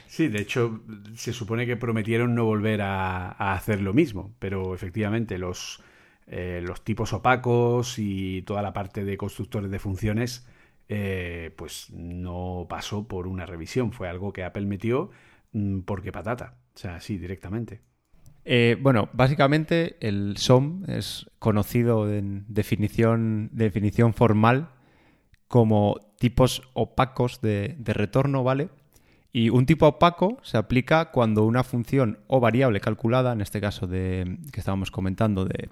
Sí, 0.08 0.30
de 0.30 0.40
hecho, 0.40 0.82
se 1.16 1.34
supone 1.34 1.66
que 1.66 1.76
prometieron 1.76 2.36
no 2.36 2.46
volver 2.46 2.82
a, 2.82 3.32
hacer 3.54 3.82
lo 3.82 3.94
mismo, 3.94 4.34
pero 4.40 4.74
efectivamente 4.74 5.38
los, 5.38 5.82
eh, 6.28 6.62
los 6.64 6.84
tipos 6.84 7.14
opacos 7.14 8.00
y 8.00 8.42
toda 8.44 8.62
la 8.62 8.74
parte 8.74 9.06
de 9.06 9.18
constructores 9.18 9.70
de 9.70 9.80
funciones, 9.80 10.48
eh, 10.90 11.54
pues 11.56 11.92
no 11.92 12.66
pasó 12.70 13.08
por 13.08 13.28
una 13.28 13.46
revisión. 13.46 13.92
Fue 13.92 14.10
algo 14.10 14.34
que 14.34 14.44
Apple 14.44 14.66
metió 14.66 15.12
mm, 15.52 15.82
porque 15.82 16.12
patata. 16.12 16.56
O 16.76 16.78
sea, 16.78 17.00
sí, 17.00 17.18
directamente. 17.18 17.82
Eh, 18.44 18.78
bueno, 18.80 19.10
básicamente 19.14 19.98
el 20.02 20.38
SOM 20.38 20.84
es 20.88 21.30
conocido 21.40 22.12
en 22.12 22.46
definición, 22.48 23.50
definición 23.52 24.14
formal 24.14 24.70
como 25.48 26.00
tipos 26.20 26.62
opacos 26.74 27.42
de, 27.42 27.76
retorno, 27.84 28.44
¿vale? 28.44 28.70
Y 29.32 29.50
un 29.50 29.66
tipo 29.66 29.88
opaco 29.88 30.38
se 30.44 30.58
aplica 30.58 31.12
cuando 31.12 31.44
una 31.44 31.64
función 31.64 32.20
o 32.28 32.40
variable 32.40 32.80
calculada, 32.80 33.34
en 33.34 33.42
este 33.42 33.60
caso 33.60 33.88
de 33.88 34.38
que 34.52 34.60
estábamos 34.60 34.92
comentando 34.92 35.46
de, 35.46 35.70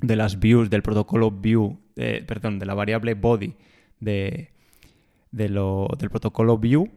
las 0.00 0.38
views 0.38 0.70
del 0.70 0.82
protocolo 0.82 1.30
view, 1.30 1.78
perdón, 1.94 2.58
de 2.58 2.66
la 2.66 2.74
variable 2.74 3.14
body 3.14 3.54
de, 4.00 4.50
lo, 5.32 5.88
del 5.98 6.10
protocolo 6.10 6.58
view, 6.58 6.90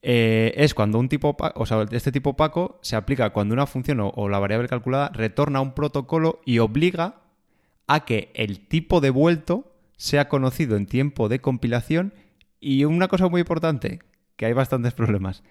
eh, 0.00 0.54
es 0.56 0.74
cuando 0.74 0.98
un 0.98 1.08
tipo, 1.08 1.36
o 1.54 1.66
sea, 1.66 1.84
este 1.90 2.12
tipo 2.12 2.30
opaco 2.30 2.78
se 2.82 2.94
aplica 2.94 3.30
cuando 3.30 3.54
una 3.54 3.66
función 3.66 3.98
o, 4.00 4.28
la 4.28 4.38
variable 4.38 4.68
calculada 4.68 5.08
retorna 5.08 5.60
un 5.60 5.74
protocolo 5.74 6.40
y 6.44 6.60
obliga 6.60 7.22
a 7.86 8.04
que 8.04 8.30
el 8.34 8.68
tipo 8.68 9.00
devuelto 9.00 9.74
sea 9.96 10.28
conocido 10.28 10.76
en 10.76 10.86
tiempo 10.86 11.28
de 11.28 11.40
compilación 11.40 12.14
y 12.60 12.84
una 12.84 13.08
cosa 13.08 13.28
muy 13.28 13.40
importante, 13.40 14.00
que 14.36 14.46
hay 14.46 14.52
bastantes 14.52 14.94
problemas, 14.94 15.42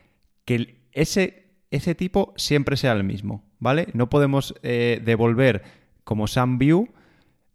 que 0.46 0.78
ese, 0.94 1.52
ese 1.72 1.94
tipo 1.94 2.34
siempre 2.38 2.78
sea 2.78 2.94
el 2.94 3.04
mismo, 3.04 3.44
¿vale? 3.60 3.90
No 3.94 4.10
podemos 4.10 4.56
eh, 4.64 5.02
devolver 5.04 5.64
como 6.08 6.26
SAMView 6.26 6.88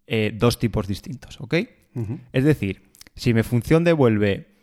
eh, 0.07 0.31
dos 0.37 0.59
tipos 0.59 0.87
distintos, 0.87 1.41
¿ok? 1.41 1.55
Es 2.33 2.45
decir, 2.45 2.83
si 3.15 3.33
mi 3.33 3.43
función 3.43 3.83
devuelve 3.83 4.59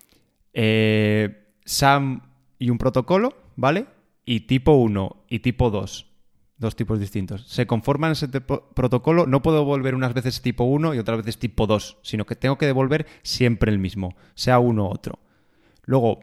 eh, 0.54 1.56
SAM 1.66 2.22
y 2.60 2.70
un 2.70 2.78
protocolo, 2.78 3.36
¿vale? 3.56 3.88
Y 4.26 4.42
tipo 4.42 4.74
1 4.74 5.26
y 5.28 5.40
tipo 5.40 5.72
2, 5.72 6.06
dos 6.58 6.76
tipos 6.76 7.00
distintos. 7.00 7.48
Se 7.48 7.66
conforman 7.66 8.12
ese 8.12 8.28
protocolo, 8.28 9.26
no 9.26 9.42
puedo 9.42 9.58
devolver 9.58 9.96
unas 9.96 10.14
veces 10.14 10.44
tipo 10.44 10.66
1 10.66 10.94
y 10.94 11.00
otras 11.00 11.18
veces 11.18 11.40
tipo 11.40 11.66
2, 11.66 11.98
sino 12.04 12.28
que 12.28 12.36
tengo 12.36 12.60
que 12.60 12.68
devolver 12.68 13.08
siempre 13.24 13.72
el 13.72 13.80
mismo, 13.80 14.16
sea 14.36 14.60
uno 14.60 14.84
u 14.84 14.92
otro. 14.92 15.18
Luego, 15.86 16.20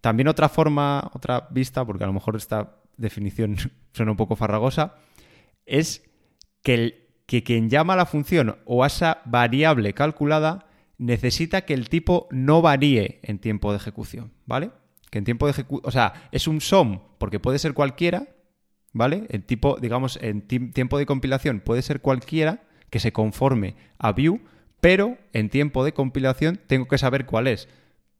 también 0.00 0.28
otra 0.28 0.48
forma, 0.48 1.10
otra 1.14 1.48
vista, 1.50 1.84
porque 1.84 2.04
a 2.04 2.06
lo 2.06 2.12
mejor 2.12 2.36
esta 2.36 2.76
definición 2.96 3.56
suena 3.92 4.12
un 4.12 4.16
poco 4.16 4.36
farragosa, 4.36 4.94
es 5.66 6.11
que, 6.62 6.74
el, 6.74 6.94
quien 7.26 7.70
llama 7.70 7.94
a 7.94 7.96
la 7.96 8.06
función 8.06 8.58
o 8.64 8.84
a 8.84 8.86
esa 8.86 9.22
variable 9.24 9.94
calculada 9.94 10.66
necesita 10.98 11.62
que 11.62 11.74
el 11.74 11.88
tipo 11.88 12.28
no 12.30 12.62
varíe 12.62 13.20
en 13.22 13.38
tiempo 13.38 13.72
de 13.72 13.78
ejecución, 13.78 14.32
¿vale? 14.46 14.70
Que 15.10 15.18
en 15.18 15.24
tiempo 15.24 15.46
de 15.46 15.52
ejecución, 15.52 15.88
o 15.88 15.90
sea, 15.90 16.28
es 16.30 16.46
un 16.46 16.60
SOM 16.60 17.00
porque 17.18 17.40
puede 17.40 17.58
ser 17.58 17.74
cualquiera, 17.74 18.28
¿vale? 18.92 19.26
En 19.30 19.42
tipo, 19.42 19.78
digamos, 19.80 20.18
en 20.22 20.42
tiempo 20.42 20.98
de 20.98 21.06
compilación 21.06 21.60
puede 21.60 21.82
ser 21.82 22.00
cualquiera 22.00 22.62
que 22.90 23.00
se 23.00 23.12
conforme 23.12 23.74
a 23.98 24.12
view, 24.12 24.40
pero 24.80 25.16
en 25.32 25.48
tiempo 25.48 25.84
de 25.84 25.94
compilación 25.94 26.60
tengo 26.66 26.86
que 26.86 26.98
saber 26.98 27.26
cuál 27.26 27.46
es. 27.46 27.68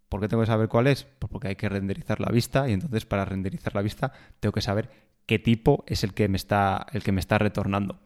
¿Por 0.08 0.20
qué 0.20 0.28
tengo 0.28 0.42
que 0.42 0.46
saber 0.46 0.68
cuál 0.68 0.86
es? 0.86 1.04
Pues 1.18 1.30
porque 1.30 1.48
hay 1.48 1.56
que 1.56 1.68
renderizar 1.68 2.20
la 2.20 2.30
vista 2.30 2.68
y 2.68 2.72
entonces 2.72 3.06
para 3.06 3.24
renderizar 3.24 3.74
la 3.74 3.82
vista 3.82 4.12
tengo 4.40 4.52
que 4.52 4.60
saber 4.60 4.90
qué 5.26 5.38
tipo 5.38 5.84
es 5.86 6.04
el 6.04 6.14
que 6.14 6.28
me 6.28 6.36
está, 6.36 6.86
el 6.92 7.02
que 7.02 7.12
me 7.12 7.20
está 7.20 7.38
retornando. 7.38 8.00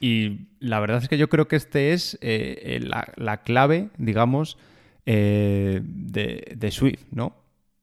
Y 0.00 0.48
la 0.60 0.80
verdad 0.80 1.02
es 1.02 1.08
que 1.08 1.18
yo 1.18 1.28
creo 1.28 1.46
que 1.46 1.56
este 1.56 1.92
es 1.92 2.18
eh, 2.22 2.80
la, 2.82 3.42
clave, 3.42 3.90
digamos, 3.98 4.56
eh, 5.06 5.80
de, 5.82 6.70
Swift, 6.70 7.04
¿no? 7.10 7.36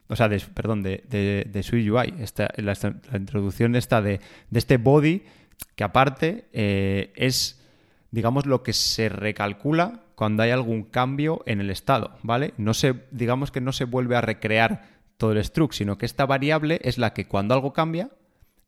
O 0.07 0.15
sea, 0.15 0.29
perdón, 0.53 0.83
de, 0.83 1.61
Swift 1.63 1.89
UI. 1.91 2.15
Esta, 2.19 2.49
la, 2.57 2.73
introducción 3.13 3.75
esta 3.75 4.01
de, 4.01 4.19
este 4.51 4.77
body, 4.77 5.23
que 5.75 5.83
aparte 5.83 6.45
eh, 6.53 7.13
es, 7.15 7.63
digamos, 8.11 8.45
lo 8.45 8.63
que 8.63 8.73
se 8.73 9.09
recalcula 9.09 10.01
cuando 10.15 10.41
hay 10.41 10.49
algún 10.49 10.83
cambio 10.83 11.43
en 11.45 11.61
el 11.61 11.69
estado, 11.69 12.17
¿vale? 12.23 12.55
No 12.57 12.73
se, 12.73 12.95
digamos 13.11 13.51
que 13.51 13.61
no 13.61 13.71
se 13.71 13.83
vuelve 13.83 14.15
a 14.15 14.21
recrear 14.21 14.97
todo 15.17 15.33
el 15.33 15.43
struct, 15.43 15.73
sino 15.73 15.99
que 15.99 16.07
esta 16.07 16.25
variable 16.25 16.79
es 16.83 16.97
la 16.97 17.13
que 17.13 17.27
cuando 17.27 17.53
algo 17.53 17.73
cambia, 17.73 18.09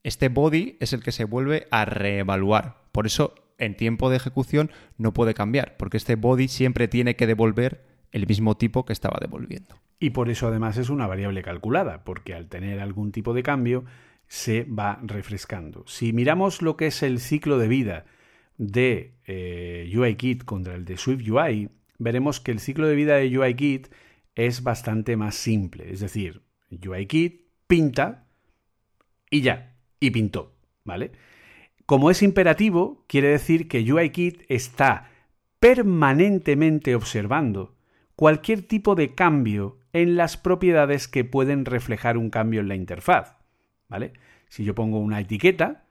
este 0.04 0.30
body 0.30 0.78
es 0.80 0.94
el 0.94 1.02
que 1.02 1.12
se 1.12 1.24
vuelve 1.24 1.68
a 1.72 1.86
reevaluar. 1.86 2.79
Por 2.92 3.06
eso 3.06 3.36
en 3.58 3.76
tiempo 3.76 4.10
de 4.10 4.18
ejecución 4.18 4.72
no 4.98 5.14
puede 5.14 5.34
cambiar, 5.34 5.78
porque 5.78 5.98
este 5.98 6.16
body 6.16 6.48
siempre 6.48 6.88
tiene 6.88 7.16
que 7.16 7.28
devolver 7.28 7.86
el 8.12 8.26
mismo 8.26 8.58
tipo 8.58 8.86
que 8.86 8.94
estaba 8.94 9.18
devolviendo. 9.22 9.76
Y 10.00 10.12
por 10.12 10.30
eso 10.30 10.48
además 10.48 10.78
es 10.78 10.90
una 10.90 11.08
variable 11.08 11.44
calculada, 11.44 12.04
porque 12.04 12.34
al 12.34 12.48
tener 12.48 12.80
algún 12.80 13.12
tipo 13.12 13.34
de 13.34 13.44
cambio 13.44 13.86
se 14.28 14.64
va 14.64 15.00
refrescando. 15.04 15.84
Si 15.88 16.14
miramos 16.14 16.62
lo 16.62 16.78
que 16.78 16.88
es 16.88 17.04
el 17.04 17.20
ciclo 17.20 17.58
de 17.58 17.68
vida 17.68 18.06
de 18.58 19.16
eh, 19.26 19.92
UIKit 19.94 20.44
contra 20.46 20.76
el 20.76 20.86
de 20.86 20.98
SwiftUI, 20.98 21.70
veremos 21.98 22.40
que 22.40 22.52
el 22.52 22.60
ciclo 22.60 22.88
de 22.88 22.96
vida 22.96 23.16
de 23.16 23.38
UIKit 23.38 23.88
es 24.36 24.64
bastante 24.64 25.18
más 25.18 25.36
simple. 25.36 25.92
Es 25.92 26.00
decir, 26.00 26.44
UIKit 26.72 27.48
pinta 27.68 28.28
y 29.30 29.42
ya, 29.42 29.76
y 30.00 30.12
pintó, 30.12 30.56
¿vale? 30.84 31.12
Como 31.90 32.12
es 32.12 32.22
imperativo, 32.22 33.04
quiere 33.08 33.30
decir 33.30 33.68
que 33.68 33.92
UIKit 33.92 34.44
está 34.48 35.10
permanentemente 35.60 36.94
observando 36.94 37.74
cualquier 38.16 38.62
tipo 38.62 38.94
de 38.94 39.16
cambio 39.16 39.80
en 39.92 40.16
las 40.16 40.38
propiedades 40.38 41.08
que 41.08 41.24
pueden 41.24 41.66
reflejar 41.66 42.16
un 42.16 42.30
cambio 42.30 42.62
en 42.62 42.68
la 42.68 42.76
interfaz, 42.76 43.38
¿vale? 43.88 44.14
Si 44.50 44.64
yo 44.64 44.76
pongo 44.76 45.00
una 45.00 45.20
etiqueta, 45.20 45.88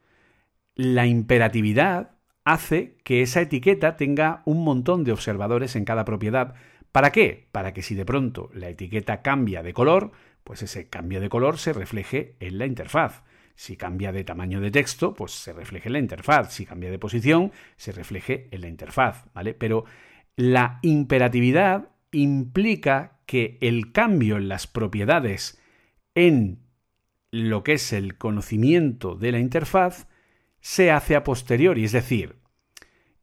la 0.76 1.04
imperatividad 1.06 2.12
hace 2.44 2.94
que 3.02 3.22
esa 3.22 3.40
etiqueta 3.40 3.96
tenga 3.96 4.42
un 4.44 4.62
montón 4.62 5.02
de 5.02 5.10
observadores 5.10 5.74
en 5.74 5.84
cada 5.84 6.04
propiedad. 6.04 6.54
¿Para 6.92 7.10
qué? 7.10 7.48
Para 7.50 7.72
que 7.72 7.82
si 7.82 7.96
de 7.96 8.04
pronto 8.04 8.50
la 8.54 8.68
etiqueta 8.68 9.20
cambia 9.20 9.64
de 9.64 9.72
color, 9.72 10.12
pues 10.44 10.62
ese 10.62 10.88
cambio 10.88 11.20
de 11.20 11.28
color 11.28 11.58
se 11.58 11.72
refleje 11.72 12.36
en 12.38 12.58
la 12.58 12.66
interfaz. 12.66 13.24
Si 13.58 13.76
cambia 13.76 14.12
de 14.12 14.22
tamaño 14.22 14.60
de 14.60 14.70
texto, 14.70 15.14
pues 15.14 15.32
se 15.32 15.52
refleje 15.52 15.88
en 15.88 15.94
la 15.94 15.98
interfaz. 15.98 16.54
Si 16.54 16.64
cambia 16.64 16.92
de 16.92 16.98
posición, 17.00 17.50
se 17.76 17.90
refleje 17.90 18.46
en 18.52 18.60
la 18.60 18.68
interfaz, 18.68 19.24
¿vale? 19.34 19.52
Pero 19.52 19.84
la 20.36 20.78
imperatividad 20.82 21.88
implica 22.12 23.18
que 23.26 23.58
el 23.60 23.90
cambio 23.90 24.36
en 24.36 24.46
las 24.46 24.68
propiedades 24.68 25.60
en 26.14 26.60
lo 27.32 27.64
que 27.64 27.72
es 27.72 27.92
el 27.92 28.16
conocimiento 28.16 29.16
de 29.16 29.32
la 29.32 29.40
interfaz 29.40 30.06
se 30.60 30.92
hace 30.92 31.16
a 31.16 31.24
posteriori, 31.24 31.82
es 31.82 31.90
decir, 31.90 32.36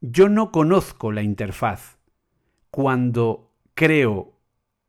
yo 0.02 0.28
no 0.28 0.52
conozco 0.52 1.12
la 1.12 1.22
interfaz 1.22 1.96
cuando 2.70 3.54
creo 3.72 4.38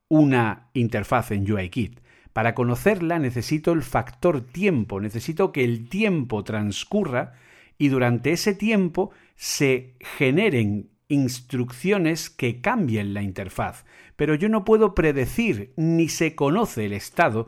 una 0.09 0.71
interfaz 0.73 1.31
en 1.31 1.49
UIKit. 1.49 2.01
Para 2.37 2.53
conocerla 2.53 3.17
necesito 3.17 3.71
el 3.71 3.81
factor 3.81 4.41
tiempo, 4.41 5.01
necesito 5.01 5.51
que 5.51 5.63
el 5.63 5.89
tiempo 5.89 6.43
transcurra 6.43 7.33
y 7.79 7.87
durante 7.87 8.31
ese 8.31 8.53
tiempo 8.53 9.09
se 9.35 9.95
generen 9.99 10.91
instrucciones 11.07 12.29
que 12.29 12.61
cambien 12.61 13.15
la 13.15 13.23
interfaz. 13.23 13.85
Pero 14.15 14.35
yo 14.35 14.49
no 14.49 14.65
puedo 14.65 14.93
predecir 14.93 15.73
ni 15.77 16.09
se 16.09 16.35
conoce 16.35 16.85
el 16.85 16.93
estado 16.93 17.47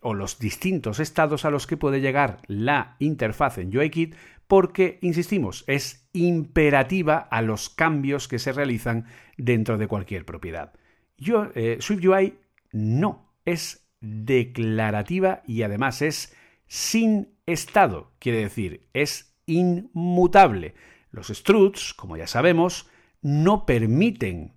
o 0.00 0.14
los 0.14 0.38
distintos 0.38 1.00
estados 1.00 1.44
a 1.44 1.50
los 1.50 1.66
que 1.66 1.76
puede 1.76 2.00
llegar 2.00 2.40
la 2.46 2.94
interfaz 3.00 3.58
en 3.58 3.76
UIKit 3.76 4.14
porque, 4.46 5.00
insistimos, 5.02 5.64
es 5.66 6.08
imperativa 6.12 7.18
a 7.18 7.42
los 7.42 7.68
cambios 7.68 8.28
que 8.28 8.38
se 8.38 8.52
realizan 8.52 9.06
dentro 9.36 9.76
de 9.76 9.88
cualquier 9.88 10.24
propiedad. 10.24 10.72
Yo, 11.18 11.50
eh, 11.56 11.78
SwiftUI 11.80 12.38
no, 12.70 13.34
es 13.44 13.89
declarativa 14.00 15.42
y 15.46 15.62
además 15.62 16.02
es 16.02 16.34
sin 16.66 17.28
estado, 17.46 18.12
quiere 18.18 18.38
decir, 18.38 18.88
es 18.92 19.34
inmutable. 19.46 20.74
Los 21.10 21.28
struts, 21.28 21.92
como 21.94 22.16
ya 22.16 22.26
sabemos, 22.26 22.88
no 23.22 23.66
permiten 23.66 24.54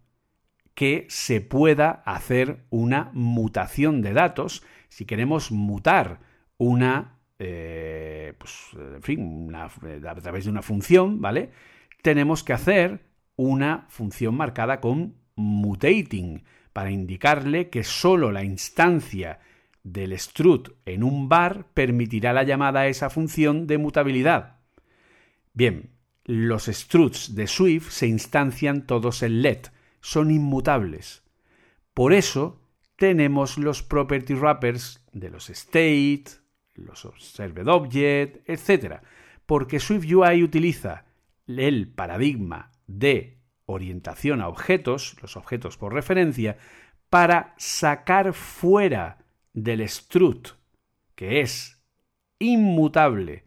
que 0.76 1.06
se 1.10 1.42
pueda 1.42 2.04
hacer 2.06 2.66
una 2.70 3.12
mutación 3.14 4.02
de 4.02 4.14
datos 4.14 4.64
si 4.90 5.06
queremos 5.06 5.52
mutar 5.52 6.20
una, 6.58 7.20
eh, 7.40 8.34
pues, 8.38 8.70
en 8.74 9.02
fin, 9.02 9.56
a 9.56 9.70
través 10.22 10.46
de 10.46 10.52
una 10.52 10.62
función, 10.62 11.20
¿vale? 11.20 11.52
Tenemos 12.02 12.44
que 12.44 12.54
hacer 12.54 13.02
una 13.36 13.86
función 13.90 14.36
marcada 14.36 14.80
con 14.80 15.16
mutating 15.36 16.44
para 16.74 16.92
indicarle 16.92 17.70
que 17.70 17.84
solo 17.84 18.32
la 18.32 18.44
instancia 18.44 19.40
del 19.84 20.14
strut 20.14 20.76
en 20.86 21.04
un 21.04 21.30
bar 21.30 21.68
permitirá 21.74 22.34
la 22.34 22.44
llamada 22.44 22.82
a 22.82 22.88
esa 22.88 23.10
función 23.10 23.68
de 23.68 23.78
mutabilidad. 23.78 24.58
Bien, 25.54 25.92
los 26.26 26.66
struts 26.66 27.36
de 27.36 27.48
Swift 27.48 27.90
se 27.90 28.08
instancian 28.08 28.88
todos 28.88 29.24
en 29.24 29.42
let, 29.42 29.72
son 30.02 30.32
inmutables. 30.32 31.24
Por 31.94 32.14
eso 32.14 32.62
tenemos 32.96 33.58
los 33.58 33.84
property 33.84 34.34
wrappers 34.34 35.06
de 35.12 35.30
los 35.30 35.50
state, 35.50 36.26
los 36.76 37.06
observed 37.06 37.68
object, 37.68 38.50
etc. 38.50 39.02
Porque 39.46 39.80
SwiftUI 39.80 40.44
utiliza 40.44 41.06
el 41.46 41.90
paradigma 41.90 42.72
de 42.88 43.43
orientación 43.66 44.42
a 44.42 44.48
objetos, 44.48 45.16
los 45.22 45.38
objetos 45.38 45.78
por 45.78 45.94
referencia, 45.94 46.58
para 47.10 47.54
sacar 47.58 48.34
fuera 48.34 49.20
del 49.54 49.82
strut, 49.88 50.50
que 51.16 51.42
es 51.42 51.82
inmutable 52.40 53.46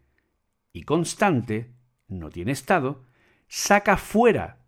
y 0.72 0.82
constante, 0.82 1.74
no 2.08 2.30
tiene 2.30 2.52
estado, 2.52 3.04
saca 3.48 3.96
fuera. 3.96 4.64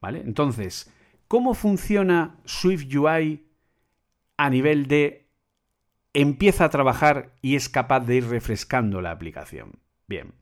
¿Vale? 0.00 0.20
Entonces, 0.20 0.92
¿cómo 1.28 1.54
funciona 1.54 2.36
SwiftUI 2.44 3.46
a 4.36 4.50
nivel 4.50 4.86
de 4.86 5.30
empieza 6.12 6.66
a 6.66 6.70
trabajar 6.70 7.34
y 7.40 7.56
es 7.56 7.68
capaz 7.68 8.00
de 8.00 8.16
ir 8.16 8.26
refrescando 8.28 9.00
la 9.00 9.10
aplicación? 9.10 9.78
Bien. 10.06 10.34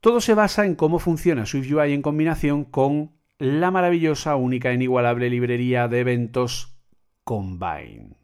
Todo 0.00 0.20
se 0.20 0.34
basa 0.34 0.66
en 0.66 0.74
cómo 0.74 0.98
funciona 0.98 1.46
SwiftUI 1.46 1.92
en 1.92 2.02
combinación 2.02 2.64
con 2.64 3.17
la 3.38 3.70
maravillosa, 3.70 4.34
única 4.34 4.70
e 4.70 4.74
inigualable 4.74 5.30
librería 5.30 5.86
de 5.86 6.00
eventos 6.00 6.76
Combine. 7.22 8.16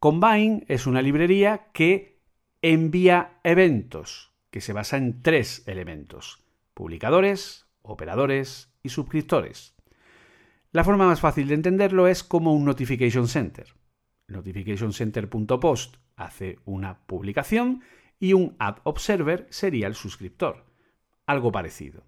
Combine 0.00 0.64
es 0.68 0.86
una 0.86 1.00
librería 1.00 1.68
que 1.72 2.20
envía 2.60 3.38
eventos, 3.44 4.32
que 4.50 4.60
se 4.60 4.72
basa 4.72 4.96
en 4.96 5.22
tres 5.22 5.62
elementos, 5.68 6.42
publicadores, 6.74 7.66
operadores 7.82 8.72
y 8.82 8.88
suscriptores. 8.88 9.76
La 10.72 10.82
forma 10.82 11.06
más 11.06 11.20
fácil 11.20 11.48
de 11.48 11.54
entenderlo 11.54 12.08
es 12.08 12.24
como 12.24 12.52
un 12.52 12.64
Notification 12.64 13.28
Center. 13.28 13.68
Notificationcenter.post 14.26 15.96
hace 16.16 16.58
una 16.64 16.98
publicación 17.06 17.82
y 18.18 18.32
un 18.32 18.56
App 18.58 18.80
Observer 18.82 19.46
sería 19.50 19.86
el 19.86 19.94
suscriptor. 19.94 20.66
Algo 21.26 21.52
parecido. 21.52 22.04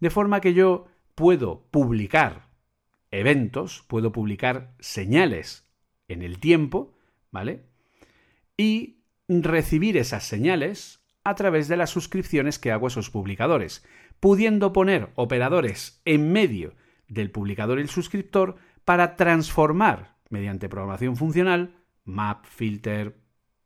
De 0.00 0.10
forma 0.10 0.40
que 0.40 0.54
yo 0.54 0.89
puedo 1.20 1.66
publicar 1.70 2.48
eventos, 3.10 3.84
puedo 3.86 4.10
publicar 4.10 4.74
señales 4.80 5.70
en 6.08 6.22
el 6.22 6.40
tiempo, 6.40 6.94
¿vale? 7.30 7.66
Y 8.56 9.02
recibir 9.28 9.98
esas 9.98 10.24
señales 10.24 11.04
a 11.22 11.34
través 11.34 11.68
de 11.68 11.76
las 11.76 11.90
suscripciones 11.90 12.58
que 12.58 12.72
hago 12.72 12.86
a 12.86 12.88
esos 12.88 13.10
publicadores, 13.10 13.84
pudiendo 14.18 14.72
poner 14.72 15.10
operadores 15.14 16.00
en 16.06 16.32
medio 16.32 16.72
del 17.06 17.30
publicador 17.30 17.80
y 17.80 17.82
el 17.82 17.90
suscriptor 17.90 18.56
para 18.86 19.16
transformar, 19.16 20.16
mediante 20.30 20.70
programación 20.70 21.18
funcional, 21.18 21.74
map, 22.04 22.46
filter, 22.46 23.20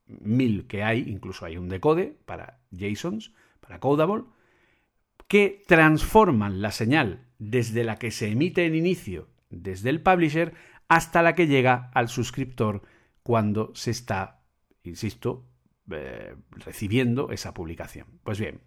mil 0.06 0.66
que 0.66 0.82
hay, 0.82 1.08
incluso 1.08 1.46
hay 1.46 1.56
un 1.56 1.68
decode 1.68 2.18
para 2.26 2.58
JSONs, 2.72 3.32
para 3.60 3.78
Codable, 3.78 4.24
que 5.28 5.62
transforman 5.68 6.60
la 6.60 6.72
señal 6.72 7.28
desde 7.50 7.84
la 7.84 7.96
que 7.96 8.10
se 8.10 8.28
emite 8.28 8.66
en 8.66 8.74
inicio, 8.74 9.28
desde 9.50 9.90
el 9.90 10.00
publisher, 10.00 10.54
hasta 10.88 11.22
la 11.22 11.34
que 11.34 11.46
llega 11.46 11.90
al 11.94 12.08
suscriptor 12.08 12.82
cuando 13.22 13.74
se 13.74 13.90
está, 13.90 14.42
insisto, 14.82 15.46
eh, 15.90 16.34
recibiendo 16.50 17.30
esa 17.30 17.52
publicación. 17.54 18.06
Pues 18.22 18.40
bien, 18.40 18.60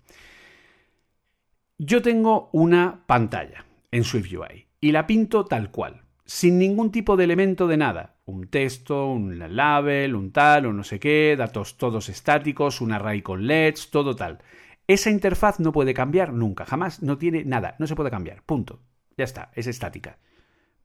yo 1.78 2.02
tengo 2.02 2.50
una 2.54 3.04
pantalla 3.06 3.66
en 3.92 4.04
SwiftUI 4.04 4.68
y 4.80 4.92
la 4.92 5.08
pinto 5.08 5.46
tal 5.46 5.72
cual, 5.72 6.04
sin 6.26 6.60
ningún 6.60 6.92
tipo 6.92 7.18
de 7.18 7.24
elemento 7.24 7.68
de 7.68 7.78
nada. 7.78 8.16
Un 8.26 8.48
texto, 8.48 9.08
un 9.08 9.40
label, 9.40 10.16
un 10.16 10.32
tal 10.32 10.66
o 10.66 10.74
no 10.74 10.84
sé 10.84 11.00
qué, 11.00 11.36
datos 11.38 11.78
todos 11.78 12.10
estáticos, 12.10 12.82
un 12.82 12.92
array 12.92 13.22
con 13.22 13.48
LEDs, 13.48 13.90
todo 13.90 14.16
tal. 14.16 14.40
Esa 14.88 15.10
interfaz 15.10 15.60
no 15.60 15.72
puede 15.72 15.94
cambiar 15.94 16.34
nunca, 16.34 16.66
jamás, 16.66 17.04
no 17.04 17.18
tiene 17.18 17.44
nada, 17.44 17.76
no 17.78 17.88
se 17.88 17.96
puede 17.96 18.10
cambiar, 18.10 18.44
punto. 18.44 18.82
Ya 19.18 19.26
está, 19.26 19.52
es 19.54 19.68
estática. 19.68 20.20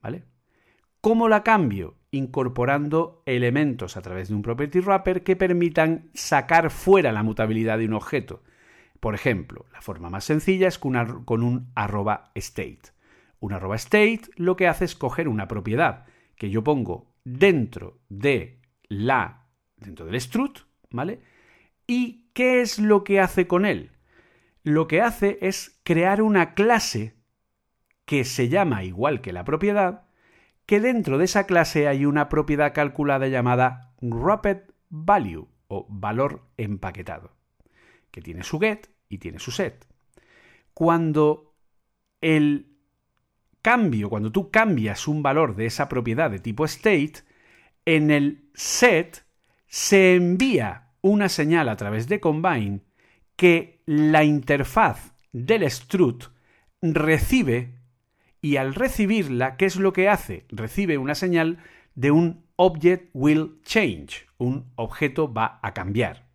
¿Vale? 0.02 0.24
¿Cómo 1.00 1.28
la 1.28 1.42
cambio? 1.42 1.96
Incorporando 2.10 3.22
elementos 3.26 3.96
a 3.96 4.02
través 4.02 4.28
de 4.28 4.34
un 4.34 4.42
property 4.42 4.80
wrapper 4.80 5.22
que 5.22 5.36
permitan 5.36 6.10
sacar 6.14 6.70
fuera 6.70 7.12
la 7.12 7.22
mutabilidad 7.22 7.78
de 7.78 7.86
un 7.86 7.94
objeto. 7.94 8.42
Por 9.00 9.14
ejemplo, 9.14 9.66
la 9.72 9.82
forma 9.82 10.10
más 10.10 10.24
sencilla 10.24 10.68
es 10.68 10.78
con, 10.78 10.96
un 11.42 11.72
arroba 11.74 12.30
state. 12.34 12.82
Un 13.40 13.52
arroba 13.52 13.76
state 13.76 14.22
lo 14.36 14.56
que 14.56 14.68
hace 14.68 14.84
es 14.84 14.94
coger 14.94 15.28
una 15.28 15.48
propiedad 15.48 16.06
que 16.36 16.50
yo 16.50 16.62
pongo 16.62 17.14
dentro 17.24 18.00
de 18.08 18.60
la 18.88 19.48
dentro 19.76 20.06
del 20.06 20.20
strut, 20.20 20.60
¿vale? 20.90 21.20
¿Y 21.86 22.30
qué 22.32 22.60
es 22.60 22.78
lo 22.78 23.02
que 23.02 23.20
hace 23.20 23.48
con 23.48 23.66
él? 23.66 23.91
Lo 24.62 24.86
que 24.86 25.00
hace 25.00 25.38
es 25.42 25.80
crear 25.82 26.22
una 26.22 26.54
clase 26.54 27.16
que 28.04 28.24
se 28.24 28.48
llama 28.48 28.84
igual 28.84 29.20
que 29.20 29.32
la 29.32 29.44
propiedad, 29.44 30.06
que 30.66 30.80
dentro 30.80 31.18
de 31.18 31.24
esa 31.24 31.46
clase 31.46 31.88
hay 31.88 32.04
una 32.04 32.28
propiedad 32.28 32.72
calculada 32.72 33.28
llamada 33.28 33.94
wrapped 34.00 34.62
value 34.88 35.48
o 35.68 35.86
valor 35.88 36.46
empaquetado, 36.56 37.32
que 38.10 38.22
tiene 38.22 38.44
su 38.44 38.60
get 38.60 38.88
y 39.08 39.18
tiene 39.18 39.38
su 39.38 39.50
set. 39.50 39.86
Cuando 40.74 41.54
el 42.20 42.76
cambio, 43.62 44.10
cuando 44.10 44.30
tú 44.30 44.50
cambias 44.50 45.08
un 45.08 45.22
valor 45.22 45.56
de 45.56 45.66
esa 45.66 45.88
propiedad 45.88 46.30
de 46.30 46.38
tipo 46.38 46.64
state, 46.64 47.14
en 47.84 48.10
el 48.10 48.50
set 48.54 49.24
se 49.66 50.14
envía 50.14 50.90
una 51.00 51.28
señal 51.28 51.68
a 51.68 51.76
través 51.76 52.06
de 52.08 52.20
combine 52.20 52.80
que 53.36 53.71
la 53.86 54.24
interfaz 54.24 55.14
del 55.32 55.62
strut 55.64 56.26
recibe 56.82 57.78
y 58.40 58.56
al 58.56 58.74
recibirla, 58.74 59.56
¿qué 59.56 59.66
es 59.66 59.76
lo 59.76 59.92
que 59.92 60.08
hace? 60.08 60.46
Recibe 60.48 60.98
una 60.98 61.14
señal 61.14 61.58
de 61.94 62.10
un 62.10 62.44
object 62.56 63.10
will 63.12 63.60
change, 63.62 64.26
un 64.38 64.72
objeto 64.74 65.32
va 65.32 65.60
a 65.62 65.74
cambiar. 65.74 66.28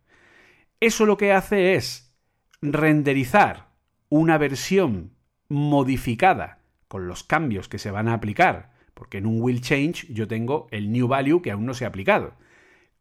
Eso 0.80 1.06
lo 1.06 1.16
que 1.16 1.32
hace 1.32 1.74
es 1.74 2.16
renderizar 2.62 3.68
una 4.08 4.38
versión 4.38 5.14
modificada 5.48 6.62
con 6.88 7.08
los 7.08 7.24
cambios 7.24 7.68
que 7.68 7.78
se 7.78 7.90
van 7.90 8.08
a 8.08 8.14
aplicar, 8.14 8.72
porque 8.94 9.18
en 9.18 9.26
un 9.26 9.40
will 9.42 9.60
change 9.60 10.06
yo 10.12 10.26
tengo 10.26 10.66
el 10.70 10.90
new 10.90 11.08
value 11.08 11.42
que 11.42 11.50
aún 11.50 11.66
no 11.66 11.74
se 11.74 11.84
ha 11.84 11.88
aplicado. 11.88 12.34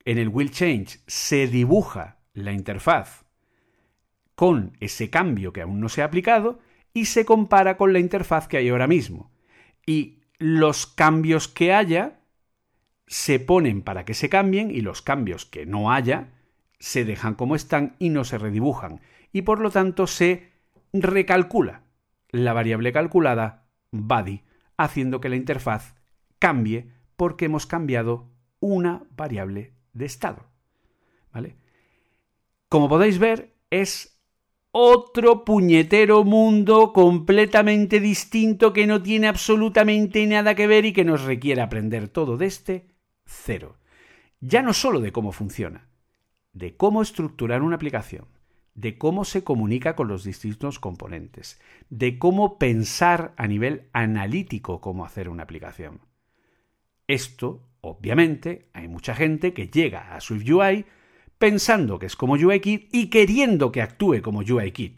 En 0.05 0.17
el 0.17 0.29
will 0.29 0.51
change 0.51 0.99
se 1.07 1.47
dibuja 1.47 2.17
la 2.33 2.51
interfaz 2.51 3.26
con 4.37 4.77
ese 4.81 5.09
cambio 5.09 5.51
que 5.51 5.63
aún 5.63 5.79
no 5.79 5.89
se 5.89 6.03
ha 6.03 6.05
aplicado 6.05 6.59
y 6.93 7.05
se 7.05 7.25
compara 7.25 7.75
con 7.75 7.91
la 7.91 7.97
interfaz 7.97 8.47
que 8.47 8.57
hay 8.57 8.69
ahora 8.69 8.85
mismo. 8.85 9.31
Y 9.83 10.19
los 10.37 10.85
cambios 10.85 11.47
que 11.47 11.73
haya 11.73 12.19
se 13.07 13.39
ponen 13.39 13.81
para 13.81 14.05
que 14.05 14.13
se 14.13 14.29
cambien 14.29 14.69
y 14.69 14.81
los 14.81 15.01
cambios 15.01 15.47
que 15.47 15.65
no 15.65 15.91
haya 15.91 16.35
se 16.77 17.03
dejan 17.03 17.33
como 17.33 17.55
están 17.55 17.95
y 17.97 18.09
no 18.09 18.23
se 18.25 18.37
redibujan. 18.37 19.01
Y 19.33 19.41
por 19.41 19.59
lo 19.59 19.71
tanto 19.71 20.05
se 20.05 20.51
recalcula 20.93 21.81
la 22.29 22.53
variable 22.53 22.93
calculada 22.93 23.65
body, 23.89 24.43
haciendo 24.77 25.19
que 25.19 25.29
la 25.29 25.35
interfaz 25.35 25.95
cambie 26.37 26.91
porque 27.15 27.45
hemos 27.45 27.65
cambiado 27.65 28.29
una 28.59 29.01
variable 29.15 29.73
de 29.93 30.05
estado. 30.05 30.45
¿Vale? 31.33 31.55
Como 32.69 32.87
podéis 32.87 33.17
ver, 33.17 33.55
es 33.71 34.16
otro 34.79 35.43
puñetero 35.43 36.23
mundo 36.23 36.93
completamente 36.93 37.99
distinto 37.99 38.73
que 38.73 38.85
no 38.85 39.01
tiene 39.01 39.27
absolutamente 39.27 40.23
nada 40.27 40.53
que 40.53 40.67
ver 40.67 40.85
y 40.85 40.93
que 40.93 41.03
nos 41.03 41.23
requiere 41.23 41.61
aprender 41.61 42.09
todo 42.09 42.37
de 42.37 42.45
este 42.45 42.87
cero. 43.25 43.77
Ya 44.39 44.61
no 44.61 44.73
solo 44.73 44.99
de 44.99 45.11
cómo 45.11 45.31
funciona, 45.31 45.89
de 46.53 46.77
cómo 46.77 47.01
estructurar 47.01 47.63
una 47.63 47.75
aplicación, 47.75 48.27
de 48.75 48.99
cómo 48.99 49.25
se 49.25 49.43
comunica 49.43 49.95
con 49.95 50.09
los 50.09 50.23
distintos 50.23 50.77
componentes, 50.77 51.59
de 51.89 52.19
cómo 52.19 52.59
pensar 52.59 53.33
a 53.35 53.47
nivel 53.47 53.89
analítico 53.93 54.79
cómo 54.79 55.05
hacer 55.05 55.27
una 55.27 55.41
aplicación. 55.41 56.01
Esto, 57.07 57.67
obviamente, 57.81 58.69
hay 58.73 58.87
mucha 58.87 59.15
gente 59.15 59.55
que 59.55 59.69
llega 59.69 60.15
a 60.15 60.21
SwiftUI 60.21 60.85
pensando 61.37 61.99
que 61.99 62.05
es 62.07 62.15
como 62.15 62.33
UIKit 62.33 62.93
y 62.93 63.09
queriendo 63.09 63.71
que 63.71 63.81
actúe 63.81 64.21
como 64.21 64.39
UIKit. 64.39 64.97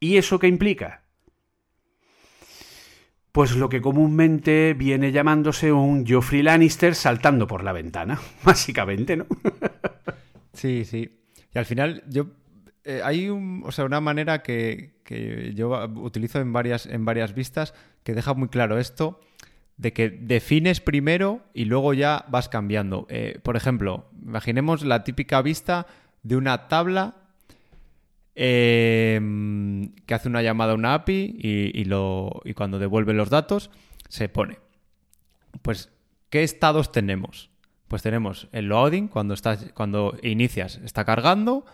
¿Y 0.00 0.16
eso 0.16 0.38
qué 0.38 0.48
implica? 0.48 1.04
Pues 3.30 3.56
lo 3.56 3.68
que 3.68 3.80
comúnmente 3.80 4.74
viene 4.74 5.12
llamándose 5.12 5.72
un 5.72 6.04
Geoffrey 6.04 6.42
Lannister 6.42 6.94
saltando 6.94 7.46
por 7.46 7.64
la 7.64 7.72
ventana, 7.72 8.20
básicamente, 8.44 9.16
¿no? 9.16 9.26
sí, 10.52 10.84
sí. 10.84 11.20
Y 11.54 11.58
al 11.58 11.66
final 11.66 12.02
yo 12.08 12.26
eh, 12.84 13.00
hay 13.04 13.28
un, 13.30 13.62
o 13.64 13.70
sea, 13.70 13.84
una 13.84 14.00
manera 14.00 14.42
que, 14.42 15.00
que, 15.04 15.52
yo 15.54 15.86
utilizo 15.96 16.40
en 16.40 16.52
varias, 16.52 16.86
en 16.86 17.04
varias 17.04 17.34
vistas 17.34 17.74
que 18.02 18.14
deja 18.14 18.34
muy 18.34 18.48
claro 18.48 18.78
esto 18.78 19.20
de 19.82 19.92
que 19.92 20.10
defines 20.10 20.80
primero 20.80 21.42
y 21.52 21.64
luego 21.64 21.92
ya 21.92 22.24
vas 22.28 22.48
cambiando. 22.48 23.06
Eh, 23.10 23.40
por 23.42 23.56
ejemplo, 23.56 24.06
imaginemos 24.22 24.84
la 24.84 25.02
típica 25.02 25.42
vista 25.42 25.88
de 26.22 26.36
una 26.36 26.68
tabla 26.68 27.16
em, 28.36 29.92
que 30.06 30.14
hace 30.14 30.28
una 30.28 30.40
llamada 30.40 30.72
a 30.72 30.76
una 30.76 30.94
API 30.94 31.34
y, 31.36 31.82
y 31.84 32.54
cuando 32.54 32.78
devuelve 32.78 33.12
los 33.12 33.28
datos 33.28 33.70
se 34.08 34.28
pone. 34.28 34.58
Pues, 35.62 35.90
¿qué 36.30 36.44
estados 36.44 36.92
tenemos? 36.92 37.50
Pues 37.88 38.02
tenemos 38.02 38.48
el 38.52 38.66
loading, 38.66 39.08
cuando, 39.08 39.34
estás, 39.34 39.72
cuando 39.74 40.16
inicias, 40.22 40.80
está 40.84 41.04
cargando, 41.04 41.66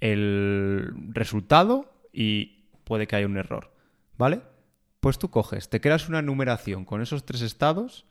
el 0.00 0.92
resultado 1.10 1.94
y 2.12 2.64
puede 2.82 3.06
que 3.06 3.14
haya 3.14 3.26
un 3.26 3.36
error. 3.36 3.70
¿Vale? 4.18 4.42
Pues 5.04 5.18
tú 5.18 5.28
coges, 5.28 5.68
te 5.68 5.82
creas 5.82 6.08
una 6.08 6.22
numeración 6.22 6.86
con 6.86 7.02
esos 7.02 7.26
tres 7.26 7.42
estados. 7.42 8.06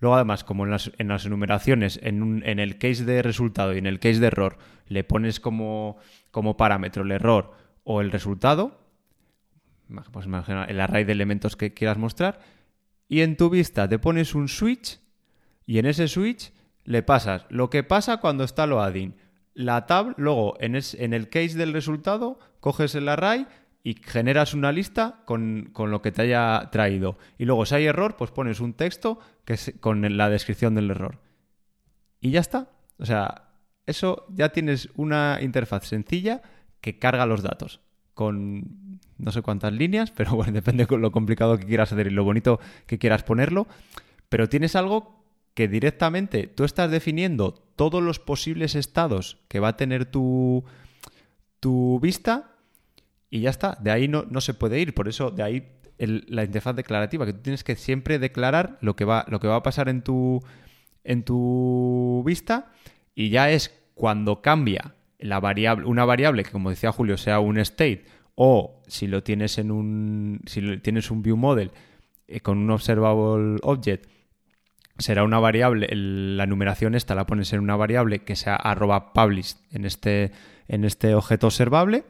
Luego, 0.00 0.14
además, 0.16 0.44
como 0.44 0.64
en 0.64 0.70
las, 0.70 0.90
en 0.96 1.08
las 1.08 1.26
enumeraciones, 1.26 2.00
en, 2.02 2.42
el 2.42 2.78
case 2.78 3.04
de 3.04 3.20
resultado 3.20 3.74
y 3.74 3.78
en 3.78 3.84
el 3.84 4.00
case 4.00 4.18
de 4.18 4.28
error, 4.28 4.56
le 4.86 5.04
pones 5.04 5.40
como, 5.40 5.98
parámetro 6.56 7.02
el 7.02 7.12
error 7.12 7.52
o 7.84 8.00
el 8.00 8.10
resultado, 8.10 8.80
pues 10.10 10.24
imagina 10.24 10.64
el 10.64 10.80
array 10.80 11.04
de 11.04 11.12
elementos 11.12 11.54
que 11.54 11.74
quieras 11.74 11.98
mostrar, 11.98 12.40
y 13.08 13.20
en 13.20 13.36
tu 13.36 13.50
vista 13.50 13.86
te 13.86 13.98
pones 13.98 14.34
un 14.34 14.48
switch 14.48 15.00
y 15.66 15.78
en 15.78 15.84
ese 15.84 16.08
switch 16.08 16.50
le 16.84 17.02
pasas 17.02 17.44
lo 17.50 17.68
que 17.68 17.82
pasa 17.82 18.20
cuando 18.20 18.44
está 18.44 18.66
loading. 18.66 19.16
La 19.52 19.84
tab, 19.84 20.14
luego 20.16 20.56
en 20.60 21.12
el 21.12 21.28
case 21.28 21.58
del 21.58 21.74
resultado, 21.74 22.38
coges 22.60 22.94
el 22.94 23.10
array 23.10 23.46
y 23.82 23.94
generas 23.94 24.54
una 24.54 24.72
lista 24.72 25.22
con, 25.24 25.72
lo 25.76 26.02
que 26.02 26.12
te 26.12 26.22
haya 26.22 26.68
traído. 26.70 27.18
Y 27.38 27.44
luego, 27.44 27.64
si 27.64 27.76
hay 27.76 27.86
error, 27.86 28.16
pues 28.16 28.30
pones 28.30 28.60
un 28.60 28.74
texto 28.74 29.18
que 29.44 29.54
es 29.54 29.74
con 29.80 30.16
la 30.16 30.28
descripción 30.28 30.74
del 30.74 30.90
error. 30.90 31.20
Y 32.20 32.30
ya 32.30 32.40
está. 32.40 32.70
O 32.98 33.06
sea, 33.06 33.50
eso 33.86 34.26
ya 34.30 34.50
tienes 34.50 34.90
una 34.96 35.38
interfaz 35.40 35.86
sencilla 35.86 36.42
que 36.80 36.98
carga 36.98 37.26
los 37.26 37.42
datos. 37.42 37.80
Con 38.14 39.00
no 39.16 39.32
sé 39.32 39.42
cuántas 39.42 39.72
líneas, 39.72 40.10
pero 40.10 40.30
bueno, 40.34 40.52
depende 40.52 40.84
de 40.84 40.98
lo 40.98 41.12
complicado 41.12 41.58
que 41.58 41.66
quieras 41.66 41.92
hacer 41.92 42.08
y 42.08 42.10
lo 42.10 42.24
bonito 42.24 42.60
que 42.86 42.98
quieras 42.98 43.22
ponerlo. 43.22 43.66
Pero 44.28 44.48
tienes 44.48 44.76
algo 44.76 45.24
que 45.54 45.68
directamente 45.68 46.46
tú 46.46 46.64
estás 46.64 46.90
definiendo 46.90 47.52
todos 47.52 48.02
los 48.02 48.18
posibles 48.18 48.74
estados 48.74 49.38
que 49.48 49.60
va 49.60 49.68
a 49.68 49.76
tener 49.76 50.04
tu, 50.04 50.64
tu 51.58 51.98
vista 52.00 52.57
y 53.30 53.40
ya 53.40 53.50
está. 53.50 53.76
De 53.80 53.90
ahí 53.90 54.08
no, 54.08 54.24
no 54.28 54.40
se 54.40 54.54
puede 54.54 54.80
ir. 54.80 54.94
Por 54.94 55.08
eso, 55.08 55.30
de 55.30 55.42
ahí 55.42 55.78
la 55.98 56.44
interfaz 56.44 56.76
declarativa, 56.76 57.26
que 57.26 57.32
tú 57.32 57.40
tienes 57.40 57.64
que 57.64 57.76
siempre 57.76 58.18
declarar 58.18 58.78
lo 58.80 58.94
que 58.94 59.04
va, 59.04 59.24
lo 59.28 59.40
que 59.40 59.48
va 59.48 59.56
a 59.56 59.62
pasar 59.62 59.88
en 59.88 60.02
tu, 60.02 60.42
en 61.04 61.24
tu 61.24 62.22
vista 62.24 62.70
y 63.14 63.30
ya 63.30 63.50
es 63.50 63.74
cuando 63.94 64.40
cambia 64.40 64.94
la 65.18 65.40
variable, 65.40 65.86
una 65.86 66.04
variable 66.04 66.44
que, 66.44 66.52
como 66.52 66.70
decía 66.70 66.92
Julio, 66.92 67.16
sea 67.16 67.40
un 67.40 67.58
state 67.58 68.04
o 68.36 68.80
si 68.86 69.08
lo 69.08 69.24
tienes 69.24 69.58
en 69.58 69.72
un, 69.72 70.40
si 70.46 70.78
tienes 70.78 71.10
un 71.10 71.22
view 71.22 71.36
model 71.36 71.72
eh, 72.28 72.40
con 72.40 72.58
un 72.58 72.70
observable 72.70 73.58
object, 73.62 74.08
será 74.98 75.24
una 75.24 75.40
variable, 75.40 75.88
la 75.90 76.46
numeración 76.46 76.94
esta 76.94 77.16
la 77.16 77.26
pones 77.26 77.52
en 77.52 77.60
una 77.60 77.74
variable 77.74 78.20
que 78.20 78.36
sea 78.36 78.54
arroba 78.54 79.12
published 79.12 79.56
en 79.72 79.84
este, 79.84 80.30
en 80.68 80.84
este 80.84 81.14
objeto 81.16 81.48
observable 81.48 82.04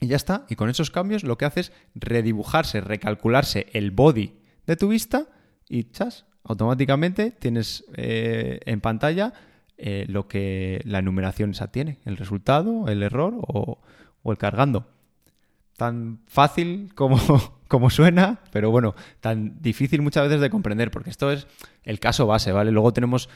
y 0.00 0.06
ya 0.06 0.16
está. 0.16 0.46
Y 0.48 0.56
con 0.56 0.70
esos 0.70 0.90
cambios 0.90 1.24
lo 1.24 1.38
que 1.38 1.44
hace 1.44 1.60
es 1.60 1.72
redibujarse, 1.94 2.80
recalcularse 2.80 3.66
el 3.72 3.90
body 3.90 4.34
de 4.66 4.76
tu 4.76 4.88
vista 4.88 5.26
y 5.68 5.84
chas, 5.84 6.26
automáticamente 6.44 7.30
tienes 7.30 7.84
eh, 7.94 8.60
en 8.64 8.80
pantalla 8.80 9.32
eh, 9.76 10.04
lo 10.08 10.26
que 10.26 10.80
la 10.84 10.98
enumeración 10.98 11.50
esa 11.52 11.70
tiene, 11.70 11.98
el 12.04 12.16
resultado, 12.16 12.88
el 12.88 13.02
error 13.02 13.34
o, 13.40 13.80
el 14.24 14.38
cargando. 14.38 14.88
Tan 15.76 16.20
fácil 16.26 16.92
como, 16.94 17.18
como 17.68 17.90
suena, 17.90 18.40
pero 18.52 18.70
bueno, 18.70 18.94
tan 19.20 19.60
difícil 19.62 20.02
muchas 20.02 20.24
veces 20.24 20.40
de 20.40 20.50
comprender, 20.50 20.90
porque 20.90 21.10
esto 21.10 21.30
es 21.30 21.46
el 21.84 22.00
caso 22.00 22.26
base, 22.26 22.52
¿vale? 22.52 22.72
Luego 22.72 22.92
tenemos 22.92 23.28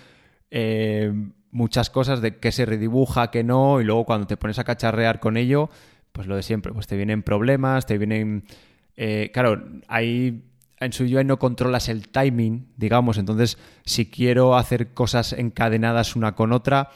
eh, 0.51 1.12
muchas 1.51 1.89
cosas 1.89 2.20
de 2.20 2.36
que 2.39 2.53
se 2.53 2.66
redibuja, 2.66 3.31
que 3.31 3.45
no, 3.45 3.81
y 3.81 3.85
luego 3.85 4.05
cuando 4.05 4.27
te 4.27 4.36
pones 4.36 4.59
a 4.59 4.65
cacharrear 4.65 5.20
con 5.20 5.36
ello, 5.36 5.70
pues 6.15 6.28
lo 6.28 6.36
de 6.36 6.45
siempre, 6.45 6.73
pues 6.73 6.86
te 6.86 6.97
vienen 6.97 7.24
problemas, 7.24 7.86
te 7.86 7.99
vienen... 7.99 8.45
Eh, 8.97 9.32
claro, 9.35 9.61
ahí 9.89 10.45
en 10.78 10.93
su 10.93 11.03
UI 11.03 11.24
no 11.24 11.41
controlas 11.41 11.89
el 11.89 12.09
timing, 12.09 12.69
digamos, 12.77 13.19
entonces 13.19 13.59
si 13.85 14.07
quiero 14.07 14.57
hacer 14.57 14.95
cosas 14.95 15.32
encadenadas 15.32 16.15
una 16.15 16.36
con 16.36 16.53
otra, 16.53 16.91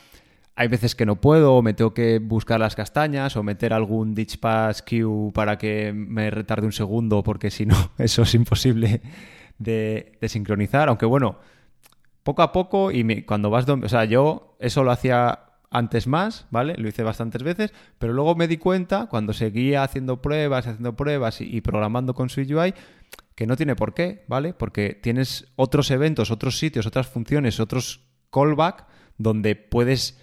hay 0.54 0.68
veces 0.68 0.94
que 0.94 1.04
no 1.04 1.20
puedo, 1.20 1.54
o 1.54 1.62
me 1.62 1.74
tengo 1.74 1.94
que 1.94 2.20
buscar 2.20 2.60
las 2.60 2.76
castañas, 2.76 3.36
o 3.36 3.42
meter 3.42 3.72
algún 3.72 4.14
ditch 4.14 4.38
pass 4.38 4.82
queue 4.82 5.32
para 5.32 5.58
que 5.58 5.92
me 5.92 6.30
retarde 6.30 6.66
un 6.66 6.72
segundo, 6.72 7.24
porque 7.24 7.50
si 7.50 7.66
no, 7.66 7.90
eso 7.98 8.22
es 8.22 8.34
imposible 8.34 9.00
de, 9.58 10.16
sincronizar. 10.28 10.88
Aunque 10.88 11.06
bueno, 11.06 11.38
poco 12.22 12.42
a 12.42 12.52
poco, 12.52 12.92
y 12.92 13.22
cuando 13.22 13.50
vas. 13.50 13.68
O 13.68 13.88
sea, 13.88 14.04
yo 14.04 14.56
eso 14.60 14.84
lo 14.84 14.92
hacía 14.92 15.47
antes 15.70 16.06
más, 16.06 16.46
¿vale? 16.50 16.74
Lo 16.76 16.88
hice 16.88 17.02
bastantes 17.02 17.42
veces, 17.42 17.72
pero 17.98 18.12
luego 18.12 18.34
me 18.34 18.48
di 18.48 18.56
cuenta, 18.56 19.06
cuando 19.06 19.32
seguía 19.32 19.82
haciendo 19.82 20.22
pruebas, 20.22 20.66
haciendo 20.66 20.96
pruebas 20.96 21.40
y, 21.40 21.60
programando 21.60 22.14
con 22.14 22.30
SwiftUI, 22.30 22.74
que 23.34 23.46
no 23.46 23.56
tiene 23.56 23.76
por 23.76 23.94
qué, 23.94 24.24
¿vale? 24.28 24.54
Porque 24.54 24.98
tienes 25.00 25.52
otros 25.56 25.90
eventos, 25.90 26.30
otros 26.30 26.58
sitios, 26.58 26.86
otras 26.86 27.06
funciones, 27.06 27.60
otros 27.60 28.00
callback 28.30 28.86
donde 29.16 29.56
puedes 29.56 30.18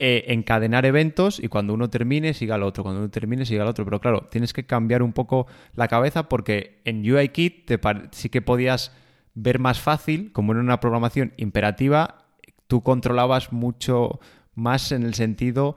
eh, 0.00 0.26
encadenar 0.28 0.86
eventos 0.86 1.40
y 1.40 1.48
cuando 1.48 1.74
uno 1.74 1.90
termine 1.90 2.34
siga 2.34 2.56
el 2.56 2.62
otro, 2.62 2.82
cuando 2.82 3.00
uno 3.00 3.10
termine 3.10 3.46
siga 3.46 3.62
el 3.62 3.68
otro. 3.68 3.84
Pero 3.84 4.00
claro, 4.00 4.28
tienes 4.30 4.52
que 4.52 4.66
cambiar 4.66 5.02
un 5.02 5.12
poco 5.12 5.46
la 5.74 5.88
cabeza 5.88 6.28
porque 6.28 6.80
en 6.84 7.10
UIKit 7.10 7.66
te 7.66 7.80
sí 8.12 8.28
que 8.28 8.42
podías 8.42 8.92
ver 9.34 9.58
más 9.58 9.80
fácil, 9.80 10.32
como 10.32 10.52
en 10.52 10.58
una 10.58 10.80
programación 10.80 11.32
imperativa, 11.36 12.26
tú 12.66 12.82
controlabas 12.82 13.52
mucho 13.52 14.20
más 14.58 14.92
en 14.92 15.02
el 15.02 15.14
sentido 15.14 15.76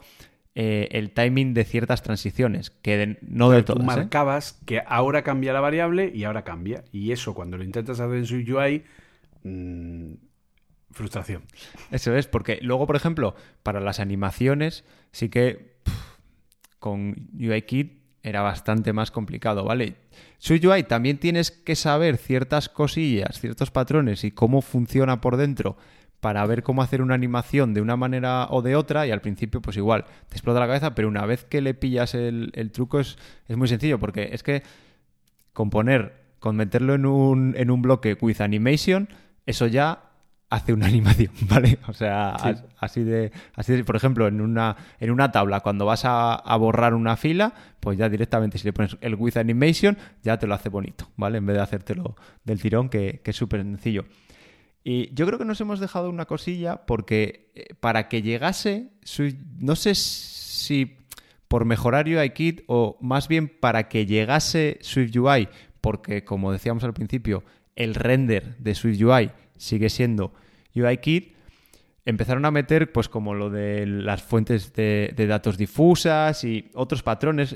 eh, 0.53 0.89
el 0.91 1.11
timing 1.11 1.53
de 1.53 1.63
ciertas 1.63 2.03
transiciones, 2.03 2.69
que 2.69 3.17
no 3.21 3.49
de 3.49 3.63
todas. 3.63 3.85
Tú 3.85 3.91
¿eh? 3.91 3.95
marcabas 3.95 4.59
que 4.65 4.83
ahora 4.85 5.23
cambia 5.23 5.53
la 5.53 5.61
variable 5.61 6.11
y 6.13 6.25
ahora 6.25 6.43
cambia. 6.43 6.83
Y 6.91 7.13
eso 7.13 7.33
cuando 7.33 7.57
lo 7.57 7.63
intentas 7.63 7.99
hacer 7.99 8.17
en 8.17 8.25
su 8.25 8.35
UI 8.35 8.83
Frustración. 10.91 11.43
Eso 11.89 12.15
es, 12.15 12.27
porque 12.27 12.59
luego, 12.61 12.85
por 12.85 12.95
ejemplo, 12.95 13.35
para 13.63 13.79
las 13.79 13.99
animaciones, 13.99 14.83
sí 15.11 15.29
que 15.29 15.77
con 16.79 17.29
UIKit 17.33 18.01
era 18.23 18.41
bastante 18.41 18.93
más 18.93 19.09
complicado, 19.09 19.63
¿vale? 19.63 19.95
UI 20.49 20.83
también 20.83 21.17
tienes 21.17 21.51
que 21.51 21.75
saber 21.75 22.17
ciertas 22.17 22.69
cosillas, 22.69 23.39
ciertos 23.39 23.71
patrones 23.71 24.23
y 24.23 24.31
cómo 24.31 24.61
funciona 24.61 25.21
por 25.21 25.37
dentro 25.37 25.77
para 26.22 26.45
ver 26.45 26.64
cómo 26.64 26.81
hacer 26.81 27.02
una 27.02 27.15
animación 27.15 27.73
de 27.73 27.81
una 27.81 27.98
manera 27.98 28.48
o 28.49 28.61
de 28.61 28.76
otra 28.76 29.06
y 29.06 29.11
al 29.11 29.22
principio 29.22 29.61
pues 29.61 29.76
igual 29.76 30.06
te 30.30 30.35
explota 30.35 30.60
la 30.60 30.68
cabeza, 30.68 30.95
pero 30.95 31.10
una 31.10 31.26
vez 31.26 31.43
que 31.43 31.60
le 31.60 31.73
pillas 31.73 32.15
el, 32.15 32.72
truco 32.72 32.99
es, 32.99 33.18
es, 33.48 33.57
muy 33.57 33.68
sencillo 33.68 33.99
porque 33.99 34.30
es 34.31 34.43
que 34.43 34.64
componer, 35.53 36.14
con 36.39 36.56
meterlo 36.56 36.95
en 36.95 37.06
un, 37.06 37.56
en 37.57 37.69
un 37.69 37.81
bloque 37.81 38.18
with 38.22 38.41
animation, 38.41 39.10
eso 39.45 39.68
ya 39.68 40.11
hace 40.52 40.73
una 40.73 40.85
animación, 40.88 41.31
¿vale? 41.49 41.80
O 41.88 41.93
sea, 41.93 42.35
así, 42.80 43.03
de, 43.03 43.31
así 43.56 43.81
por 43.81 43.95
ejemplo, 43.95 44.27
en 44.27 44.41
una, 44.41 44.76
en 44.99 45.10
una 45.10 45.31
tabla, 45.31 45.61
cuando 45.61 45.85
vas 45.85 46.03
a, 46.06 46.56
borrar 46.57 46.93
una 46.93 47.18
fila, 47.18 47.53
pues 47.80 47.98
ya 47.98 48.10
directamente 48.10 48.60
si 48.60 48.65
le 48.65 48.73
pones 48.73 48.98
el 49.02 49.15
with 49.15 49.38
animation, 49.38 49.98
ya 50.22 50.38
te 50.38 50.45
lo 50.45 50.53
hace 50.53 50.69
bonito, 50.69 51.10
¿vale? 51.18 51.39
En 51.39 51.45
vez 51.48 51.56
de 51.56 51.64
hacértelo 51.64 52.15
del 52.43 52.61
tirón, 52.61 52.89
que, 52.89 53.22
es 53.23 53.35
súper 53.35 53.64
sencillo. 53.64 54.06
Y 54.83 55.13
yo 55.13 55.27
creo 55.27 55.37
que 55.37 55.45
nos 55.45 55.61
hemos 55.61 55.79
dejado 55.79 56.09
una 56.09 56.25
cosilla 56.25 56.85
porque 56.85 57.51
eh, 57.55 57.75
para 57.79 58.09
que 58.09 58.21
llegase, 58.21 58.89
no 59.59 59.75
sé 59.75 59.93
si 59.95 60.97
por 61.47 61.65
mejorar 61.65 62.07
UIKit 62.07 62.63
o 62.67 62.97
más 63.01 63.27
bien 63.27 63.47
para 63.47 63.89
que 63.89 64.05
llegase 64.05 64.79
SwiftUI, 64.81 65.49
porque 65.81 66.23
como 66.23 66.51
decíamos 66.51 66.83
al 66.83 66.93
principio, 66.93 67.43
el 67.75 67.93
render 67.93 68.57
de 68.57 68.73
SwiftUI 68.73 69.31
sigue 69.57 69.89
siendo 69.89 70.33
UIKit, 70.73 71.35
empezaron 72.05 72.45
a 72.45 72.51
meter 72.51 72.91
pues 72.91 73.09
como 73.09 73.35
lo 73.35 73.49
de 73.49 73.85
las 73.85 74.23
fuentes 74.23 74.73
de, 74.73 75.13
datos 75.27 75.57
difusas 75.57 76.43
y 76.43 76.71
otros 76.73 77.03
patrones. 77.03 77.55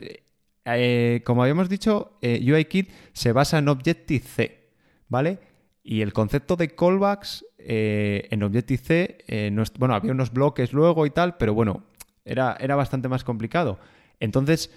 Eh, 0.65 1.21
como 1.25 1.41
habíamos 1.41 1.69
dicho, 1.69 2.17
eh, 2.21 2.39
UIKit 2.43 2.89
se 3.13 3.31
basa 3.31 3.59
en 3.59 3.69
Objective-C, 3.69 4.71
¿vale? 5.07 5.39
Y 5.87 6.01
el 6.01 6.13
concepto 6.13 6.55
de 6.55 6.73
callbacks 6.73 7.45
eh, 7.59 8.27
en 8.31 8.41
Objective-C, 8.41 9.51
bueno, 9.77 9.93
había 9.93 10.13
unos 10.13 10.33
bloques 10.33 10.73
luego 10.73 11.05
y 11.05 11.11
tal, 11.11 11.37
pero 11.37 11.53
bueno, 11.53 11.83
era, 12.25 12.57
era 12.59 12.75
bastante 12.75 13.07
más 13.07 13.23
complicado. 13.23 13.77
Entonces, 14.19 14.71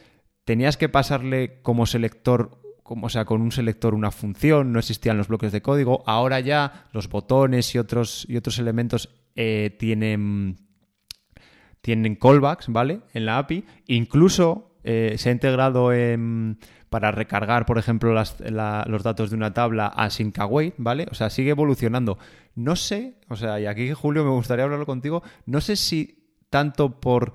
tenías 0.45 0.77
que 0.77 0.91
pasarle 0.91 1.63
como 1.63 1.87
selector 1.87 2.61
o 2.85 3.09
sea, 3.09 3.25
con 3.25 3.41
un 3.41 3.53
selector 3.53 3.95
una 3.95 4.11
función, 4.11 4.73
no 4.73 4.79
existían 4.79 5.17
los 5.17 5.29
bloques 5.29 5.51
de 5.51 5.63
código. 5.63 6.03
Ahora 6.07 6.41
ya 6.41 6.89
los 6.93 7.09
botones 7.09 7.75
y 7.75 7.79
otros, 7.79 8.27
y 8.29 8.37
otros 8.37 8.59
elementos 8.59 9.09
eh, 9.35 9.75
tienen, 9.79 10.57
tienen 11.81 12.17
callbacks, 12.17 12.69
¿vale? 12.69 13.01
En 13.15 13.27
la 13.27 13.39
API. 13.39 13.65
Incluso 13.87 14.68
eh, 14.91 15.19
se 15.19 15.29
ha 15.29 15.33
integrado 15.33 15.91
para 16.89 17.11
recargar, 17.11 17.67
por 17.67 17.77
ejemplo, 17.77 18.15
los 18.15 19.03
datos 19.03 19.29
de 19.29 19.37
una 19.37 19.53
tabla 19.53 19.87
a 19.89 20.09
sync 20.09 20.39
await, 20.39 20.73
¿vale? 20.79 21.07
O 21.11 21.15
sea, 21.15 21.29
sigue 21.29 21.51
evolucionando. 21.51 22.17
No 22.55 22.75
sé, 22.75 23.19
o 23.29 23.37
sea, 23.37 23.61
y 23.61 23.67
aquí 23.67 23.93
Julio 23.93 24.25
me 24.25 24.31
gustaría 24.31 24.65
hablarlo 24.65 24.87
contigo, 24.87 25.23
no 25.45 25.61
sé 25.61 25.77
si 25.77 26.33
tanto 26.49 27.01
por 27.01 27.35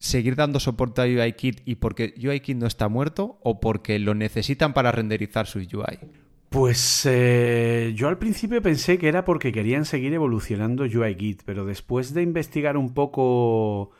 seguir 0.00 0.34
dando 0.34 0.58
soporte 0.58 1.02
a 1.02 1.04
UIKit 1.04 1.60
y 1.66 1.76
porque 1.76 2.14
UIKit 2.20 2.56
no 2.56 2.66
está 2.66 2.88
muerto 2.88 3.38
o 3.44 3.60
porque 3.60 4.00
lo 4.00 4.16
necesitan 4.16 4.72
para 4.72 4.90
renderizar 4.90 5.46
su 5.46 5.60
UI? 5.60 6.00
Pues 6.48 7.06
eh, 7.08 7.92
yo 7.94 8.08
al 8.08 8.18
principio 8.18 8.60
pensé 8.60 8.98
que 8.98 9.06
era 9.06 9.24
porque 9.24 9.52
querían 9.52 9.84
seguir 9.84 10.12
evolucionando 10.14 10.82
UIKit, 10.82 11.42
pero 11.44 11.64
después 11.64 12.12
de 12.12 12.22
investigar 12.22 12.76
un 12.76 12.92
poco 12.92 13.92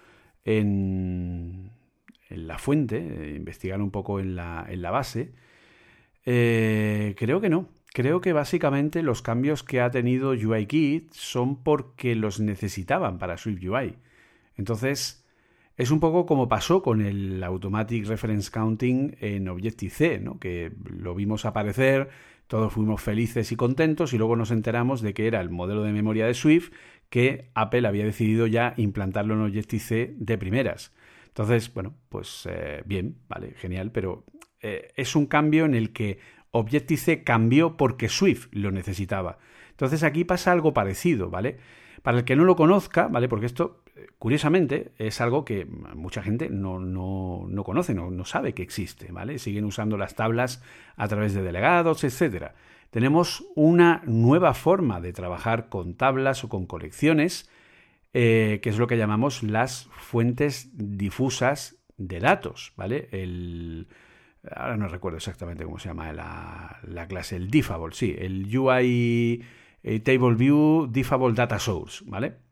en, 0.45 1.71
en 2.31 2.47
la 2.47 2.59
fuente, 2.59 2.97
eh, 2.99 3.37
investigar 3.37 3.81
un 3.81 3.91
poco 3.91 4.21
en 4.21 4.37
la, 4.37 4.67
en 4.69 4.83
la 4.83 4.91
base, 4.91 5.33
eh, 6.27 7.15
creo 7.17 7.41
que 7.41 7.49
no. 7.49 7.69
Creo 7.93 8.21
que 8.21 8.33
básicamente 8.33 9.03
los 9.03 9.23
cambios 9.23 9.63
que 9.63 9.81
ha 9.81 9.91
tenido 9.91 10.31
UIKit 10.31 11.13
son 11.13 11.63
porque 11.63 12.15
los 12.15 12.39
necesitaban 12.39 13.19
para 13.19 13.39
SwiftUI. 13.39 13.97
Entonces, 14.57 15.25
es 15.79 15.91
un 15.91 16.01
poco 16.01 16.27
como 16.27 16.49
pasó 16.49 16.83
con 16.83 17.01
el 17.01 17.43
Automatic 17.43 18.07
Reference 18.07 18.51
Counting 18.51 19.17
en 19.21 19.49
Objective-C, 19.49 20.19
¿no? 20.19 20.39
que 20.39 20.73
lo 20.85 21.15
vimos 21.15 21.45
aparecer, 21.45 22.11
todos 22.49 22.73
fuimos 22.73 23.01
felices 23.01 23.53
y 23.53 23.57
contentos 23.57 24.13
y 24.13 24.19
luego 24.19 24.35
nos 24.35 24.51
enteramos 24.51 25.01
de 25.01 25.15
que 25.15 25.27
era 25.27 25.41
el 25.41 25.51
modelo 25.51 25.83
de 25.83 25.93
memoria 25.93 26.27
de 26.27 26.35
Swift 26.35 26.73
que 27.09 27.51
Apple 27.55 27.87
había 27.87 28.05
decidido 28.05 28.47
ya 28.47 28.75
implantarlo 28.77 29.35
en 29.35 29.43
Objective-C 29.43 30.15
de 30.19 30.37
primeras. 30.39 30.93
Entonces, 31.39 31.73
bueno, 31.73 31.95
pues 32.09 32.49
eh, 32.51 32.83
bien, 32.85 33.19
vale, 33.29 33.53
genial, 33.53 33.93
pero 33.93 34.25
eh, 34.61 34.91
es 34.97 35.15
un 35.15 35.27
cambio 35.27 35.67
en 35.67 35.77
el 35.77 35.93
que 35.93 36.19
Objective-C 36.51 37.23
cambió 37.23 37.77
porque 37.77 38.09
Swift 38.09 38.49
lo 38.51 38.73
necesitaba. 38.73 39.39
Entonces 39.71 40.03
aquí 40.03 40.25
pasa 40.25 40.51
algo 40.51 40.75
parecido, 40.75 41.31
¿vale? 41.31 41.59
Para 42.03 42.19
el 42.19 42.25
que 42.25 42.35
no 42.35 42.43
lo 42.43 42.57
conozca, 42.57 43.07
¿vale? 43.07 43.29
Porque 43.29 43.47
esto 43.47 43.85
curiosamente, 44.19 44.93
es 44.99 45.21
algo 45.21 45.45
que 45.45 45.65
mucha 45.65 46.23
gente 46.23 46.49
no, 46.51 46.81
no, 46.81 47.65
conoce, 47.65 47.95
no, 47.95 48.11
no, 48.11 48.25
sabe 48.25 48.53
que 48.53 48.63
existe, 48.63 49.13
¿vale? 49.13 49.39
Siguen 49.39 49.65
usando 49.65 49.97
las 49.97 50.15
tablas 50.15 50.63
a 50.97 51.09
través 51.09 51.35
de 51.35 51.43
delegados, 51.43 52.03
etc. 52.05 52.53
Tenemos 52.91 53.45
una 53.55 54.03
nueva 54.07 54.55
forma 54.55 55.01
de 55.01 55.13
trabajar 55.13 55.69
con 55.69 55.95
tablas 55.95 56.43
o 56.45 56.49
con 56.49 56.67
colecciones, 56.67 57.49
eh, 58.13 58.61
que 58.63 58.71
es 58.71 58.79
lo 58.79 58.87
que 58.87 58.97
llamamos 58.97 59.43
las 59.43 59.89
fuentes 59.93 60.71
difusas 60.73 61.83
de 61.97 62.21
datos, 62.21 62.73
¿vale? 62.77 63.09
El, 63.13 63.89
ahora 64.51 64.77
no 64.77 64.89
recuerdo 64.89 65.19
exactamente 65.19 65.65
cómo 65.65 65.79
se 65.79 65.89
llama 65.89 66.13
la, 66.13 66.79
la 66.83 67.07
clase, 67.07 67.37
el 67.37 67.51
Diffable, 67.51 67.95
sí, 67.95 68.15
el 68.19 68.57
UI 68.57 69.45
eh, 69.83 70.01
Table 70.01 70.35
View 70.35 70.89
Diffable 70.91 71.35
Data 71.35 71.59
Source, 71.59 72.05
¿vale? 72.07 72.49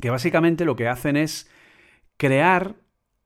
que 0.00 0.10
básicamente 0.10 0.64
lo 0.64 0.76
que 0.76 0.88
hacen 0.88 1.16
es 1.16 1.50
crear 2.16 2.76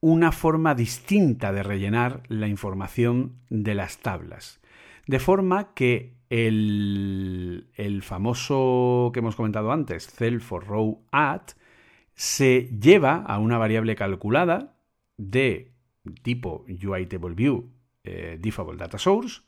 una 0.01 0.31
forma 0.31 0.75
distinta 0.75 1.51
de 1.51 1.63
rellenar 1.63 2.23
la 2.27 2.47
información 2.47 3.41
de 3.49 3.75
las 3.75 3.99
tablas. 3.99 4.61
De 5.07 5.19
forma 5.19 5.73
que 5.73 6.15
el, 6.29 8.01
famoso 8.03 9.11
que 9.13 9.19
hemos 9.19 9.35
comentado 9.35 9.71
antes, 9.71 10.07
cell 10.07 10.39
for 10.39 10.65
row 10.65 11.03
add, 11.11 11.41
se 12.13 12.69
lleva 12.79 13.17
a 13.17 13.39
una 13.39 13.57
variable 13.57 13.95
calculada 13.95 14.77
de 15.17 15.71
tipo 16.21 16.65
UITableView 16.67 17.71
eh, 18.03 18.39
Data 18.77 18.97
Source, 18.97 19.41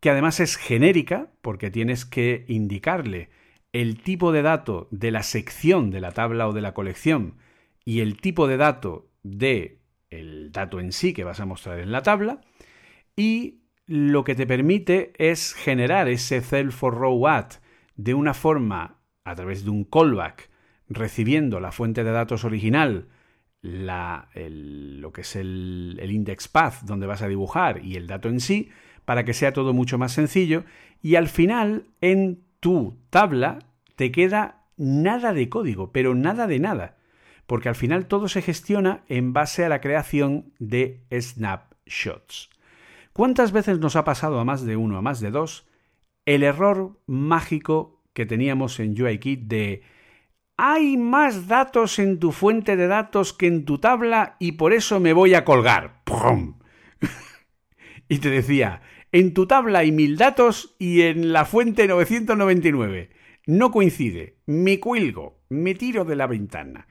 que 0.00 0.10
además 0.10 0.40
es 0.40 0.56
genérica 0.56 1.30
porque 1.42 1.70
tienes 1.70 2.04
que 2.04 2.44
indicarle 2.48 3.30
el 3.72 4.02
tipo 4.02 4.32
de 4.32 4.42
dato 4.42 4.88
de 4.90 5.10
la 5.10 5.22
sección 5.22 5.90
de 5.90 6.00
la 6.00 6.12
tabla 6.12 6.48
o 6.48 6.52
de 6.52 6.60
la 6.60 6.74
colección 6.74 7.36
y 7.84 8.00
el 8.00 8.20
tipo 8.20 8.46
de 8.46 8.56
dato 8.56 9.10
de 9.22 9.78
el 10.10 10.52
dato 10.52 10.78
en 10.78 10.92
sí 10.92 11.14
que 11.14 11.24
vas 11.24 11.40
a 11.40 11.46
mostrar 11.46 11.80
en 11.80 11.90
la 11.90 12.02
tabla 12.02 12.42
y 13.16 13.61
lo 13.92 14.24
que 14.24 14.34
te 14.34 14.46
permite 14.46 15.12
es 15.18 15.52
generar 15.52 16.08
ese 16.08 16.40
cell 16.40 16.70
for 16.70 16.94
row 16.94 17.28
at 17.28 17.56
de 17.94 18.14
una 18.14 18.32
forma 18.32 19.02
a 19.22 19.34
través 19.34 19.64
de 19.64 19.70
un 19.70 19.84
callback 19.84 20.48
recibiendo 20.88 21.60
la 21.60 21.72
fuente 21.72 22.02
de 22.02 22.10
datos 22.10 22.44
original, 22.44 23.08
la, 23.60 24.30
lo 24.34 25.12
que 25.12 25.20
es 25.20 25.36
el, 25.36 25.98
el 26.00 26.10
index 26.10 26.48
path 26.48 26.84
donde 26.84 27.06
vas 27.06 27.20
a 27.20 27.28
dibujar 27.28 27.84
y 27.84 27.96
el 27.96 28.06
dato 28.06 28.30
en 28.30 28.40
sí, 28.40 28.70
para 29.04 29.26
que 29.26 29.34
sea 29.34 29.52
todo 29.52 29.74
mucho 29.74 29.98
más 29.98 30.12
sencillo. 30.12 30.64
Y 31.02 31.16
al 31.16 31.28
final, 31.28 31.84
en 32.00 32.44
tu 32.60 32.98
tabla, 33.10 33.58
te 33.96 34.10
queda 34.10 34.64
nada 34.78 35.34
de 35.34 35.50
código, 35.50 35.92
pero 35.92 36.14
nada 36.14 36.46
de 36.46 36.60
nada. 36.60 36.96
Porque 37.46 37.68
al 37.68 37.74
final 37.74 38.06
todo 38.06 38.28
se 38.28 38.40
gestiona 38.40 39.04
en 39.08 39.34
base 39.34 39.66
a 39.66 39.68
la 39.68 39.82
creación 39.82 40.54
de 40.58 41.04
snapshots. 41.12 42.51
¿Cuántas 43.12 43.52
veces 43.52 43.78
nos 43.78 43.96
ha 43.96 44.04
pasado 44.04 44.40
a 44.40 44.44
más 44.44 44.64
de 44.64 44.76
uno, 44.76 44.96
a 44.96 45.02
más 45.02 45.20
de 45.20 45.30
dos, 45.30 45.66
el 46.24 46.42
error 46.42 47.00
mágico 47.06 48.02
que 48.12 48.26
teníamos 48.26 48.80
en 48.80 49.00
UIKit 49.00 49.42
de 49.42 49.82
hay 50.56 50.96
más 50.96 51.48
datos 51.48 51.98
en 51.98 52.18
tu 52.18 52.30
fuente 52.30 52.76
de 52.76 52.86
datos 52.86 53.32
que 53.32 53.46
en 53.46 53.64
tu 53.64 53.78
tabla 53.78 54.36
y 54.38 54.52
por 54.52 54.72
eso 54.72 55.00
me 55.00 55.12
voy 55.12 55.34
a 55.34 55.44
colgar. 55.44 56.02
¡Pum! 56.04 56.58
y 58.08 58.18
te 58.18 58.30
decía, 58.30 58.82
en 59.10 59.34
tu 59.34 59.46
tabla 59.46 59.80
hay 59.80 59.92
mil 59.92 60.16
datos 60.16 60.76
y 60.78 61.02
en 61.02 61.32
la 61.32 61.44
fuente 61.44 61.88
999. 61.88 63.10
No 63.46 63.72
coincide. 63.72 64.38
Me 64.46 64.78
cuelgo, 64.78 65.42
me 65.48 65.74
tiro 65.74 66.04
de 66.04 66.16
la 66.16 66.26
ventana. 66.26 66.86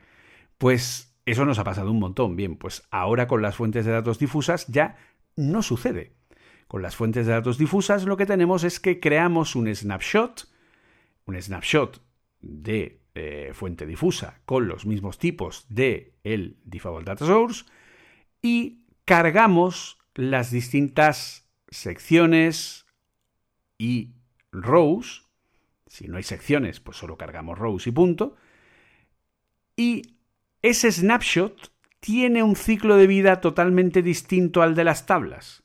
Pues 0.57 1.17
eso 1.25 1.45
nos 1.45 1.59
ha 1.59 1.63
pasado 1.63 1.91
un 1.91 1.99
montón. 1.99 2.35
Bien, 2.35 2.57
pues 2.57 2.83
ahora 2.91 3.27
con 3.27 3.41
las 3.41 3.55
fuentes 3.55 3.85
de 3.85 3.91
datos 3.91 4.19
difusas 4.19 4.67
ya 4.67 4.97
no 5.41 5.61
sucede. 5.61 6.13
Con 6.67 6.81
las 6.81 6.95
fuentes 6.95 7.25
de 7.25 7.33
datos 7.33 7.57
difusas 7.57 8.05
lo 8.05 8.15
que 8.15 8.25
tenemos 8.25 8.63
es 8.63 8.79
que 8.79 8.99
creamos 8.99 9.55
un 9.55 9.73
snapshot, 9.73 10.47
un 11.25 11.41
snapshot 11.41 12.01
de 12.39 13.01
eh, 13.13 13.51
fuente 13.53 13.85
difusa 13.85 14.39
con 14.45 14.69
los 14.69 14.85
mismos 14.85 15.17
tipos 15.17 15.65
de 15.67 16.13
el 16.23 16.57
default 16.63 17.05
data 17.05 17.25
source 17.25 17.65
y 18.41 18.85
cargamos 19.03 19.97
las 20.15 20.49
distintas 20.49 21.49
secciones 21.67 22.85
y 23.77 24.13
rows. 24.51 25.27
Si 25.87 26.07
no 26.07 26.17
hay 26.17 26.23
secciones, 26.23 26.79
pues 26.79 26.95
solo 26.95 27.17
cargamos 27.17 27.59
rows 27.59 27.85
y 27.87 27.91
punto. 27.91 28.37
Y 29.75 30.17
ese 30.61 30.91
snapshot 30.91 31.71
tiene 32.01 32.43
un 32.43 32.57
ciclo 32.57 32.97
de 32.97 33.07
vida 33.07 33.39
totalmente 33.39 34.01
distinto 34.01 34.61
al 34.61 34.75
de 34.75 34.83
las 34.83 35.05
tablas. 35.05 35.63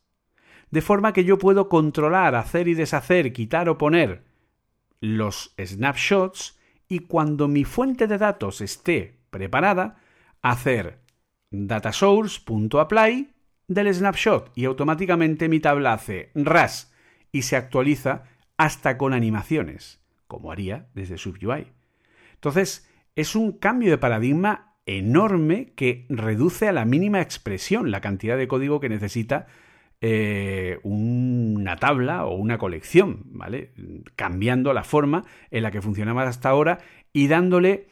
De 0.71 0.83
forma 0.83 1.13
que 1.13 1.25
yo 1.25 1.39
puedo 1.39 1.69
controlar, 1.69 2.35
hacer 2.35 2.69
y 2.69 2.75
deshacer, 2.75 3.33
quitar 3.33 3.69
o 3.69 3.79
poner 3.79 4.25
los 5.01 5.55
snapshots 5.59 6.61
y 6.89 7.01
cuando 7.01 7.49
mi 7.49 7.65
fuente 7.65 8.07
de 8.07 8.19
datos 8.19 8.61
esté 8.61 9.19
preparada, 9.31 9.97
hacer 10.43 11.01
datasource.apply 11.51 13.35
del 13.69 13.95
snapshot 13.95 14.53
y 14.55 14.67
automáticamente 14.67 15.49
mi 15.49 15.59
tabla 15.59 15.95
hace 15.95 16.31
ras 16.35 16.93
y 17.33 17.43
se 17.43 17.57
actualiza 17.57 18.25
hasta 18.57 18.99
con 18.99 19.13
animaciones, 19.13 20.01
como 20.27 20.53
haría 20.53 20.89
desde 20.95 21.19
SubUI. 21.19 21.73
Entonces, 22.35 22.89
es 23.15 23.35
un 23.35 23.53
cambio 23.53 23.91
de 23.91 23.99
paradigma 23.99 24.76
enorme 24.87 25.73
que 25.75 26.07
reduce 26.09 26.69
a 26.69 26.73
la 26.73 26.85
mínima 26.85 27.21
expresión 27.21 27.91
la 27.91 28.01
cantidad 28.01 28.37
de 28.39 28.49
código 28.49 28.81
que 28.81 28.89
necesita 28.89 29.47
eh, 30.01 30.79
una 30.85 31.77
tabla 31.77 32.27
o 32.27 32.35
una 32.35 32.59
colección, 32.59 33.23
¿vale? 33.27 33.73
Cambiando 34.15 34.73
la 34.73 34.85
forma 34.85 35.25
en 35.51 35.63
la 35.63 35.71
que 35.71 35.83
funcionaba 35.83 36.23
hasta 36.23 36.49
ahora 36.49 36.79
y 37.13 37.29
dándole 37.29 37.89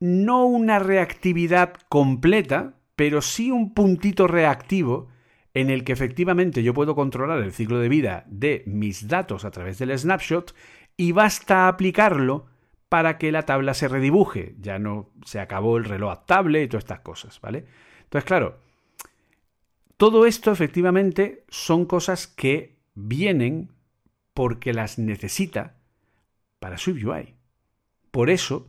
no 0.00 0.46
una 0.46 0.78
reactividad 0.78 1.74
completa, 1.88 2.74
pero 2.96 3.22
sí 3.22 3.50
un 3.50 3.74
puntito 3.74 4.26
reactivo 4.26 5.08
en 5.54 5.70
el 5.70 5.84
que 5.84 5.92
efectivamente 5.92 6.62
yo 6.62 6.74
puedo 6.74 6.94
controlar 6.94 7.42
el 7.42 7.52
ciclo 7.52 7.78
de 7.78 7.88
vida 7.88 8.24
de 8.28 8.62
mis 8.66 9.08
datos 9.08 9.44
a 9.44 9.50
través 9.50 9.78
del 9.78 9.96
snapshot 9.96 10.54
y 10.96 11.12
basta 11.12 11.68
aplicarlo 11.68 12.46
para 12.90 13.18
que 13.18 13.32
la 13.32 13.46
tabla 13.46 13.72
se 13.72 13.88
redibuje. 13.88 14.56
Ya 14.60 14.78
no 14.78 15.08
se 15.24 15.40
acabó 15.40 15.78
el 15.78 15.84
reloj 15.84 16.10
adaptable 16.10 16.62
y 16.62 16.68
todas 16.68 16.84
estas 16.84 17.00
cosas, 17.00 17.40
¿vale? 17.40 17.64
Entonces, 18.02 18.26
claro, 18.26 18.58
todo 19.96 20.26
esto 20.26 20.50
efectivamente 20.50 21.44
son 21.48 21.86
cosas 21.86 22.26
que 22.26 22.76
vienen 22.94 23.70
porque 24.34 24.74
las 24.74 24.98
necesita 24.98 25.76
para 26.58 26.78
SwiftUI. 26.78 27.34
Por 28.10 28.28
eso 28.28 28.68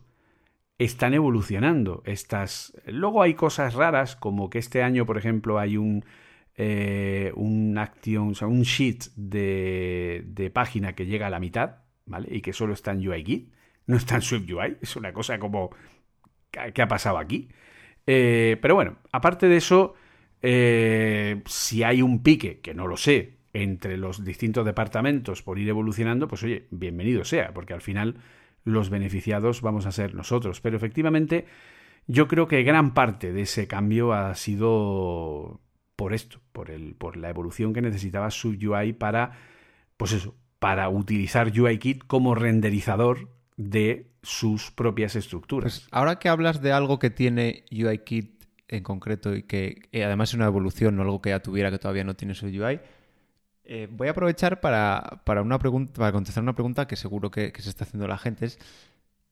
están 0.78 1.14
evolucionando 1.14 2.02
estas. 2.06 2.74
Luego 2.86 3.22
hay 3.22 3.34
cosas 3.34 3.74
raras, 3.74 4.14
como 4.14 4.50
que 4.50 4.58
este 4.58 4.84
año, 4.84 5.04
por 5.04 5.18
ejemplo, 5.18 5.58
hay 5.58 5.76
un, 5.76 6.04
eh, 6.56 7.32
un 7.34 7.76
action, 7.76 8.34
o 8.40 8.46
un 8.46 8.62
sheet 8.62 9.06
de, 9.16 10.22
de, 10.26 10.50
página 10.50 10.94
que 10.94 11.06
llega 11.06 11.26
a 11.26 11.30
la 11.30 11.40
mitad, 11.40 11.78
¿vale? 12.06 12.28
Y 12.30 12.40
que 12.40 12.52
solo 12.52 12.72
está 12.72 12.92
en 12.92 13.08
UIKit, 13.08 13.51
no 13.86 13.96
está 13.96 14.16
en 14.16 14.22
SwiftUI. 14.22 14.78
Es 14.80 14.96
una 14.96 15.12
cosa 15.12 15.38
como. 15.38 15.70
¿Qué 16.50 16.82
ha 16.82 16.88
pasado 16.88 17.18
aquí? 17.18 17.48
Eh, 18.06 18.58
pero 18.60 18.74
bueno, 18.74 18.98
aparte 19.10 19.48
de 19.48 19.56
eso, 19.56 19.94
eh, 20.42 21.42
si 21.46 21.82
hay 21.82 22.02
un 22.02 22.22
pique, 22.22 22.60
que 22.60 22.74
no 22.74 22.86
lo 22.86 22.96
sé, 22.96 23.38
entre 23.52 23.96
los 23.96 24.24
distintos 24.24 24.64
departamentos 24.64 25.42
por 25.42 25.58
ir 25.58 25.68
evolucionando, 25.68 26.28
pues 26.28 26.42
oye, 26.42 26.66
bienvenido 26.70 27.24
sea, 27.24 27.52
porque 27.54 27.74
al 27.74 27.80
final 27.80 28.16
los 28.64 28.90
beneficiados 28.90 29.62
vamos 29.62 29.86
a 29.86 29.92
ser 29.92 30.14
nosotros. 30.14 30.60
Pero 30.60 30.76
efectivamente, 30.76 31.46
yo 32.06 32.28
creo 32.28 32.48
que 32.48 32.62
gran 32.62 32.94
parte 32.94 33.32
de 33.32 33.42
ese 33.42 33.66
cambio 33.66 34.12
ha 34.12 34.34
sido 34.34 35.60
por 35.96 36.14
esto, 36.14 36.40
por, 36.52 36.70
el, 36.70 36.94
por 36.94 37.16
la 37.16 37.30
evolución 37.30 37.72
que 37.72 37.82
necesitaba 37.82 38.30
su 38.30 38.50
UI 38.50 38.92
para, 38.92 39.32
pues 39.96 40.12
eso, 40.12 40.36
para 40.58 40.88
utilizar 40.88 41.52
UIKit 41.58 42.04
como 42.06 42.34
renderizador 42.34 43.28
de 43.56 44.10
sus 44.22 44.70
propias 44.70 45.16
estructuras. 45.16 45.80
Pues 45.80 45.88
ahora 45.90 46.18
que 46.18 46.28
hablas 46.28 46.62
de 46.62 46.72
algo 46.72 46.98
que 46.98 47.10
tiene 47.10 47.64
UIKit 47.70 48.44
en 48.68 48.82
concreto 48.82 49.34
y 49.34 49.42
que 49.42 49.88
además 49.94 50.30
es 50.30 50.34
una 50.34 50.46
evolución, 50.46 50.96
no 50.96 51.02
algo 51.02 51.20
que 51.20 51.30
ya 51.30 51.40
tuviera 51.40 51.70
que 51.70 51.78
todavía 51.78 52.04
no 52.04 52.14
tiene 52.14 52.34
su 52.34 52.46
UI. 52.46 52.80
Eh, 53.64 53.88
voy 53.90 54.08
a 54.08 54.10
aprovechar 54.10 54.60
para, 54.60 55.22
una 55.42 55.58
pregunta, 55.58 56.00
para 56.00 56.12
contestar 56.12 56.42
una 56.42 56.54
pregunta 56.54 56.86
que 56.86 56.96
seguro 56.96 57.30
que, 57.30 57.52
se 57.58 57.68
está 57.68 57.84
haciendo 57.84 58.08
la 58.08 58.18
gente. 58.18 58.46
Es, 58.46 58.58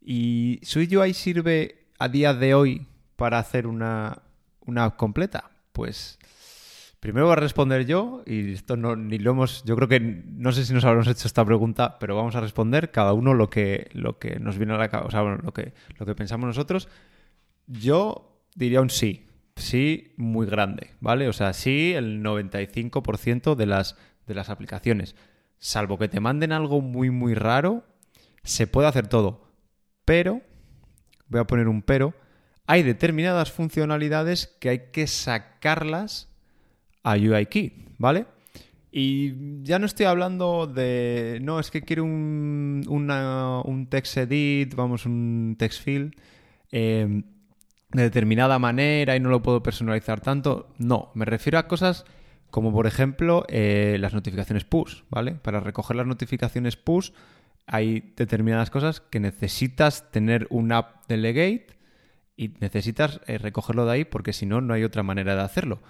¿Y 0.00 0.60
UI 0.96 1.14
sirve 1.14 1.86
a 1.98 2.08
día 2.08 2.32
de 2.32 2.54
hoy 2.54 2.86
para 3.16 3.38
hacer 3.38 3.66
una, 3.66 4.22
una 4.64 4.84
app 4.84 4.96
completa? 4.96 5.50
Pues 5.72 6.18
primero 7.00 7.26
voy 7.26 7.32
a 7.32 7.36
responder 7.36 7.86
yo 7.86 8.22
y 8.26 8.52
esto 8.52 8.76
no, 8.76 8.94
ni 8.94 9.18
lo 9.18 9.32
hemos, 9.32 9.64
yo 9.64 9.74
creo 9.76 9.88
que 9.88 10.00
no 10.00 10.52
sé 10.52 10.64
si 10.64 10.72
nos 10.72 10.84
habremos 10.84 11.08
hecho 11.08 11.26
esta 11.26 11.44
pregunta, 11.44 11.98
pero 11.98 12.16
vamos 12.16 12.36
a 12.36 12.40
responder 12.40 12.90
cada 12.90 13.12
uno 13.12 13.34
lo 13.34 13.50
que, 13.50 13.88
lo 13.92 14.18
que 14.18 14.38
nos 14.38 14.58
viene 14.58 14.74
a 14.74 14.78
la 14.78 14.88
cabeza, 14.88 15.08
o 15.08 15.10
sea, 15.10 15.38
lo 15.42 15.52
que, 15.52 15.72
lo 15.98 16.06
que 16.06 16.14
pensamos 16.14 16.46
nosotros. 16.46 16.88
Yo 17.66 18.42
diría 18.54 18.80
un 18.80 18.90
sí 18.90 19.26
sí 19.60 20.14
muy 20.16 20.46
grande, 20.46 20.90
¿vale? 21.00 21.28
O 21.28 21.32
sea, 21.32 21.52
sí 21.52 21.92
el 21.94 22.22
95% 22.22 23.54
de 23.54 23.66
las, 23.66 23.96
de 24.26 24.34
las 24.34 24.50
aplicaciones. 24.50 25.14
Salvo 25.58 25.98
que 25.98 26.08
te 26.08 26.20
manden 26.20 26.52
algo 26.52 26.80
muy, 26.80 27.10
muy 27.10 27.34
raro, 27.34 27.84
se 28.42 28.66
puede 28.66 28.88
hacer 28.88 29.06
todo. 29.06 29.46
Pero, 30.04 30.40
voy 31.28 31.40
a 31.40 31.46
poner 31.46 31.68
un 31.68 31.82
pero, 31.82 32.14
hay 32.66 32.82
determinadas 32.82 33.52
funcionalidades 33.52 34.56
que 34.60 34.70
hay 34.70 34.78
que 34.92 35.06
sacarlas 35.06 36.28
a 37.02 37.14
UIKit, 37.14 37.94
¿vale? 37.98 38.26
Y 38.92 39.62
ya 39.62 39.78
no 39.78 39.86
estoy 39.86 40.06
hablando 40.06 40.66
de, 40.66 41.38
no, 41.42 41.60
es 41.60 41.70
que 41.70 41.82
quiero 41.82 42.04
un, 42.04 42.84
un 42.88 43.86
text 43.88 44.16
edit, 44.16 44.74
vamos, 44.74 45.06
un 45.06 45.54
text 45.58 45.82
field. 45.82 46.14
Eh, 46.72 47.22
de 47.92 48.02
determinada 48.02 48.58
manera 48.58 49.16
y 49.16 49.20
no 49.20 49.30
lo 49.30 49.42
puedo 49.42 49.62
personalizar 49.62 50.20
tanto. 50.20 50.68
No, 50.78 51.10
me 51.14 51.24
refiero 51.24 51.58
a 51.58 51.66
cosas 51.66 52.04
como 52.50 52.72
por 52.72 52.86
ejemplo 52.86 53.44
eh, 53.48 53.96
las 54.00 54.14
notificaciones 54.14 54.64
push, 54.64 55.02
¿vale? 55.08 55.32
Para 55.32 55.60
recoger 55.60 55.96
las 55.96 56.06
notificaciones 56.06 56.76
push 56.76 57.10
hay 57.66 58.12
determinadas 58.16 58.70
cosas 58.70 59.00
que 59.00 59.20
necesitas 59.20 60.10
tener 60.10 60.48
un 60.50 60.72
app 60.72 61.06
delegate 61.06 61.78
y 62.36 62.54
necesitas 62.60 63.20
eh, 63.26 63.38
recogerlo 63.38 63.86
de 63.86 63.92
ahí 63.92 64.04
porque 64.04 64.32
si 64.32 64.46
no, 64.46 64.60
no 64.60 64.74
hay 64.74 64.82
otra 64.82 65.02
manera 65.02 65.36
de 65.36 65.42
hacerlo. 65.42 65.80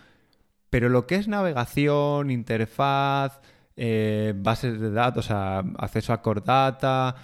Pero 0.71 0.89
lo 0.89 1.07
que 1.07 1.17
es 1.17 1.29
navegación, 1.29 2.31
interfaz, 2.31 3.41
eh, 3.77 4.33
bases 4.37 4.81
de 4.81 4.91
datos, 4.91 5.31
acceso 5.31 6.13
a 6.13 6.23
core 6.23 6.43
data, 6.45 7.17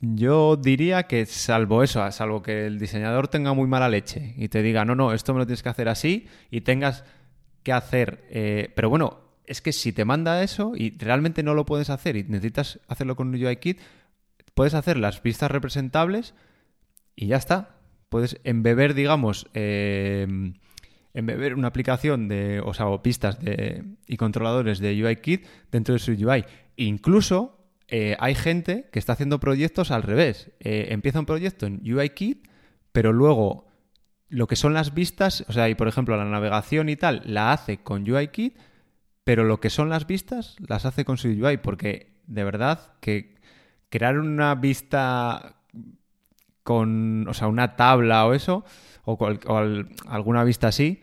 yo 0.00 0.56
diría 0.56 1.04
que 1.04 1.26
salvo 1.26 1.84
eso, 1.84 2.10
salvo 2.10 2.42
que 2.42 2.66
el 2.66 2.80
diseñador 2.80 3.28
tenga 3.28 3.52
muy 3.52 3.68
mala 3.68 3.88
leche 3.88 4.34
y 4.36 4.48
te 4.48 4.60
diga, 4.60 4.84
no, 4.84 4.96
no, 4.96 5.12
esto 5.12 5.32
me 5.32 5.38
lo 5.38 5.46
tienes 5.46 5.62
que 5.62 5.68
hacer 5.68 5.88
así 5.88 6.26
y 6.50 6.62
tengas 6.62 7.04
que 7.62 7.72
hacer... 7.72 8.24
Eh, 8.30 8.72
pero 8.74 8.90
bueno, 8.90 9.20
es 9.46 9.60
que 9.60 9.72
si 9.72 9.92
te 9.92 10.04
manda 10.04 10.42
eso 10.42 10.72
y 10.74 10.98
realmente 10.98 11.44
no 11.44 11.54
lo 11.54 11.66
puedes 11.66 11.88
hacer 11.88 12.16
y 12.16 12.24
necesitas 12.24 12.80
hacerlo 12.88 13.14
con 13.14 13.28
un 13.28 13.34
UIKit, 13.34 13.80
puedes 14.54 14.74
hacer 14.74 14.96
las 14.96 15.22
vistas 15.22 15.52
representables 15.52 16.34
y 17.14 17.28
ya 17.28 17.36
está. 17.36 17.76
Puedes 18.08 18.40
embeber, 18.42 18.94
digamos, 18.94 19.46
eh, 19.54 20.26
embeber 21.14 21.54
una 21.54 21.68
aplicación 21.68 22.28
de, 22.28 22.60
o 22.60 22.74
sea, 22.74 22.86
pistas 23.02 23.38
de, 23.40 23.84
y 24.06 24.16
controladores 24.16 24.78
de 24.78 25.04
UIKit 25.04 25.46
dentro 25.70 25.94
de 25.94 25.98
su 25.98 26.12
UI. 26.12 26.44
Incluso 26.76 27.58
eh, 27.88 28.16
hay 28.18 28.34
gente 28.34 28.88
que 28.90 28.98
está 28.98 29.12
haciendo 29.12 29.40
proyectos 29.40 29.90
al 29.90 30.02
revés. 30.02 30.50
Eh, 30.60 30.88
empieza 30.90 31.20
un 31.20 31.26
proyecto 31.26 31.66
en 31.66 31.80
UIKit, 31.84 32.48
pero 32.92 33.12
luego 33.12 33.66
lo 34.28 34.46
que 34.46 34.56
son 34.56 34.72
las 34.72 34.94
vistas, 34.94 35.44
o 35.48 35.52
sea, 35.52 35.68
y 35.68 35.74
por 35.74 35.88
ejemplo 35.88 36.16
la 36.16 36.24
navegación 36.24 36.88
y 36.88 36.96
tal, 36.96 37.22
la 37.26 37.52
hace 37.52 37.82
con 37.82 38.10
UIKit, 38.10 38.56
pero 39.24 39.44
lo 39.44 39.60
que 39.60 39.68
son 39.68 39.90
las 39.90 40.06
vistas 40.06 40.56
las 40.66 40.86
hace 40.86 41.04
con 41.04 41.18
su 41.18 41.28
UI, 41.28 41.58
porque 41.58 42.14
de 42.26 42.44
verdad 42.44 42.94
que 43.00 43.34
crear 43.90 44.18
una 44.18 44.54
vista 44.54 45.56
con, 46.62 47.28
o 47.28 47.34
sea, 47.34 47.48
una 47.48 47.76
tabla 47.76 48.24
o 48.26 48.32
eso, 48.32 48.64
o, 49.04 49.28
alguna 50.06 50.44
vista 50.44 50.68
así, 50.68 51.00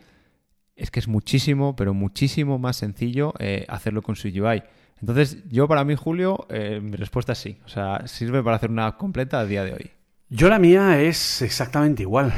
es 0.76 0.90
que 0.90 1.00
es 1.00 1.08
muchísimo, 1.08 1.76
pero 1.76 1.94
muchísimo 1.94 2.58
más 2.58 2.76
sencillo 2.76 3.34
eh, 3.38 3.66
hacerlo 3.68 4.02
con 4.02 4.16
su 4.16 4.28
UI. 4.28 4.62
Entonces, 5.00 5.38
yo 5.48 5.66
para 5.66 5.84
mí, 5.84 5.94
Julio, 5.96 6.46
eh, 6.50 6.80
mi 6.82 6.96
respuesta 6.96 7.32
es 7.32 7.38
sí. 7.38 7.58
O 7.64 7.68
sea, 7.68 8.06
sirve 8.06 8.42
para 8.42 8.56
hacer 8.56 8.70
una 8.70 8.96
completa 8.96 9.40
a 9.40 9.46
día 9.46 9.64
de 9.64 9.72
hoy. 9.72 9.90
Yo 10.28 10.48
la 10.48 10.58
mía 10.58 11.00
es 11.00 11.42
exactamente 11.42 12.02
igual. 12.02 12.32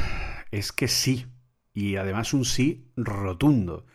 Es 0.51 0.71
que 0.71 0.87
sí. 0.87 1.25
Y 1.73 1.97
además 1.97 2.33
un 2.33 2.45
sí 2.45 2.91
rotundo. 2.95 3.85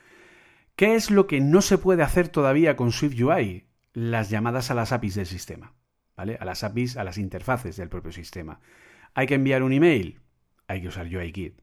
¿Qué 0.77 0.95
es 0.95 1.11
lo 1.11 1.27
que 1.27 1.41
no 1.41 1.63
se 1.63 1.79
puede 1.79 2.03
hacer 2.03 2.29
todavía 2.29 2.77
con 2.77 2.93
SwiftUI? 2.93 3.67
Las 3.95 4.31
llamadas 4.31 4.71
a 4.71 4.75
las 4.75 4.93
APIs 4.93 5.15
del 5.15 5.27
sistema. 5.27 5.75
¿Vale? 6.17 6.37
A 6.41 6.45
las 6.45 6.63
APIs, 6.63 6.97
a 6.97 7.05
las 7.05 7.19
interfaces 7.19 7.77
del 7.77 7.89
propio 7.89 8.13
sistema. 8.13 8.61
Hay 9.15 9.27
que 9.27 9.35
enviar 9.35 9.63
un 9.63 9.73
email. 9.73 10.21
Hay 10.69 10.81
que 10.83 10.89
usar 10.89 11.07
UIKit. 11.07 11.61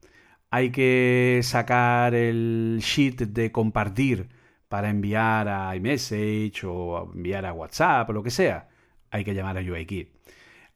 Hay 0.52 0.72
que 0.72 1.40
sacar 1.44 2.14
el 2.16 2.80
sheet 2.82 3.22
de 3.28 3.52
compartir 3.52 4.30
para 4.68 4.90
enviar 4.90 5.48
a 5.48 5.76
iMessage 5.76 6.64
o 6.66 7.12
enviar 7.14 7.46
a 7.46 7.54
WhatsApp 7.54 8.10
o 8.10 8.14
lo 8.14 8.24
que 8.24 8.32
sea, 8.32 8.68
hay 9.12 9.24
que 9.24 9.34
llamar 9.34 9.58
a 9.58 9.62
UIKit. 9.62 10.10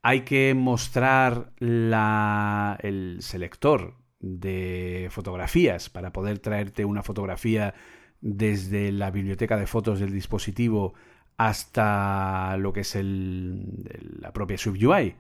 Hay 0.02 0.22
que 0.22 0.54
mostrar 0.54 1.52
el 1.60 3.18
selector 3.20 3.96
de 4.20 5.08
fotografías 5.12 5.90
para 5.90 6.14
poder 6.14 6.40
traerte 6.40 6.86
una 6.86 7.04
fotografía 7.04 7.74
desde 8.22 8.92
la 8.92 9.12
biblioteca 9.12 9.58
de 9.58 9.68
fotos 9.68 10.00
del 10.00 10.14
dispositivo 10.14 10.94
hasta 11.38 12.58
lo 12.58 12.72
que 12.74 12.82
es 12.82 12.98
la 13.02 14.32
propia 14.34 14.58
SwiftUI. 14.58 15.16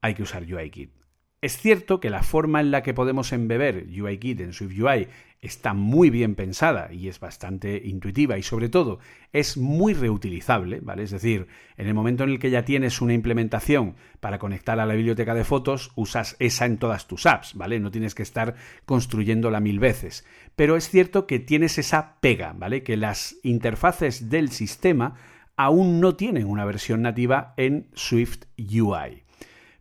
Hay 0.00 0.14
que 0.14 0.22
usar 0.22 0.42
UIKit. 0.44 0.99
Es 1.42 1.56
cierto 1.56 2.00
que 2.00 2.10
la 2.10 2.22
forma 2.22 2.60
en 2.60 2.70
la 2.70 2.82
que 2.82 2.92
podemos 2.92 3.32
embeber 3.32 3.86
UIKit 3.88 4.40
en 4.40 4.52
SwiftUI 4.52 5.08
está 5.40 5.72
muy 5.72 6.10
bien 6.10 6.34
pensada 6.34 6.92
y 6.92 7.08
es 7.08 7.18
bastante 7.18 7.80
intuitiva 7.82 8.36
y 8.36 8.42
sobre 8.42 8.68
todo 8.68 8.98
es 9.32 9.56
muy 9.56 9.94
reutilizable, 9.94 10.80
¿vale? 10.80 11.04
Es 11.04 11.12
decir, 11.12 11.46
en 11.78 11.86
el 11.86 11.94
momento 11.94 12.24
en 12.24 12.30
el 12.30 12.38
que 12.38 12.50
ya 12.50 12.66
tienes 12.66 13.00
una 13.00 13.14
implementación 13.14 13.96
para 14.20 14.38
conectar 14.38 14.78
a 14.80 14.84
la 14.84 14.92
biblioteca 14.92 15.34
de 15.34 15.44
fotos, 15.44 15.92
usas 15.94 16.36
esa 16.40 16.66
en 16.66 16.76
todas 16.76 17.06
tus 17.06 17.24
apps, 17.24 17.54
¿vale? 17.54 17.80
No 17.80 17.90
tienes 17.90 18.14
que 18.14 18.22
estar 18.22 18.56
construyéndola 18.84 19.60
mil 19.60 19.80
veces. 19.80 20.26
Pero 20.56 20.76
es 20.76 20.90
cierto 20.90 21.26
que 21.26 21.38
tienes 21.38 21.78
esa 21.78 22.20
pega, 22.20 22.52
¿vale? 22.52 22.82
Que 22.82 22.98
las 22.98 23.36
interfaces 23.42 24.28
del 24.28 24.50
sistema 24.50 25.14
aún 25.56 26.00
no 26.00 26.16
tienen 26.16 26.46
una 26.46 26.66
versión 26.66 27.00
nativa 27.00 27.54
en 27.56 27.88
Swift 27.94 28.44
UI. 28.58 29.22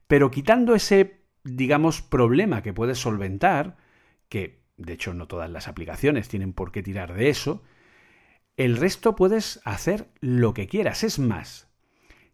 Pero 0.08 0.32
quitando 0.32 0.74
ese 0.74 1.19
digamos, 1.56 2.02
problema 2.02 2.62
que 2.62 2.74
puedes 2.74 2.98
solventar, 2.98 3.78
que 4.30 4.62
de 4.78 4.94
hecho 4.94 5.14
no 5.14 5.28
todas 5.28 5.50
las 5.50 5.68
aplicaciones 5.68 6.30
tienen 6.30 6.54
por 6.54 6.72
qué 6.72 6.82
tirar 6.84 7.14
de 7.14 7.30
eso, 7.30 7.64
el 8.58 8.78
resto 8.78 9.16
puedes 9.16 9.62
hacer 9.64 10.10
lo 10.20 10.54
que 10.54 10.68
quieras. 10.68 11.04
Es 11.04 11.20
más, 11.20 11.70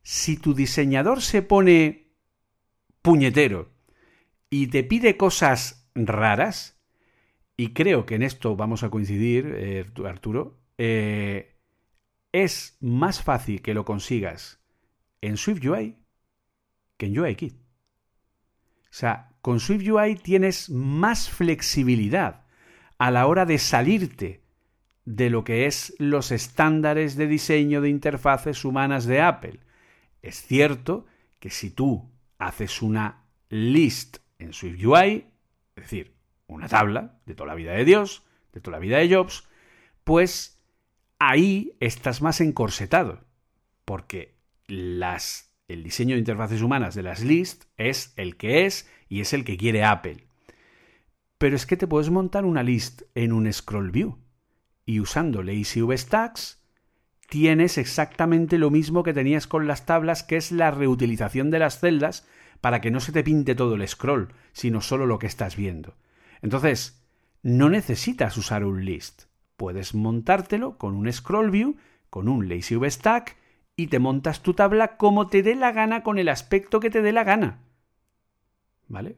si 0.02 0.38
tu 0.38 0.54
diseñador 0.54 1.22
se 1.22 1.42
pone 1.42 2.10
puñetero 3.02 3.72
y 4.50 4.68
te 4.68 4.84
pide 4.84 5.18
cosas 5.18 5.90
raras, 5.94 6.80
y 7.58 7.74
creo 7.74 8.06
que 8.06 8.16
en 8.16 8.24
esto 8.24 8.56
vamos 8.56 8.84
a 8.84 8.90
coincidir, 8.90 9.54
eh, 9.56 9.86
Arturo, 10.06 10.60
eh, 10.78 11.56
es 12.32 12.78
más 12.82 13.24
fácil 13.24 13.62
que 13.62 13.74
lo 13.74 13.86
consigas 13.86 14.60
en 15.22 15.38
SwiftUI 15.38 15.96
que 16.98 17.06
en 17.06 17.20
UIKit. 17.20 17.65
O 18.96 18.98
sea, 18.98 19.28
con 19.42 19.60
SwiftUI 19.60 20.16
tienes 20.16 20.70
más 20.70 21.30
flexibilidad 21.30 22.46
a 22.98 23.12
la 23.12 23.28
hora 23.28 23.46
de 23.46 23.58
salirte 23.60 24.42
de 25.04 25.30
lo 25.30 25.44
que 25.44 25.66
es 25.66 25.94
los 26.00 26.32
estándares 26.32 27.18
de 27.18 27.28
diseño 27.28 27.82
de 27.82 27.90
interfaces 27.90 28.64
humanas 28.64 29.06
de 29.06 29.20
Apple. 29.20 29.60
Es 30.22 30.42
cierto 30.42 31.06
que 31.42 31.50
si 31.50 31.72
tú 31.72 32.10
haces 32.38 32.82
una 32.82 33.26
list 33.50 34.20
en 34.40 34.54
SwiftUI, 34.54 35.26
es 35.76 35.84
decir, 35.84 36.16
una 36.48 36.70
tabla 36.70 37.20
de 37.26 37.36
toda 37.36 37.48
la 37.48 37.56
vida 37.56 37.74
de 37.74 37.84
Dios, 37.84 38.24
de 38.54 38.62
toda 38.62 38.78
la 38.78 38.82
vida 38.82 39.00
de 39.00 39.14
Jobs, 39.14 39.46
pues 40.06 40.64
ahí 41.20 41.76
estás 41.82 42.22
más 42.22 42.40
encorsetado, 42.40 43.26
porque 43.84 44.38
las 44.68 45.54
el 45.68 45.84
diseño 45.84 46.16
de 46.16 46.20
interfaces 46.20 46.62
humanas 46.62 46.96
de 46.96 47.04
las 47.04 47.24
lists 47.24 47.68
es 47.78 48.14
el 48.18 48.38
que 48.38 48.66
es 48.66 48.90
y 49.10 49.22
es 49.22 49.34
el 49.34 49.44
que 49.44 49.58
quiere 49.58 49.84
Apple. 49.84 50.28
Pero 51.38 51.56
es 51.56 51.66
que 51.66 51.78
te 51.78 51.88
puedes 51.88 52.10
montar 52.10 52.46
una 52.46 52.64
list 52.64 53.04
en 53.16 53.34
un 53.34 53.52
scroll 53.52 53.92
view 53.92 54.18
y 54.86 55.00
usando 55.00 55.42
LazyV 55.44 55.98
Stacks 55.98 56.62
tienes 57.30 57.78
exactamente 57.78 58.58
lo 58.58 58.70
mismo 58.70 59.04
que 59.04 59.14
tenías 59.14 59.48
con 59.48 59.68
las 59.68 59.86
tablas, 59.86 60.24
que 60.24 60.38
es 60.38 60.52
la 60.52 60.72
reutilización 60.72 61.50
de 61.50 61.60
las 61.60 61.80
celdas 61.80 62.28
para 62.62 62.82
que 62.82 62.92
no 62.92 63.00
se 63.00 63.12
te 63.12 63.24
pinte 63.24 63.56
todo 63.56 63.76
el 63.76 63.88
scroll, 63.88 64.34
sino 64.54 64.82
solo 64.82 65.06
lo 65.06 65.20
que 65.20 65.28
estás 65.28 65.56
viendo. 65.56 65.96
Entonces, 66.42 67.04
no 67.42 67.70
necesitas 67.70 68.38
usar 68.38 68.64
un 68.64 68.86
list. 68.86 69.24
Puedes 69.58 69.96
montártelo 69.96 70.78
con 70.78 70.96
un 70.96 71.12
scroll 71.12 71.50
view, 71.50 71.78
con 72.10 72.28
un 72.28 72.48
LazyV 72.48 72.90
Stack 72.90 73.38
y 73.76 73.88
te 73.88 74.00
montas 74.00 74.42
tu 74.42 74.54
tabla 74.54 74.98
como 74.98 75.28
te 75.28 75.44
dé 75.44 75.56
la 75.56 75.72
gana 75.72 76.04
con 76.04 76.18
el 76.18 76.30
aspecto 76.30 76.80
que 76.80 76.90
te 76.90 77.02
dé 77.02 77.12
la 77.12 77.24
gana. 77.24 77.60
¿Vale? 78.88 79.18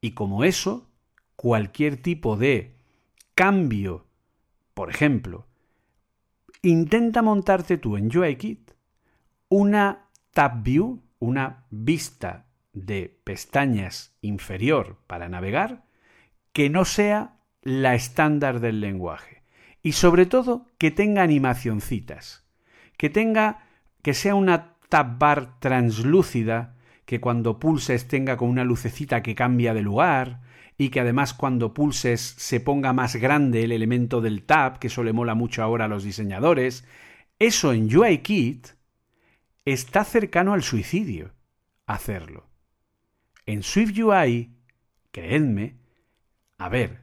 Y 0.00 0.12
como 0.12 0.44
eso, 0.44 0.88
cualquier 1.36 1.96
tipo 1.96 2.36
de 2.36 2.74
cambio, 3.34 4.06
por 4.74 4.90
ejemplo, 4.90 5.46
intenta 6.62 7.22
montarte 7.22 7.78
tú 7.78 7.96
en 7.96 8.16
UIKit 8.16 8.72
una 9.48 10.06
tab 10.32 10.62
view, 10.62 11.02
una 11.18 11.64
vista 11.70 12.46
de 12.72 13.20
pestañas 13.24 14.14
inferior 14.22 14.98
para 15.06 15.28
navegar, 15.28 15.84
que 16.52 16.70
no 16.70 16.84
sea 16.84 17.36
la 17.62 17.94
estándar 17.94 18.60
del 18.60 18.80
lenguaje. 18.80 19.42
Y 19.82 19.92
sobre 19.92 20.26
todo 20.26 20.66
que 20.78 20.90
tenga 20.90 21.22
animacioncitas, 21.22 22.44
que 22.96 23.10
tenga 23.10 23.66
que 24.02 24.14
sea 24.14 24.34
una 24.34 24.74
tab 24.88 25.18
bar 25.18 25.58
translúcida, 25.60 26.76
que 27.04 27.20
cuando 27.20 27.58
pulses 27.58 28.08
tenga 28.08 28.36
con 28.36 28.48
una 28.48 28.64
lucecita 28.64 29.22
que 29.22 29.34
cambia 29.34 29.74
de 29.74 29.82
lugar, 29.82 30.40
y 30.78 30.88
que 30.88 31.00
además 31.00 31.34
cuando 31.34 31.74
pulses 31.74 32.20
se 32.20 32.60
ponga 32.60 32.92
más 32.92 33.16
grande 33.16 33.64
el 33.64 33.72
elemento 33.72 34.20
del 34.20 34.44
tab, 34.44 34.78
que 34.78 34.86
eso 34.86 35.02
le 35.02 35.12
mola 35.12 35.34
mucho 35.34 35.62
ahora 35.62 35.84
a 35.84 35.88
los 35.88 36.04
diseñadores, 36.04 36.86
eso 37.38 37.72
en 37.72 37.94
UIKit 37.94 38.68
está 39.64 40.04
cercano 40.04 40.54
al 40.54 40.62
suicidio 40.62 41.32
hacerlo. 41.86 42.48
En 43.46 43.62
SwiftUI, 43.62 44.54
creedme, 45.10 45.76
a 46.56 46.68
ver, 46.68 47.02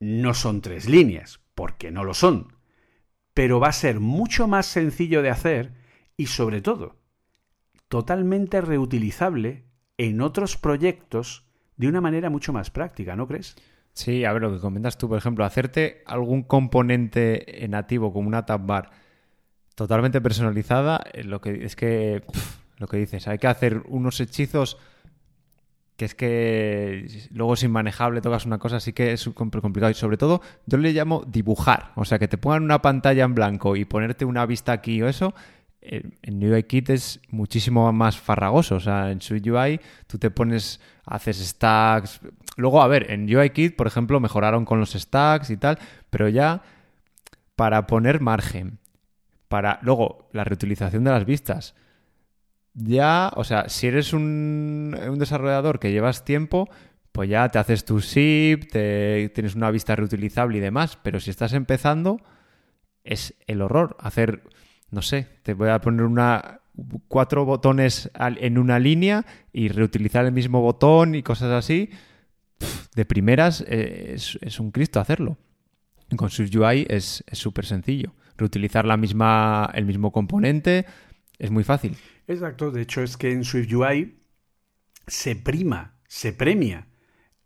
no 0.00 0.34
son 0.34 0.62
tres 0.62 0.88
líneas, 0.88 1.40
porque 1.54 1.90
no 1.90 2.02
lo 2.02 2.14
son, 2.14 2.56
pero 3.34 3.60
va 3.60 3.68
a 3.68 3.72
ser 3.72 4.00
mucho 4.00 4.48
más 4.48 4.66
sencillo 4.66 5.22
de 5.22 5.30
hacer 5.30 5.74
y 6.16 6.26
sobre 6.26 6.60
todo 6.60 6.96
totalmente 7.88 8.60
reutilizable 8.60 9.64
en 9.98 10.20
otros 10.22 10.56
proyectos 10.56 11.46
de 11.76 11.88
una 11.88 12.00
manera 12.00 12.30
mucho 12.30 12.52
más 12.52 12.70
práctica, 12.70 13.16
¿no 13.16 13.26
crees? 13.26 13.56
Sí, 13.92 14.24
a 14.24 14.32
ver, 14.32 14.40
lo 14.40 14.52
que 14.52 14.60
comentas 14.60 14.96
tú, 14.96 15.08
por 15.08 15.18
ejemplo, 15.18 15.44
hacerte 15.44 16.02
algún 16.06 16.42
componente 16.42 17.66
nativo 17.68 18.12
como 18.12 18.28
una 18.28 18.46
tab 18.46 18.64
bar 18.64 18.90
totalmente 19.74 20.20
personalizada, 20.20 21.04
eh, 21.12 21.24
lo 21.24 21.40
que 21.40 21.64
es 21.64 21.76
que 21.76 22.22
lo 22.78 22.88
que 22.88 22.96
dices, 22.96 23.28
hay 23.28 23.38
que 23.38 23.46
hacer 23.46 23.82
unos 23.86 24.20
hechizos 24.20 24.78
que 25.96 26.06
es 26.06 26.14
que 26.14 27.28
luego 27.30 27.54
es 27.54 27.62
inmanejable, 27.62 28.20
tocas 28.20 28.46
una 28.46 28.58
cosa, 28.58 28.76
así 28.76 28.92
que 28.92 29.12
es 29.12 29.28
complicado. 29.34 29.90
Y 29.90 29.94
sobre 29.94 30.16
todo, 30.16 30.40
yo 30.66 30.78
le 30.78 30.92
llamo 30.92 31.22
dibujar. 31.26 31.92
O 31.94 32.04
sea, 32.04 32.18
que 32.18 32.26
te 32.26 32.38
pongan 32.38 32.64
una 32.64 32.82
pantalla 32.82 33.24
en 33.24 33.34
blanco 33.34 33.76
y 33.76 33.84
ponerte 33.84 34.24
una 34.24 34.46
vista 34.46 34.72
aquí 34.72 35.00
o 35.02 35.08
eso, 35.08 35.34
en 35.82 36.52
UIKit 36.52 36.90
es 36.90 37.20
muchísimo 37.28 37.92
más 37.92 38.18
farragoso. 38.18 38.76
O 38.76 38.80
sea, 38.80 39.10
en 39.10 39.20
SwiftUI 39.20 39.80
tú 40.06 40.18
te 40.18 40.30
pones, 40.30 40.80
haces 41.04 41.38
stacks. 41.38 42.20
Luego, 42.56 42.82
a 42.82 42.88
ver, 42.88 43.10
en 43.10 43.24
UIKit, 43.34 43.76
por 43.76 43.86
ejemplo, 43.86 44.20
mejoraron 44.20 44.64
con 44.64 44.80
los 44.80 44.92
stacks 44.92 45.50
y 45.50 45.56
tal, 45.56 45.78
pero 46.10 46.28
ya 46.28 46.62
para 47.56 47.86
poner 47.86 48.20
margen, 48.20 48.78
para 49.48 49.78
luego 49.82 50.28
la 50.32 50.44
reutilización 50.44 51.04
de 51.04 51.10
las 51.10 51.24
vistas. 51.24 51.74
Ya, 52.74 53.30
o 53.36 53.44
sea, 53.44 53.68
si 53.68 53.86
eres 53.86 54.12
un, 54.12 54.96
un 55.08 55.18
desarrollador 55.18 55.78
que 55.78 55.92
llevas 55.92 56.24
tiempo, 56.24 56.70
pues 57.12 57.28
ya 57.28 57.48
te 57.50 57.58
haces 57.58 57.84
tu 57.84 58.00
zip, 58.00 58.70
te, 58.70 59.30
tienes 59.34 59.54
una 59.54 59.70
vista 59.70 59.94
reutilizable 59.94 60.58
y 60.58 60.60
demás. 60.60 60.98
Pero 61.02 61.20
si 61.20 61.30
estás 61.30 61.52
empezando, 61.52 62.20
es 63.04 63.34
el 63.46 63.60
horror 63.60 63.96
hacer 64.00 64.42
no 64.92 65.02
sé, 65.02 65.26
te 65.42 65.54
voy 65.54 65.70
a 65.70 65.80
poner 65.80 66.04
una 66.04 66.60
cuatro 67.08 67.44
botones 67.44 68.10
en 68.18 68.58
una 68.58 68.78
línea 68.78 69.26
y 69.52 69.68
reutilizar 69.68 70.24
el 70.24 70.32
mismo 70.32 70.60
botón 70.60 71.14
y 71.14 71.22
cosas 71.22 71.50
así. 71.50 71.90
de 72.94 73.04
primeras 73.04 73.64
eh, 73.66 74.14
es, 74.14 74.60
un 74.60 74.70
Cristo 74.70 75.00
hacerlo. 75.00 75.38
Con 76.16 76.30
SwiftUI 76.30 76.86
es 76.88 77.24
súper 77.32 77.64
sencillo. 77.64 78.14
Reutilizar 78.36 78.84
la 78.84 78.98
misma, 78.98 79.70
el 79.74 79.86
mismo 79.86 80.12
componente 80.12 80.84
es 81.38 81.50
muy 81.50 81.64
fácil. 81.64 81.96
Exacto, 82.28 82.70
de 82.70 82.82
hecho 82.82 83.02
es 83.02 83.16
que 83.16 83.32
en 83.32 83.44
SwiftUI 83.44 84.18
se 85.06 85.36
prima, 85.36 85.96
se 86.06 86.32
premia 86.32 86.86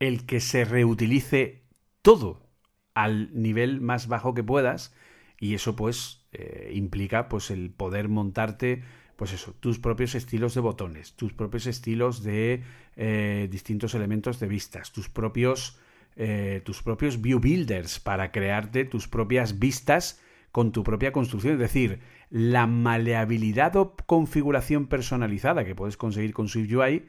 el 0.01 0.27
que 0.27 0.41
se 0.41 0.65
reutilice 0.65 1.65
todo 2.03 2.51
al 2.95 3.31
nivel 3.41 3.81
más 3.81 4.09
bajo 4.09 4.35
que 4.35 4.43
puedas 4.43 4.93
y 5.39 5.55
eso 5.55 5.77
pues 5.77 6.26
eh, 6.39 6.71
implica 6.75 7.31
pues 7.31 7.51
el 7.51 7.71
poder 7.71 8.11
montarte 8.11 8.83
pues 9.17 9.33
eso, 9.33 9.55
tus 9.59 9.79
propios 9.79 10.15
estilos 10.15 10.55
de 10.55 10.61
botones, 10.61 11.15
tus 11.15 11.33
propios 11.33 11.67
estilos 11.67 12.23
de 12.23 12.63
eh, 12.97 13.49
distintos 13.51 13.95
elementos 13.95 14.39
de 14.39 14.47
vistas, 14.47 14.93
tus 14.93 15.09
propios, 15.09 15.79
eh, 16.17 16.61
tus 16.63 16.83
propios 16.83 17.23
view 17.23 17.41
builders 17.41 17.99
para 17.99 18.31
crearte 18.31 18.85
tus 18.85 19.09
propias 19.09 19.59
vistas 19.59 20.21
con 20.53 20.73
tu 20.73 20.85
propia 20.85 21.13
construcción. 21.13 21.55
Es 21.55 21.61
decir, 21.61 22.01
la 22.29 22.67
maleabilidad 22.67 23.75
o 23.77 23.97
configuración 23.97 24.87
personalizada 24.87 25.65
que 25.65 25.75
puedes 25.75 25.97
conseguir 25.97 26.35
con 26.35 26.49
SwiftUI, 26.49 27.07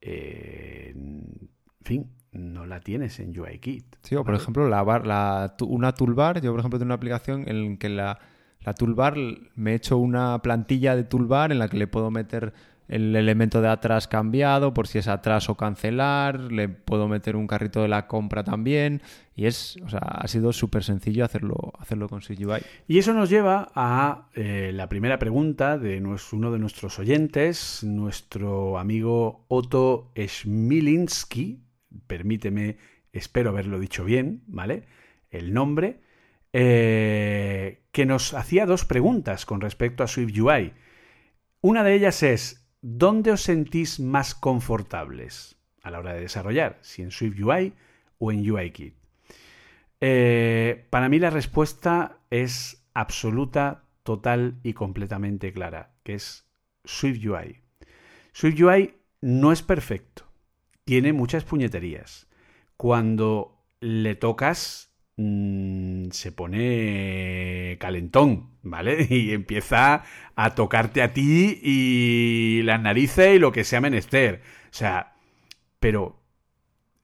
en 0.00 1.50
fin, 1.82 2.10
no 2.32 2.64
la 2.64 2.80
tienes 2.80 3.20
en 3.20 3.38
UIKit. 3.38 3.96
Sí, 4.02 4.14
o 4.14 4.24
por 4.24 4.34
ejemplo, 4.34 4.66
la, 4.70 4.82
la, 5.04 5.54
una 5.60 5.92
toolbar, 5.92 6.40
yo 6.40 6.52
por 6.52 6.60
ejemplo 6.60 6.78
tengo 6.78 6.88
una 6.88 6.94
aplicación 6.94 7.46
en 7.46 7.76
que 7.76 7.90
la, 7.90 8.18
la 8.66 8.74
toolbar 8.74 9.16
me 9.54 9.72
he 9.72 9.74
hecho 9.76 9.96
una 9.96 10.42
plantilla 10.42 10.96
de 10.96 11.04
toolbar 11.04 11.52
en 11.52 11.60
la 11.60 11.68
que 11.68 11.76
le 11.76 11.86
puedo 11.86 12.10
meter 12.10 12.52
el 12.88 13.14
elemento 13.16 13.60
de 13.60 13.68
atrás 13.68 14.08
cambiado 14.08 14.74
por 14.74 14.86
si 14.88 14.98
es 14.98 15.08
atrás 15.08 15.48
o 15.48 15.56
cancelar, 15.56 16.40
le 16.52 16.68
puedo 16.68 17.08
meter 17.08 17.36
un 17.36 17.46
carrito 17.46 17.82
de 17.82 17.88
la 17.88 18.08
compra 18.08 18.42
también 18.42 19.02
y 19.34 19.46
es, 19.46 19.76
o 19.84 19.88
sea, 19.88 20.00
ha 20.00 20.26
sido 20.28 20.52
súper 20.52 20.82
sencillo 20.82 21.24
hacerlo, 21.24 21.72
hacerlo 21.78 22.08
con 22.08 22.22
SwiftUI. 22.22 22.60
Y 22.88 22.98
eso 22.98 23.12
nos 23.12 23.30
lleva 23.30 23.70
a 23.74 24.28
eh, 24.34 24.72
la 24.74 24.88
primera 24.88 25.18
pregunta 25.18 25.78
de 25.78 26.02
uno 26.32 26.50
de 26.50 26.58
nuestros 26.58 26.98
oyentes, 26.98 27.84
nuestro 27.84 28.78
amigo 28.78 29.44
Otto 29.48 30.10
Schmilinski, 30.16 31.60
permíteme, 32.06 32.78
espero 33.12 33.50
haberlo 33.50 33.78
dicho 33.78 34.04
bien, 34.04 34.42
¿vale? 34.46 34.84
El 35.30 35.52
nombre, 35.52 36.00
eh, 36.52 37.82
que 37.96 38.04
nos 38.04 38.34
hacía 38.34 38.66
dos 38.66 38.84
preguntas 38.84 39.46
con 39.46 39.62
respecto 39.62 40.04
a 40.04 40.06
SwiftUI. 40.06 40.74
Una 41.62 41.82
de 41.82 41.94
ellas 41.94 42.22
es, 42.22 42.68
¿dónde 42.82 43.32
os 43.32 43.40
sentís 43.40 44.00
más 44.00 44.34
confortables 44.34 45.56
a 45.82 45.90
la 45.90 46.00
hora 46.00 46.12
de 46.12 46.20
desarrollar? 46.20 46.78
Si 46.82 47.00
en 47.00 47.10
SwiftUI 47.10 47.72
o 48.18 48.32
en 48.32 48.50
UIKit. 48.50 48.94
Eh, 50.02 50.86
para 50.90 51.08
mí 51.08 51.18
la 51.18 51.30
respuesta 51.30 52.18
es 52.28 52.86
absoluta, 52.92 53.84
total 54.02 54.60
y 54.62 54.74
completamente 54.74 55.54
clara, 55.54 55.94
que 56.02 56.16
es 56.16 56.46
SwiftUI. 56.84 57.62
SwiftUI 58.34 58.94
no 59.22 59.52
es 59.52 59.62
perfecto 59.62 60.26
tiene 60.86 61.12
muchas 61.12 61.44
puñeterías. 61.44 62.28
Cuando 62.76 63.60
le 63.80 64.14
tocas, 64.14 64.85
mm, 65.16 66.10
se 66.10 66.32
pone 66.32 67.76
calentón, 67.80 68.50
¿vale? 68.62 69.06
Y 69.10 69.32
empieza 69.32 70.04
a 70.34 70.54
tocarte 70.54 71.02
a 71.02 71.12
ti 71.12 71.60
y 71.62 72.62
las 72.62 72.80
narices 72.80 73.36
y 73.36 73.38
lo 73.38 73.52
que 73.52 73.64
sea 73.64 73.80
menester. 73.80 74.42
O 74.70 74.74
sea, 74.74 75.14
pero 75.80 76.22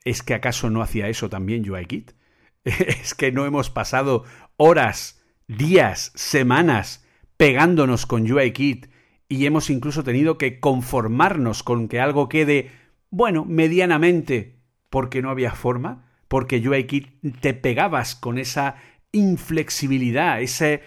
¿es 0.05 0.23
que 0.23 0.35
acaso 0.35 0.71
no 0.71 0.83
hacía 0.83 1.09
eso 1.09 1.29
también 1.29 1.69
UIKit? 1.69 2.13
¿Es 2.65 3.15
que 3.15 3.33
no 3.33 3.47
hemos 3.47 3.71
pasado 3.71 4.25
horas, 4.57 5.23
días, 5.49 6.13
semanas 6.15 7.07
pegándonos 7.37 8.07
con 8.07 8.31
UIKit 8.31 8.87
y 9.29 9.47
hemos 9.47 9.71
incluso 9.71 10.05
tenido 10.05 10.39
que 10.39 10.61
conformarnos 10.61 11.63
con 11.63 11.89
que 11.89 12.01
algo 12.01 12.29
quede 12.29 12.71
bueno, 13.13 13.45
medianamente, 13.45 14.59
porque 14.89 15.21
no 15.21 15.29
había 15.29 15.53
forma, 15.53 16.12
porque 16.33 16.63
yo 16.63 16.75
aquí 16.75 17.09
te 17.43 17.53
pegabas 17.53 18.15
con 18.15 18.39
esa 18.39 18.77
inflexibilidad, 19.13 20.41
ese, 20.41 20.81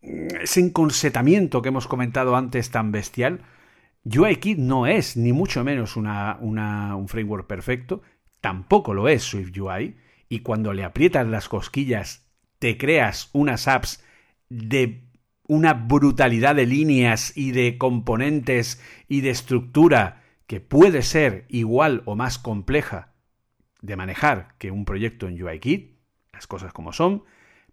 ese 0.00 0.60
encorsetamiento 0.60 1.60
que 1.60 1.70
hemos 1.70 1.88
comentado 1.88 2.36
antes 2.36 2.70
tan 2.70 2.92
bestial. 2.92 3.40
UIKit 4.04 4.58
no 4.58 4.86
es 4.86 5.16
ni 5.16 5.32
mucho 5.32 5.64
menos 5.64 5.96
una, 5.96 6.36
un 6.40 7.08
framework 7.08 7.48
perfecto, 7.48 8.02
tampoco 8.40 8.94
lo 8.94 9.08
es 9.08 9.24
SwiftUI, 9.24 9.96
y 10.28 10.38
cuando 10.38 10.72
le 10.72 10.84
aprietas 10.84 11.26
las 11.26 11.48
cosquillas 11.48 12.30
te 12.60 12.78
creas 12.78 13.28
unas 13.32 13.66
apps 13.66 14.04
de 14.50 15.02
una 15.48 15.74
brutalidad 15.74 16.54
de 16.54 16.66
líneas 16.66 17.36
y 17.36 17.50
de 17.50 17.76
componentes 17.76 18.80
y 19.08 19.22
de 19.22 19.30
estructura 19.30 20.22
que 20.46 20.60
puede 20.60 21.02
ser 21.02 21.44
igual 21.48 22.02
o 22.04 22.14
más 22.14 22.38
compleja 22.38 23.11
de 23.82 23.96
manejar 23.96 24.54
que 24.58 24.70
un 24.70 24.84
proyecto 24.84 25.28
en 25.28 25.42
UIKit, 25.42 25.98
las 26.32 26.46
cosas 26.46 26.72
como 26.72 26.92
son, 26.92 27.24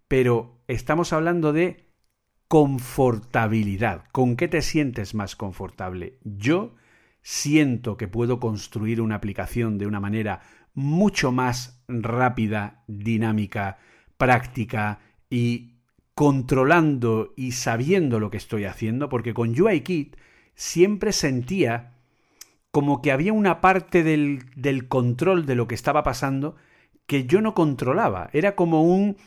pero 0.07 0.59
estamos 0.67 1.13
hablando 1.13 1.53
de 1.53 1.85
confortabilidad. 2.47 4.05
¿Con 4.11 4.35
qué 4.35 4.47
te 4.47 4.61
sientes 4.61 5.13
más 5.13 5.35
confortable? 5.35 6.17
Yo 6.23 6.75
siento 7.21 7.95
que 7.95 8.07
puedo 8.07 8.39
construir 8.39 9.01
una 9.01 9.15
aplicación 9.15 9.77
de 9.77 9.85
una 9.85 9.99
manera 9.99 10.41
mucho 10.73 11.31
más 11.31 11.83
rápida, 11.87 12.83
dinámica, 12.87 13.77
práctica 14.17 14.99
y 15.29 15.75
controlando 16.15 17.33
y 17.37 17.51
sabiendo 17.51 18.19
lo 18.19 18.31
que 18.31 18.37
estoy 18.37 18.65
haciendo, 18.65 19.09
porque 19.09 19.33
con 19.33 19.59
UIKit 19.59 20.17
siempre 20.55 21.13
sentía 21.13 21.98
como 22.71 23.01
que 23.01 23.11
había 23.11 23.33
una 23.33 23.61
parte 23.61 24.03
del, 24.03 24.45
del 24.55 24.87
control 24.87 25.45
de 25.45 25.55
lo 25.55 25.67
que 25.67 25.75
estaba 25.75 26.03
pasando 26.03 26.55
que 27.09 27.25
yo 27.25 27.41
no 27.41 27.53
controlaba. 27.53 28.29
Era 28.33 28.55
como 28.55 28.83
un... 28.83 29.17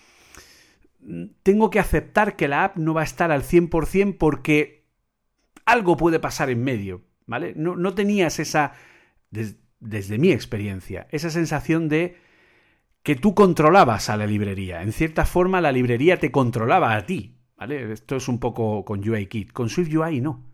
Tengo 1.43 1.69
que 1.69 1.81
aceptar 1.81 2.36
que 2.36 2.47
la 2.47 2.64
app 2.64 2.77
no 2.77 2.94
va 2.94 3.01
a 3.01 3.05
estar 3.05 3.32
al 3.32 3.43
100% 3.43 4.16
porque 4.19 4.86
algo 5.66 5.97
puede 5.97 6.20
pasar 6.20 6.48
en 6.48 6.62
medio, 6.62 7.02
¿vale? 7.27 7.55
No, 7.56 7.74
no 7.74 7.93
tenías 7.94 8.39
esa, 8.39 8.73
desde 9.31 10.19
mi 10.19 10.31
experiencia, 10.31 11.09
esa 11.10 11.31
sensación 11.31 11.89
de 11.89 12.16
que 13.02 13.16
tú 13.16 13.35
controlabas 13.35 14.10
a 14.10 14.16
la 14.16 14.27
librería. 14.27 14.82
En 14.82 14.93
cierta 14.93 15.24
forma, 15.24 15.60
la 15.60 15.73
librería 15.73 16.20
te 16.20 16.31
controlaba 16.31 16.94
a 16.94 17.05
ti, 17.05 17.35
¿vale? 17.56 17.93
Esto 17.93 18.14
es 18.14 18.28
un 18.28 18.39
poco 18.39 18.85
con 18.85 19.06
UIKit. 19.09 19.51
Con 19.51 19.69
SwiftUI 19.69 20.20
no. 20.20 20.44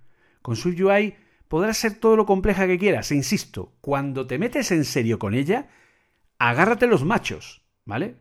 Con 0.41 0.57
SwiftUI 0.57 1.15
podrá 1.49 1.75
ser 1.75 1.95
todo 1.95 2.17
lo 2.17 2.27
compleja 2.27 2.67
que 2.67 2.79
quieras, 2.79 3.11
e 3.11 3.17
insisto, 3.17 3.77
cuando 3.81 4.27
te 4.27 4.39
metes 4.39 4.71
en 4.71 4.85
serio 4.85 5.19
con 5.19 5.35
ella, 5.35 5.69
agárrate 6.39 6.87
los 6.87 7.05
machos, 7.05 7.67
¿vale? 7.85 8.17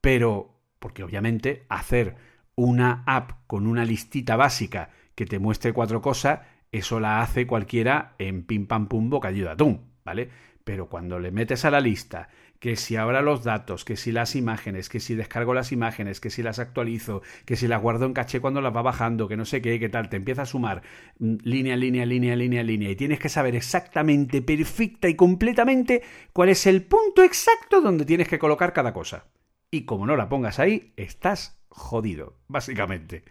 Pero, 0.00 0.60
porque 0.78 1.02
obviamente 1.02 1.66
hacer 1.68 2.16
una 2.56 3.04
app 3.06 3.32
con 3.46 3.66
una 3.66 3.84
listita 3.84 4.36
básica 4.36 4.90
que 5.14 5.26
te 5.26 5.38
muestre 5.38 5.72
cuatro 5.72 6.00
cosas, 6.00 6.40
eso 6.72 7.00
la 7.00 7.20
hace 7.20 7.46
cualquiera 7.46 8.14
en 8.18 8.44
pim 8.44 8.66
pam 8.66 8.88
pum 8.88 9.10
bocadillo 9.10 9.44
de 9.44 9.52
atún, 9.52 9.92
¿vale? 10.04 10.30
Pero 10.64 10.88
cuando 10.88 11.18
le 11.18 11.30
metes 11.30 11.64
a 11.64 11.70
la 11.70 11.80
lista 11.80 12.28
que 12.64 12.76
si 12.76 12.96
ahora 12.96 13.20
los 13.20 13.44
datos, 13.44 13.84
que 13.84 13.94
si 13.94 14.10
las 14.10 14.34
imágenes, 14.34 14.88
que 14.88 14.98
si 14.98 15.14
descargo 15.14 15.52
las 15.52 15.70
imágenes, 15.70 16.18
que 16.18 16.30
si 16.30 16.42
las 16.42 16.58
actualizo, 16.58 17.20
que 17.44 17.56
si 17.56 17.68
las 17.68 17.82
guardo 17.82 18.06
en 18.06 18.14
caché 18.14 18.40
cuando 18.40 18.62
las 18.62 18.74
va 18.74 18.80
bajando, 18.80 19.28
que 19.28 19.36
no 19.36 19.44
sé 19.44 19.60
qué, 19.60 19.78
qué 19.78 19.90
tal, 19.90 20.08
te 20.08 20.16
empieza 20.16 20.40
a 20.40 20.46
sumar 20.46 20.82
mm, 21.18 21.34
línea, 21.42 21.76
línea, 21.76 22.06
línea, 22.06 22.34
línea, 22.34 22.62
línea, 22.62 22.90
y 22.90 22.96
tienes 22.96 23.18
que 23.18 23.28
saber 23.28 23.54
exactamente, 23.54 24.40
perfecta 24.40 25.10
y 25.10 25.14
completamente 25.14 26.00
cuál 26.32 26.48
es 26.48 26.66
el 26.66 26.84
punto 26.84 27.22
exacto 27.22 27.82
donde 27.82 28.06
tienes 28.06 28.28
que 28.28 28.38
colocar 28.38 28.72
cada 28.72 28.94
cosa. 28.94 29.26
Y 29.70 29.84
como 29.84 30.06
no 30.06 30.16
la 30.16 30.30
pongas 30.30 30.58
ahí, 30.58 30.94
estás 30.96 31.60
jodido, 31.68 32.38
básicamente. 32.48 33.24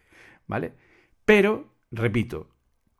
¿Vale? 0.46 0.74
Pero 1.26 1.74
repito, 1.90 2.52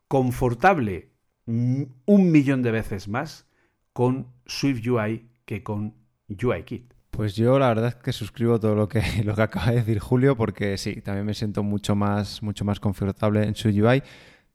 confortable 0.08 1.12
un 1.46 2.32
millón 2.32 2.62
de 2.62 2.72
veces 2.72 3.06
más 3.06 3.48
con 3.92 4.32
Swift 4.46 4.84
UI 4.84 5.30
que 5.44 5.62
con 5.62 6.02
UIKit. 6.42 6.94
Pues 7.10 7.36
yo 7.36 7.58
la 7.60 7.68
verdad 7.68 7.88
es 7.88 7.94
que 7.94 8.12
suscribo 8.12 8.58
todo 8.58 8.74
lo 8.74 8.88
que, 8.88 9.00
lo 9.24 9.34
que 9.34 9.42
acaba 9.42 9.70
de 9.70 9.76
decir 9.76 10.00
Julio, 10.00 10.36
porque 10.36 10.76
sí, 10.78 11.00
también 11.00 11.26
me 11.26 11.34
siento 11.34 11.62
mucho 11.62 11.94
más, 11.94 12.42
mucho 12.42 12.64
más 12.64 12.80
confortable 12.80 13.44
en 13.44 13.54
su 13.54 13.68
UI. 13.68 14.02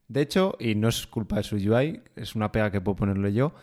De 0.08 0.20
hecho, 0.20 0.56
y 0.58 0.74
no 0.74 0.88
es 0.88 1.06
culpa 1.06 1.36
de 1.36 1.42
su 1.44 1.56
UI, 1.56 2.02
es 2.16 2.34
una 2.34 2.52
pega 2.52 2.70
que 2.70 2.80
puedo 2.80 2.96
ponerle 2.96 3.32
yo, 3.32 3.54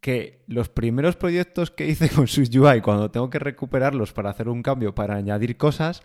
que 0.00 0.44
los 0.46 0.68
primeros 0.68 1.16
proyectos 1.16 1.70
que 1.70 1.88
hice 1.88 2.08
con 2.14 2.26
su 2.26 2.42
UI, 2.42 2.80
cuando 2.80 3.10
tengo 3.10 3.28
que 3.28 3.38
recuperarlos 3.38 4.12
para 4.12 4.30
hacer 4.30 4.48
un 4.48 4.62
cambio, 4.62 4.94
para 4.94 5.16
añadir 5.16 5.56
cosas, 5.56 6.02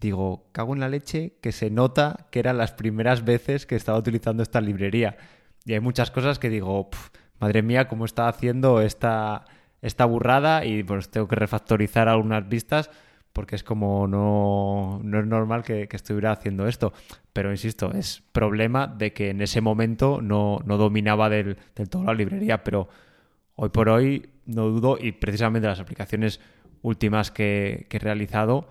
digo, 0.00 0.48
cago 0.52 0.74
en 0.74 0.80
la 0.80 0.88
leche, 0.88 1.38
que 1.40 1.50
se 1.52 1.70
nota 1.70 2.28
que 2.30 2.38
eran 2.38 2.58
las 2.58 2.72
primeras 2.72 3.24
veces 3.24 3.66
que 3.66 3.74
estaba 3.74 3.98
utilizando 3.98 4.42
esta 4.42 4.60
librería. 4.60 5.16
Y 5.64 5.72
hay 5.72 5.80
muchas 5.80 6.10
cosas 6.10 6.38
que 6.38 6.50
digo, 6.50 6.88
madre 7.40 7.62
mía, 7.62 7.88
cómo 7.88 8.04
está 8.04 8.28
haciendo 8.28 8.80
esta 8.80 9.44
esta 9.82 10.04
burrada 10.04 10.64
y 10.64 10.82
pues 10.82 11.10
tengo 11.10 11.28
que 11.28 11.36
refactorizar 11.36 12.08
algunas 12.08 12.48
vistas 12.48 12.90
porque 13.32 13.54
es 13.54 13.62
como 13.62 14.08
no, 14.08 15.00
no 15.04 15.20
es 15.20 15.26
normal 15.26 15.62
que, 15.62 15.88
estuviera 15.92 16.32
haciendo 16.32 16.66
esto. 16.66 16.92
Pero 17.32 17.52
insisto, 17.52 17.92
es 17.92 18.22
problema 18.32 18.88
de 18.88 19.12
que 19.12 19.30
en 19.30 19.40
ese 19.42 19.60
momento 19.60 20.20
no, 20.20 20.58
no 20.64 20.76
dominaba 20.76 21.28
del, 21.28 21.56
todo 21.88 22.02
la 22.02 22.14
librería, 22.14 22.64
pero 22.64 22.88
hoy 23.54 23.68
por 23.68 23.90
hoy 23.90 24.28
no 24.46 24.66
dudo 24.66 24.98
y 25.00 25.12
precisamente 25.12 25.68
las 25.68 25.78
aplicaciones 25.78 26.40
últimas 26.82 27.30
que, 27.30 27.86
que 27.88 27.98
he 27.98 28.00
realizado 28.00 28.68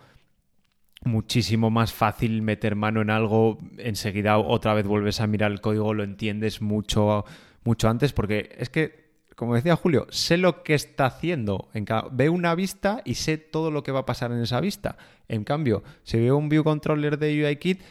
muchísimo 1.05 1.69
más 1.69 1.93
fácil 1.93 2.41
meter 2.41 2.75
mano 2.75 3.01
en 3.01 3.09
algo, 3.09 3.59
enseguida 3.77 4.37
otra 4.37 4.73
vez 4.73 4.85
vuelves 4.85 5.21
a 5.21 5.27
mirar 5.27 5.51
el 5.51 5.61
código, 5.61 5.93
lo 5.93 6.03
entiendes 6.03 6.61
mucho, 6.61 7.23
mucho 7.63 7.87
antes, 7.87 8.11
porque 8.11 8.49
es 8.57 8.69
que 8.69 9.06
como 9.37 9.53
decía 9.53 9.75
Julio, 9.75 10.07
sé 10.09 10.35
lo 10.35 10.63
que 10.63 10.73
está 10.73 11.05
haciendo. 11.05 11.69
En 11.75 11.85
veo 12.11 12.33
una 12.33 12.55
vista 12.55 13.03
y 13.05 13.13
sé 13.13 13.37
todo 13.37 13.69
lo 13.69 13.83
que 13.83 13.91
va 13.91 13.99
a 13.99 14.05
pasar 14.07 14.31
en 14.31 14.41
esa 14.41 14.59
vista. 14.59 14.97
En 15.27 15.43
cambio, 15.43 15.83
si 16.01 16.17
veo 16.17 16.35
un 16.35 16.49
view 16.49 16.63
controller 16.63 17.19
de 17.19 17.45
UIKit, 17.45 17.83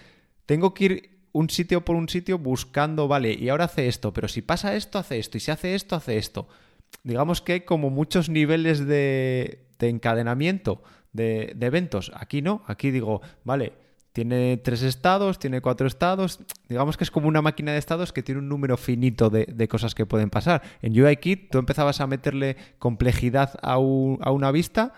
tengo 0.44 0.74
que 0.74 0.84
ir 0.84 1.10
un 1.30 1.48
sitio 1.48 1.84
por 1.84 1.94
un 1.94 2.08
sitio 2.08 2.40
buscando, 2.40 3.06
vale, 3.06 3.32
y 3.32 3.48
ahora 3.48 3.66
hace 3.66 3.86
esto, 3.86 4.12
pero 4.12 4.26
si 4.26 4.42
pasa 4.42 4.74
esto, 4.74 4.98
hace 4.98 5.20
esto, 5.20 5.36
y 5.36 5.40
si 5.40 5.52
hace 5.52 5.76
esto, 5.76 5.94
hace 5.94 6.18
esto. 6.18 6.48
Digamos 7.04 7.42
que 7.42 7.52
hay 7.52 7.60
como 7.60 7.90
muchos 7.90 8.28
niveles 8.28 8.84
de, 8.84 9.68
encadenamiento 9.78 10.82
de, 11.12 11.52
de 11.54 11.66
eventos. 11.66 12.10
Aquí 12.16 12.42
no, 12.42 12.64
aquí 12.66 12.90
digo, 12.90 13.20
vale, 13.44 13.72
tiene 14.16 14.56
tres 14.56 14.80
estados, 14.80 15.38
tiene 15.38 15.60
cuatro 15.60 15.86
estados. 15.86 16.40
Digamos 16.70 16.96
que 16.96 17.04
es 17.04 17.10
como 17.10 17.28
una 17.28 17.42
máquina 17.42 17.72
de 17.72 17.78
estados 17.78 18.14
que 18.14 18.22
tiene 18.22 18.38
un 18.38 18.48
número 18.48 18.78
finito 18.78 19.28
de, 19.28 19.68
cosas 19.68 19.94
que 19.94 20.06
pueden 20.06 20.30
pasar. 20.30 20.62
En 20.80 20.98
UIKit 20.98 21.50
tú 21.50 21.58
empezabas 21.58 22.00
a 22.00 22.06
meterle 22.06 22.56
complejidad 22.78 23.58
a, 23.60 23.76
una 23.76 24.50
vista 24.52 24.94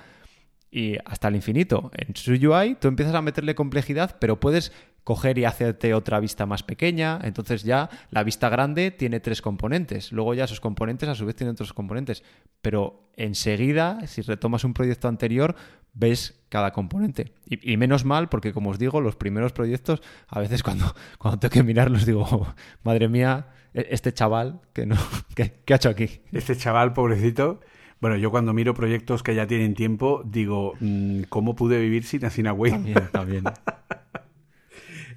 y 0.70 0.98
hasta 1.04 1.26
el 1.26 1.34
infinito. 1.34 1.90
En 1.94 2.14
su 2.14 2.30
UI 2.30 2.76
tú 2.76 2.86
empiezas 2.86 3.16
a 3.16 3.20
meterle 3.20 3.56
complejidad, 3.56 4.18
pero 4.20 4.38
puedes 4.38 4.70
coger 5.02 5.36
y 5.38 5.46
hacerte 5.46 5.94
otra 5.94 6.20
vista 6.20 6.46
más 6.46 6.62
pequeña. 6.62 7.18
Entonces 7.24 7.64
ya 7.64 7.90
la 8.12 8.22
vista 8.22 8.48
grande 8.48 8.92
tiene 8.92 9.18
tres 9.18 9.42
componentes. 9.42 10.12
Luego 10.12 10.34
ya 10.34 10.44
esos 10.44 10.60
componentes 10.60 11.08
a 11.08 11.16
su 11.16 11.26
vez 11.26 11.34
tienen 11.34 11.54
otros 11.54 11.72
componentes. 11.72 12.22
Pero 12.62 13.10
enseguida, 13.16 14.06
si 14.06 14.22
retomas 14.22 14.62
un 14.62 14.74
proyecto 14.74 15.08
anterior, 15.08 15.56
ves 15.94 16.40
cada 16.48 16.72
componente. 16.72 17.32
Y, 17.46 17.76
menos 17.76 18.04
mal, 18.04 18.28
porque 18.28 18.52
como 18.52 18.70
os 18.70 18.78
digo, 18.78 19.00
los 19.00 19.16
primeros 19.16 19.52
proyectos, 19.52 20.02
a 20.28 20.40
veces 20.40 20.62
cuando, 20.62 20.94
cuando 21.18 21.38
tengo 21.38 21.52
que 21.52 21.62
mirarlos 21.62 22.06
digo, 22.06 22.54
madre 22.82 23.08
mía, 23.08 23.48
e, 23.74 23.88
este 23.90 24.12
chaval, 24.12 24.60
que 24.72 24.86
no, 24.86 24.96
¿qué, 25.34 25.52
ha 25.68 25.74
hecho 25.74 25.88
aquí? 25.88 26.22
Este 26.32 26.56
chaval, 26.56 26.92
pobrecito. 26.92 27.60
Bueno, 28.00 28.16
yo 28.16 28.30
cuando 28.30 28.54
miro 28.54 28.74
proyectos 28.74 29.22
que 29.22 29.34
ya 29.34 29.46
tienen 29.46 29.74
tiempo, 29.74 30.22
digo, 30.24 30.74
mm, 30.80 31.22
¿cómo 31.28 31.56
pude 31.56 31.80
vivir 31.80 32.04
sin 32.04 32.24
Asina 32.24 32.52
Wait? 32.52 32.72
También, 32.72 33.08
también. 33.10 33.44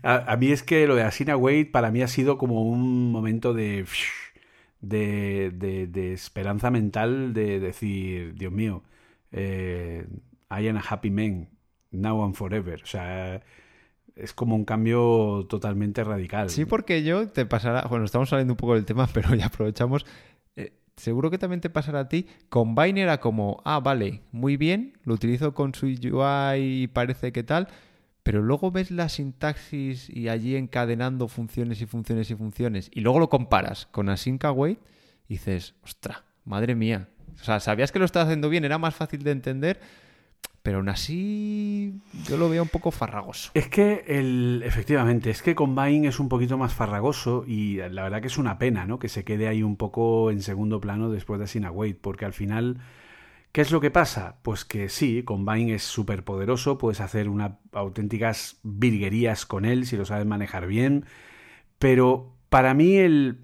a, 0.01 0.35
mí 0.37 0.51
es 0.51 0.63
que 0.63 0.87
lo 0.87 0.95
de 0.95 1.03
Asina 1.03 1.37
Wait 1.37 1.71
para 1.71 1.91
mí 1.91 2.01
ha 2.01 2.07
sido 2.07 2.39
como 2.39 2.63
un 2.63 3.11
momento 3.11 3.53
de, 3.53 3.85
de, 4.81 5.87
de, 5.87 6.13
esperanza 6.13 6.71
mental 6.71 7.33
de 7.33 7.59
decir, 7.59 8.33
Dios 8.33 8.51
mío, 8.51 8.83
eh, 9.31 10.07
I 10.51 10.67
am 10.67 10.77
a 10.77 10.83
happy 10.87 11.09
man, 11.09 11.49
now 11.91 12.23
and 12.23 12.35
forever. 12.35 12.81
O 12.83 12.85
sea, 12.85 13.41
es 14.15 14.33
como 14.33 14.55
un 14.55 14.65
cambio 14.65 15.45
totalmente 15.49 16.03
radical. 16.03 16.49
Sí, 16.49 16.65
porque 16.65 17.03
yo 17.03 17.29
te 17.29 17.45
pasará, 17.45 17.87
bueno, 17.87 18.05
estamos 18.05 18.29
saliendo 18.29 18.53
un 18.53 18.57
poco 18.57 18.75
del 18.75 18.85
tema, 18.85 19.07
pero 19.13 19.33
ya 19.35 19.47
aprovechamos. 19.47 20.05
Eh, 20.55 20.73
seguro 20.97 21.31
que 21.31 21.37
también 21.37 21.61
te 21.61 21.69
pasará 21.69 22.01
a 22.01 22.09
ti. 22.09 22.27
Combine 22.49 23.01
era 23.01 23.19
como, 23.19 23.61
ah, 23.65 23.79
vale, 23.79 24.21
muy 24.31 24.57
bien, 24.57 24.97
lo 25.05 25.13
utilizo 25.13 25.53
con 25.53 25.73
su 25.73 25.87
UI 25.87 26.83
y 26.83 26.87
parece 26.87 27.31
que 27.31 27.43
tal, 27.43 27.67
pero 28.23 28.41
luego 28.41 28.71
ves 28.71 28.91
la 28.91 29.09
sintaxis 29.09 30.09
y 30.09 30.29
allí 30.29 30.55
encadenando 30.55 31.27
funciones 31.27 31.81
y 31.81 31.85
funciones 31.85 32.29
y 32.29 32.35
funciones, 32.35 32.91
y 32.93 33.01
luego 33.01 33.19
lo 33.19 33.29
comparas 33.29 33.87
con 33.87 34.09
Async 34.09 34.43
Await 34.45 34.79
y 35.27 35.35
dices, 35.35 35.75
ostra, 35.83 36.25
madre 36.45 36.75
mía. 36.75 37.07
O 37.39 37.43
sea, 37.43 37.59
sabías 37.59 37.91
que 37.91 37.97
lo 37.97 38.05
estás 38.05 38.25
haciendo 38.25 38.49
bien, 38.49 38.65
era 38.65 38.77
más 38.77 38.93
fácil 38.93 39.23
de 39.23 39.31
entender 39.31 39.79
pero 40.63 40.77
aún 40.77 40.89
así 40.89 42.01
yo 42.27 42.37
lo 42.37 42.49
veo 42.49 42.61
un 42.61 42.69
poco 42.69 42.91
farragoso. 42.91 43.51
Es 43.53 43.67
que, 43.67 44.03
el, 44.07 44.61
efectivamente, 44.65 45.29
es 45.29 45.41
que 45.41 45.55
Combine 45.55 46.07
es 46.07 46.19
un 46.19 46.29
poquito 46.29 46.57
más 46.57 46.73
farragoso 46.73 47.43
y 47.47 47.77
la 47.77 48.03
verdad 48.03 48.21
que 48.21 48.27
es 48.27 48.37
una 48.37 48.59
pena, 48.59 48.85
¿no? 48.85 48.99
Que 48.99 49.09
se 49.09 49.23
quede 49.23 49.47
ahí 49.47 49.63
un 49.63 49.75
poco 49.75 50.29
en 50.29 50.41
segundo 50.41 50.79
plano 50.79 51.09
después 51.09 51.39
de 51.39 51.47
Sinawait, 51.47 51.97
porque 51.99 52.25
al 52.25 52.33
final, 52.33 52.77
¿qué 53.51 53.61
es 53.61 53.71
lo 53.71 53.81
que 53.81 53.89
pasa? 53.89 54.37
Pues 54.43 54.63
que 54.63 54.89
sí, 54.89 55.23
Combine 55.23 55.73
es 55.73 55.83
súper 55.83 56.23
poderoso, 56.23 56.77
puedes 56.77 57.01
hacer 57.01 57.27
unas 57.27 57.53
auténticas 57.71 58.59
virguerías 58.63 59.45
con 59.47 59.65
él 59.65 59.85
si 59.87 59.97
lo 59.97 60.05
sabes 60.05 60.27
manejar 60.27 60.67
bien, 60.67 61.05
pero 61.79 62.35
para 62.49 62.75
mí 62.75 62.97
el, 62.97 63.39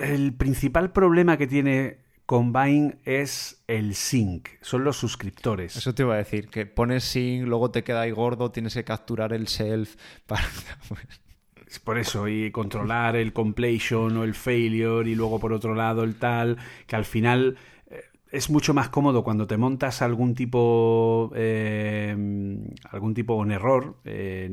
el 0.00 0.32
principal 0.32 0.92
problema 0.92 1.36
que 1.36 1.46
tiene 1.46 2.01
Combine 2.32 2.96
es 3.04 3.62
el 3.66 3.94
sync, 3.94 4.48
son 4.62 4.84
los 4.84 4.96
suscriptores. 4.96 5.76
Eso 5.76 5.94
te 5.94 6.02
iba 6.02 6.14
a 6.14 6.16
decir, 6.16 6.48
que 6.48 6.64
pones 6.64 7.04
sync, 7.04 7.46
luego 7.46 7.70
te 7.70 7.84
queda 7.84 8.00
ahí 8.00 8.10
gordo, 8.10 8.50
tienes 8.50 8.72
que 8.72 8.84
capturar 8.84 9.34
el 9.34 9.48
self 9.48 9.96
para... 10.24 10.42
por 11.84 11.98
eso, 11.98 12.28
y 12.28 12.50
controlar 12.50 13.16
el 13.16 13.34
completion 13.34 14.16
o 14.16 14.24
el 14.24 14.32
failure 14.32 15.10
y 15.10 15.14
luego 15.14 15.38
por 15.40 15.52
otro 15.52 15.74
lado 15.74 16.04
el 16.04 16.14
tal, 16.14 16.56
que 16.86 16.96
al 16.96 17.04
final 17.04 17.58
eh, 17.90 18.00
es 18.30 18.48
mucho 18.48 18.72
más 18.72 18.88
cómodo 18.88 19.22
cuando 19.22 19.46
te 19.46 19.58
montas 19.58 20.00
algún 20.00 20.34
tipo 20.34 21.32
eh, 21.34 22.16
algún 22.88 23.12
tipo 23.12 23.34
un 23.34 23.52
error 23.52 23.96
eh, 24.06 24.46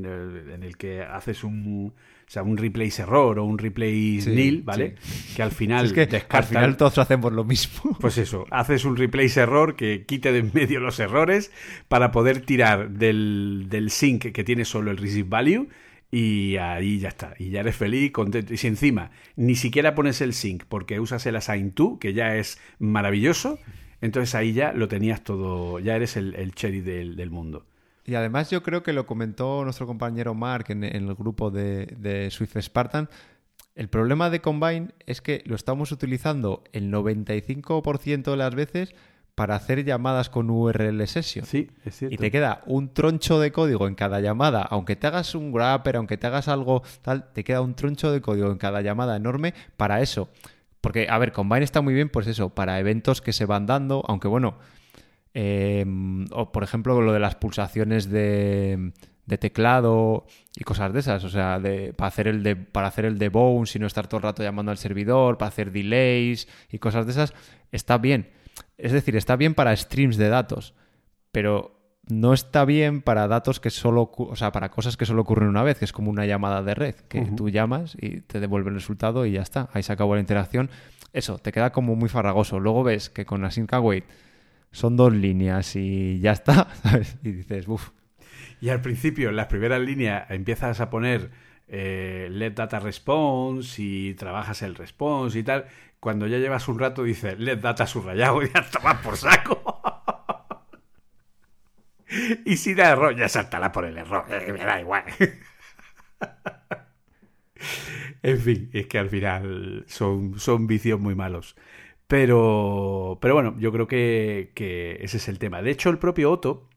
en 0.54 0.64
el 0.64 0.76
que 0.76 1.02
haces 1.02 1.46
un 1.46 1.94
o 2.30 2.32
sea, 2.32 2.44
un 2.44 2.58
replace 2.58 3.02
error 3.02 3.40
o 3.40 3.44
un 3.44 3.58
replace 3.58 4.30
nil, 4.30 4.62
¿vale? 4.62 4.94
Que 5.36 5.42
al 5.42 5.50
final 5.50 5.88
es 5.88 5.94
que 5.94 6.20
al 6.30 6.44
final 6.44 6.78
todos 6.78 7.00
hacemos 7.00 7.34
lo 7.34 7.44
mismo. 7.44 7.98
Pues 8.00 8.20
eso, 8.20 8.46
haces 8.52 8.86
un 8.86 8.98
replace 8.98 9.40
error 9.40 9.76
que 9.76 10.06
quite 10.06 10.32
de 10.32 10.38
en 10.38 10.52
medio 10.54 10.80
los 10.80 11.00
errores 11.00 11.52
para 11.88 12.12
poder 12.12 12.42
tirar 12.42 12.92
del, 12.92 13.66
del 13.68 13.90
sync 13.90 14.32
que 14.32 14.44
tiene 14.44 14.64
solo 14.64 14.92
el 14.92 14.98
receive 14.98 15.28
value 15.28 15.70
y 16.12 16.58
ahí 16.58 17.00
ya 17.00 17.08
está. 17.08 17.34
Y 17.40 17.50
ya 17.50 17.62
eres 17.62 17.76
feliz, 17.76 18.12
contento. 18.12 18.54
Y 18.54 18.58
si 18.58 18.68
encima 18.68 19.10
ni 19.36 19.56
siquiera 19.56 19.96
pones 19.96 20.22
el 20.22 20.34
sync 20.34 20.66
porque 20.70 21.00
usas 21.00 21.26
el 21.26 21.36
assign 21.36 21.72
to, 21.72 21.98
que 21.98 22.14
ya 22.14 22.36
es 22.36 22.60
maravilloso, 22.78 23.58
entonces 24.02 24.36
ahí 24.36 24.54
ya 24.54 24.72
lo 24.74 24.88
tenías 24.88 25.24
todo, 25.24 25.80
ya 25.80 25.96
eres 25.96 26.16
el, 26.16 26.36
el 26.36 26.54
cherry 26.54 26.82
del, 26.82 27.16
del 27.16 27.32
mundo. 27.32 27.66
Y 28.10 28.16
además 28.16 28.50
yo 28.50 28.64
creo 28.64 28.82
que 28.82 28.92
lo 28.92 29.06
comentó 29.06 29.64
nuestro 29.64 29.86
compañero 29.86 30.34
Mark 30.34 30.66
en, 30.70 30.84
el 30.84 31.14
grupo 31.14 31.52
de, 31.52 32.28
Swift 32.32 32.58
Spartan. 32.60 33.08
El 33.76 33.88
problema 33.88 34.32
de 34.32 34.42
Combine 34.42 34.90
es 35.06 35.22
que 35.22 35.44
lo 35.46 35.56
estamos 35.56 35.92
utilizando 35.92 36.64
el 36.74 36.92
95% 36.92 38.32
de 38.32 38.36
las 38.36 38.56
veces 38.56 38.96
para 39.36 39.56
hacer 39.56 39.86
llamadas 39.86 40.32
con 40.32 40.50
URL 40.50 41.08
session. 41.08 41.46
Sí, 41.46 41.70
es 41.86 41.98
cierto. 41.98 42.16
Y 42.16 42.18
te 42.18 42.32
queda 42.32 42.64
un 42.66 42.96
troncho 42.96 43.40
de 43.40 43.52
código 43.52 43.88
en 43.88 43.94
cada 43.94 44.22
llamada, 44.22 44.64
aunque 44.64 44.96
te 44.96 45.06
hagas 45.06 45.36
un 45.36 45.52
grapper, 45.52 45.98
aunque 45.98 46.18
te 46.18 46.26
hagas 46.26 46.48
algo 46.48 46.82
tal, 47.04 47.32
te 47.32 47.44
queda 47.44 47.62
un 47.62 47.76
troncho 47.76 48.12
de 48.12 48.22
código 48.22 48.52
en 48.52 48.58
cada 48.58 48.82
llamada 48.82 49.18
enorme 49.18 49.54
para 49.78 50.02
eso. 50.02 50.30
Porque, 50.82 51.08
a 51.12 51.18
ver, 51.20 51.32
Combine 51.32 51.64
está 51.64 51.82
muy 51.82 51.94
bien, 51.94 52.10
pues 52.10 52.26
eso, 52.26 52.50
para 52.50 52.80
eventos 52.80 53.22
que 53.22 53.34
se 53.34 53.46
van 53.46 53.68
dando, 53.68 54.04
aunque 54.08 54.28
bueno, 54.28 54.58
Em, 55.34 56.26
o 56.32 56.52
por 56.52 56.64
ejemplo 56.64 57.00
lo 57.02 57.14
de 57.14 57.20
las 57.20 57.36
pulsaciones 57.36 58.10
de, 58.10 58.92
teclado 59.40 60.26
y 60.56 60.64
cosas 60.64 60.92
de 60.92 61.00
esas. 61.00 61.24
O 61.24 61.30
sea, 61.30 61.60
de, 61.60 61.94
para 61.94 62.08
hacer 62.08 62.28
el 62.28 62.44
de, 62.44 62.56
para 62.56 62.88
hacer 62.88 63.06
el 63.06 63.20
debounce 63.20 63.78
y 63.78 63.82
no 63.82 63.88
estar 63.88 64.08
todo 64.08 64.18
el 64.18 64.24
rato 64.24 64.44
llamando 64.44 64.72
al 64.72 64.78
servidor, 64.78 65.38
para 65.38 65.50
hacer 65.50 65.72
delays 65.72 66.48
y 66.72 66.80
cosas 66.80 67.06
de 67.06 67.12
esas, 67.12 67.34
está 67.72 67.98
bien. 67.98 68.30
Es 68.78 68.92
decir, 68.92 69.16
está 69.16 69.36
bien 69.36 69.54
para 69.54 69.76
streams 69.76 70.18
de 70.18 70.30
datos. 70.30 70.74
Pero 71.32 71.80
no 72.08 72.34
está 72.34 72.66
bien 72.66 73.02
para 73.02 73.28
datos 73.28 73.60
que 73.60 73.70
solo, 73.70 74.12
o 74.18 74.36
sea, 74.36 74.52
para 74.52 74.70
cosas 74.70 74.98
que 74.98 75.06
solo 75.06 75.22
ocurren 75.22 75.48
una 75.48 75.62
vez, 75.62 75.78
que 75.78 75.86
es 75.86 75.94
como 75.94 76.10
una 76.10 76.26
llamada 76.26 76.64
de 76.64 76.74
red, 76.74 76.96
que 76.96 77.22
tú 77.38 77.50
llamas 77.50 77.96
y 78.02 78.22
te 78.22 78.40
devuelve 78.40 78.70
el 78.70 78.76
resultado 78.76 79.28
y 79.28 79.34
ya 79.34 79.44
está, 79.44 79.70
ahí 79.74 79.84
se 79.84 79.94
acabó 79.94 80.16
la 80.16 80.22
interacción. 80.22 80.72
Eso, 81.14 81.38
te 81.38 81.52
queda 81.52 81.72
como 81.72 81.96
muy 81.96 82.10
farragoso. 82.10 82.60
Luego 82.60 82.84
ves 82.84 83.12
que 83.12 83.26
con 83.28 83.46
Async 83.46 83.72
Await 83.74 84.06
son 84.72 84.96
dos 84.96 85.14
líneas 85.14 85.76
y 85.76 86.20
ya 86.20 86.32
está. 86.32 86.68
Y 87.24 87.32
dices, 87.32 87.68
uff. 87.68 87.90
Y 88.62 88.70
al 88.70 88.82
principio, 88.82 89.30
en 89.30 89.36
las 89.36 89.48
primeras 89.48 89.80
líneas, 89.80 90.30
empiezas 90.30 90.80
a 90.82 90.90
poner 90.90 91.32
eh, 91.68 92.28
let 92.32 92.52
data 92.52 92.80
response 92.80 93.82
y 93.82 94.14
trabajas 94.16 94.62
el 94.62 94.76
response 94.76 95.40
y 95.40 95.44
tal. 95.44 95.66
Cuando 96.00 96.28
ya 96.28 96.38
llevas 96.38 96.68
un 96.68 96.80
rato, 96.80 97.04
dices 97.04 97.40
let 97.40 97.58
data 97.58 97.88
subrayado 97.88 98.42
y 98.44 98.50
ya 98.54 98.60
está 98.62 99.02
por 99.02 99.18
saco. 99.18 99.82
y 102.46 102.58
si 102.58 102.74
da 102.74 102.90
error, 102.90 103.16
ya 103.16 103.30
saltará 103.30 103.72
por 103.72 103.86
el 103.86 103.98
error. 103.98 104.26
Me 104.30 104.66
da 104.66 104.82
igual. 104.82 105.04
en 108.24 108.40
fin, 108.40 108.70
es 108.74 108.88
que 108.88 109.00
al 109.00 109.10
final 109.10 109.86
son, 109.88 110.40
son 110.40 110.68
vicios 110.68 111.00
muy 111.00 111.16
malos. 111.16 111.56
Pero, 112.10 113.20
pero 113.22 113.36
bueno, 113.36 113.56
yo 113.60 113.72
creo 113.72 113.88
que, 113.88 114.52
que 114.56 114.98
ese 115.02 115.18
es 115.18 115.28
el 115.28 115.38
tema. 115.38 115.62
De 115.62 115.70
hecho, 115.70 115.92
el 115.92 116.00
propio 116.00 116.32
Otto 116.32 116.68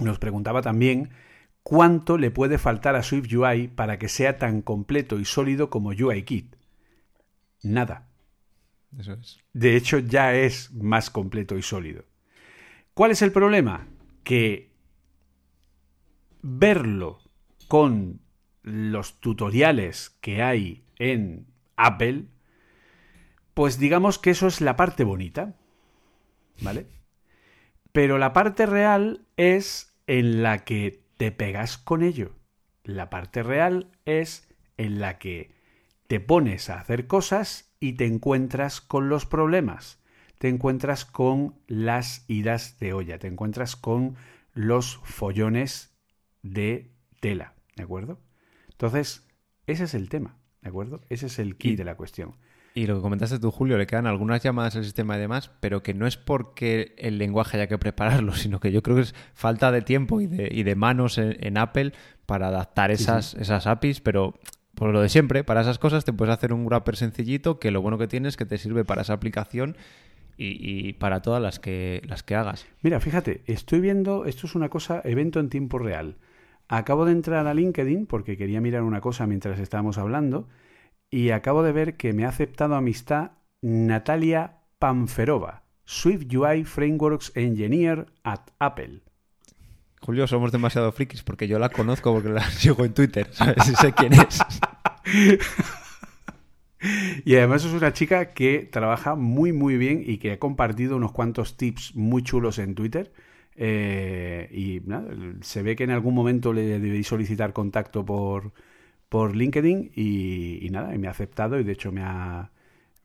nos 0.00 0.18
preguntaba 0.18 0.60
también 0.60 1.08
cuánto 1.62 2.18
le 2.18 2.30
puede 2.30 2.58
faltar 2.58 2.94
a 2.94 3.02
Swift 3.02 3.32
UI 3.32 3.68
para 3.68 3.98
que 3.98 4.10
sea 4.10 4.36
tan 4.36 4.60
completo 4.60 5.18
y 5.18 5.24
sólido 5.24 5.70
como 5.70 5.88
UIKit. 5.88 6.56
Nada. 7.62 8.10
Eso 8.98 9.14
es. 9.14 9.38
De 9.54 9.76
hecho, 9.76 9.98
ya 9.98 10.34
es 10.34 10.70
más 10.74 11.08
completo 11.08 11.56
y 11.56 11.62
sólido. 11.62 12.04
¿Cuál 12.92 13.12
es 13.12 13.22
el 13.22 13.32
problema? 13.32 13.88
Que 14.24 14.74
verlo 16.42 17.20
con 17.66 18.20
los 18.62 19.20
tutoriales 19.20 20.10
que 20.20 20.42
hay 20.42 20.84
en 20.96 21.46
Apple, 21.76 22.26
pues 23.60 23.78
digamos 23.78 24.18
que 24.18 24.30
eso 24.30 24.46
es 24.46 24.62
la 24.62 24.74
parte 24.74 25.04
bonita. 25.04 25.54
¿Vale? 26.62 26.86
Pero 27.92 28.16
la 28.16 28.32
parte 28.32 28.64
real 28.64 29.26
es 29.36 29.94
en 30.06 30.42
la 30.42 30.64
que 30.64 31.04
te 31.18 31.30
pegas 31.30 31.76
con 31.76 32.02
ello. 32.02 32.32
La 32.84 33.10
parte 33.10 33.42
real 33.42 33.90
es 34.06 34.48
en 34.78 34.98
la 34.98 35.18
que 35.18 35.54
te 36.06 36.20
pones 36.20 36.70
a 36.70 36.80
hacer 36.80 37.06
cosas 37.06 37.70
y 37.80 37.92
te 37.98 38.06
encuentras 38.06 38.80
con 38.80 39.10
los 39.10 39.26
problemas, 39.26 40.02
te 40.38 40.48
encuentras 40.48 41.04
con 41.04 41.54
las 41.66 42.24
idas 42.28 42.78
de 42.78 42.94
olla, 42.94 43.18
te 43.18 43.26
encuentras 43.26 43.76
con 43.76 44.16
los 44.54 45.00
follones 45.04 45.94
de 46.40 46.94
tela, 47.20 47.52
¿de 47.76 47.82
acuerdo? 47.82 48.22
Entonces, 48.70 49.28
ese 49.66 49.84
es 49.84 49.92
el 49.92 50.08
tema, 50.08 50.38
¿de 50.62 50.70
acuerdo? 50.70 51.02
Ese 51.10 51.26
es 51.26 51.38
el 51.38 51.58
key 51.58 51.76
de 51.76 51.84
la 51.84 51.98
cuestión. 51.98 52.36
Y 52.74 52.86
lo 52.86 52.96
que 52.96 53.02
comentaste 53.02 53.38
tú, 53.38 53.50
Julio, 53.50 53.76
le 53.78 53.86
quedan 53.86 54.06
algunas 54.06 54.42
llamadas 54.42 54.76
al 54.76 54.84
sistema 54.84 55.16
y 55.16 55.20
demás, 55.20 55.50
pero 55.60 55.82
que 55.82 55.92
no 55.92 56.06
es 56.06 56.16
porque 56.16 56.94
el 56.98 57.18
lenguaje 57.18 57.56
haya 57.56 57.66
que 57.66 57.78
prepararlo, 57.78 58.32
sino 58.34 58.60
que 58.60 58.70
yo 58.72 58.82
creo 58.82 58.96
que 58.96 59.02
es 59.02 59.14
falta 59.34 59.72
de 59.72 59.82
tiempo 59.82 60.20
y 60.20 60.26
de, 60.26 60.48
y 60.50 60.62
de 60.62 60.74
manos 60.76 61.18
en, 61.18 61.58
Apple 61.58 61.92
para 62.26 62.48
adaptar 62.48 62.90
esas, 62.90 63.34
esas 63.34 63.66
APIs, 63.66 64.00
pero 64.00 64.34
por 64.74 64.92
lo 64.92 65.02
de 65.02 65.08
siempre, 65.08 65.44
para 65.44 65.62
esas 65.62 65.78
cosas 65.78 66.04
te 66.04 66.12
puedes 66.12 66.32
hacer 66.32 66.52
un 66.52 66.64
wrapper 66.64 66.96
sencillito 66.96 67.58
que 67.58 67.70
lo 67.70 67.82
bueno 67.82 67.98
que 67.98 68.06
tiene 68.06 68.28
es 68.28 68.36
que 68.36 68.46
te 68.46 68.56
sirve 68.56 68.84
para 68.84 69.02
esa 69.02 69.14
aplicación 69.14 69.76
y, 70.42 70.94
para 70.94 71.20
todas 71.20 71.42
las 71.42 71.58
que, 71.58 72.02
las 72.08 72.22
que 72.22 72.34
hagas. 72.34 72.66
Mira, 72.80 72.98
fíjate, 72.98 73.42
estoy 73.46 73.80
viendo, 73.80 74.24
esto 74.24 74.46
es 74.46 74.54
una 74.54 74.70
cosa, 74.70 75.02
evento 75.04 75.38
en 75.38 75.50
tiempo 75.50 75.78
real. 75.78 76.16
Acabo 76.66 77.04
de 77.04 77.12
entrar 77.12 77.46
a 77.46 77.52
LinkedIn 77.52 78.06
porque 78.06 78.38
quería 78.38 78.62
mirar 78.62 78.82
una 78.82 79.02
cosa 79.02 79.26
mientras 79.26 79.58
estábamos 79.58 79.98
hablando 79.98 80.48
y 81.10 81.30
acabo 81.30 81.62
de 81.62 81.72
ver 81.72 81.96
que 81.96 82.12
me 82.12 82.24
ha 82.24 82.28
aceptado 82.28 82.76
amistad 82.76 83.32
Natalia 83.60 84.58
Panferova, 84.78 85.64
Swift 85.84 86.32
UI 86.32 86.64
Frameworks 86.64 87.32
Engineer 87.34 88.06
at 88.22 88.40
Apple. 88.58 89.02
Julio, 90.00 90.26
somos 90.26 90.52
demasiado 90.52 90.92
frikis 90.92 91.22
porque 91.22 91.46
yo 91.46 91.58
la 91.58 91.68
conozco 91.68 92.14
porque 92.14 92.30
la 92.30 92.42
sigo 92.50 92.84
en 92.84 92.94
Twitter, 92.94 93.28
¿sabes? 93.32 93.68
Y 93.68 93.74
sé 93.74 93.92
quién 93.92 94.12
es. 94.14 94.40
y 97.24 97.36
además 97.36 97.64
es 97.64 97.72
una 97.72 97.92
chica 97.92 98.32
que 98.32 98.68
trabaja 98.70 99.14
muy 99.14 99.52
muy 99.52 99.76
bien 99.76 100.02
y 100.06 100.18
que 100.18 100.32
ha 100.32 100.38
compartido 100.38 100.96
unos 100.96 101.12
cuantos 101.12 101.56
tips 101.56 101.94
muy 101.96 102.22
chulos 102.22 102.58
en 102.58 102.74
Twitter. 102.74 103.12
Eh, 103.56 104.48
y 104.52 104.80
se 105.42 105.62
ve 105.62 105.76
que 105.76 105.84
en 105.84 105.90
algún 105.90 106.14
momento 106.14 106.54
le 106.54 106.78
debéis 106.78 107.08
solicitar 107.08 107.52
contacto 107.52 108.06
por, 108.06 108.52
por 109.10 109.36
LinkedIn 109.36 109.90
y, 109.94 110.68
nada, 110.70 110.94
y 110.94 110.98
me 110.98 111.08
ha 111.08 111.10
aceptado 111.10 111.58
y 111.58 111.64
de 111.64 111.72
hecho 111.72 111.92
me 111.92 112.00
ha, 112.02 112.52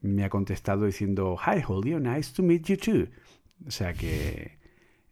me 0.01 0.23
ha 0.23 0.29
contestado 0.29 0.85
diciendo, 0.85 1.35
Hi 1.45 1.61
Julio, 1.61 1.99
nice 1.99 2.31
to 2.33 2.43
meet 2.43 2.63
you 2.67 2.77
too. 2.77 3.07
O 3.67 3.71
sea 3.71 3.93
que, 3.93 4.57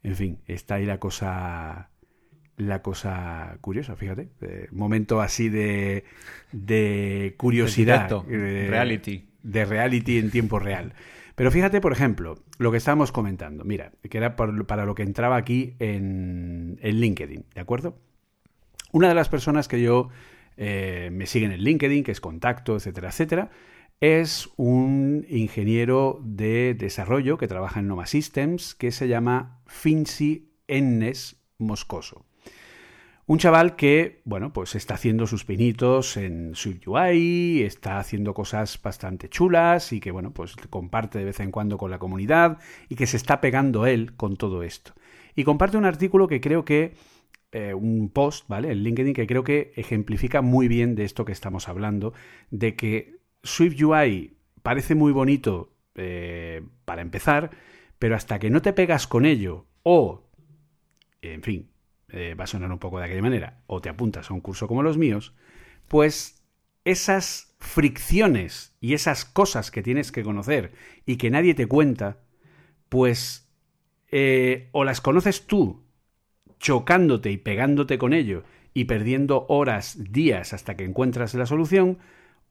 en 0.03 0.15
fin, 0.15 0.39
está 0.47 0.75
ahí 0.75 0.85
la 0.85 0.99
cosa 0.99 1.89
la 2.55 2.83
cosa 2.83 3.57
curiosa, 3.61 3.95
fíjate. 3.95 4.29
momento 4.71 5.19
así 5.19 5.49
de, 5.49 6.05
de 6.51 7.33
curiosidad. 7.37 8.07
De 8.27 8.67
reality. 8.67 9.27
De 9.41 9.65
reality 9.65 10.19
en 10.19 10.29
tiempo 10.29 10.59
real. 10.59 10.93
Pero 11.33 11.49
fíjate, 11.49 11.81
por 11.81 11.91
ejemplo, 11.91 12.37
lo 12.59 12.69
que 12.71 12.77
estábamos 12.77 13.11
comentando. 13.11 13.65
Mira, 13.65 13.91
que 14.07 14.15
era 14.15 14.35
para 14.35 14.85
lo 14.85 14.93
que 14.93 15.01
entraba 15.01 15.37
aquí 15.37 15.73
en, 15.79 16.77
en 16.83 16.99
LinkedIn, 16.99 17.45
¿de 17.55 17.61
acuerdo? 17.61 17.97
Una 18.91 19.09
de 19.09 19.15
las 19.15 19.29
personas 19.29 19.67
que 19.67 19.81
yo 19.81 20.09
eh, 20.57 21.09
me 21.11 21.25
siguen 21.25 21.51
en 21.51 21.61
LinkedIn, 21.61 22.03
que 22.03 22.11
es 22.11 22.21
contacto, 22.21 22.75
etcétera, 22.75 23.09
etcétera. 23.09 23.51
Es 23.99 24.49
un 24.57 25.25
ingeniero 25.29 26.19
de 26.23 26.73
desarrollo 26.73 27.37
que 27.37 27.47
trabaja 27.47 27.79
en 27.79 27.87
Nova 27.87 28.05
Systems 28.05 28.75
que 28.75 28.91
se 28.91 29.07
llama 29.07 29.61
Finzi 29.65 30.51
Ennes 30.67 31.37
Moscoso. 31.57 32.25
Un 33.25 33.37
chaval 33.37 33.77
que, 33.77 34.21
bueno, 34.25 34.51
pues 34.51 34.75
está 34.75 34.95
haciendo 34.95 35.27
sus 35.27 35.45
pinitos 35.45 36.17
en 36.17 36.55
su 36.55 36.75
UI, 36.85 37.63
está 37.63 37.97
haciendo 37.97 38.33
cosas 38.33 38.77
bastante 38.81 39.29
chulas 39.29 39.93
y 39.93 40.01
que, 40.01 40.11
bueno, 40.11 40.33
pues 40.33 40.57
comparte 40.69 41.19
de 41.19 41.25
vez 41.25 41.39
en 41.39 41.49
cuando 41.49 41.77
con 41.77 41.89
la 41.89 41.99
comunidad 41.99 42.59
y 42.89 42.95
que 42.95 43.07
se 43.07 43.15
está 43.15 43.39
pegando 43.39 43.85
él 43.85 44.17
con 44.17 44.35
todo 44.35 44.61
esto. 44.61 44.93
Y 45.35 45.45
comparte 45.45 45.77
un 45.77 45.85
artículo 45.85 46.27
que 46.27 46.41
creo 46.41 46.65
que 46.65 46.95
eh, 47.55 47.75
un 47.75 48.09
post, 48.09 48.47
¿vale? 48.47 48.71
En 48.71 48.79
LinkedIn 48.79 49.13
que 49.13 49.27
creo 49.27 49.43
que 49.43 49.73
ejemplifica 49.75 50.41
muy 50.41 50.67
bien 50.67 50.95
de 50.95 51.03
esto 51.03 51.23
que 51.23 51.31
estamos 51.31 51.69
hablando, 51.69 52.11
de 52.49 52.75
que 52.75 53.19
Swift 53.43 53.79
UI 53.79 54.37
parece 54.63 54.95
muy 54.95 55.11
bonito 55.11 55.71
eh, 55.93 56.63
para 56.83 57.03
empezar, 57.03 57.51
pero 57.99 58.15
hasta 58.15 58.39
que 58.39 58.49
no 58.49 58.63
te 58.63 58.73
pegas 58.73 59.05
con 59.05 59.27
ello 59.27 59.67
o, 59.83 60.31
en 61.21 61.43
fin, 61.43 61.69
eh, 62.09 62.33
va 62.33 62.45
a 62.45 62.47
sonar 62.47 62.71
un 62.71 62.79
poco 62.79 62.97
de 62.97 63.05
aquella 63.05 63.21
manera, 63.21 63.61
o 63.67 63.81
te 63.81 63.89
apuntas 63.89 64.31
a 64.31 64.33
un 64.33 64.41
curso 64.41 64.67
como 64.67 64.81
los 64.81 64.97
míos, 64.97 65.35
pues 65.87 66.43
esas 66.85 67.55
fricciones 67.59 68.75
y 68.81 68.95
esas 68.95 69.25
cosas 69.25 69.69
que 69.69 69.83
tienes 69.83 70.11
que 70.11 70.23
conocer 70.23 70.73
y 71.05 71.17
que 71.17 71.29
nadie 71.29 71.53
te 71.53 71.67
cuenta, 71.67 72.17
pues 72.89 73.47
o 74.71 74.83
las 74.83 75.01
conoces 75.01 75.45
tú 75.45 75.82
chocándote 76.63 77.29
y 77.29 77.35
pegándote 77.35 77.97
con 77.97 78.13
ello 78.13 78.43
y 78.73 78.85
perdiendo 78.85 79.45
horas, 79.49 79.97
días 80.11 80.53
hasta 80.53 80.77
que 80.77 80.85
encuentras 80.85 81.33
la 81.33 81.45
solución, 81.45 81.97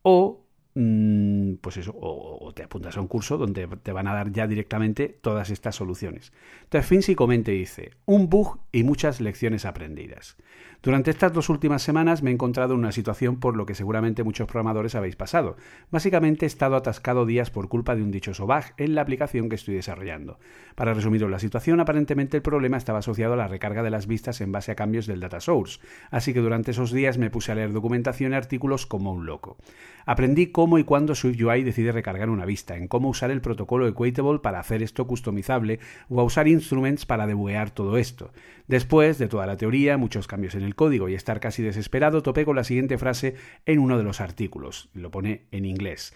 o 0.02 0.44
pues 0.74 1.76
eso, 1.76 1.94
o, 1.94 2.52
te 2.54 2.62
apuntas 2.62 2.96
a 2.96 3.00
un 3.00 3.06
curso 3.06 3.36
donde 3.36 3.66
te 3.66 3.92
van 3.92 4.08
a 4.08 4.14
dar 4.14 4.32
ya 4.32 4.46
directamente 4.46 5.08
todas 5.08 5.50
estas 5.50 5.76
soluciones. 5.76 6.32
Entonces 6.64 6.88
Finzi 6.88 7.14
comenta 7.14 7.50
y 7.50 7.58
dice, 7.58 7.90
un 8.06 8.30
bug 8.30 8.58
y 8.72 8.82
muchas 8.82 9.20
lecciones 9.20 9.66
aprendidas. 9.66 10.36
Durante 10.82 11.10
estas 11.12 11.32
dos 11.32 11.48
últimas 11.48 11.82
semanas 11.82 12.22
me 12.22 12.30
he 12.30 12.32
encontrado 12.32 12.72
en 12.74 12.80
una 12.80 12.90
situación 12.90 13.38
por 13.38 13.56
lo 13.56 13.66
que 13.66 13.74
seguramente 13.74 14.24
muchos 14.24 14.48
programadores 14.48 14.94
habéis 14.94 15.14
pasado. 15.14 15.56
Básicamente 15.90 16.44
he 16.44 16.48
estado 16.48 16.74
atascado 16.74 17.26
días 17.26 17.50
por 17.50 17.68
culpa 17.68 17.94
de 17.94 18.02
un 18.02 18.10
dichoso 18.10 18.46
bug 18.46 18.64
en 18.78 18.94
la 18.94 19.02
aplicación 19.02 19.48
que 19.48 19.54
estoy 19.54 19.74
desarrollando. 19.74 20.40
Para 20.74 20.94
resumiros 20.94 21.30
la 21.30 21.38
situación, 21.38 21.80
aparentemente 21.80 22.38
el 22.38 22.42
problema 22.42 22.78
estaba 22.78 22.98
asociado 22.98 23.34
a 23.34 23.36
la 23.36 23.46
recarga 23.46 23.82
de 23.82 23.90
las 23.90 24.06
vistas 24.06 24.40
en 24.40 24.52
base 24.52 24.72
a 24.72 24.74
cambios 24.74 25.06
del 25.06 25.20
data 25.20 25.38
source, 25.38 25.80
así 26.10 26.32
que 26.32 26.40
durante 26.40 26.72
esos 26.72 26.90
días 26.90 27.18
me 27.18 27.30
puse 27.30 27.52
a 27.52 27.54
leer 27.54 27.72
documentación 27.72 28.32
y 28.32 28.36
artículos 28.36 28.86
como 28.86 29.12
un 29.12 29.26
loco. 29.26 29.58
Aprendí 30.04 30.48
cómo 30.48 30.61
y 30.78 30.84
cuándo 30.84 31.14
SwiftUI 31.14 31.62
decide 31.64 31.92
recargar 31.92 32.30
una 32.30 32.46
vista, 32.46 32.76
en 32.76 32.88
cómo 32.88 33.08
usar 33.08 33.30
el 33.30 33.40
protocolo 33.40 33.86
Equatable 33.86 34.38
para 34.38 34.60
hacer 34.60 34.82
esto 34.82 35.06
customizable 35.06 35.80
o 36.08 36.20
a 36.20 36.24
usar 36.24 36.48
instruments 36.48 37.04
para 37.04 37.26
debuguear 37.26 37.70
todo 37.70 37.96
esto. 37.98 38.32
Después 38.68 39.18
de 39.18 39.28
toda 39.28 39.46
la 39.46 39.56
teoría, 39.56 39.96
muchos 39.96 40.26
cambios 40.26 40.54
en 40.54 40.62
el 40.62 40.74
código 40.74 41.08
y 41.08 41.14
estar 41.14 41.40
casi 41.40 41.62
desesperado, 41.62 42.22
topé 42.22 42.44
con 42.44 42.56
la 42.56 42.64
siguiente 42.64 42.96
frase 42.96 43.34
en 43.66 43.78
uno 43.78 43.98
de 43.98 44.04
los 44.04 44.20
artículos. 44.20 44.88
Lo 44.94 45.10
pone 45.10 45.42
en 45.50 45.64
inglés. 45.64 46.14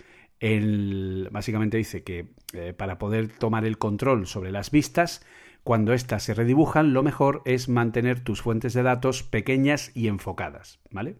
básicamente 1.30 1.76
dice 1.76 2.02
que 2.02 2.26
eh, 2.52 2.72
para 2.72 2.98
poder 2.98 3.28
tomar 3.28 3.64
el 3.64 3.78
control 3.78 4.26
sobre 4.26 4.52
las 4.52 4.70
vistas, 4.70 5.22
Cuando 5.66 5.94
éstas 5.94 6.22
se 6.22 6.32
redibujan, 6.32 6.92
lo 6.92 7.02
mejor 7.02 7.42
es 7.44 7.68
mantener 7.68 8.20
tus 8.20 8.40
fuentes 8.40 8.72
de 8.72 8.84
datos 8.84 9.24
pequeñas 9.24 9.90
y 9.94 10.06
enfocadas, 10.06 10.78
¿vale? 10.92 11.16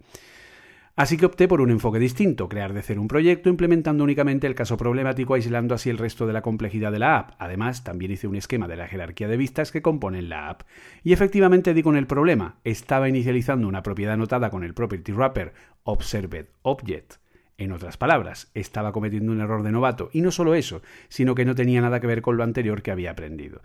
Así 0.97 1.19
que 1.19 1.27
opté 1.27 1.47
por 1.47 1.61
un 1.61 1.71
enfoque 1.71 1.99
distinto, 1.99 2.49
crear 2.49 2.73
de 2.73 2.81
cero 2.81 3.03
un 3.03 3.09
proyecto 3.09 3.51
implementando 3.51 4.03
únicamente 4.03 4.47
el 4.47 4.55
caso 4.55 4.79
problemático, 4.79 5.35
aislando 5.35 5.75
así 5.75 5.91
el 5.91 5.99
resto 5.99 6.27
de 6.27 6.33
la 6.33 6.41
complejidad 6.41 6.91
de 6.91 6.99
la 6.99 7.19
app. 7.19 7.33
Además, 7.39 7.85
también 7.85 8.13
hice 8.13 8.27
un 8.27 8.35
esquema 8.35 8.67
de 8.67 8.77
la 8.77 8.89
jerarquía 8.89 9.29
de 9.29 9.37
vistas 9.37 9.71
que 9.71 9.83
componen 9.83 10.31
la 10.31 10.49
app. 10.49 10.63
Y 11.05 11.13
efectivamente 11.13 11.75
di 11.75 11.83
con 11.83 11.99
el 11.99 12.07
problema. 12.07 12.61
Estaba 12.65 13.11
inicializando 13.11 13.69
una 13.69 13.83
propiedad 13.83 14.15
anotada 14.15 14.49
con 14.49 14.65
el 14.65 14.73
property 14.73 15.13
wrapper 15.13 15.53
observed 15.83 16.47
object. 16.63 17.17
En 17.59 17.73
otras 17.73 17.99
palabras, 17.99 18.51
estaba 18.55 18.93
cometiendo 18.93 19.33
un 19.33 19.43
error 19.43 19.63
de 19.63 19.73
novato. 19.73 20.09
Y 20.15 20.23
no 20.23 20.31
solo 20.31 20.55
eso, 20.55 20.81
sino 21.09 21.35
que 21.35 21.45
no 21.45 21.55
tenía 21.55 21.83
nada 21.83 22.01
que 22.01 22.07
ver 22.07 22.23
con 22.23 22.39
lo 22.39 22.43
anterior 22.43 22.81
que 22.81 22.91
había 22.91 23.11
aprendido. 23.11 23.61